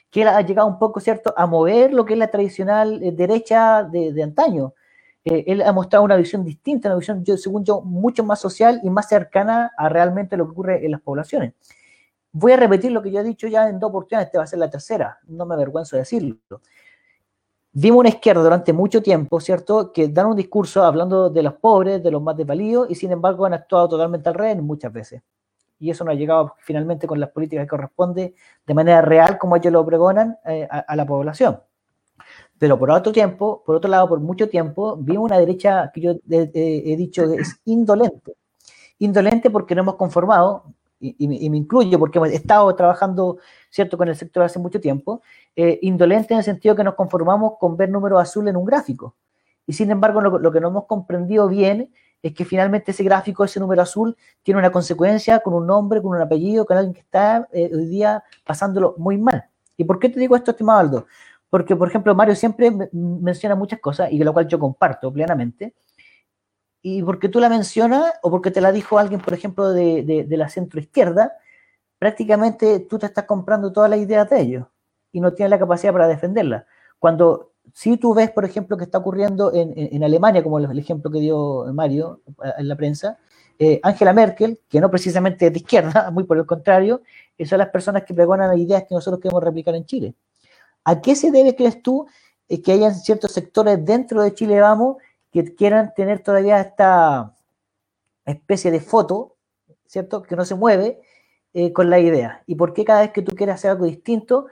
que 0.10 0.24
ha 0.24 0.42
llegado 0.42 0.68
un 0.68 0.78
poco, 0.80 1.00
¿cierto?, 1.00 1.34
a 1.38 1.46
mover 1.46 1.94
lo 1.94 2.04
que 2.04 2.14
es 2.14 2.20
la 2.20 2.32
tradicional 2.32 3.02
eh, 3.02 3.12
derecha 3.12 3.84
de, 3.84 4.22
antaño. 4.22 4.74
Él 5.26 5.62
ha 5.64 5.74
mostrado 5.74 6.06
una 6.06 6.16
visión 6.16 6.44
distinta, 6.44 6.90
una 6.90 7.00
visión, 7.00 7.24
yo, 7.26 7.36
según 7.36 7.66
yo, 7.66 7.82
mucho 7.82 8.24
más 8.24 8.40
social 8.40 8.80
y 8.84 8.90
más 8.90 9.08
cercana 9.10 9.72
a 9.76 9.90
realmente 9.90 10.38
lo 10.38 10.46
que 10.46 10.52
ocurre 10.52 10.86
en 10.86 10.92
las 10.92 11.02
poblaciones. 11.02 11.54
Voy 12.32 12.52
a 12.52 12.58
repetir 12.58 12.92
lo 12.92 13.02
que 13.02 13.12
yo 13.12 13.22
he 13.22 13.24
dicho 13.24 13.48
ya 13.48 13.68
en 13.68 13.80
dos 13.80 13.90
oportunidades, 13.90 14.28
esta 14.28 14.38
va 14.38 14.44
a 14.44 14.48
ser 14.48 14.60
la 14.60 14.70
tercera, 14.70 15.20
no 15.28 15.46
me 15.46 15.56
avergüenzo 15.56 15.96
de 15.96 16.02
decirlo. 16.02 16.38
Vimos 17.78 18.00
una 18.00 18.10
izquierda 18.10 18.42
durante 18.42 18.72
mucho 18.72 19.02
tiempo, 19.02 19.42
¿cierto?, 19.42 19.92
que 19.92 20.08
dan 20.08 20.28
un 20.28 20.36
discurso 20.36 20.84
hablando 20.84 21.30
de 21.30 21.44
los 21.44 21.56
pobres, 21.56 22.02
de 22.02 22.12
los 22.12 22.22
más 22.22 22.38
desvalidos, 22.38 22.90
y 22.90 22.96
sin 22.96 23.12
embargo 23.12 23.46
han 23.46 23.54
actuado 23.54 23.90
totalmente 23.90 24.30
al 24.30 24.36
revés 24.36 24.62
muchas 24.62 24.94
veces. 24.94 25.22
Y 25.80 25.90
eso 25.90 26.06
no 26.06 26.12
ha 26.12 26.14
llegado 26.14 26.56
finalmente 26.60 27.06
con 27.06 27.20
las 27.20 27.32
políticas 27.32 27.66
que 27.66 27.70
corresponde 27.70 28.36
de 28.66 28.74
manera 28.74 29.02
real, 29.02 29.38
como 29.38 29.58
ellos 29.58 29.74
lo 29.74 29.86
pregonan, 29.86 30.38
eh, 30.46 30.68
a, 30.70 30.96
la 30.96 31.06
población. 31.06 31.60
Pero 32.58 32.80
por 32.80 32.90
otro 32.92 33.12
tiempo, 33.12 33.62
por 33.66 33.76
otro 33.76 33.90
lado, 33.90 34.08
por 34.08 34.20
mucho 34.20 34.48
tiempo, 34.48 34.96
vimos 34.98 35.26
una 35.26 35.38
derecha 35.40 35.92
que 35.94 36.02
yo 36.02 36.14
he 36.30 36.96
dicho 36.98 37.24
es 37.34 37.60
indolente. 37.66 38.34
Indolente 39.00 39.50
porque 39.50 39.76
no 39.76 39.82
hemos 39.82 39.96
conformado, 39.96 40.64
y, 41.00 41.50
me 41.50 41.58
incluyo 41.58 42.00
porque 42.00 42.18
hemos 42.18 42.30
estado 42.30 42.74
trabajando, 42.76 43.38
¿cierto?, 43.70 43.98
con 43.98 44.08
el 44.08 44.16
sector 44.16 44.44
hace 44.44 44.60
mucho 44.60 44.80
tiempo, 44.80 45.22
eh, 45.56 45.80
indolente 45.82 46.34
en 46.34 46.40
el 46.40 46.44
sentido 46.44 46.76
que 46.76 46.84
nos 46.84 46.96
conformamos 46.96 47.54
con 47.60 47.76
ver 47.78 47.90
números 47.90 48.22
azules 48.22 48.52
en 48.52 48.58
un 48.58 48.66
gráfico. 48.66 49.16
Y 49.68 49.74
sin 49.74 49.92
embargo, 49.92 50.22
lo, 50.22 50.52
que 50.52 50.60
no 50.60 50.70
hemos 50.70 50.86
comprendido 50.86 51.48
bien 51.48 51.92
es 52.22 52.34
que 52.34 52.46
finalmente 52.46 52.92
ese 52.92 53.04
gráfico, 53.04 53.44
ese 53.44 53.60
número 53.60 53.82
azul, 53.82 54.16
tiene 54.44 54.60
una 54.60 54.72
consecuencia 54.72 55.40
con 55.40 55.54
un 55.54 55.68
nombre, 55.68 56.02
con 56.02 56.16
un 56.16 56.22
apellido, 56.22 56.66
con 56.66 56.78
alguien 56.78 56.94
que 56.94 57.02
está 57.02 57.48
eh, 57.52 57.70
hoy 57.74 57.86
día 57.88 58.24
pasándolo 58.46 58.96
muy 58.98 59.18
mal. 59.18 59.46
¿Y 59.78 59.84
por 59.84 60.00
qué 60.00 60.10
te 60.10 60.20
digo 60.20 60.36
esto, 60.36 60.52
estimado 60.52 60.80
Aldo? 60.80 61.06
Porque, 61.50 61.76
por 61.76 61.88
ejemplo, 61.88 62.16
Mario 62.16 62.36
siempre 62.36 62.72
menciona 62.92 63.56
muchas 63.56 63.80
cosas 63.80 64.12
y 64.12 64.18
de 64.18 64.26
lo 64.26 64.34
cual 64.34 64.48
yo 64.48 64.60
comparto 64.60 65.12
plenamente. 65.12 65.74
Y 66.82 67.02
porque 67.02 67.30
tú 67.30 67.40
la 67.40 67.50
mencionas 67.50 68.14
o 68.22 68.30
porque 68.30 68.52
te 68.52 68.62
la 68.62 68.72
dijo 68.72 69.00
alguien, 69.00 69.22
por 69.22 69.34
ejemplo, 69.34 69.70
de, 69.70 70.04
de, 70.04 70.38
la 70.38 70.50
centro 70.50 70.80
izquierda, 70.80 71.34
prácticamente 71.98 72.82
tú 72.82 73.00
te 73.00 73.08
estás 73.08 73.26
comprando 73.26 73.72
todas 73.72 73.90
las 73.90 74.00
ideas 74.00 74.30
de 74.30 74.40
ellos 74.40 74.68
y 75.12 75.20
no 75.20 75.34
tienes 75.34 75.50
la 75.50 75.60
capacidad 75.60 75.94
para 75.94 76.08
defenderla. 76.08 76.68
Cuando 77.00 77.54
si 77.74 77.98
tú 77.98 78.14
ves, 78.14 78.32
por 78.32 78.46
ejemplo, 78.46 78.78
que 78.78 78.84
está 78.84 79.00
ocurriendo 79.00 79.54
en, 79.54 79.74
en, 79.76 80.04
Alemania, 80.04 80.44
como 80.44 80.60
el, 80.60 80.78
ejemplo 80.78 81.10
que 81.10 81.20
dio 81.20 81.66
Mario 81.74 82.22
eh, 82.44 82.50
en 82.60 82.68
la 82.68 82.76
prensa, 82.76 83.18
eh, 83.58 83.80
Angela 83.84 84.14
Merkel, 84.14 84.60
que 84.70 84.80
no 84.80 84.92
precisamente 84.92 85.48
es 85.48 85.54
de 85.54 85.60
izquierda, 85.60 86.10
muy 86.12 86.26
por 86.26 86.38
el 86.38 86.46
contrario, 86.46 87.02
son 87.46 87.58
las 87.58 87.70
personas 87.70 88.04
que 88.04 88.14
pregonan 88.14 88.58
ideas 88.58 88.84
que 88.84 88.94
nosotros 88.96 89.22
queremos 89.22 89.44
replicar 89.44 89.76
en 89.76 89.86
Chile. 89.86 90.14
¿A 90.86 91.02
qué 91.02 91.16
se 91.16 91.32
debe, 91.32 91.56
crees 91.56 91.82
tú, 91.82 92.08
eh, 92.48 92.62
que 92.62 92.72
hayan 92.72 92.96
ciertos 92.96 93.34
sectores 93.34 93.84
dentro 93.84 94.24
de 94.24 94.34
Chile 94.34 94.62
Vamos 94.62 94.98
que 95.32 95.54
quieran 95.54 95.94
tener 95.94 96.24
todavía 96.24 96.62
esta 96.62 97.36
especie 98.24 98.72
de 98.72 98.80
foto, 98.80 99.36
¿cierto?, 99.86 100.24
que 100.24 100.38
no 100.38 100.46
se 100.46 100.56
mueve 100.56 101.02
con 101.74 101.90
la 101.90 102.00
idea. 102.00 102.44
¿Y 102.48 102.56
por 102.56 102.74
qué 102.74 102.84
cada 102.84 103.02
vez 103.02 103.12
que 103.12 103.22
tú 103.22 103.34
quieres 103.34 103.56
hacer 103.56 103.72
algo 103.72 103.86
distinto, 103.86 104.48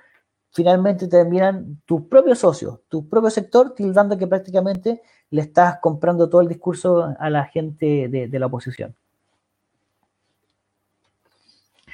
finalmente 0.54 1.08
terminan 1.08 1.82
tus 1.86 2.04
propios 2.04 2.40
socios, 2.40 2.80
tu 2.88 3.10
propio 3.10 3.30
sector, 3.30 3.74
tildando 3.74 4.18
que 4.18 4.28
prácticamente 4.28 5.02
le 5.32 5.42
estás 5.42 5.80
comprando 5.82 6.30
todo 6.30 6.42
el 6.42 6.48
discurso 6.48 7.14
a 7.18 7.30
la 7.30 7.46
gente 7.46 8.08
de, 8.08 8.40
la 8.40 8.46
oposición. 8.46 8.96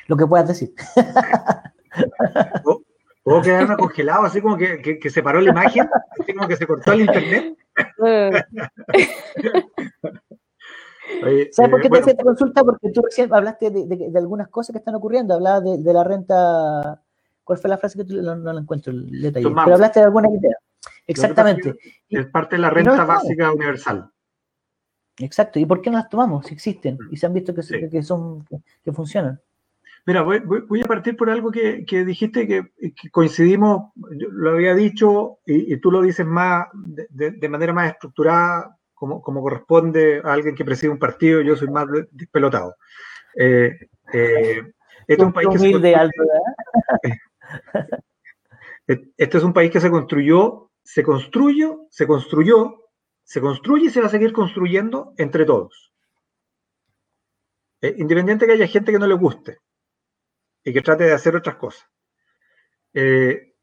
Lo 0.07 0.17
que 0.17 0.27
puedas 0.27 0.47
decir. 0.47 0.73
¿Puedo 3.29 3.43
quedarme 3.43 3.77
congelado, 3.77 4.23
así 4.23 4.41
como 4.41 4.57
que, 4.57 4.99
se 5.07 5.21
paró 5.21 5.39
la 5.39 5.51
imagen, 5.51 5.87
así 6.19 6.33
como 6.33 6.47
que 6.47 6.55
se 6.55 6.65
cortó 6.65 6.93
el 6.93 7.01
internet? 7.01 7.55
¿Sabes 11.51 11.69
por 11.69 11.79
qué 11.79 11.91
te 11.91 11.97
eh, 11.97 12.03
esta 12.07 12.23
consulta? 12.23 12.63
Porque 12.63 12.89
tú 12.91 13.03
recién 13.03 13.31
hablaste 13.31 13.69
de, 13.69 14.11
algunas 14.15 14.47
cosas 14.47 14.73
que 14.73 14.79
están 14.79 14.95
ocurriendo, 14.95 15.35
hablabas 15.35 15.63
de, 15.63 15.93
la 15.93 16.03
renta 16.03 17.03
¿Cuál 17.43 17.59
fue 17.59 17.69
la 17.69 17.77
frase 17.77 17.99
que 17.99 18.05
tú 18.05 18.19
no, 18.19 18.35
la 18.35 18.61
encuentro 18.61 18.91
el 18.91 19.21
detalle? 19.21 19.47
Pero 19.47 19.75
hablaste 19.75 19.99
de 19.99 20.05
alguna 20.05 20.29
idea. 20.29 20.57
Exactamente. 21.05 21.75
Es 22.09 22.25
parte 22.25 22.55
de 22.55 22.63
la 22.63 22.71
renta 22.71 23.05
básica 23.05 23.51
universal. 23.51 24.09
Exacto. 25.19 25.59
¿Y 25.59 25.67
por 25.67 25.83
qué 25.83 25.91
no 25.91 25.99
las 25.99 26.09
tomamos? 26.09 26.47
Si 26.47 26.55
existen 26.55 26.97
y 27.11 27.17
se 27.17 27.27
han 27.27 27.35
visto 27.35 27.53
que, 27.53 27.61
son, 28.01 28.43
que 28.83 28.91
funcionan. 28.91 29.39
Mira, 30.05 30.21
voy, 30.23 30.81
a 30.81 30.87
partir 30.87 31.15
por 31.15 31.29
algo 31.29 31.51
que, 31.51 31.83
dijiste 32.05 32.47
que, 32.47 32.71
coincidimos, 33.11 33.91
lo 33.95 34.51
había 34.51 34.73
dicho 34.73 35.39
y, 35.45 35.77
tú 35.77 35.91
lo 35.91 36.01
dices 36.01 36.25
más 36.25 36.67
de, 36.73 37.49
manera 37.49 37.73
más 37.73 37.91
estructurada, 37.91 38.77
como, 38.93 39.21
corresponde 39.21 40.21
a 40.23 40.33
alguien 40.33 40.55
que 40.55 40.65
preside 40.65 40.91
un 40.91 40.99
partido, 40.99 41.41
yo 41.41 41.55
soy 41.55 41.69
más 41.69 41.85
despelotado. 42.11 42.75
Eh, 43.35 43.77
eh, 44.13 44.63
este 45.07 45.21
es 45.21 45.27
un 45.27 45.33
país 45.33 45.81
que 45.81 45.95
alto, 45.95 46.23
Este 48.87 49.37
es 49.37 49.43
un 49.43 49.53
país 49.53 49.69
que 49.69 49.79
se 49.79 49.91
construyó, 49.91 50.71
se 50.83 51.03
construyó, 51.03 51.85
se 51.91 52.07
construyó, 52.07 52.85
se 53.23 53.39
construye 53.39 53.85
y 53.85 53.89
se 53.91 54.01
va 54.01 54.07
a 54.07 54.09
seguir 54.09 54.33
construyendo 54.33 55.13
entre 55.17 55.45
todos. 55.45 55.93
Eh, 57.81 57.93
independiente 57.97 58.47
que 58.47 58.53
haya 58.53 58.67
gente 58.67 58.91
que 58.91 58.97
no 58.97 59.05
le 59.05 59.13
guste 59.13 59.59
y 60.69 60.73
que 60.73 60.81
trate 60.81 61.05
de 61.05 61.13
hacer 61.13 61.35
otras 61.35 61.55
cosas. 61.55 61.89
Eh, 62.93 63.55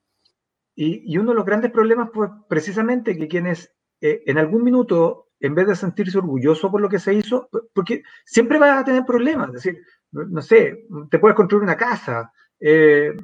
y, 0.74 1.16
uno 1.16 1.30
de 1.30 1.36
los 1.36 1.44
grandes 1.44 1.70
problemas 1.70 2.10
fue 2.12 2.28
precisamente 2.48 3.16
que 3.16 3.28
quienes 3.28 3.72
eh, 4.00 4.24
en 4.26 4.38
algún 4.38 4.64
minuto, 4.64 5.28
en 5.38 5.54
vez 5.54 5.68
de 5.68 5.76
sentirse 5.76 6.18
orgulloso 6.18 6.70
por 6.70 6.80
lo 6.80 6.88
que 6.88 6.98
se 6.98 7.14
hizo, 7.14 7.48
porque 7.72 8.02
siempre 8.24 8.58
vas 8.58 8.80
a 8.80 8.84
tener 8.84 9.04
problemas, 9.04 9.48
es 9.48 9.54
decir, 9.54 9.82
no 10.10 10.42
sé, 10.42 10.86
te 11.08 11.18
puedes 11.20 11.36
construir 11.36 11.62
una 11.62 11.76
casa, 11.76 12.32
eh, 12.58 13.14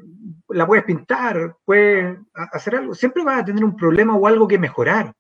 la 0.49 0.67
puedes 0.67 0.85
pintar, 0.85 1.57
puedes 1.65 2.17
hacer 2.53 2.77
algo, 2.77 2.95
siempre 2.95 3.25
vas 3.25 3.43
a 3.43 3.45
tener 3.45 3.65
un 3.65 3.77
problema 3.77 4.15
o 4.17 4.27
algo 4.29 4.47
que 4.47 4.59
mejorar. 4.59 5.13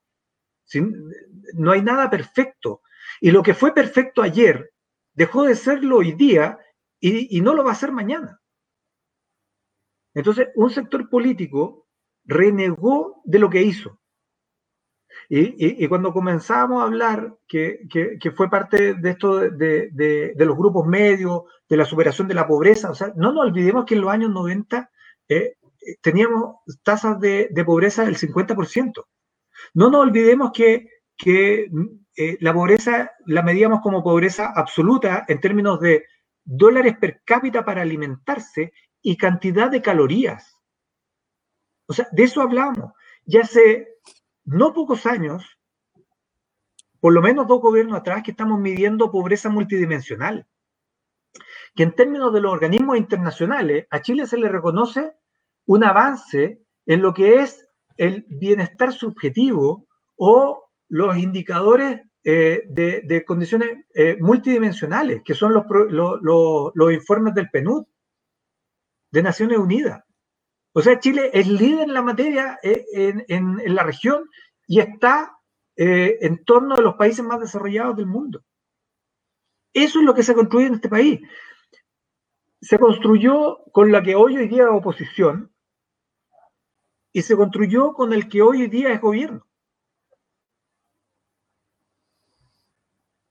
No 1.54 1.72
hay 1.72 1.82
nada 1.82 2.08
perfecto. 2.08 2.82
Y 3.20 3.32
lo 3.32 3.42
que 3.42 3.54
fue 3.54 3.74
perfecto 3.74 4.22
ayer 4.22 4.72
dejó 5.14 5.42
de 5.42 5.56
serlo 5.56 5.98
hoy 5.98 6.12
día 6.12 6.58
y, 7.02 7.40
no 7.40 7.52
lo 7.52 7.64
va 7.64 7.72
a 7.72 7.76
ser 7.76 7.90
mañana. 7.90 8.40
Entonces, 10.14 10.48
un 10.54 10.70
sector 10.70 11.08
político 11.08 11.86
renegó 12.24 13.22
de 13.24 13.38
lo 13.38 13.50
que 13.50 13.62
hizo. 13.62 13.98
Y, 15.28 15.86
cuando 15.88 16.12
comenzamos 16.12 16.82
a 16.82 16.86
hablar 16.86 17.36
que, 17.46 17.86
fue 18.34 18.50
parte 18.50 18.94
de 18.94 19.10
esto 19.10 19.38
de, 19.38 20.34
los 20.36 20.56
grupos 20.56 20.86
medios, 20.86 21.42
de 21.68 21.76
la 21.76 21.84
superación 21.84 22.28
de 22.28 22.34
la 22.34 22.46
pobreza, 22.46 22.90
o 22.90 22.94
sea, 22.94 23.12
no 23.16 23.32
nos 23.32 23.46
olvidemos 23.46 23.84
que 23.84 23.94
en 23.94 24.00
los 24.02 24.10
años 24.10 24.30
90 24.30 24.90
eh, 25.28 25.56
teníamos 26.00 26.56
tasas 26.82 27.18
de, 27.20 27.48
pobreza 27.64 28.04
del 28.04 28.16
50%. 28.16 29.04
No 29.74 29.90
nos 29.90 30.02
olvidemos 30.02 30.50
que, 30.52 30.88
eh, 31.24 32.36
la 32.40 32.52
pobreza 32.52 33.12
la 33.26 33.42
medíamos 33.42 33.80
como 33.80 34.02
pobreza 34.02 34.52
absoluta 34.54 35.24
en 35.28 35.40
términos 35.40 35.80
de 35.80 36.04
dólares 36.44 36.96
per 36.98 37.22
cápita 37.24 37.64
para 37.64 37.82
alimentarse 37.82 38.72
y 39.02 39.16
cantidad 39.16 39.70
de 39.70 39.82
calorías. 39.82 40.58
O 41.86 41.92
sea, 41.92 42.08
de 42.12 42.22
eso 42.22 42.40
hablamos. 42.40 42.92
Ya 43.26 43.42
hace 43.42 43.88
no 44.44 44.72
pocos 44.72 45.06
años, 45.06 45.44
por 47.00 47.12
lo 47.12 47.20
menos 47.20 47.46
dos 47.46 47.60
gobiernos 47.60 47.98
atrás, 47.98 48.22
que 48.22 48.30
estamos 48.30 48.60
midiendo 48.60 49.10
pobreza 49.10 49.50
multidimensional. 49.50 50.46
Que 51.74 51.82
en 51.82 51.94
términos 51.94 52.32
de 52.32 52.40
los 52.40 52.52
organismos 52.52 52.96
internacionales, 52.96 53.86
a 53.90 54.00
Chile 54.00 54.26
se 54.26 54.38
le 54.38 54.48
reconoce 54.48 55.12
un 55.66 55.84
avance 55.84 56.62
en 56.86 57.02
lo 57.02 57.12
que 57.14 57.40
es 57.40 57.68
el 57.96 58.24
bienestar 58.28 58.92
subjetivo 58.92 59.86
o 60.16 60.70
los 60.88 61.16
indicadores 61.16 62.02
eh, 62.24 62.62
de, 62.68 63.24
condiciones 63.26 63.86
eh, 63.94 64.16
multidimensionales, 64.20 65.22
que 65.24 65.34
son 65.34 65.52
los, 65.52 65.64
los, 65.90 66.92
informes 66.92 67.34
del 67.34 67.50
PNUD 67.50 67.84
de 69.12 69.22
Naciones 69.22 69.58
Unidas. 69.58 70.02
O 70.72 70.80
sea, 70.80 70.98
Chile 70.98 71.30
es 71.34 71.46
líder 71.46 71.84
en 71.84 71.94
la 71.94 72.02
materia 72.02 72.58
eh, 72.62 72.84
en, 73.28 73.74
la 73.74 73.84
región 73.84 74.28
y 74.66 74.80
está 74.80 75.38
eh, 75.76 76.18
en 76.22 76.44
torno 76.44 76.74
a 76.74 76.80
los 76.80 76.94
países 76.94 77.24
más 77.24 77.38
desarrollados 77.38 77.96
del 77.96 78.06
mundo. 78.06 78.42
Eso 79.74 80.00
es 80.00 80.04
lo 80.04 80.14
que 80.14 80.22
se 80.22 80.34
construye 80.34 80.66
en 80.66 80.74
este 80.74 80.88
país. 80.88 81.20
Se 82.60 82.78
construyó 82.78 83.64
con 83.72 83.92
la 83.92 84.02
que 84.02 84.14
hoy 84.14 84.36
hoy 84.36 84.48
día 84.48 84.64
es 84.64 84.70
oposición 84.70 85.54
y 87.12 87.20
se 87.22 87.36
construyó 87.36 87.92
con 87.92 88.12
el 88.12 88.28
que 88.28 88.40
hoy 88.40 88.66
día 88.68 88.92
es 88.92 89.00
gobierno. 89.00 89.46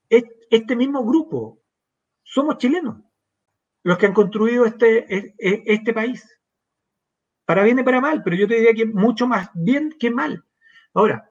Este 0.09 0.75
mismo 0.75 1.05
grupo 1.05 1.61
somos 2.23 2.57
chilenos 2.57 2.97
los 3.83 3.97
que 3.97 4.05
han 4.05 4.13
construido 4.13 4.65
este, 4.65 5.13
e, 5.13 5.35
e, 5.37 5.63
este 5.65 5.93
país 5.93 6.27
para 7.45 7.63
bien 7.63 7.79
y 7.79 7.83
para 7.83 8.01
mal, 8.01 8.21
pero 8.23 8.35
yo 8.35 8.47
te 8.47 8.55
diría 8.55 8.73
que 8.73 8.85
mucho 8.85 9.27
más 9.27 9.49
bien 9.53 9.95
que 9.99 10.09
mal. 10.09 10.45
Ahora, 10.93 11.29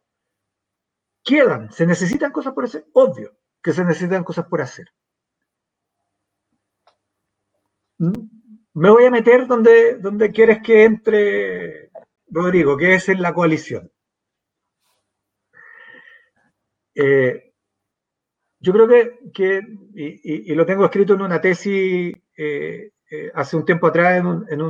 quedan, 1.25 1.73
se 1.73 1.87
necesitan 1.87 2.33
cosas 2.33 2.53
por 2.53 2.65
hacer, 2.65 2.87
obvio 2.93 3.37
que 3.63 3.73
se 3.73 3.85
necesitan 3.85 4.25
cosas 4.25 4.47
por 4.47 4.61
hacer. 4.61 4.87
Me 7.99 8.91
voy 8.91 9.05
a 9.05 9.11
meter 9.11 9.47
donde, 9.47 9.99
donde 9.99 10.31
quieres 10.31 10.63
que 10.63 10.85
entre 10.85 11.91
Rodrigo, 12.29 12.77
que 12.77 12.95
es 12.95 13.09
en 13.09 13.21
la 13.21 13.35
coalición. 13.35 13.91
Eh, 16.95 17.53
yo 18.59 18.73
creo 18.73 18.89
que, 19.33 19.61
y, 19.95 20.55
lo 20.55 20.67
tengo 20.67 20.85
escrito 20.85 21.15
en 21.15 21.23
una 21.23 21.41
tesis 21.41 22.15
eh, 22.37 22.93
eh, 23.11 23.31
hace 23.35 23.57
un 23.57 23.65
tiempo 23.65 23.87
atrás 23.87 24.19
en, 24.19 24.63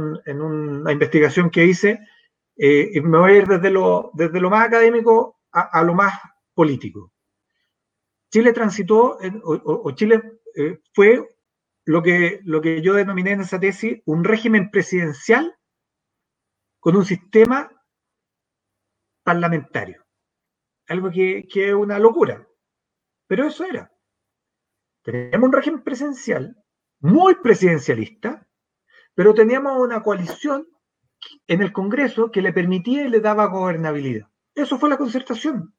una 0.43 0.93
investigación 0.93 1.51
que 1.51 1.67
hice, 1.67 2.01
eh, 2.57 3.01
me 3.03 3.19
voy 3.19 3.33
a 3.33 3.37
ir 3.37 3.47
desde 3.47 3.71
lo, 3.71 4.13
más 4.51 4.67
académico 4.67 5.41
a, 5.53 5.83
lo 5.83 5.95
más 5.95 6.15
político. 6.55 7.13
Chile 8.31 8.53
transitó, 8.53 9.19
o, 9.45 9.91
Chile 9.93 10.41
fue 10.95 11.27
lo 11.85 12.03
que, 12.03 12.41
lo 12.45 12.61
que 12.61 12.81
yo 12.81 12.95
denominé 12.95 13.33
en 13.33 13.41
esa 13.41 13.59
tesis 13.59 14.01
un 14.05 14.25
régimen 14.25 14.71
presidencial 14.71 15.57
con 16.79 16.97
un 16.97 17.05
sistema 17.05 17.71
parlamentario. 19.23 20.05
Algo 20.89 21.11
que, 21.11 21.47
que 21.49 21.69
es 21.69 21.75
una 21.75 21.99
locura. 21.99 22.47
Pero 23.27 23.47
eso 23.47 23.65
era. 23.65 23.93
Teníamos 25.03 25.49
un 25.49 25.53
régimen 25.53 25.83
presidencial 25.83 26.60
muy 27.01 27.35
presidencialista, 27.37 28.47
pero 29.15 29.35
teníamos 29.35 29.79
una 29.79 30.03
coalición 30.03 30.67
en 31.47 31.63
el 31.63 31.73
Congreso 31.73 32.31
que 32.31 32.43
le 32.43 32.53
permitía 32.53 33.05
y 33.05 33.09
le 33.09 33.21
daba 33.21 33.47
gobernabilidad. 33.47 34.29
Eso 34.55 34.79
fue 34.79 34.89
la 34.89 34.99
concertación. 34.99 35.75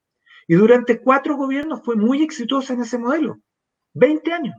Y 0.48 0.56
durante 0.56 1.02
cuatro 1.02 1.38
gobiernos 1.38 1.82
fue 1.84 1.96
muy 1.96 2.24
exitosa 2.24 2.74
en 2.74 2.82
ese 2.82 2.98
modelo. 2.98 3.40
20 3.94 4.34
años. 4.34 4.56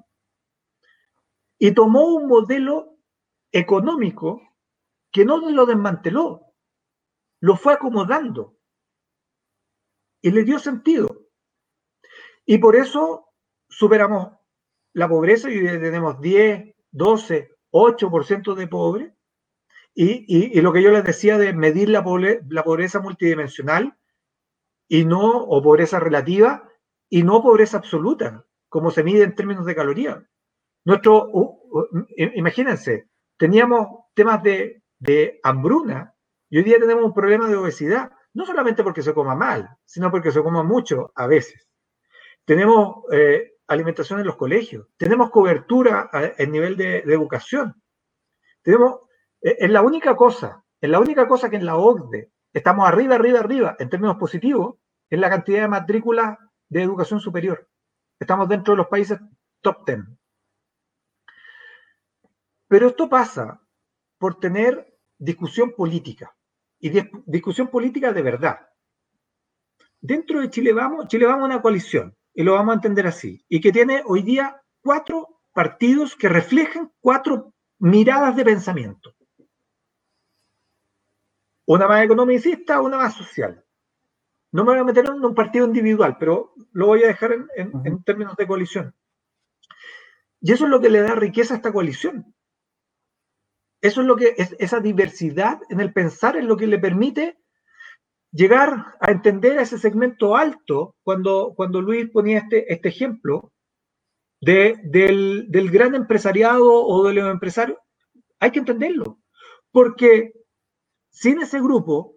Y 1.59 1.73
tomó 1.73 2.15
un 2.15 2.29
modelo 2.29 2.99
económico 3.53 4.43
que 5.11 5.25
no 5.25 5.39
lo 5.51 5.67
desmanteló, 5.67 6.55
lo 7.41 7.57
fue 7.57 7.75
acomodando 7.75 8.57
y 10.23 10.31
le 10.31 10.45
dio 10.45 10.59
sentido. 10.59 11.29
Y 12.47 12.59
por 12.59 12.77
eso 12.77 13.29
superamos 13.69 14.39
la 14.95 15.09
pobreza 15.09 15.51
y 15.51 15.61
tenemos 15.63 16.21
10, 16.21 16.75
12, 16.91 17.51
8% 17.71 18.55
de 18.55 18.67
pobres. 18.69 19.13
Y, 19.95 20.61
lo 20.61 20.73
que 20.73 20.83
yo 20.83 20.91
les 20.91 21.05
decía 21.05 21.37
de 21.37 21.53
medir 21.53 21.91
la, 21.91 22.03
la 22.49 22.65
pobreza 22.65 23.01
multidimensional 23.01 23.97
y 24.89 25.05
no, 25.05 25.45
o 25.45 25.63
pobreza 25.63 26.01
relativa, 26.01 26.69
y 27.11 27.23
no 27.23 27.43
pobreza 27.43 27.77
absoluta, 27.77 28.47
como 28.69 28.91
se 28.91 29.03
mide 29.03 29.25
en 29.25 29.35
términos 29.35 29.67
de 29.67 29.75
calorías. 29.75 30.19
Nuestro, 30.85 31.31
imagínense, 32.17 33.09
teníamos 33.37 34.07
temas 34.15 34.43
de, 34.43 34.83
de 34.99 35.41
hambruna 35.43 36.15
y 36.49 36.59
hoy 36.59 36.65
día 36.65 36.79
tenemos 36.79 37.05
un 37.05 37.15
problema 37.15 37.49
de 37.49 37.57
obesidad, 37.57 38.13
no 38.35 38.47
solamente 38.47 38.83
porque 38.83 39.03
se 39.03 39.15
coma 39.15 39.35
mal, 39.35 39.69
sino 39.85 40.11
porque 40.11 40.33
se 40.33 40.43
coma 40.43 40.63
mucho 40.63 41.13
a 41.15 41.27
veces. 41.27 41.69
Tenemos 42.45 43.05
eh, 43.13 43.52
alimentación 43.67 44.21
en 44.21 44.27
los 44.27 44.37
colegios, 44.37 44.87
tenemos 44.97 45.31
cobertura 45.31 46.11
en 46.39 46.53
nivel 46.53 46.77
de, 46.77 46.99
educación. 46.99 47.75
Tenemos, 48.63 49.01
e, 49.41 49.57
es 49.59 49.71
la 49.71 49.83
única 49.83 50.17
cosa, 50.17 50.65
es 50.81 50.91
la 50.91 51.01
única 51.01 51.27
cosa 51.29 51.49
que 51.49 51.57
en 51.57 51.67
la 51.67 51.77
OCDE 51.77 52.33
estamos 52.53 52.87
arriba, 52.87 53.15
arriba, 53.15 53.41
arriba, 53.41 53.77
en 53.79 53.89
términos 53.89 54.17
positivos, 54.17 54.77
en 55.11 55.21
la 55.21 55.31
cantidad 55.31 55.63
de 55.63 55.69
matrículas 55.69 56.39
de 56.69 56.83
educación 56.83 57.21
superior. 57.21 57.69
Estamos 58.19 58.49
dentro 58.49 58.75
de 58.75 58.79
los 58.79 58.89
países 58.89 59.19
top 59.61 59.87
10. 59.87 59.99
Pero 62.69 62.89
esto 62.89 63.09
pasa 63.09 63.61
por 64.19 64.41
tener 64.41 64.97
discusión 65.19 65.73
política 65.73 66.35
y 66.79 66.91
discusión 67.27 67.69
política 67.69 68.13
de 68.13 68.23
verdad. 68.23 68.69
Dentro 70.01 70.41
de 70.41 70.51
Chile 70.51 70.73
Vamos, 70.73 71.07
Chile 71.07 71.27
Vamos 71.27 71.43
a 71.43 71.47
una 71.47 71.63
coalición 71.63 72.17
y 72.35 72.43
lo 72.43 72.55
vamos 72.55 72.73
a 72.73 72.77
entender 72.77 73.07
así, 73.07 73.45
y 73.49 73.61
que 73.61 73.73
tiene 73.73 74.03
hoy 74.07 74.23
día 74.23 74.63
cuatro 74.81 75.41
partidos 75.53 76.17
que 76.17 76.29
reflejan 76.29 76.93
cuatro 77.01 77.53
miradas 77.79 78.37
de 78.37 78.45
pensamiento. 78.45 79.15
Una 81.67 81.87
más 81.87 82.05
economicista, 82.05 82.81
una 82.81 82.97
más 82.97 83.15
social. 83.15 83.65
No 84.51 84.65
me 84.65 84.73
voy 84.73 84.81
a 84.81 84.85
meter 84.85 85.07
en 85.07 85.25
un 85.25 85.35
partido 85.35 85.67
individual, 85.67 86.17
pero 86.19 86.53
lo 86.73 86.87
voy 86.87 87.03
a 87.05 87.09
dejar 87.09 87.33
en, 87.57 88.03
términos 88.05 88.37
de 88.37 88.47
coalición. 88.47 88.95
Y 90.41 90.53
eso 90.53 90.65
es 90.65 90.71
lo 90.71 90.81
que 90.81 90.91
le 90.91 91.01
da 91.01 91.15
riqueza 91.15 91.55
a 91.55 91.57
esta 91.57 91.73
coalición. 91.73 92.35
Eso 93.81 94.01
es 94.01 94.07
lo 94.07 94.17
que 94.17 94.35
es, 94.37 94.55
esa 94.59 94.81
diversidad 94.81 95.61
en 95.69 95.81
el 95.81 95.93
pensar 95.93 96.37
es 96.37 96.45
lo 96.45 96.57
que 96.57 96.67
le 96.67 96.79
permite 96.79 97.42
llegar 98.33 98.97
a 99.01 99.11
entender 99.11 99.59
a 99.59 99.63
ese 99.63 99.79
segmento 99.79 100.37
alto, 100.37 100.97
cuando, 101.03 101.53
cuando 101.55 101.81
Luis 101.81 102.11
ponía 102.11 102.39
este, 102.39 102.73
este 102.73 102.89
ejemplo 102.89 103.53
de, 104.41 104.81
del, 104.83 105.47
del, 105.51 105.71
gran 105.71 105.95
empresariado 105.95 106.85
o 106.85 107.07
de 107.07 107.15
los 107.15 107.31
empresarios, 107.31 107.79
hay 108.41 108.51
que 108.51 108.59
entenderlo, 108.59 109.21
porque 109.71 110.33
sin 111.11 111.41
ese 111.43 111.61
grupo 111.61 112.17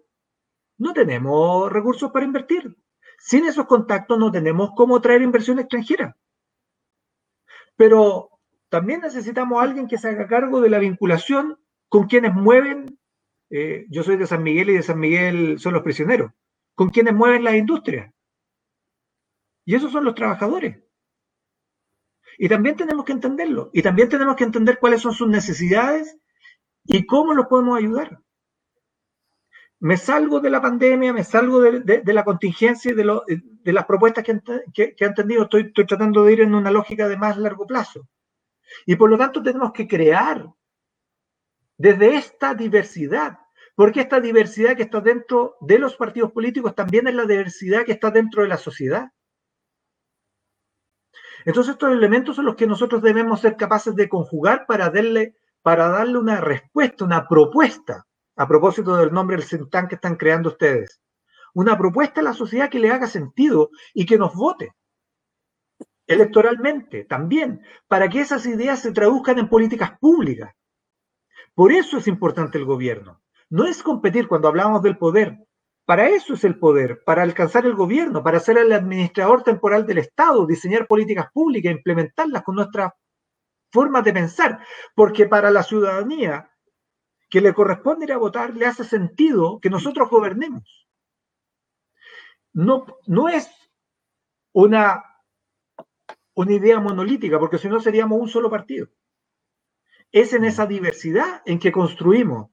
no 0.78 0.92
tenemos 0.92 1.70
recursos 1.70 2.10
para 2.10 2.26
invertir. 2.26 2.76
Sin 3.18 3.46
esos 3.46 3.66
contactos 3.66 4.18
no 4.18 4.30
tenemos 4.30 4.70
cómo 4.76 5.00
traer 5.00 5.22
inversión 5.22 5.58
extranjera. 5.58 6.16
Pero 7.76 8.30
también 8.68 9.00
necesitamos 9.00 9.62
alguien 9.62 9.86
que 9.86 9.98
se 9.98 10.08
haga 10.08 10.26
cargo 10.26 10.60
de 10.60 10.70
la 10.70 10.78
vinculación 10.78 11.58
con 11.88 12.06
quienes 12.08 12.34
mueven 12.34 12.95
eh, 13.50 13.86
yo 13.88 14.02
soy 14.02 14.16
de 14.16 14.26
San 14.26 14.42
Miguel 14.42 14.70
y 14.70 14.74
de 14.74 14.82
San 14.82 14.98
Miguel 14.98 15.58
son 15.58 15.74
los 15.74 15.82
prisioneros, 15.82 16.32
con 16.74 16.90
quienes 16.90 17.14
mueven 17.14 17.44
la 17.44 17.56
industria. 17.56 18.12
Y 19.64 19.74
esos 19.74 19.92
son 19.92 20.04
los 20.04 20.14
trabajadores. 20.14 20.78
Y 22.38 22.48
también 22.48 22.76
tenemos 22.76 23.04
que 23.04 23.12
entenderlo. 23.12 23.70
Y 23.72 23.82
también 23.82 24.08
tenemos 24.08 24.36
que 24.36 24.44
entender 24.44 24.78
cuáles 24.78 25.00
son 25.00 25.12
sus 25.12 25.28
necesidades 25.28 26.18
y 26.84 27.06
cómo 27.06 27.34
los 27.34 27.46
podemos 27.46 27.78
ayudar. 27.78 28.20
Me 29.78 29.96
salgo 29.96 30.40
de 30.40 30.50
la 30.50 30.62
pandemia, 30.62 31.12
me 31.12 31.24
salgo 31.24 31.60
de, 31.60 32.02
la 32.12 32.24
contingencia 32.24 32.92
y 32.92 32.94
de, 32.94 33.72
las 33.72 33.84
propuestas 33.86 34.24
que, 34.24 34.32
han. 34.32 34.42
Estoy, 35.28 35.62
estoy 35.62 35.86
tratando 35.86 36.24
de 36.24 36.32
ir 36.32 36.40
en 36.40 36.54
una 36.54 36.70
lógica 36.70 37.08
de 37.08 37.16
más 37.16 37.36
largo 37.36 37.66
plazo. 37.66 38.08
Y 38.86 38.96
por 38.96 39.10
lo 39.10 39.18
tanto 39.18 39.42
tenemos 39.42 39.72
que 39.72 39.86
crear 39.86 40.46
desde 41.78 42.16
esta 42.16 42.54
diversidad, 42.54 43.38
porque 43.74 44.00
esta 44.00 44.20
diversidad 44.20 44.76
que 44.76 44.84
está 44.84 45.00
dentro 45.00 45.56
de 45.60 45.78
los 45.78 45.96
partidos 45.96 46.32
políticos 46.32 46.74
también 46.74 47.06
es 47.06 47.14
la 47.14 47.26
diversidad 47.26 47.84
que 47.84 47.92
está 47.92 48.10
dentro 48.10 48.42
de 48.42 48.48
la 48.48 48.56
sociedad. 48.56 49.10
Entonces 51.44 51.74
estos 51.74 51.92
elementos 51.92 52.36
son 52.36 52.46
los 52.46 52.56
que 52.56 52.66
nosotros 52.66 53.02
debemos 53.02 53.40
ser 53.40 53.56
capaces 53.56 53.94
de 53.94 54.08
conjugar 54.08 54.66
para 54.66 54.90
darle, 54.90 55.36
para 55.62 55.88
darle 55.88 56.18
una 56.18 56.40
respuesta, 56.40 57.04
una 57.04 57.28
propuesta, 57.28 58.06
a 58.36 58.48
propósito 58.48 58.96
del 58.96 59.12
nombre 59.12 59.36
del 59.36 59.46
centán 59.46 59.86
que 59.86 59.94
están 59.94 60.16
creando 60.16 60.50
ustedes. 60.50 61.00
Una 61.54 61.78
propuesta 61.78 62.20
a 62.20 62.24
la 62.24 62.34
sociedad 62.34 62.68
que 62.68 62.78
le 62.78 62.90
haga 62.90 63.06
sentido 63.06 63.70
y 63.94 64.06
que 64.06 64.18
nos 64.18 64.34
vote 64.34 64.74
electoralmente 66.06 67.04
también, 67.04 67.62
para 67.88 68.08
que 68.08 68.20
esas 68.20 68.46
ideas 68.46 68.80
se 68.80 68.92
traduzcan 68.92 69.38
en 69.38 69.48
políticas 69.48 69.98
públicas. 69.98 70.54
Por 71.56 71.72
eso 71.72 71.96
es 71.96 72.06
importante 72.06 72.58
el 72.58 72.66
gobierno. 72.66 73.22
No 73.48 73.64
es 73.64 73.82
competir 73.82 74.28
cuando 74.28 74.46
hablamos 74.46 74.82
del 74.82 74.98
poder. 74.98 75.38
Para 75.86 76.10
eso 76.10 76.34
es 76.34 76.44
el 76.44 76.58
poder, 76.58 77.02
para 77.02 77.22
alcanzar 77.22 77.64
el 77.64 77.74
gobierno, 77.74 78.22
para 78.22 78.40
ser 78.40 78.58
el 78.58 78.72
administrador 78.72 79.42
temporal 79.42 79.86
del 79.86 79.98
Estado, 79.98 80.46
diseñar 80.46 80.86
políticas 80.86 81.32
públicas, 81.32 81.72
implementarlas 81.72 82.42
con 82.42 82.56
nuestra 82.56 82.94
forma 83.72 84.02
de 84.02 84.12
pensar. 84.12 84.58
Porque 84.94 85.26
para 85.26 85.50
la 85.50 85.62
ciudadanía 85.62 86.50
que 87.30 87.40
le 87.40 87.54
corresponde 87.54 88.04
ir 88.04 88.12
a 88.12 88.18
votar, 88.18 88.54
le 88.54 88.66
hace 88.66 88.84
sentido 88.84 89.58
que 89.58 89.70
nosotros 89.70 90.10
gobernemos. 90.10 90.86
No, 92.52 92.84
no 93.06 93.30
es 93.30 93.48
una, 94.52 95.02
una 96.34 96.52
idea 96.52 96.80
monolítica, 96.80 97.38
porque 97.38 97.56
si 97.56 97.68
no 97.68 97.80
seríamos 97.80 98.20
un 98.20 98.28
solo 98.28 98.50
partido. 98.50 98.88
Es 100.16 100.32
en 100.32 100.46
esa 100.46 100.64
diversidad 100.64 101.42
en 101.44 101.58
que 101.58 101.70
construimos 101.70 102.48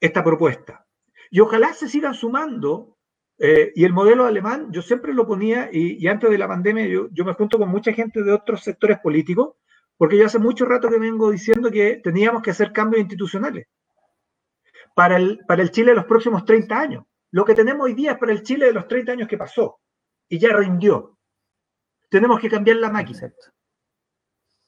esta 0.00 0.24
propuesta. 0.24 0.86
Y 1.30 1.40
ojalá 1.40 1.74
se 1.74 1.90
sigan 1.90 2.14
sumando. 2.14 2.96
Eh, 3.38 3.70
y 3.74 3.84
el 3.84 3.92
modelo 3.92 4.24
alemán, 4.24 4.72
yo 4.72 4.80
siempre 4.80 5.12
lo 5.12 5.26
ponía, 5.26 5.68
y, 5.70 6.06
antes 6.06 6.30
de 6.30 6.38
la 6.38 6.48
pandemia 6.48 6.86
yo, 6.86 7.08
yo, 7.12 7.26
me 7.26 7.34
junto 7.34 7.58
con 7.58 7.68
mucha 7.68 7.92
gente 7.92 8.22
de 8.22 8.32
otros 8.32 8.62
sectores 8.62 8.98
políticos, 9.00 9.56
porque 9.98 10.16
yo 10.16 10.24
hace 10.24 10.38
mucho 10.38 10.64
rato 10.64 10.88
que 10.88 10.98
vengo 10.98 11.30
diciendo 11.30 11.70
que 11.70 12.00
teníamos 12.02 12.40
que 12.40 12.52
hacer 12.52 12.72
cambios 12.72 13.02
institucionales 13.02 13.66
para 14.94 15.18
el, 15.18 15.40
para 15.46 15.60
el 15.60 15.70
Chile 15.72 15.90
de 15.90 15.96
los 15.96 16.06
próximos 16.06 16.46
30 16.46 16.80
años. 16.80 17.04
Lo 17.30 17.44
que 17.44 17.54
tenemos 17.54 17.84
hoy 17.84 17.92
día 17.92 18.12
es 18.12 18.18
para 18.18 18.32
el 18.32 18.42
Chile 18.42 18.64
de 18.64 18.72
los 18.72 18.88
30 18.88 19.12
años 19.12 19.28
que 19.28 19.36
pasó 19.36 19.80
y 20.30 20.38
ya 20.38 20.56
rindió. 20.56 21.18
Tenemos 22.08 22.40
que 22.40 22.48
cambiar 22.48 22.78
la 22.78 22.88
máquina. 22.88 23.30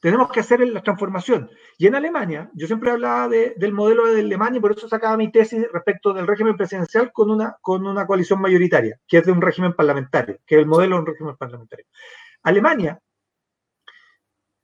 Tenemos 0.02 0.32
que 0.32 0.40
hacer 0.40 0.66
la 0.66 0.82
transformación. 0.82 1.48
Y 1.78 1.86
en 1.86 1.94
Alemania, 1.94 2.50
yo 2.54 2.66
siempre 2.66 2.90
hablaba 2.90 3.28
del 3.28 3.72
modelo 3.72 4.12
de 4.12 4.18
Alemania 4.20 4.58
y 4.58 4.60
por 4.60 4.72
eso 4.72 4.88
sacaba 4.88 5.16
mi 5.16 5.30
tesis 5.30 5.64
respecto 5.72 6.12
del 6.12 6.26
régimen 6.26 6.56
presidencial 6.56 7.12
con 7.12 7.30
una, 7.30 7.56
con 7.60 7.86
una 7.86 8.04
coalición 8.04 8.40
mayoritaria, 8.40 8.98
que 9.06 9.18
es 9.18 9.24
de 9.24 9.30
un 9.30 9.40
régimen 9.40 9.74
parlamentario, 9.74 10.38
que 10.44 10.56
es 10.56 10.60
el 10.60 10.66
modelo 10.66 10.96
de 10.96 11.02
un 11.02 11.06
régimen 11.06 11.36
parlamentario. 11.36 11.86
Alemania, 12.42 12.98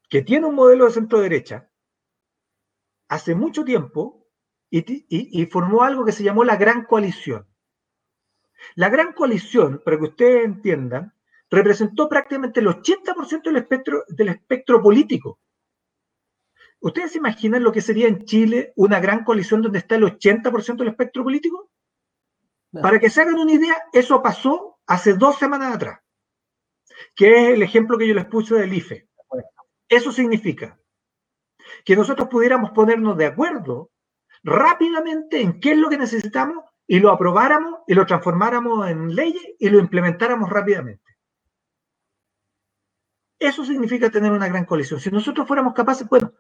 que 0.09 0.23
tiene 0.23 0.47
un 0.47 0.56
modelo 0.56 0.86
de 0.86 0.90
centro 0.90 1.20
derecha, 1.20 1.70
hace 3.06 3.36
mucho 3.36 3.65
tiempo 3.65 4.27
y, 4.70 5.47
formó 5.47 5.85
algo 5.85 6.05
que 6.05 6.10
se 6.10 6.24
llamó 6.24 6.43
la 6.43 6.56
Gran 6.56 6.85
Coalición. 6.85 7.47
La 8.74 8.89
Gran 8.89 9.12
Coalición, 9.12 9.81
para 9.85 9.98
que 9.98 10.05
ustedes 10.06 10.44
entiendan, 10.44 11.15
representó 11.50 12.08
prácticamente 12.08 12.60
el 12.60 12.66
80% 12.66 13.42
del 13.44 13.56
espectro, 13.56 14.04
del 14.08 14.28
espectro 14.28 14.82
político. 14.82 15.38
¿Ustedes 16.80 17.12
se 17.12 17.18
imaginan 17.18 17.62
lo 17.62 17.72
que 17.72 17.80
sería 17.80 18.06
en 18.06 18.24
Chile 18.24 18.72
una 18.76 19.00
gran 19.00 19.24
coalición 19.24 19.62
donde 19.62 19.78
está 19.78 19.96
el 19.96 20.04
80% 20.04 20.76
del 20.76 20.88
espectro 20.88 21.24
político? 21.24 21.70
Para 22.70 22.98
que 22.98 23.10
se 23.10 23.22
hagan 23.22 23.38
una 23.38 23.52
idea, 23.52 23.76
eso 23.92 24.22
pasó 24.22 24.78
hace 24.86 25.14
dos 25.14 25.38
semanas 25.38 25.74
atrás, 25.74 26.00
que 27.14 27.30
es 27.30 27.54
el 27.54 27.62
ejemplo 27.62 27.96
que 27.96 28.06
yo 28.06 28.14
les 28.14 28.26
puse 28.26 28.54
del 28.54 28.72
IFE. 28.72 29.08
Eso 29.88 30.12
significa 30.12 30.78
que 31.84 31.96
nosotros 31.96 32.28
pudiéramos 32.28 32.70
ponernos 32.72 33.16
de 33.16 33.26
acuerdo 33.26 33.90
rápidamente 34.42 35.40
en 35.40 35.60
qué 35.60 35.72
es 35.72 35.78
lo 35.78 35.88
que 35.88 35.98
necesitamos 35.98 36.64
y 36.86 37.00
lo 37.00 37.10
aprobáramos 37.10 37.80
y 37.86 37.94
lo 37.94 38.06
transformáramos 38.06 38.88
en 38.88 39.14
leyes 39.14 39.42
y 39.58 39.68
lo 39.68 39.78
implementáramos 39.78 40.48
rápidamente. 40.48 41.07
Eso 43.39 43.65
significa 43.65 44.10
tener 44.10 44.32
una 44.32 44.48
gran 44.48 44.65
coalición. 44.65 45.01
Si 45.01 45.10
nosotros 45.10 45.47
fuéramos 45.47 45.74
capaces, 45.74 46.09
bueno, 46.09 46.32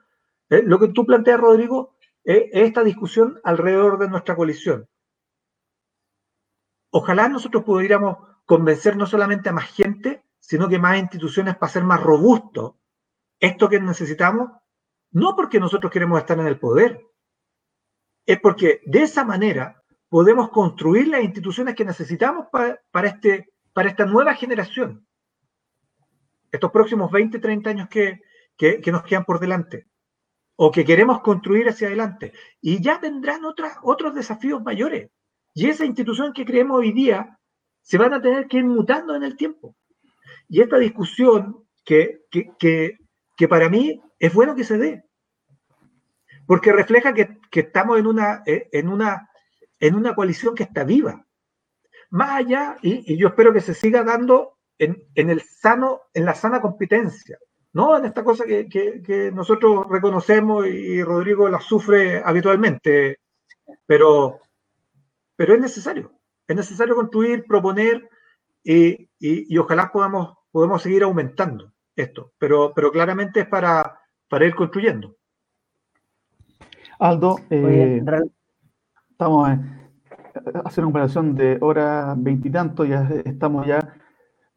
eh, 0.50 0.62
lo 0.64 0.78
que 0.78 0.88
tú 0.88 1.06
planteas, 1.06 1.40
Rodrigo, 1.40 1.96
es 2.24 2.48
esta 2.52 2.82
discusión 2.82 3.40
alrededor 3.44 3.98
de 3.98 4.08
nuestra 4.08 4.36
coalición. 4.36 4.88
Ojalá 6.90 7.28
nosotros 7.28 7.64
pudiéramos 7.64 8.18
convencer 8.44 8.96
no 8.96 9.06
solamente 9.06 9.48
a 9.48 9.52
más 9.52 9.66
gente, 9.66 10.24
sino 10.38 10.68
que 10.68 10.78
más 10.78 10.98
instituciones 10.98 11.56
para 11.56 11.72
ser 11.72 11.84
más 11.84 12.02
robusto 12.02 12.78
esto 13.40 13.68
que 13.68 13.80
necesitamos, 13.80 14.50
no 15.12 15.36
porque 15.36 15.60
nosotros 15.60 15.92
queremos 15.92 16.18
estar 16.18 16.38
en 16.38 16.46
el 16.46 16.58
poder, 16.58 17.06
es 18.26 18.40
porque 18.40 18.82
de 18.84 19.02
esa 19.02 19.24
manera 19.24 19.82
podemos 20.08 20.50
construir 20.50 21.08
las 21.08 21.22
instituciones 21.22 21.74
que 21.74 21.84
necesitamos 21.84 22.46
para, 22.50 23.08
este, 23.08 23.52
para 23.72 23.88
esta 23.88 24.06
nueva 24.06 24.34
generación, 24.34 25.06
estos 26.50 26.70
próximos 26.70 27.10
20, 27.10 27.38
30 27.38 27.70
años 27.70 27.88
que, 27.88 28.20
nos 28.90 29.02
quedan 29.02 29.24
por 29.24 29.38
delante 29.40 29.86
o 30.56 30.72
que 30.72 30.84
queremos 30.84 31.20
construir 31.20 31.68
hacia 31.68 31.86
adelante. 31.86 32.32
Y 32.60 32.82
ya 32.82 32.98
vendrán 32.98 33.42
otros 33.44 34.14
desafíos 34.14 34.62
mayores. 34.62 35.10
Y 35.54 35.68
esa 35.68 35.84
institución 35.84 36.32
que 36.32 36.44
creemos 36.44 36.78
hoy 36.78 36.92
día 36.92 37.38
se 37.80 37.96
van 37.96 38.12
a 38.12 38.20
tener 38.20 38.48
que 38.48 38.58
ir 38.58 38.64
mutando 38.64 39.14
en 39.14 39.22
el 39.22 39.36
tiempo. 39.36 39.76
Y 40.48 40.60
esta 40.60 40.78
discusión 40.78 41.64
que, 41.84 42.22
que 42.30 43.48
para 43.48 43.68
mí 43.68 44.00
es 44.18 44.34
bueno 44.34 44.56
que 44.56 44.64
se 44.64 44.78
dé, 44.78 45.08
porque 46.48 46.72
refleja 46.72 47.12
que, 47.12 47.38
estamos 47.52 47.98
en 47.98 48.06
una, 48.06 48.42
eh, 48.46 48.70
en, 48.72 48.88
una, 48.88 49.28
en 49.80 49.94
una 49.94 50.14
coalición 50.14 50.54
que 50.54 50.62
está 50.62 50.82
viva. 50.82 51.26
Más 52.08 52.30
allá, 52.30 52.78
y, 52.80 53.18
yo 53.18 53.28
espero 53.28 53.52
que 53.52 53.60
se 53.60 53.74
siga 53.74 54.02
dando 54.02 54.57
en, 54.78 55.30
el 55.30 55.42
sano, 55.42 56.02
en 56.14 56.24
la 56.24 56.34
sana 56.34 56.60
competencia, 56.60 57.38
¿no? 57.72 57.96
En 57.96 58.04
esta 58.04 58.24
cosa 58.24 58.44
que, 58.46 59.32
nosotros 59.34 59.86
reconocemos 59.88 60.66
y 60.66 61.02
Rodrigo 61.02 61.48
la 61.48 61.60
sufre 61.60 62.22
habitualmente, 62.24 63.18
pero, 63.86 64.40
pero 65.36 65.54
es 65.54 65.60
necesario, 65.60 66.12
es 66.46 66.56
necesario 66.56 66.94
construir, 66.94 67.44
proponer 67.46 68.08
y, 68.62 69.56
ojalá 69.58 69.90
podamos, 69.92 70.34
podamos 70.50 70.82
seguir 70.82 71.02
aumentando 71.02 71.72
esto, 71.96 72.32
pero, 72.38 72.72
pero 72.74 72.92
claramente 72.92 73.40
es 73.40 73.48
para, 73.48 74.00
para 74.28 74.46
ir 74.46 74.54
construyendo. 74.54 75.16
Aldo, 77.00 77.36
eh, 77.50 78.02
estamos 79.10 79.48
haciendo 80.64 80.88
una 80.88 80.88
operación 80.88 81.34
de 81.34 81.58
hora 81.60 82.14
veintitanto, 82.16 82.84
ya 82.84 83.08
estamos 83.24 83.66
ya 83.66 83.97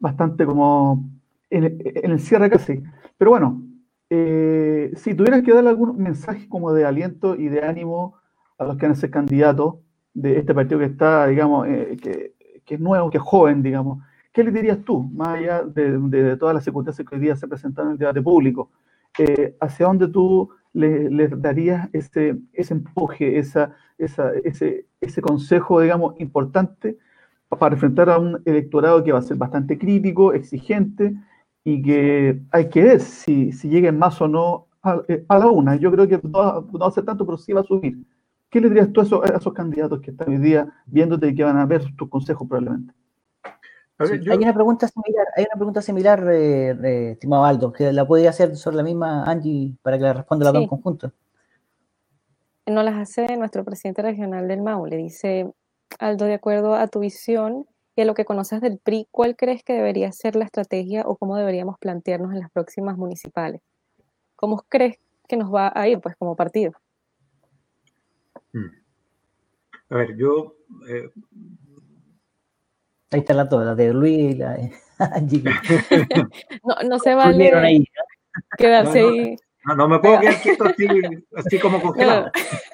bastante 0.02 0.44
como 0.44 1.08
en, 1.48 1.80
el 1.94 2.20
cierre 2.20 2.50
casi. 2.50 2.82
Pero 3.16 3.30
bueno, 3.30 3.62
eh, 4.10 4.92
si 4.96 5.14
tuvieras 5.14 5.42
que 5.42 5.54
darle 5.54 5.70
algún 5.70 5.96
mensaje 5.96 6.48
como 6.48 6.72
de 6.72 6.84
aliento 6.84 7.36
y 7.36 7.48
de 7.48 7.62
ánimo 7.62 8.16
a 8.58 8.64
los 8.64 8.76
que 8.76 8.86
van 8.86 8.92
a 8.92 8.96
ser 8.96 9.10
candidatos 9.10 9.76
de 10.12 10.38
este 10.38 10.54
partido 10.54 10.80
que 10.80 10.86
está, 10.86 11.28
digamos, 11.28 11.66
eh, 11.68 11.96
que, 12.02 12.74
es 12.74 12.80
nuevo, 12.80 13.10
que 13.10 13.18
es 13.18 13.22
joven, 13.22 13.62
digamos, 13.62 14.02
¿qué 14.32 14.42
le 14.42 14.50
dirías 14.50 14.78
tú, 14.84 15.04
más 15.14 15.28
allá 15.28 15.62
de, 15.62 16.36
todas 16.36 16.54
las 16.54 16.64
circunstancias 16.64 17.06
que 17.06 17.14
hoy 17.14 17.20
día 17.20 17.36
se 17.36 17.46
presentan 17.46 17.86
en 17.86 17.92
el 17.92 17.98
debate 17.98 18.22
público? 18.22 18.70
¿Hacia 19.60 19.86
dónde 19.86 20.08
tú 20.08 20.48
le, 20.72 21.28
darías 21.28 21.90
ese, 21.92 22.38
ese 22.54 22.74
empuje, 22.74 23.38
esa, 23.38 23.76
ese, 23.98 24.86
ese 25.00 25.20
consejo, 25.20 25.80
digamos, 25.80 26.18
importante 26.18 26.98
para 27.58 27.74
enfrentar 27.74 28.10
a 28.10 28.18
un 28.18 28.40
electorado 28.44 29.02
que 29.04 29.12
va 29.12 29.18
a 29.18 29.22
ser 29.22 29.36
bastante 29.36 29.78
crítico, 29.78 30.32
exigente 30.32 31.14
y 31.64 31.82
que 31.82 32.40
hay 32.50 32.68
que 32.68 32.82
ver 32.82 33.00
si, 33.00 33.52
si 33.52 33.68
lleguen 33.68 33.98
más 33.98 34.20
o 34.20 34.28
no 34.28 34.66
a, 34.82 35.00
eh, 35.08 35.24
la 35.28 35.46
una. 35.48 35.76
Yo 35.76 35.92
creo 35.92 36.08
que 36.08 36.20
no, 36.22 36.60
no 36.62 36.78
va 36.78 36.88
a 36.88 36.90
ser 36.90 37.04
tanto, 37.04 37.24
pero 37.24 37.38
sí 37.38 37.52
va 37.52 37.60
a 37.60 37.64
subir. 37.64 37.98
¿Qué 38.50 38.60
le 38.60 38.68
dirías 38.68 38.92
tú 38.92 39.00
a 39.00 39.04
esos, 39.04 39.24
a 39.24 39.36
esos 39.36 39.52
candidatos 39.52 40.00
que 40.00 40.10
están 40.10 40.28
hoy 40.28 40.38
día 40.38 40.66
viéndote 40.86 41.28
y 41.28 41.34
que 41.34 41.44
van 41.44 41.56
a 41.56 41.66
ver 41.66 41.84
tus 41.96 42.08
consejos 42.08 42.46
probablemente? 42.48 42.92
Hay 43.98 44.38
una 44.38 44.52
pregunta 44.52 44.88
similar, 44.88 45.26
hay 45.36 45.44
una 45.44 45.56
pregunta 45.56 45.82
similar, 45.82 46.28
eh, 46.32 47.12
estimado 47.12 47.44
Aldo, 47.44 47.72
que 47.72 47.92
la 47.92 48.06
podría 48.06 48.30
hacer 48.30 48.56
sobre 48.56 48.76
la 48.76 48.82
misma 48.82 49.24
Angie 49.24 49.76
para 49.80 49.96
que 49.96 50.02
la 50.02 50.12
responda 50.12 50.46
la 50.46 50.52
dos 50.52 50.62
en 50.62 50.68
conjunto. 50.68 51.12
No 52.66 52.82
las 52.82 52.96
hace 52.96 53.36
nuestro 53.36 53.64
presidente 53.64 54.02
regional 54.02 54.48
del 54.48 54.62
MAU. 54.62 54.86
Le 54.86 54.96
dice, 54.96 55.52
Aldo, 55.98 56.26
de 56.26 56.34
acuerdo 56.34 56.74
a 56.74 56.86
tu 56.88 57.00
visión 57.00 57.66
y 57.96 58.02
a 58.02 58.04
lo 58.04 58.14
que 58.14 58.24
conoces 58.24 58.60
del 58.60 58.78
PRI, 58.78 59.08
¿cuál 59.10 59.36
crees 59.36 59.62
que 59.62 59.74
debería 59.74 60.12
ser 60.12 60.36
la 60.36 60.44
estrategia 60.44 61.02
o 61.06 61.16
cómo 61.16 61.36
deberíamos 61.36 61.78
plantearnos 61.78 62.32
en 62.32 62.40
las 62.40 62.50
próximas 62.50 62.96
municipales? 62.96 63.60
¿Cómo 64.36 64.64
crees 64.68 64.98
que 65.28 65.36
nos 65.36 65.52
va 65.52 65.72
a 65.74 65.88
ir, 65.88 66.00
pues, 66.00 66.16
como 66.16 66.36
partido? 66.36 66.72
Hmm. 68.52 68.70
A 69.90 69.96
ver, 69.96 70.16
yo 70.16 70.56
eh, 70.88 71.10
Ahí 73.12 73.20
está 73.20 73.34
la 73.34 73.46
toda, 73.46 73.74
de 73.74 73.92
Luis 73.92 74.34
y 74.34 74.38
la 74.38 74.54
de 74.54 74.72
no, 76.64 76.74
no 76.88 76.98
se 76.98 77.14
vale 77.14 77.54
ahí, 77.54 77.84
quedarse 78.56 79.02
no, 79.02 79.08
ahí. 79.08 79.36
No, 79.76 79.88
me 79.88 79.98
puedo 79.98 80.20
quedar 80.20 80.40
quieto 80.40 80.64
así, 81.36 81.58
como 81.58 81.80
congelado. 81.80 82.30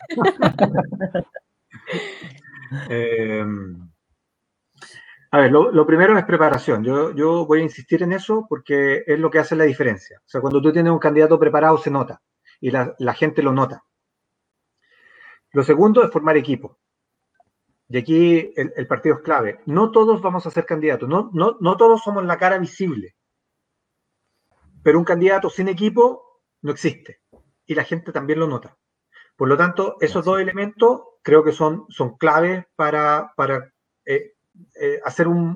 Em, 2.88 3.88
a 5.30 5.38
ver, 5.38 5.52
lo, 5.52 5.86
primero 5.86 6.16
es 6.18 6.24
preparación. 6.24 6.82
Yo, 6.84 7.46
voy 7.46 7.60
a 7.60 7.62
insistir 7.62 8.02
en 8.02 8.12
eso 8.12 8.46
porque 8.48 9.04
es 9.06 9.18
lo 9.18 9.30
que 9.30 9.38
hace 9.38 9.56
la 9.56 9.64
diferencia. 9.64 10.18
O 10.24 10.28
sea, 10.28 10.40
cuando 10.40 10.62
tú 10.62 10.72
tienes 10.72 10.92
un 10.92 10.98
candidato 10.98 11.38
preparado 11.38 11.76
se 11.78 11.90
nota 11.90 12.22
y 12.60 12.70
la, 12.70 13.14
gente 13.14 13.42
lo 13.42 13.52
nota. 13.52 13.84
Lo 15.52 15.62
segundo 15.62 16.02
es 16.02 16.10
formar 16.10 16.36
equipo. 16.36 16.78
Y 17.90 17.98
aquí 17.98 18.52
el, 18.56 18.86
partido 18.86 19.16
es 19.16 19.22
clave. 19.22 19.60
No 19.66 19.90
todos 19.90 20.20
vamos 20.20 20.46
a 20.46 20.50
ser 20.50 20.66
candidatos, 20.66 21.08
no, 21.08 21.30
no, 21.32 21.56
no 21.60 21.76
todos 21.76 22.02
somos 22.02 22.24
la 22.24 22.38
cara 22.38 22.58
visible. 22.58 23.14
Pero 24.82 24.98
un 24.98 25.04
candidato 25.04 25.50
sin 25.50 25.68
equipo 25.68 26.42
no 26.62 26.72
existe. 26.72 27.20
Y 27.66 27.74
la 27.74 27.84
gente 27.84 28.12
también 28.12 28.38
lo 28.38 28.46
nota. 28.46 28.76
Por 29.38 29.48
lo 29.48 29.56
tanto, 29.56 29.96
esos 30.00 30.24
dos 30.24 30.40
elementos 30.40 31.02
creo 31.22 31.44
que 31.44 31.52
son, 31.52 31.86
son 31.90 32.18
claves 32.18 32.66
para, 32.74 33.32
para 33.36 33.72
eh, 34.04 34.32
eh, 34.74 35.00
hacer 35.04 35.28
un, 35.28 35.54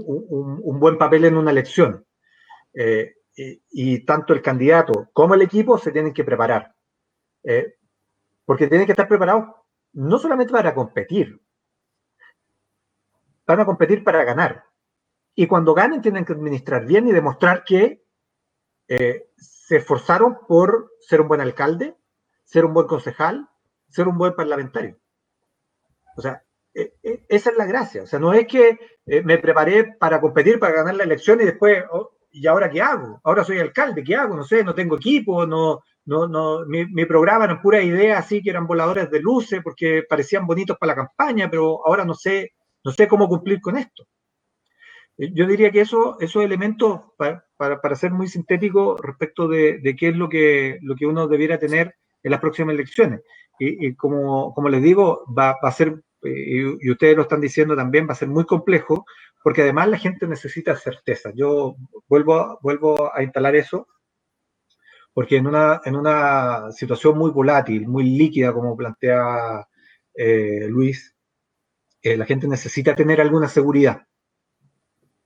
buen 0.78 0.96
papel 0.98 1.24
en 1.24 1.36
una 1.36 1.50
elección. 1.50 2.06
Eh, 2.74 3.16
y, 3.34 4.04
tanto 4.04 4.34
el 4.34 4.40
candidato 4.40 5.10
como 5.12 5.34
el 5.34 5.42
equipo 5.42 5.78
se 5.78 5.90
tienen 5.90 6.12
que 6.12 6.22
preparar. 6.22 6.72
porque 8.44 8.68
tienen 8.68 8.86
que 8.86 8.92
estar 8.92 9.08
preparados 9.08 9.46
no 9.94 10.16
solamente 10.16 10.52
para 10.52 10.74
competir, 10.74 11.40
van 13.44 13.60
a 13.60 13.66
competir 13.66 14.04
para 14.04 14.22
ganar. 14.22 14.64
Y 15.34 15.48
cuando 15.48 15.74
ganen 15.74 16.00
tienen 16.00 16.24
que 16.24 16.34
administrar 16.34 16.86
bien 16.86 17.08
y 17.08 17.12
demostrar 17.12 17.64
que 17.64 18.04
se 18.86 19.76
esforzaron 19.78 20.46
por 20.46 20.92
ser 21.00 21.20
un 21.20 21.26
buen 21.26 21.40
alcalde, 21.40 21.96
ser 22.44 22.64
un 22.64 22.74
buen 22.74 22.86
concejal, 22.86 23.48
ser 23.92 24.08
un 24.08 24.18
buen 24.18 24.34
parlamentario. 24.34 24.98
O 26.16 26.22
sea, 26.22 26.42
eh, 26.74 26.94
eh, 27.02 27.24
esa 27.28 27.50
es 27.50 27.56
la 27.56 27.66
gracia. 27.66 28.02
O 28.02 28.06
sea, 28.06 28.18
no 28.18 28.32
es 28.32 28.46
que 28.46 28.78
me 29.24 29.38
preparé 29.38 29.94
para 29.98 30.20
competir, 30.20 30.58
para 30.58 30.74
ganar 30.74 30.94
la 30.94 31.04
elección 31.04 31.40
y 31.40 31.44
después, 31.44 31.84
oh, 31.90 32.12
¿y 32.30 32.46
ahora 32.46 32.70
qué 32.70 32.80
hago? 32.80 33.20
Ahora 33.24 33.44
soy 33.44 33.58
alcalde, 33.58 34.04
¿qué 34.04 34.14
hago? 34.14 34.36
No 34.36 34.44
sé, 34.44 34.62
no 34.64 34.74
tengo 34.74 34.96
equipo, 34.96 35.44
no, 35.46 35.80
no, 36.04 36.28
no, 36.28 36.64
mi, 36.66 36.86
mi 36.86 37.04
programa 37.04 37.44
era 37.46 37.60
pura 37.60 37.82
idea 37.82 38.18
así 38.18 38.42
que 38.42 38.50
eran 38.50 38.66
voladores 38.66 39.10
de 39.10 39.20
luces 39.20 39.60
porque 39.62 40.04
parecían 40.08 40.46
bonitos 40.46 40.78
para 40.78 40.92
la 40.92 41.06
campaña, 41.06 41.50
pero 41.50 41.86
ahora 41.86 42.04
no 42.04 42.14
sé 42.14 42.52
no 42.84 42.92
sé 42.92 43.08
cómo 43.08 43.28
cumplir 43.28 43.60
con 43.60 43.76
esto. 43.76 44.06
Eh, 45.18 45.30
yo 45.32 45.46
diría 45.46 45.70
que 45.70 45.82
eso, 45.82 46.16
esos 46.20 46.42
elementos, 46.44 47.00
para, 47.16 47.94
ser 47.94 48.10
muy 48.12 48.28
sintético 48.28 48.96
respecto 48.96 49.48
de, 49.48 49.80
qué 49.98 50.08
es 50.08 50.16
lo 50.16 50.28
que, 50.28 50.78
lo 50.82 50.96
que 50.96 51.06
uno 51.06 51.28
debiera 51.28 51.58
tener 51.58 51.94
en 52.22 52.30
las 52.30 52.40
próximas 52.40 52.74
elecciones. 52.74 53.20
Y, 53.64 53.94
como, 53.94 54.52
como, 54.54 54.68
les 54.68 54.82
digo, 54.82 55.24
va, 55.26 55.56
a 55.62 55.72
ser, 55.72 56.02
y, 56.22 56.90
ustedes 56.90 57.16
lo 57.16 57.22
están 57.22 57.40
diciendo 57.40 57.76
también, 57.76 58.08
va 58.08 58.12
a 58.12 58.16
ser 58.16 58.28
muy 58.28 58.44
complejo, 58.44 59.04
porque 59.42 59.62
además 59.62 59.88
la 59.88 59.98
gente 59.98 60.26
necesita 60.26 60.76
certeza. 60.76 61.30
Yo 61.34 61.76
vuelvo, 62.08 62.58
vuelvo 62.62 63.14
a 63.14 63.22
instalar 63.22 63.54
eso, 63.56 63.88
porque 65.12 65.36
en 65.36 65.46
una, 65.46 65.80
en 65.84 65.96
una 65.96 66.72
situación 66.72 67.18
muy 67.18 67.30
volátil, 67.30 67.86
muy 67.86 68.04
líquida, 68.04 68.52
como 68.52 68.76
plantea 68.76 69.66
eh, 70.14 70.66
Luis, 70.68 71.14
eh, 72.02 72.16
la 72.16 72.26
gente 72.26 72.48
necesita 72.48 72.94
tener 72.94 73.20
alguna 73.20 73.48
seguridad. 73.48 74.06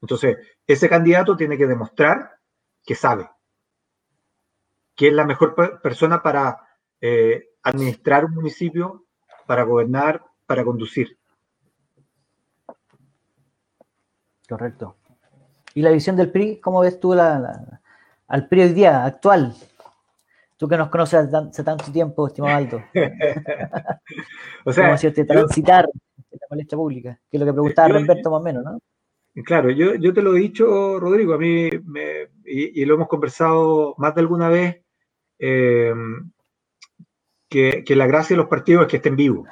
Entonces, 0.00 0.36
ese 0.66 0.88
candidato 0.88 1.36
tiene 1.36 1.56
que 1.56 1.66
demostrar 1.66 2.38
que 2.84 2.94
sabe, 2.94 3.28
que 4.94 5.08
es 5.08 5.14
la 5.14 5.24
mejor 5.24 5.80
persona 5.80 6.22
para 6.22 6.58
eh, 7.00 7.55
administrar 7.66 8.24
un 8.24 8.34
municipio, 8.34 9.04
para 9.46 9.64
gobernar, 9.64 10.22
para 10.46 10.64
conducir. 10.64 11.18
Correcto. 14.48 14.96
¿Y 15.74 15.82
la 15.82 15.90
visión 15.90 16.16
del 16.16 16.30
PRI? 16.30 16.60
¿Cómo 16.60 16.80
ves 16.80 17.00
tú 17.00 17.14
la, 17.14 17.80
al 18.28 18.48
PRI 18.48 18.62
hoy 18.62 18.72
día, 18.72 19.04
actual? 19.04 19.54
Tú 20.56 20.68
que 20.68 20.76
nos 20.76 20.88
conoces 20.88 21.32
hace 21.34 21.64
tanto 21.64 21.90
tiempo, 21.92 22.26
estimado 22.26 22.56
Aldo. 22.56 22.82
o 24.64 24.72
sea, 24.72 24.96
¿Cómo 24.96 25.12
te 25.12 25.24
transitar 25.24 25.84
en 25.84 26.38
la 26.40 26.46
palestra 26.48 26.78
pública? 26.78 27.20
Que 27.30 27.36
es 27.36 27.40
lo 27.40 27.46
que 27.46 27.52
preguntaba 27.52 27.88
Roberto 27.88 28.30
más 28.30 28.40
o 28.40 28.42
menos, 28.42 28.64
¿no? 28.64 28.78
Claro, 29.44 29.70
yo, 29.70 29.96
yo 29.96 30.14
te 30.14 30.22
lo 30.22 30.34
he 30.34 30.40
dicho, 30.40 30.98
Rodrigo, 30.98 31.34
a 31.34 31.38
mí, 31.38 31.68
me, 31.84 32.28
y, 32.46 32.82
lo 32.86 32.94
hemos 32.94 33.08
conversado 33.08 33.94
más 33.98 34.14
de 34.14 34.22
alguna 34.22 34.48
vez, 34.48 34.82
eh, 35.38 35.92
que, 37.48 37.84
la 37.90 38.06
gracia 38.06 38.34
de 38.34 38.42
los 38.42 38.48
partidos 38.48 38.82
es 38.82 38.88
que 38.90 38.96
estén 38.96 39.16
vivos. 39.16 39.48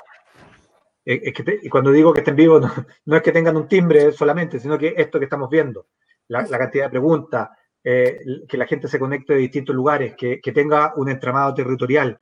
Que 1.04 1.60
y 1.62 1.68
cuando 1.68 1.90
digo 1.90 2.12
que 2.12 2.20
estén 2.20 2.36
vivos, 2.36 2.62
no, 3.04 3.16
es 3.16 3.22
que 3.22 3.32
tengan 3.32 3.56
un 3.56 3.68
timbre 3.68 4.12
solamente, 4.12 4.58
sino 4.58 4.78
que 4.78 4.94
esto 4.96 5.18
que 5.18 5.24
estamos 5.24 5.50
viendo, 5.50 5.86
la, 6.28 6.46
cantidad 6.46 6.84
de 6.84 6.90
preguntas, 6.90 7.50
eh, 7.82 8.20
que 8.48 8.56
la 8.56 8.66
gente 8.66 8.88
se 8.88 8.98
conecte 8.98 9.34
de 9.34 9.40
distintos 9.40 9.76
lugares, 9.76 10.14
que, 10.16 10.40
tenga 10.54 10.94
un 10.96 11.10
entramado 11.10 11.52
territorial. 11.54 12.18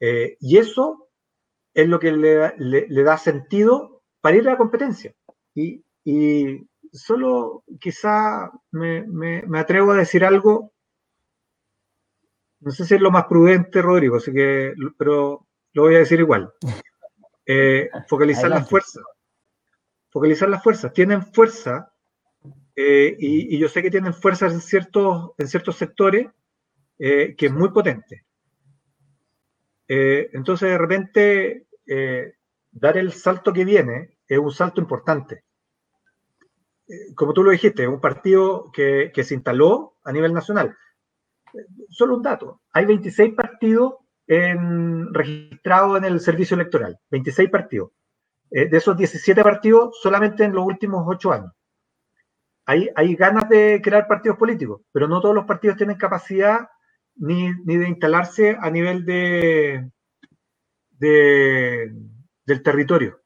Eh, 0.00 0.36
y 0.40 0.58
eso 0.58 1.08
es 1.74 1.88
lo 1.88 1.98
que 1.98 2.12
le, 2.12 3.02
da 3.02 3.16
sentido 3.16 4.02
para 4.20 4.36
ir 4.36 4.46
a 4.48 4.52
la 4.52 4.58
competencia. 4.58 5.14
Y, 5.54 5.82
solo 6.90 7.64
quizá 7.80 8.50
me, 8.70 9.44
atrevo 9.54 9.92
a 9.92 9.98
decir 9.98 10.24
algo 10.24 10.72
no 12.60 12.70
sé 12.70 12.84
si 12.84 12.94
es 12.94 13.00
lo 13.00 13.10
más 13.10 13.24
prudente, 13.26 13.82
Rodrigo, 13.82 14.16
así 14.16 14.32
que, 14.32 14.74
pero 14.96 15.46
lo 15.72 15.82
voy 15.82 15.94
a 15.96 16.00
decir 16.00 16.20
igual. 16.20 16.52
Eh, 17.50 17.88
focalizar 18.06 18.50
las 18.50 18.68
fuerzas. 18.68 19.02
Focalizar 20.10 20.50
las 20.50 20.62
fuerzas. 20.62 20.92
Tienen 20.92 21.22
fuerza, 21.22 21.90
eh, 22.76 23.16
y, 23.18 23.58
yo 23.58 23.70
sé 23.70 23.80
que 23.80 23.90
tienen 23.90 24.12
fuerzas 24.12 24.52
en 24.52 24.60
ciertos, 24.60 25.30
en 25.38 25.48
ciertos 25.48 25.76
sectores, 25.78 26.26
eh, 26.98 27.34
que 27.38 27.46
es 27.46 27.52
muy 27.52 27.70
potente. 27.70 28.26
entonces, 29.88 30.68
de 30.68 30.76
repente, 30.76 31.66
dar 32.70 32.98
el 32.98 33.14
salto 33.14 33.50
que 33.50 33.64
viene 33.64 34.18
es 34.28 34.38
un 34.38 34.52
salto 34.52 34.82
importante. 34.82 35.44
como 37.14 37.32
tú 37.32 37.42
lo 37.42 37.50
dijiste, 37.50 37.88
un 37.88 37.98
partido 38.02 38.70
que, 38.72 39.10
que 39.14 39.24
se 39.24 39.32
instaló 39.32 39.96
a 40.04 40.12
nivel 40.12 40.34
nacional 40.34 40.76
solo 41.90 42.16
un 42.16 42.22
dato, 42.22 42.62
hay 42.72 42.84
26 42.86 43.34
partidos 43.34 43.94
registrados 45.10 45.96
en 45.96 46.04
el 46.04 46.20
servicio 46.20 46.54
electoral, 46.54 46.98
26 47.10 47.48
partidos. 47.48 47.92
Eh, 48.50 48.68
de 48.68 48.78
esos 48.78 48.96
17 48.96 49.42
partidos, 49.42 49.98
solamente 50.00 50.44
en 50.44 50.54
los 50.54 50.64
últimos 50.64 51.04
8 51.06 51.32
años. 51.32 51.52
Hay, 52.66 52.88
hay 52.94 53.14
ganas 53.14 53.48
de 53.48 53.80
crear 53.82 54.06
partidos 54.06 54.38
políticos, 54.38 54.82
pero 54.92 55.08
no 55.08 55.20
todos 55.20 55.34
los 55.34 55.46
partidos 55.46 55.76
tienen 55.76 55.96
capacidad 55.96 56.68
ni, 57.16 57.52
de 57.64 57.88
instalarse 57.88 58.56
a 58.60 58.70
nivel 58.70 59.04
de, 59.04 59.90
del 60.98 62.62
territorio. 62.62 63.20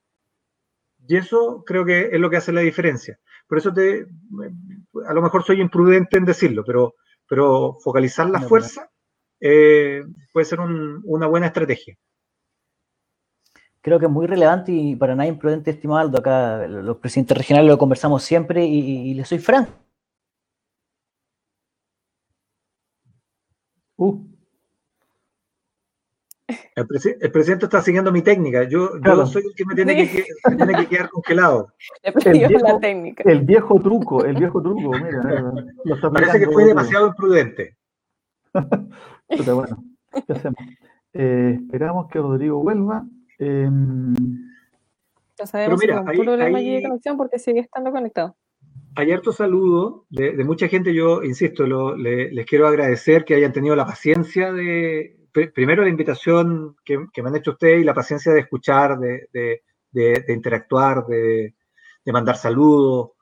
Y 1.06 1.16
eso 1.16 1.64
creo 1.66 1.84
que 1.84 2.10
es 2.12 2.20
lo 2.20 2.30
que 2.30 2.36
hace 2.36 2.52
la 2.52 2.60
diferencia. 2.60 3.18
Por 3.48 3.58
eso 3.58 3.72
te, 3.72 4.06
a 5.06 5.12
lo 5.12 5.22
mejor 5.22 5.42
soy 5.44 5.60
imprudente 5.60 6.16
en 6.16 6.24
decirlo, 6.24 6.64
pero 6.64 6.94
pero 7.32 7.78
focalizar 7.80 8.28
la 8.28 8.42
fuerza 8.42 8.90
eh, 9.40 10.02
puede 10.34 10.44
ser 10.44 10.60
una 10.60 11.26
buena 11.26 11.46
estrategia. 11.46 11.96
Creo 13.80 13.98
que 13.98 14.04
es 14.04 14.12
muy 14.12 14.26
relevante 14.26 14.70
y 14.70 14.96
para 14.96 15.14
nadie 15.14 15.30
imprudente, 15.30 15.70
estimado 15.70 16.00
Aldo. 16.00 16.18
Acá 16.18 16.66
los 16.66 16.98
presidentes 16.98 17.38
regionales 17.38 17.70
lo 17.70 17.78
conversamos 17.78 18.22
siempre 18.22 18.66
y, 18.66 19.14
le 19.14 19.24
soy 19.24 19.38
franco. 19.38 19.72
Uh. 23.96 24.31
El, 26.74 26.86
presidente 27.30 27.66
está 27.66 27.80
siguiendo 27.80 28.12
mi 28.12 28.22
técnica. 28.22 28.64
Yo, 28.64 28.90
soy 29.26 29.42
el 29.46 29.54
que 29.54 29.64
me 29.64 29.74
tiene, 29.74 29.94
que, 29.94 30.24
tiene 30.56 30.74
que 30.74 30.86
quedar 30.86 31.08
congelado. 31.10 31.72
El 32.24 32.32
viejo, 32.32 32.66
la 32.66 32.80
técnica. 32.80 33.22
el 33.26 33.40
viejo 33.42 33.80
truco, 33.80 34.24
el 34.24 34.36
viejo 34.36 34.62
truco. 34.62 34.92
Mira, 34.92 36.10
Parece 36.12 36.38
que 36.40 36.46
fue 36.46 36.64
demasiado 36.64 37.08
imprudente. 37.08 37.76
bueno, 38.54 39.82
¿qué 40.26 40.32
hacemos? 40.32 40.58
Eh, 41.14 41.58
esperamos 41.62 42.08
que 42.08 42.18
Rodrigo 42.18 42.62
vuelva. 42.62 43.04
Eh, 43.38 43.68
ya 45.38 45.46
sabemos 45.46 45.80
que 45.80 45.92
hay 45.92 46.18
un 46.18 46.24
problema 46.24 46.58
allí 46.58 46.76
de 46.76 46.82
conexión 46.82 47.16
porque 47.16 47.38
sigue 47.38 47.60
estando 47.60 47.90
conectado. 47.90 48.36
Hay 48.94 49.10
harto 49.10 49.32
saludo 49.32 50.06
de, 50.10 50.44
mucha 50.44 50.68
gente. 50.68 50.94
Yo, 50.94 51.22
insisto, 51.22 51.66
les 51.96 52.46
quiero 52.46 52.68
agradecer 52.68 53.24
que 53.24 53.34
hayan 53.34 53.52
tenido 53.52 53.74
la 53.74 53.86
paciencia 53.86 54.52
de, 54.52 55.16
primero 55.32 55.82
la 55.82 55.88
invitación 55.88 56.76
que, 56.84 56.98
me 56.98 57.28
han 57.28 57.36
hecho 57.36 57.52
ustedes 57.52 57.80
y 57.80 57.84
la 57.84 57.94
paciencia 57.94 58.32
de 58.32 58.40
escuchar, 58.40 58.98
de, 58.98 59.62
interactuar, 60.28 61.06
de, 61.06 61.54
mandar 62.06 62.36
saludos, 62.36 63.12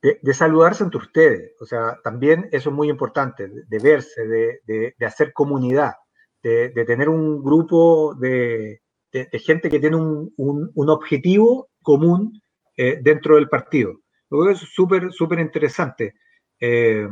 de, 0.00 0.34
saludarse 0.34 0.84
entre 0.84 1.00
ustedes. 1.00 1.52
O 1.60 1.66
sea, 1.66 1.98
también 2.02 2.48
eso 2.52 2.70
es 2.70 2.76
muy 2.76 2.88
importante, 2.88 3.48
de, 3.48 3.78
verse, 3.78 4.26
de, 4.26 4.94
hacer 5.06 5.32
comunidad, 5.32 5.94
de, 6.42 6.70
tener 6.86 7.08
un 7.08 7.42
grupo 7.42 8.14
de, 8.14 8.80
gente 9.12 9.68
que 9.68 9.80
tiene 9.80 9.96
un, 9.96 10.72
objetivo 10.74 11.68
común 11.82 12.40
eh, 12.76 12.98
dentro 13.02 13.36
del 13.36 13.48
partido. 13.48 13.94
Lo 14.30 14.48
es 14.50 14.58
súper, 14.58 15.10
súper 15.12 15.40
interesante. 15.40 16.14
Eh, 16.60 17.08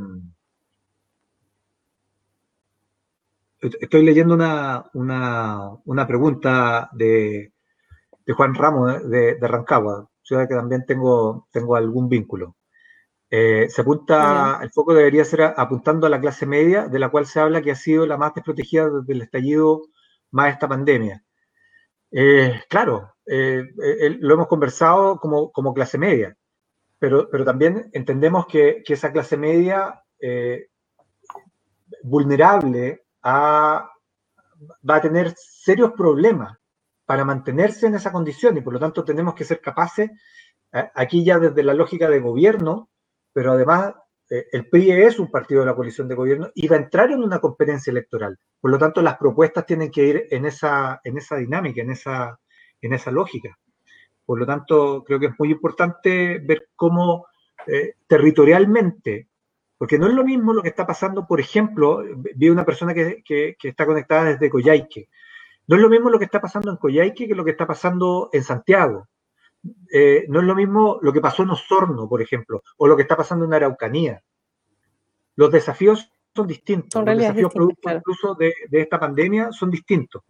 estoy 3.81 4.05
leyendo 4.05 4.35
una, 4.35 6.07
pregunta 6.07 6.91
de, 6.93 7.53
Juan 8.37 8.55
Ramos 8.55 9.09
de, 9.09 9.39
Rancagua, 9.41 10.09
ciudad 10.23 10.49
que 10.49 10.55
también 10.55 10.85
tengo, 10.87 11.49
tengo 11.53 11.77
algún 11.77 12.09
vínculo. 12.09 12.57
Eh, 13.31 13.67
se 13.69 13.83
apunta, 13.83 14.61
el 14.63 14.71
foco 14.71 14.95
debería 14.95 15.25
ser 15.25 15.43
apuntando 15.43 16.07
a 16.07 16.11
la 16.11 16.21
clase 16.21 16.47
media, 16.47 16.89
de 16.89 16.99
la 16.99 17.09
cual 17.09 17.27
se 17.27 17.41
habla 17.41 17.63
que 17.63 17.73
ha 17.73 17.77
sido 17.77 18.07
la 18.07 18.17
más 18.17 18.35
desprotegida 18.35 18.89
desde 18.89 19.13
el 19.13 19.23
estallido 19.23 19.83
más 20.31 20.53
esta 20.53 20.69
pandemia. 20.69 21.23
Eh, 22.13 22.63
claro, 22.69 23.15
eh, 23.27 23.65
lo 24.21 24.35
hemos 24.35 24.47
conversado 24.47 25.19
como, 25.19 25.51
como 25.51 25.75
clase 25.75 25.99
media, 25.99 26.37
pero, 26.99 27.29
pero 27.31 27.45
también 27.45 27.91
entendemos 27.93 28.47
que, 28.47 28.83
que 28.85 28.95
esa 28.95 29.13
clase 29.13 29.37
media 29.37 30.03
vulnerable 32.03 33.06
va 33.27 34.97
a 34.97 35.01
tener 35.01 35.35
serios 35.37 35.93
problemas 35.93 36.57
para 37.05 37.25
mantenerse 37.25 37.87
en 37.87 37.95
esa 37.95 38.13
condición 38.13 38.57
y 38.57 38.61
por 38.61 38.73
lo 38.73 38.81
tanto 38.81 39.05
tenemos 39.05 39.35
que 39.35 39.45
ser 39.45 39.61
capaces, 39.61 40.11
eh, 40.73 40.91
aquí 40.95 41.25
ya 41.25 41.39
desde 41.39 41.63
la 41.63 41.75
lógica 41.75 42.09
de 42.09 42.21
gobierno, 42.21 42.91
pero 43.33 43.53
además 43.53 43.95
eh, 44.29 44.47
el 44.51 44.69
PRI 44.69 44.91
es 44.91 45.19
un 45.19 45.31
partido 45.31 45.61
de 45.61 45.67
la 45.67 45.75
coalición 45.75 46.09
de 46.09 46.17
gobierno 46.17 46.51
y 46.55 46.67
va 46.67 46.77
a 46.77 46.81
entrar 46.81 47.13
en 47.13 47.23
una 47.23 47.39
competencia 47.39 47.91
electoral. 47.91 48.37
Por 48.61 48.71
lo 48.73 48.79
tanto, 48.79 49.03
las 49.03 49.17
propuestas 49.17 49.67
tienen 49.67 49.91
que 49.91 50.05
ir 50.05 50.27
en 50.31 50.47
esa, 50.47 51.01
en 51.05 51.17
esa 51.17 51.37
dinámica, 51.37 51.81
en 51.81 51.91
esa, 51.91 52.39
en 52.81 52.93
esa 52.93 53.11
lógica. 53.13 53.57
Por 54.25 54.41
lo 54.41 54.47
tanto, 54.47 55.05
creo 55.05 55.21
que 55.21 55.27
es 55.27 55.35
muy 55.39 55.53
importante 55.53 56.41
ver 56.41 56.69
cómo 56.75 57.27
eh, 57.69 57.95
territorialmente 58.09 59.29
porque 59.79 59.99
no 59.99 60.07
es 60.07 60.15
lo 60.15 60.25
mismo 60.25 60.53
lo 60.53 60.63
que 60.63 60.71
está 60.71 60.87
pasando, 60.87 61.27
por 61.27 61.41
ejemplo, 61.41 62.03
vi 62.35 62.49
una 62.49 62.65
persona 62.65 62.95
que, 62.95 63.57
está 63.63 63.85
conectada 63.85 64.25
desde 64.25 64.51
Coyhaique. 64.51 65.09
No 65.67 65.77
es 65.77 65.83
lo 65.83 65.91
mismo 65.91 66.11
lo 66.11 66.19
que 66.19 66.25
está 66.25 66.41
pasando 66.41 66.71
en 66.71 66.77
Coyhaique 66.77 67.29
que 67.29 67.35
lo 67.35 67.45
que 67.45 67.51
está 67.51 67.67
pasando 67.67 68.31
en 68.33 68.43
Santiago. 68.43 69.09
Eh, 69.93 70.25
no 70.29 70.41
es 70.41 70.47
lo 70.47 70.55
mismo 70.55 70.99
lo 71.03 71.13
que 71.13 71.21
pasó 71.21 71.43
en 71.43 71.51
Osorno, 71.51 72.09
por 72.09 72.23
ejemplo, 72.23 72.63
o 72.77 72.87
lo 72.87 72.97
que 72.97 73.03
está 73.03 73.17
pasando 73.17 73.45
en 73.45 73.55
Araucanía. 73.55 74.23
Los 75.35 75.51
desafíos 75.51 76.11
son 76.35 76.47
distintos. 76.47 77.05
Los 77.05 77.19
desafíos 77.19 77.53
producto 77.53 77.91
incluso 77.91 78.35
de, 78.35 78.55
esta 78.71 78.99
pandemia 78.99 79.53
son 79.53 79.71
distintos. 79.71 80.23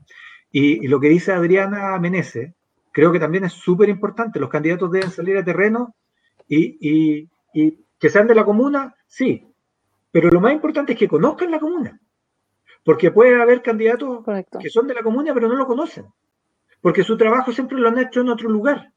Y, 0.50 0.86
lo 0.88 0.98
que 0.98 1.08
dice 1.08 1.32
Adriana 1.32 1.98
Menese, 1.98 2.54
creo 2.92 3.12
que 3.12 3.20
también 3.20 3.44
es 3.44 3.52
súper 3.52 3.88
importante. 3.88 4.40
Los 4.40 4.48
candidatos 4.48 4.90
deben 4.90 5.10
salir 5.10 5.36
a 5.36 5.44
terreno 5.44 5.94
y, 6.48 7.28
que 7.98 8.10
sean 8.10 8.26
de 8.26 8.34
la 8.34 8.44
comuna, 8.44 8.94
sí. 9.06 9.52
Pero 10.10 10.30
lo 10.30 10.40
más 10.40 10.52
importante 10.52 10.92
es 10.92 10.98
que 10.98 11.08
conozcan 11.08 11.50
la 11.50 11.60
comuna. 11.60 12.00
Porque 12.84 13.10
puede 13.10 13.40
haber 13.40 13.62
candidatos 13.62 14.24
que 14.60 14.70
son 14.70 14.86
de 14.86 14.94
la 14.94 15.02
comuna 15.02 15.34
pero 15.34 15.48
no 15.48 15.56
lo 15.56 15.66
conocen. 15.66 16.06
Porque 16.80 17.02
su 17.02 17.16
trabajo 17.16 17.52
siempre 17.52 17.78
lo 17.78 17.88
han 17.88 17.98
hecho 17.98 18.20
en 18.20 18.28
otro 18.28 18.48
lugar. 18.48 18.92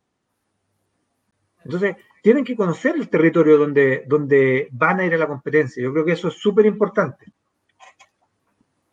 Entonces, 1.64 1.96
tienen 2.22 2.44
que 2.44 2.56
conocer 2.56 2.96
el 2.96 3.10
territorio 3.10 3.58
donde, 3.58 4.04
donde 4.08 4.68
van 4.72 5.00
a 5.00 5.06
ir 5.06 5.14
a 5.14 5.18
la 5.18 5.28
competencia. 5.28 5.84
Yo 5.84 5.92
creo 5.92 6.06
que 6.06 6.14
eso 6.14 6.28
es 6.28 6.36
súper 6.36 6.66
importante. 6.66 7.34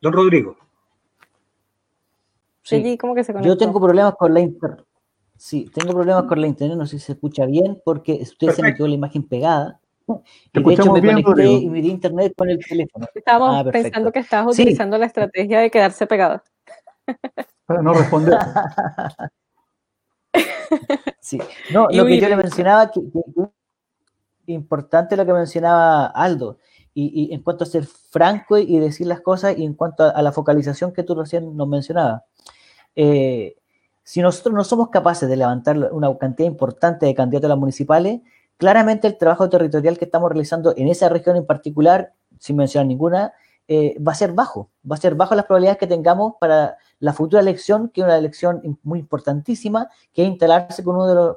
Don 0.01 0.13
Rodrigo. 0.13 0.57
Sí, 2.63 2.99
¿cómo 2.99 3.15
que 3.15 3.23
se 3.23 3.33
Yo 3.43 3.57
tengo 3.57 3.81
problemas 3.81 4.15
con 4.17 4.35
la 4.35 4.41
internet. 4.41 4.85
Sí, 5.37 5.71
tengo 5.73 5.93
problemas 5.93 6.25
con 6.25 6.41
la 6.41 6.47
internet, 6.47 6.79
no 6.79 6.87
sé 6.87 6.99
si 6.99 7.07
se 7.07 7.13
escucha 7.13 7.47
bien, 7.47 7.81
porque 7.85 8.19
usted 8.23 8.49
se 8.51 8.63
me 8.63 8.75
quedó 8.75 8.89
la 8.89 8.95
imagen 8.95 9.23
pegada. 9.23 9.81
Y 10.09 10.63
de 10.63 10.73
hecho 10.73 10.93
me 10.93 11.23
conecté 11.23 11.49
y 11.49 11.69
me 11.69 11.83
di 11.83 11.91
internet 11.91 12.33
con 12.37 12.49
el 12.49 12.59
teléfono. 12.65 13.07
Estábamos 13.15 13.67
ah, 13.67 13.71
pensando 13.71 14.13
que 14.13 14.21
estabas 14.21 14.55
utilizando 14.55 14.99
la 14.99 15.07
estrategia 15.07 15.61
de 15.61 15.71
quedarse 15.71 16.07
pegado. 16.07 16.43
Para 17.67 17.83
no 17.83 17.93
responder. 17.93 18.39
sí. 21.21 21.41
No, 21.73 21.89
lo 21.91 22.07
que 22.07 22.21
yo 22.21 22.29
le 22.29 22.37
mencionaba, 22.37 22.91
que, 22.91 23.01
importante 24.47 25.17
lo 25.17 25.27
que 25.27 25.33
mencionaba 25.33 26.07
Aldo, 26.07 26.59
y, 26.95 27.35
en 27.35 27.43
cuanto 27.43 27.65
a 27.65 27.67
ser 27.67 27.85
franco 27.85 28.57
y 28.57 28.79
decir 28.79 29.07
las 29.07 29.21
cosas, 29.21 29.59
y 29.59 29.65
en 29.65 29.75
cuanto 29.75 30.05
a, 30.05 30.23
la 30.23 30.33
focalización 30.33 30.93
que 30.93 31.03
tú 31.03 31.15
recién 31.15 31.57
nos 31.57 31.69
mencionabas. 31.69 32.23
Eh, 32.95 33.57
si 34.03 34.23
nosotros 34.23 34.55
no 34.55 34.65
somos 34.65 34.89
capaces 34.89 35.29
de 35.29 35.37
levantar 35.37 35.77
una 35.93 36.17
cantidad 36.17 36.49
importante 36.49 37.05
de 37.05 37.15
candidatos 37.15 37.47
a 37.47 37.49
las 37.49 37.59
municipales, 37.59 38.21
claramente 38.57 39.07
el 39.07 39.19
trabajo 39.19 39.49
territorial 39.49 39.99
que 39.99 40.05
estamos 40.07 40.31
realizando 40.31 40.75
en 40.77 40.89
esa 40.89 41.09
región 41.09 41.37
en 41.37 41.47
particular, 41.47 42.13
sin 42.39 42.57
mencionar 42.57 42.87
ninguna, 42.87 43.33
eh, 43.69 43.97
va 44.01 44.13
a 44.13 44.15
ser 44.15 44.33
bajo. 44.33 44.71
Va 44.91 44.97
a 44.97 45.01
ser 45.01 45.15
bajo 45.15 45.35
las 45.35 45.45
probabilidades 45.45 45.79
que 45.79 45.87
tengamos 45.87 46.35
para 46.41 46.77
la 47.01 47.13
futura 47.13 47.41
elección, 47.41 47.89
que 47.89 48.01
es 48.01 48.05
una 48.05 48.17
elección 48.17 48.79
muy 48.83 49.01
importantísima, 49.01 49.89
que 50.13 50.23
es 50.23 50.29
instalarse 50.29 50.85
con 50.85 50.97
uno 50.97 51.07
de 51.07 51.15
los, 51.15 51.37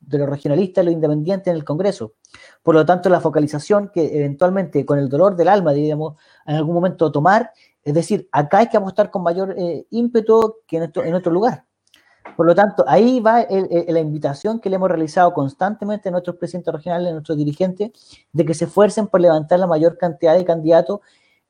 de 0.00 0.18
los 0.18 0.28
regionalistas, 0.28 0.84
los 0.84 0.94
independientes 0.94 1.48
en 1.48 1.56
el 1.56 1.64
Congreso. 1.64 2.14
Por 2.62 2.74
lo 2.74 2.86
tanto, 2.86 3.08
la 3.10 3.20
focalización 3.20 3.90
que 3.92 4.16
eventualmente, 4.16 4.86
con 4.86 4.98
el 4.98 5.08
dolor 5.08 5.36
del 5.36 5.48
alma, 5.48 5.72
diríamos, 5.72 6.16
en 6.46 6.56
algún 6.56 6.74
momento 6.74 7.12
tomar, 7.12 7.52
es 7.82 7.94
decir, 7.94 8.28
acá 8.32 8.58
hay 8.58 8.68
que 8.68 8.76
apostar 8.76 9.10
con 9.10 9.22
mayor 9.22 9.54
eh, 9.58 9.86
ímpetu 9.90 10.56
que 10.66 10.78
en, 10.78 10.90
en 10.94 11.14
otro 11.14 11.32
lugar. 11.32 11.67
Por 12.36 12.46
lo 12.46 12.54
tanto, 12.54 12.84
ahí 12.86 13.20
va 13.20 13.46
la 13.50 14.00
invitación 14.00 14.60
que 14.60 14.70
le 14.70 14.76
hemos 14.76 14.88
realizado 14.88 15.32
constantemente 15.32 16.08
a 16.08 16.12
nuestros 16.12 16.36
presidentes 16.36 16.72
regionales, 16.72 17.08
a 17.08 17.12
nuestros 17.12 17.36
dirigentes, 17.36 17.90
de 18.32 18.44
que 18.44 18.54
se 18.54 18.66
esfuercen 18.66 19.06
por 19.08 19.20
levantar 19.20 19.58
la 19.58 19.66
mayor 19.66 19.98
cantidad 19.98 20.36
de 20.36 20.44
candidatos 20.44 21.00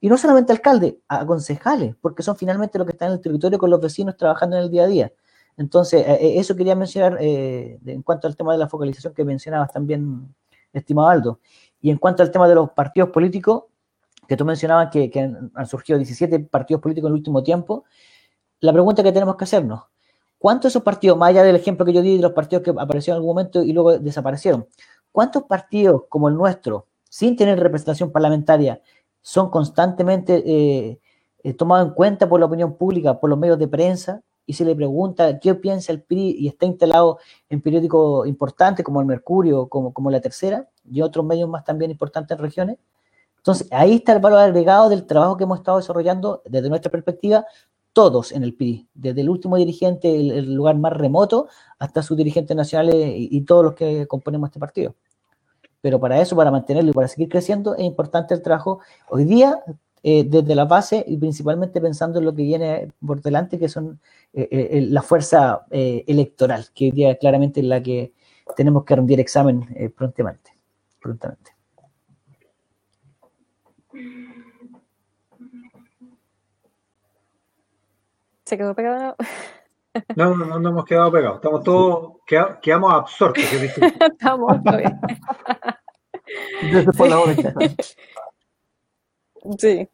y 0.01 0.09
no 0.09 0.17
solamente 0.17 0.53
alcaldes, 0.53 0.95
a 1.09 1.27
concejales, 1.27 1.97
porque 2.01 2.23
son 2.23 2.37
finalmente 2.37 2.79
los 2.79 2.87
que 2.87 2.93
están 2.93 3.09
en 3.09 3.15
el 3.15 3.21
territorio 3.21 3.59
con 3.59 3.71
los 3.71 3.81
vecinos 3.81 4.17
trabajando 4.17 4.57
en 4.57 4.63
el 4.63 4.71
día 4.71 4.85
a 4.85 4.87
día. 4.87 5.13
Entonces, 5.57 6.07
eh, 6.07 6.19
eh, 6.21 6.39
eso 6.39 6.55
quería 6.55 6.77
mencionar 6.77 7.19
eh, 7.21 7.81
en 7.85 8.03
cuanto 8.03 8.29
al 8.29 8.37
tema 8.37 8.53
de 8.53 8.59
la 8.59 8.69
focalización 8.69 9.13
que 9.13 9.25
mencionabas 9.25 9.73
también, 9.73 10.33
estimado 10.73 11.09
Aldo. 11.09 11.41
Y 11.81 11.91
en 11.91 11.99
cuanto 11.99 12.23
al 12.23 12.31
tema 12.31 12.49
de 12.49 12.55
los 12.55 12.71
partidos 12.71 13.11
políticos, 13.11 13.65
que 14.29 14.37
tú 14.37 14.45
mencionabas 14.45 14.91
que, 14.91 15.11
han, 15.21 15.67
surgido 15.67 15.99
17 15.99 16.39
partidos 16.41 16.81
políticos 16.81 17.09
en 17.09 17.15
el 17.15 17.19
último 17.19 17.43
tiempo, 17.43 17.85
la 18.61 18.73
pregunta 18.73 19.03
que 19.03 19.11
tenemos 19.11 19.37
que 19.37 19.45
hacernos, 19.45 19.83
¿cuántos 20.39 20.71
esos 20.71 20.83
partidos, 20.83 21.19
más 21.19 21.31
allá 21.31 21.43
del 21.43 21.57
ejemplo 21.57 21.85
que 21.85 21.93
yo 21.93 22.03
di 22.03 22.17
de 22.17 22.23
los 22.23 22.33
partidos 22.33 22.63
que 22.63 22.71
aparecieron 22.71 23.17
en 23.17 23.21
algún 23.21 23.35
momento 23.35 23.63
y 23.63 23.73
luego 23.73 23.99
desaparecieron, 23.99 24.67
cuántos 25.13 25.45
partidos 25.45 26.03
como 26.09 26.29
el 26.29 26.35
nuestro, 26.35 26.87
sin 27.09 27.37
tener 27.37 27.59
representación 27.59 28.13
parlamentaria, 28.13 28.81
son 29.21 29.51
constantemente 29.51 30.43
eh, 30.47 31.01
eh, 31.43 31.55
tomados 31.55 31.89
en 31.89 31.95
cuenta 31.95 32.29
por 32.29 32.41
la 32.41 32.47
opinión 32.47 32.75
pública, 32.77 33.19
por 33.19 33.31
los 33.31 33.39
medios 33.39 33.59
de 33.59 33.69
prensa, 33.69 34.23
y 34.47 34.55
se 34.55 34.65
le 34.65 34.75
pregunta 34.75 35.39
qué 35.41 35.55
piensa 35.55 35.93
el 35.93 36.03
PRI 36.03 36.37
y 36.39 36.49
está 36.49 36.65
instalado 36.65 37.19
en 37.51 37.61
periódicos 37.61 38.27
importantes 38.27 38.83
como 38.83 38.99
el 39.01 39.07
Mercurio, 39.07 39.69
como, 39.69 39.93
como 39.93 40.11
La 40.11 40.23
Tercera, 40.23 40.67
y 40.91 41.03
otros 41.03 41.27
medios 41.27 41.51
más 41.51 41.65
también 41.65 41.91
importantes 41.91 42.35
en 42.37 42.43
regiones. 42.43 42.79
Entonces, 43.37 43.69
ahí 43.71 43.97
está 43.97 44.15
el 44.15 44.21
valor 44.21 44.39
agregado 44.39 44.89
del 44.89 45.05
trabajo 45.05 45.37
que 45.37 45.45
hemos 45.45 45.59
estado 45.59 45.77
desarrollando 45.77 46.43
desde 46.47 46.71
nuestra 46.71 46.91
perspectiva, 46.91 47.45
todos 47.93 48.33
en 48.33 48.45
el 48.45 48.55
PRI, 48.55 48.89
desde 48.95 49.23
el 49.23 49.31
último 49.31 49.57
dirigente, 49.57 50.15
el, 50.15 50.55
lugar 50.55 50.77
más 50.77 50.93
remoto, 50.93 51.49
hasta 51.79 52.03
sus 52.03 52.17
dirigentes 52.17 52.57
nacionales 52.57 52.95
y 53.17 53.41
todos 53.43 53.65
los 53.65 53.75
que 53.75 54.07
componemos 54.07 54.49
este 54.49 54.61
partido. 54.61 54.95
Pero 55.81 56.01
para 56.01 56.21
eso, 56.21 56.37
para 56.37 56.51
mantenerlo 56.51 56.91
y 56.91 56.95
para 56.95 57.09
seguir 57.09 57.29
creciendo, 57.29 57.77
es 57.77 57.85
importante 57.85 58.35
el 58.35 58.43
trabajo 58.43 58.81
hoy 59.09 59.25
día 59.25 59.63
eh, 60.03 60.25
desde 60.25 60.55
la 60.55 60.65
base 60.65 61.05
y 61.07 61.17
principalmente 61.17 61.81
pensando 61.81 62.19
en 62.19 62.25
lo 62.25 62.35
que 62.35 62.43
viene 62.43 62.93
por 63.05 63.21
delante, 63.21 63.59
que 63.59 63.69
son 63.69 64.01
eh, 64.33 64.49
eh, 64.51 64.81
la 64.89 65.03
fuerza 65.03 65.67
electoral, 65.71 66.67
que 66.75 66.87
hoy 66.87 66.91
día 66.93 67.17
claramente 67.17 67.61
es 67.61 67.67
la 67.67 67.83
que 67.83 68.13
tenemos 68.57 68.85
que 68.85 68.97
rendir 68.97 69.21
examen 69.21 69.93
prontamente, 69.97 70.53
prontamente. 71.01 71.58
Se 78.49 78.57
quedó 78.57 78.75
pegado. 78.75 79.15
No, 80.17 80.35
no, 80.35 80.59
no 80.59 80.69
hemos 80.71 80.87
quedado 80.87 81.13
pegados. 81.13 81.37
Estamos 81.37 81.63
todos, 81.63 82.13
quedamos, 82.63 82.95
absortos. 82.95 83.45
Estamos 83.53 84.63
bien. 84.63 84.99
sí. 89.59 89.87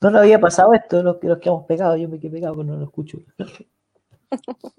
No 0.00 0.10
nos 0.10 0.22
había 0.22 0.40
pasado 0.40 0.72
esto, 0.72 1.02
los, 1.02 1.18
los 1.22 1.38
que 1.38 1.50
hemos 1.50 1.66
pegado, 1.66 1.98
yo 1.98 2.08
me 2.08 2.18
quedé 2.18 2.30
pegado, 2.30 2.54
pero 2.54 2.68
no 2.68 2.76
lo 2.76 2.84
escucho. 2.84 3.18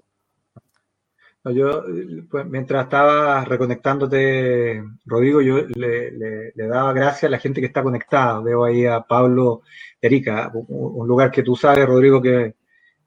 yo, 1.44 1.84
pues, 2.28 2.46
mientras 2.46 2.82
estaba 2.82 3.44
reconectándote, 3.44 4.82
Rodrigo, 5.04 5.40
yo 5.40 5.58
le, 5.68 6.52
daba 6.56 6.92
gracias 6.92 7.24
a 7.24 7.30
la 7.30 7.38
gente 7.38 7.60
que 7.60 7.68
está 7.68 7.84
conectada. 7.84 8.40
Veo 8.40 8.64
ahí 8.64 8.86
a 8.86 9.02
Pablo 9.02 9.62
Erika, 10.00 10.50
un, 10.52 11.06
lugar 11.06 11.30
que 11.30 11.44
tú 11.44 11.54
sabes, 11.54 11.86
Rodrigo, 11.86 12.20
que, 12.20 12.56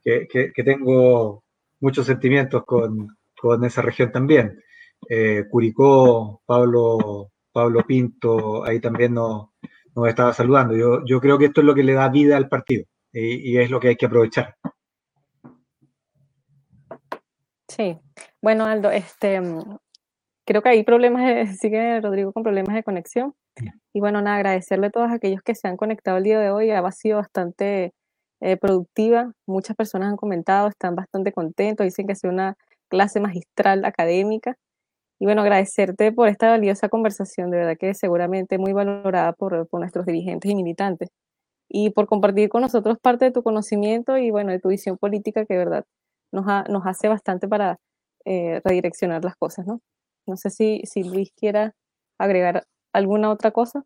que 0.04 0.64
tengo 0.64 1.44
muchos 1.84 2.06
sentimientos 2.06 2.64
con, 2.66 3.18
esa 3.66 3.82
región 3.82 4.10
también. 4.12 4.64
Eh, 5.10 5.44
Curicó, 5.50 6.42
Pablo, 6.46 7.32
Pablo 7.52 7.86
Pinto, 7.86 8.64
ahí 8.64 8.80
también 8.80 9.14
nos, 9.14 9.50
estaba 10.08 10.34
saludando. 10.34 10.76
Yo, 10.76 11.04
yo 11.06 11.20
creo 11.20 11.38
que 11.38 11.46
esto 11.46 11.60
es 11.60 11.68
lo 11.68 11.76
que 11.76 11.84
le 11.84 11.94
da 11.94 12.08
vida 12.08 12.38
al 12.38 12.48
partido 12.48 12.86
y, 13.12 13.58
es 13.58 13.70
lo 13.70 13.82
que 13.82 13.90
hay 13.90 13.96
que 13.98 14.06
aprovechar. 14.06 14.56
Sí, 17.68 18.00
bueno 18.42 18.66
Aldo, 18.66 18.90
este, 18.92 19.42
creo 20.46 20.62
que 20.62 20.70
hay 20.70 20.84
problemas, 20.84 21.58
sigue 21.60 22.00
Rodrigo 22.00 22.32
con 22.32 22.44
problemas 22.44 22.76
de 22.76 22.84
conexión. 22.84 23.36
Y 23.94 24.00
bueno, 24.00 24.22
nada, 24.22 24.38
agradecerle 24.38 24.88
a 24.88 24.92
todos 24.92 25.12
aquellos 25.12 25.44
que 25.44 25.54
se 25.54 25.68
han 25.68 25.76
conectado 25.76 26.18
el 26.18 26.24
día 26.24 26.40
de 26.40 26.50
hoy. 26.50 26.72
Ha 26.72 26.92
sido 26.92 27.18
bastante 27.18 27.94
eh, 28.42 28.58
productiva. 28.58 29.34
Muchas 29.48 29.76
personas 29.76 30.10
han 30.10 30.18
comentado, 30.18 30.68
están 30.68 30.96
bastante 30.96 31.32
contentos, 31.32 31.86
dicen 31.86 32.08
que 32.08 32.14
ha 32.14 32.30
una 32.30 32.56
clase 32.90 33.20
magistral 33.20 33.86
académica. 33.86 34.58
Y 35.20 35.26
bueno, 35.26 35.42
agradecerte 35.42 36.12
por 36.12 36.28
esta 36.28 36.50
valiosa 36.50 36.90
conversación, 36.90 37.52
de 37.52 37.58
verdad 37.58 37.78
que 37.80 37.94
seguramente 37.94 38.58
muy 38.58 38.74
valorada 38.74 39.34
por, 39.34 39.68
nuestros 39.74 40.06
dirigentes 40.06 40.52
y 40.52 40.56
militantes. 40.56 41.10
Y 41.70 41.92
por 41.92 42.08
compartir 42.08 42.50
con 42.50 42.62
nosotros 42.62 42.98
parte 43.02 43.26
de 43.26 43.32
tu 43.32 43.44
conocimiento 43.44 44.18
y 44.18 44.32
bueno, 44.32 44.52
de 44.52 44.60
tu 44.60 44.70
visión 44.70 44.98
política 44.98 45.46
que 45.46 45.58
verdad 45.58 45.86
nos, 46.32 46.46
nos 46.70 46.86
hace 46.86 47.08
bastante 47.10 47.48
para 47.48 47.80
eh, 48.26 48.62
redireccionar 48.64 49.24
las 49.24 49.36
cosas, 49.38 49.66
¿no? 49.68 49.82
No 50.28 50.38
sé 50.38 50.50
si, 50.50 50.82
si 50.86 51.04
Luis 51.04 51.32
quiera 51.36 51.74
agregar 52.20 52.66
alguna 52.94 53.32
otra 53.32 53.52
cosa. 53.52 53.84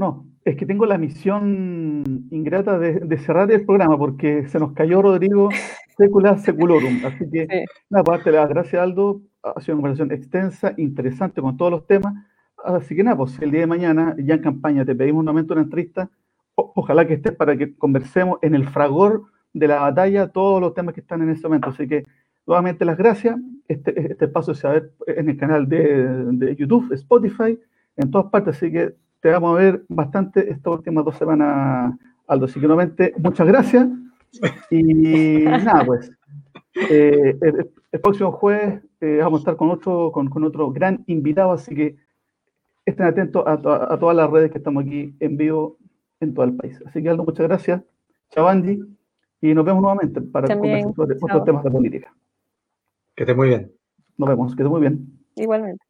No, 0.00 0.24
es 0.46 0.56
que 0.56 0.64
tengo 0.64 0.86
la 0.86 0.96
misión 0.96 2.02
ingrata 2.30 2.78
de, 2.78 3.18
cerrar 3.18 3.52
el 3.52 3.66
programa 3.66 3.98
porque 3.98 4.48
se 4.48 4.58
nos 4.58 4.72
cayó 4.72 5.02
Rodrigo 5.02 5.50
secula 5.98 6.38
seculorum. 6.38 7.04
Así 7.04 7.30
que, 7.30 7.66
nada, 7.90 8.02
pues 8.02 8.16
darte 8.16 8.32
las 8.32 8.48
gracias, 8.48 8.82
Aldo. 8.82 9.20
Ha 9.42 9.60
sido 9.60 9.74
una 9.74 9.82
conversación 9.82 10.10
extensa, 10.10 10.72
interesante 10.78 11.42
con 11.42 11.58
todos 11.58 11.70
los 11.70 11.86
temas. 11.86 12.14
Así 12.64 12.96
que 12.96 13.04
nada, 13.04 13.18
pues 13.18 13.38
el 13.42 13.50
día 13.50 13.60
de 13.60 13.66
mañana, 13.66 14.16
ya 14.18 14.36
en 14.36 14.40
campaña, 14.40 14.86
te 14.86 14.94
pedimos 14.94 15.22
nuevamente 15.22 15.52
una 15.52 15.64
entrevista. 15.64 16.08
ojalá 16.54 17.06
que 17.06 17.12
estés 17.12 17.32
para 17.32 17.58
que 17.58 17.76
conversemos 17.76 18.38
en 18.40 18.54
el 18.54 18.66
fragor 18.70 19.24
de 19.52 19.68
la 19.68 19.80
batalla 19.80 20.28
todos 20.28 20.62
los 20.62 20.72
temas 20.72 20.94
que 20.94 21.02
están 21.02 21.20
en 21.20 21.28
este 21.28 21.46
momento. 21.46 21.68
Así 21.68 21.86
que, 21.86 22.04
nuevamente 22.46 22.86
las 22.86 22.96
gracias. 22.96 23.36
Este, 23.68 24.12
este 24.12 24.28
paso 24.28 24.54
se 24.54 24.66
va 24.66 24.72
a 24.72 24.80
ver 24.80 24.92
en 25.08 25.28
el 25.28 25.36
canal 25.36 25.68
de, 25.68 26.06
de 26.38 26.56
YouTube, 26.56 26.90
Spotify, 26.94 27.58
en 27.98 28.10
todas 28.10 28.30
partes. 28.30 28.56
Así 28.56 28.72
que 28.72 28.94
te 29.20 29.30
vamos 29.30 29.54
a 29.54 29.62
ver 29.62 29.84
bastante 29.88 30.50
estas 30.50 30.72
últimas 30.72 31.04
dos 31.04 31.16
semanas, 31.16 31.94
Aldo. 32.26 32.46
Así 32.46 32.60
que 32.60 32.66
nuevamente, 32.66 33.14
muchas 33.18 33.46
gracias 33.46 33.88
Y 34.70 34.82
nada, 35.44 35.84
pues. 35.84 36.10
Eh, 36.88 37.36
el, 37.40 38.00
próximo 38.00 38.32
jueves 38.32 38.82
eh, 39.00 39.18
vamos 39.20 39.38
a 39.38 39.42
estar 39.42 39.56
con 39.56 39.70
otro, 39.70 40.12
con, 40.12 40.30
con, 40.30 40.44
otro 40.44 40.70
gran 40.70 41.02
invitado, 41.08 41.52
así 41.52 41.74
que 41.74 41.96
estén 42.86 43.06
atentos 43.06 43.44
a, 43.44 43.54
a, 43.54 43.98
todas 43.98 44.16
las 44.16 44.30
redes 44.30 44.52
que 44.52 44.58
estamos 44.58 44.84
aquí 44.84 45.14
en 45.18 45.36
vivo 45.36 45.78
en 46.20 46.32
todo 46.32 46.44
el 46.44 46.54
país. 46.54 46.80
Así 46.86 47.02
que 47.02 47.08
Aldo, 47.08 47.24
muchas 47.24 47.46
gracias. 47.48 47.82
Chao 48.30 48.46
Andy. 48.46 48.80
Y 49.42 49.54
nos 49.54 49.64
vemos 49.64 49.82
nuevamente 49.82 50.20
para 50.20 50.54
conversar 50.54 50.94
sobre 50.94 51.16
otros 51.20 51.44
temas 51.44 51.64
de 51.64 51.70
política. 51.70 52.14
Que 53.16 53.24
esté 53.24 53.34
muy 53.34 53.48
bien. 53.48 53.72
Nos 54.16 54.28
vemos, 54.28 54.54
que 54.54 54.62
esté 54.62 54.70
muy 54.70 54.80
bien. 54.82 55.18
Igualmente. 55.34 55.89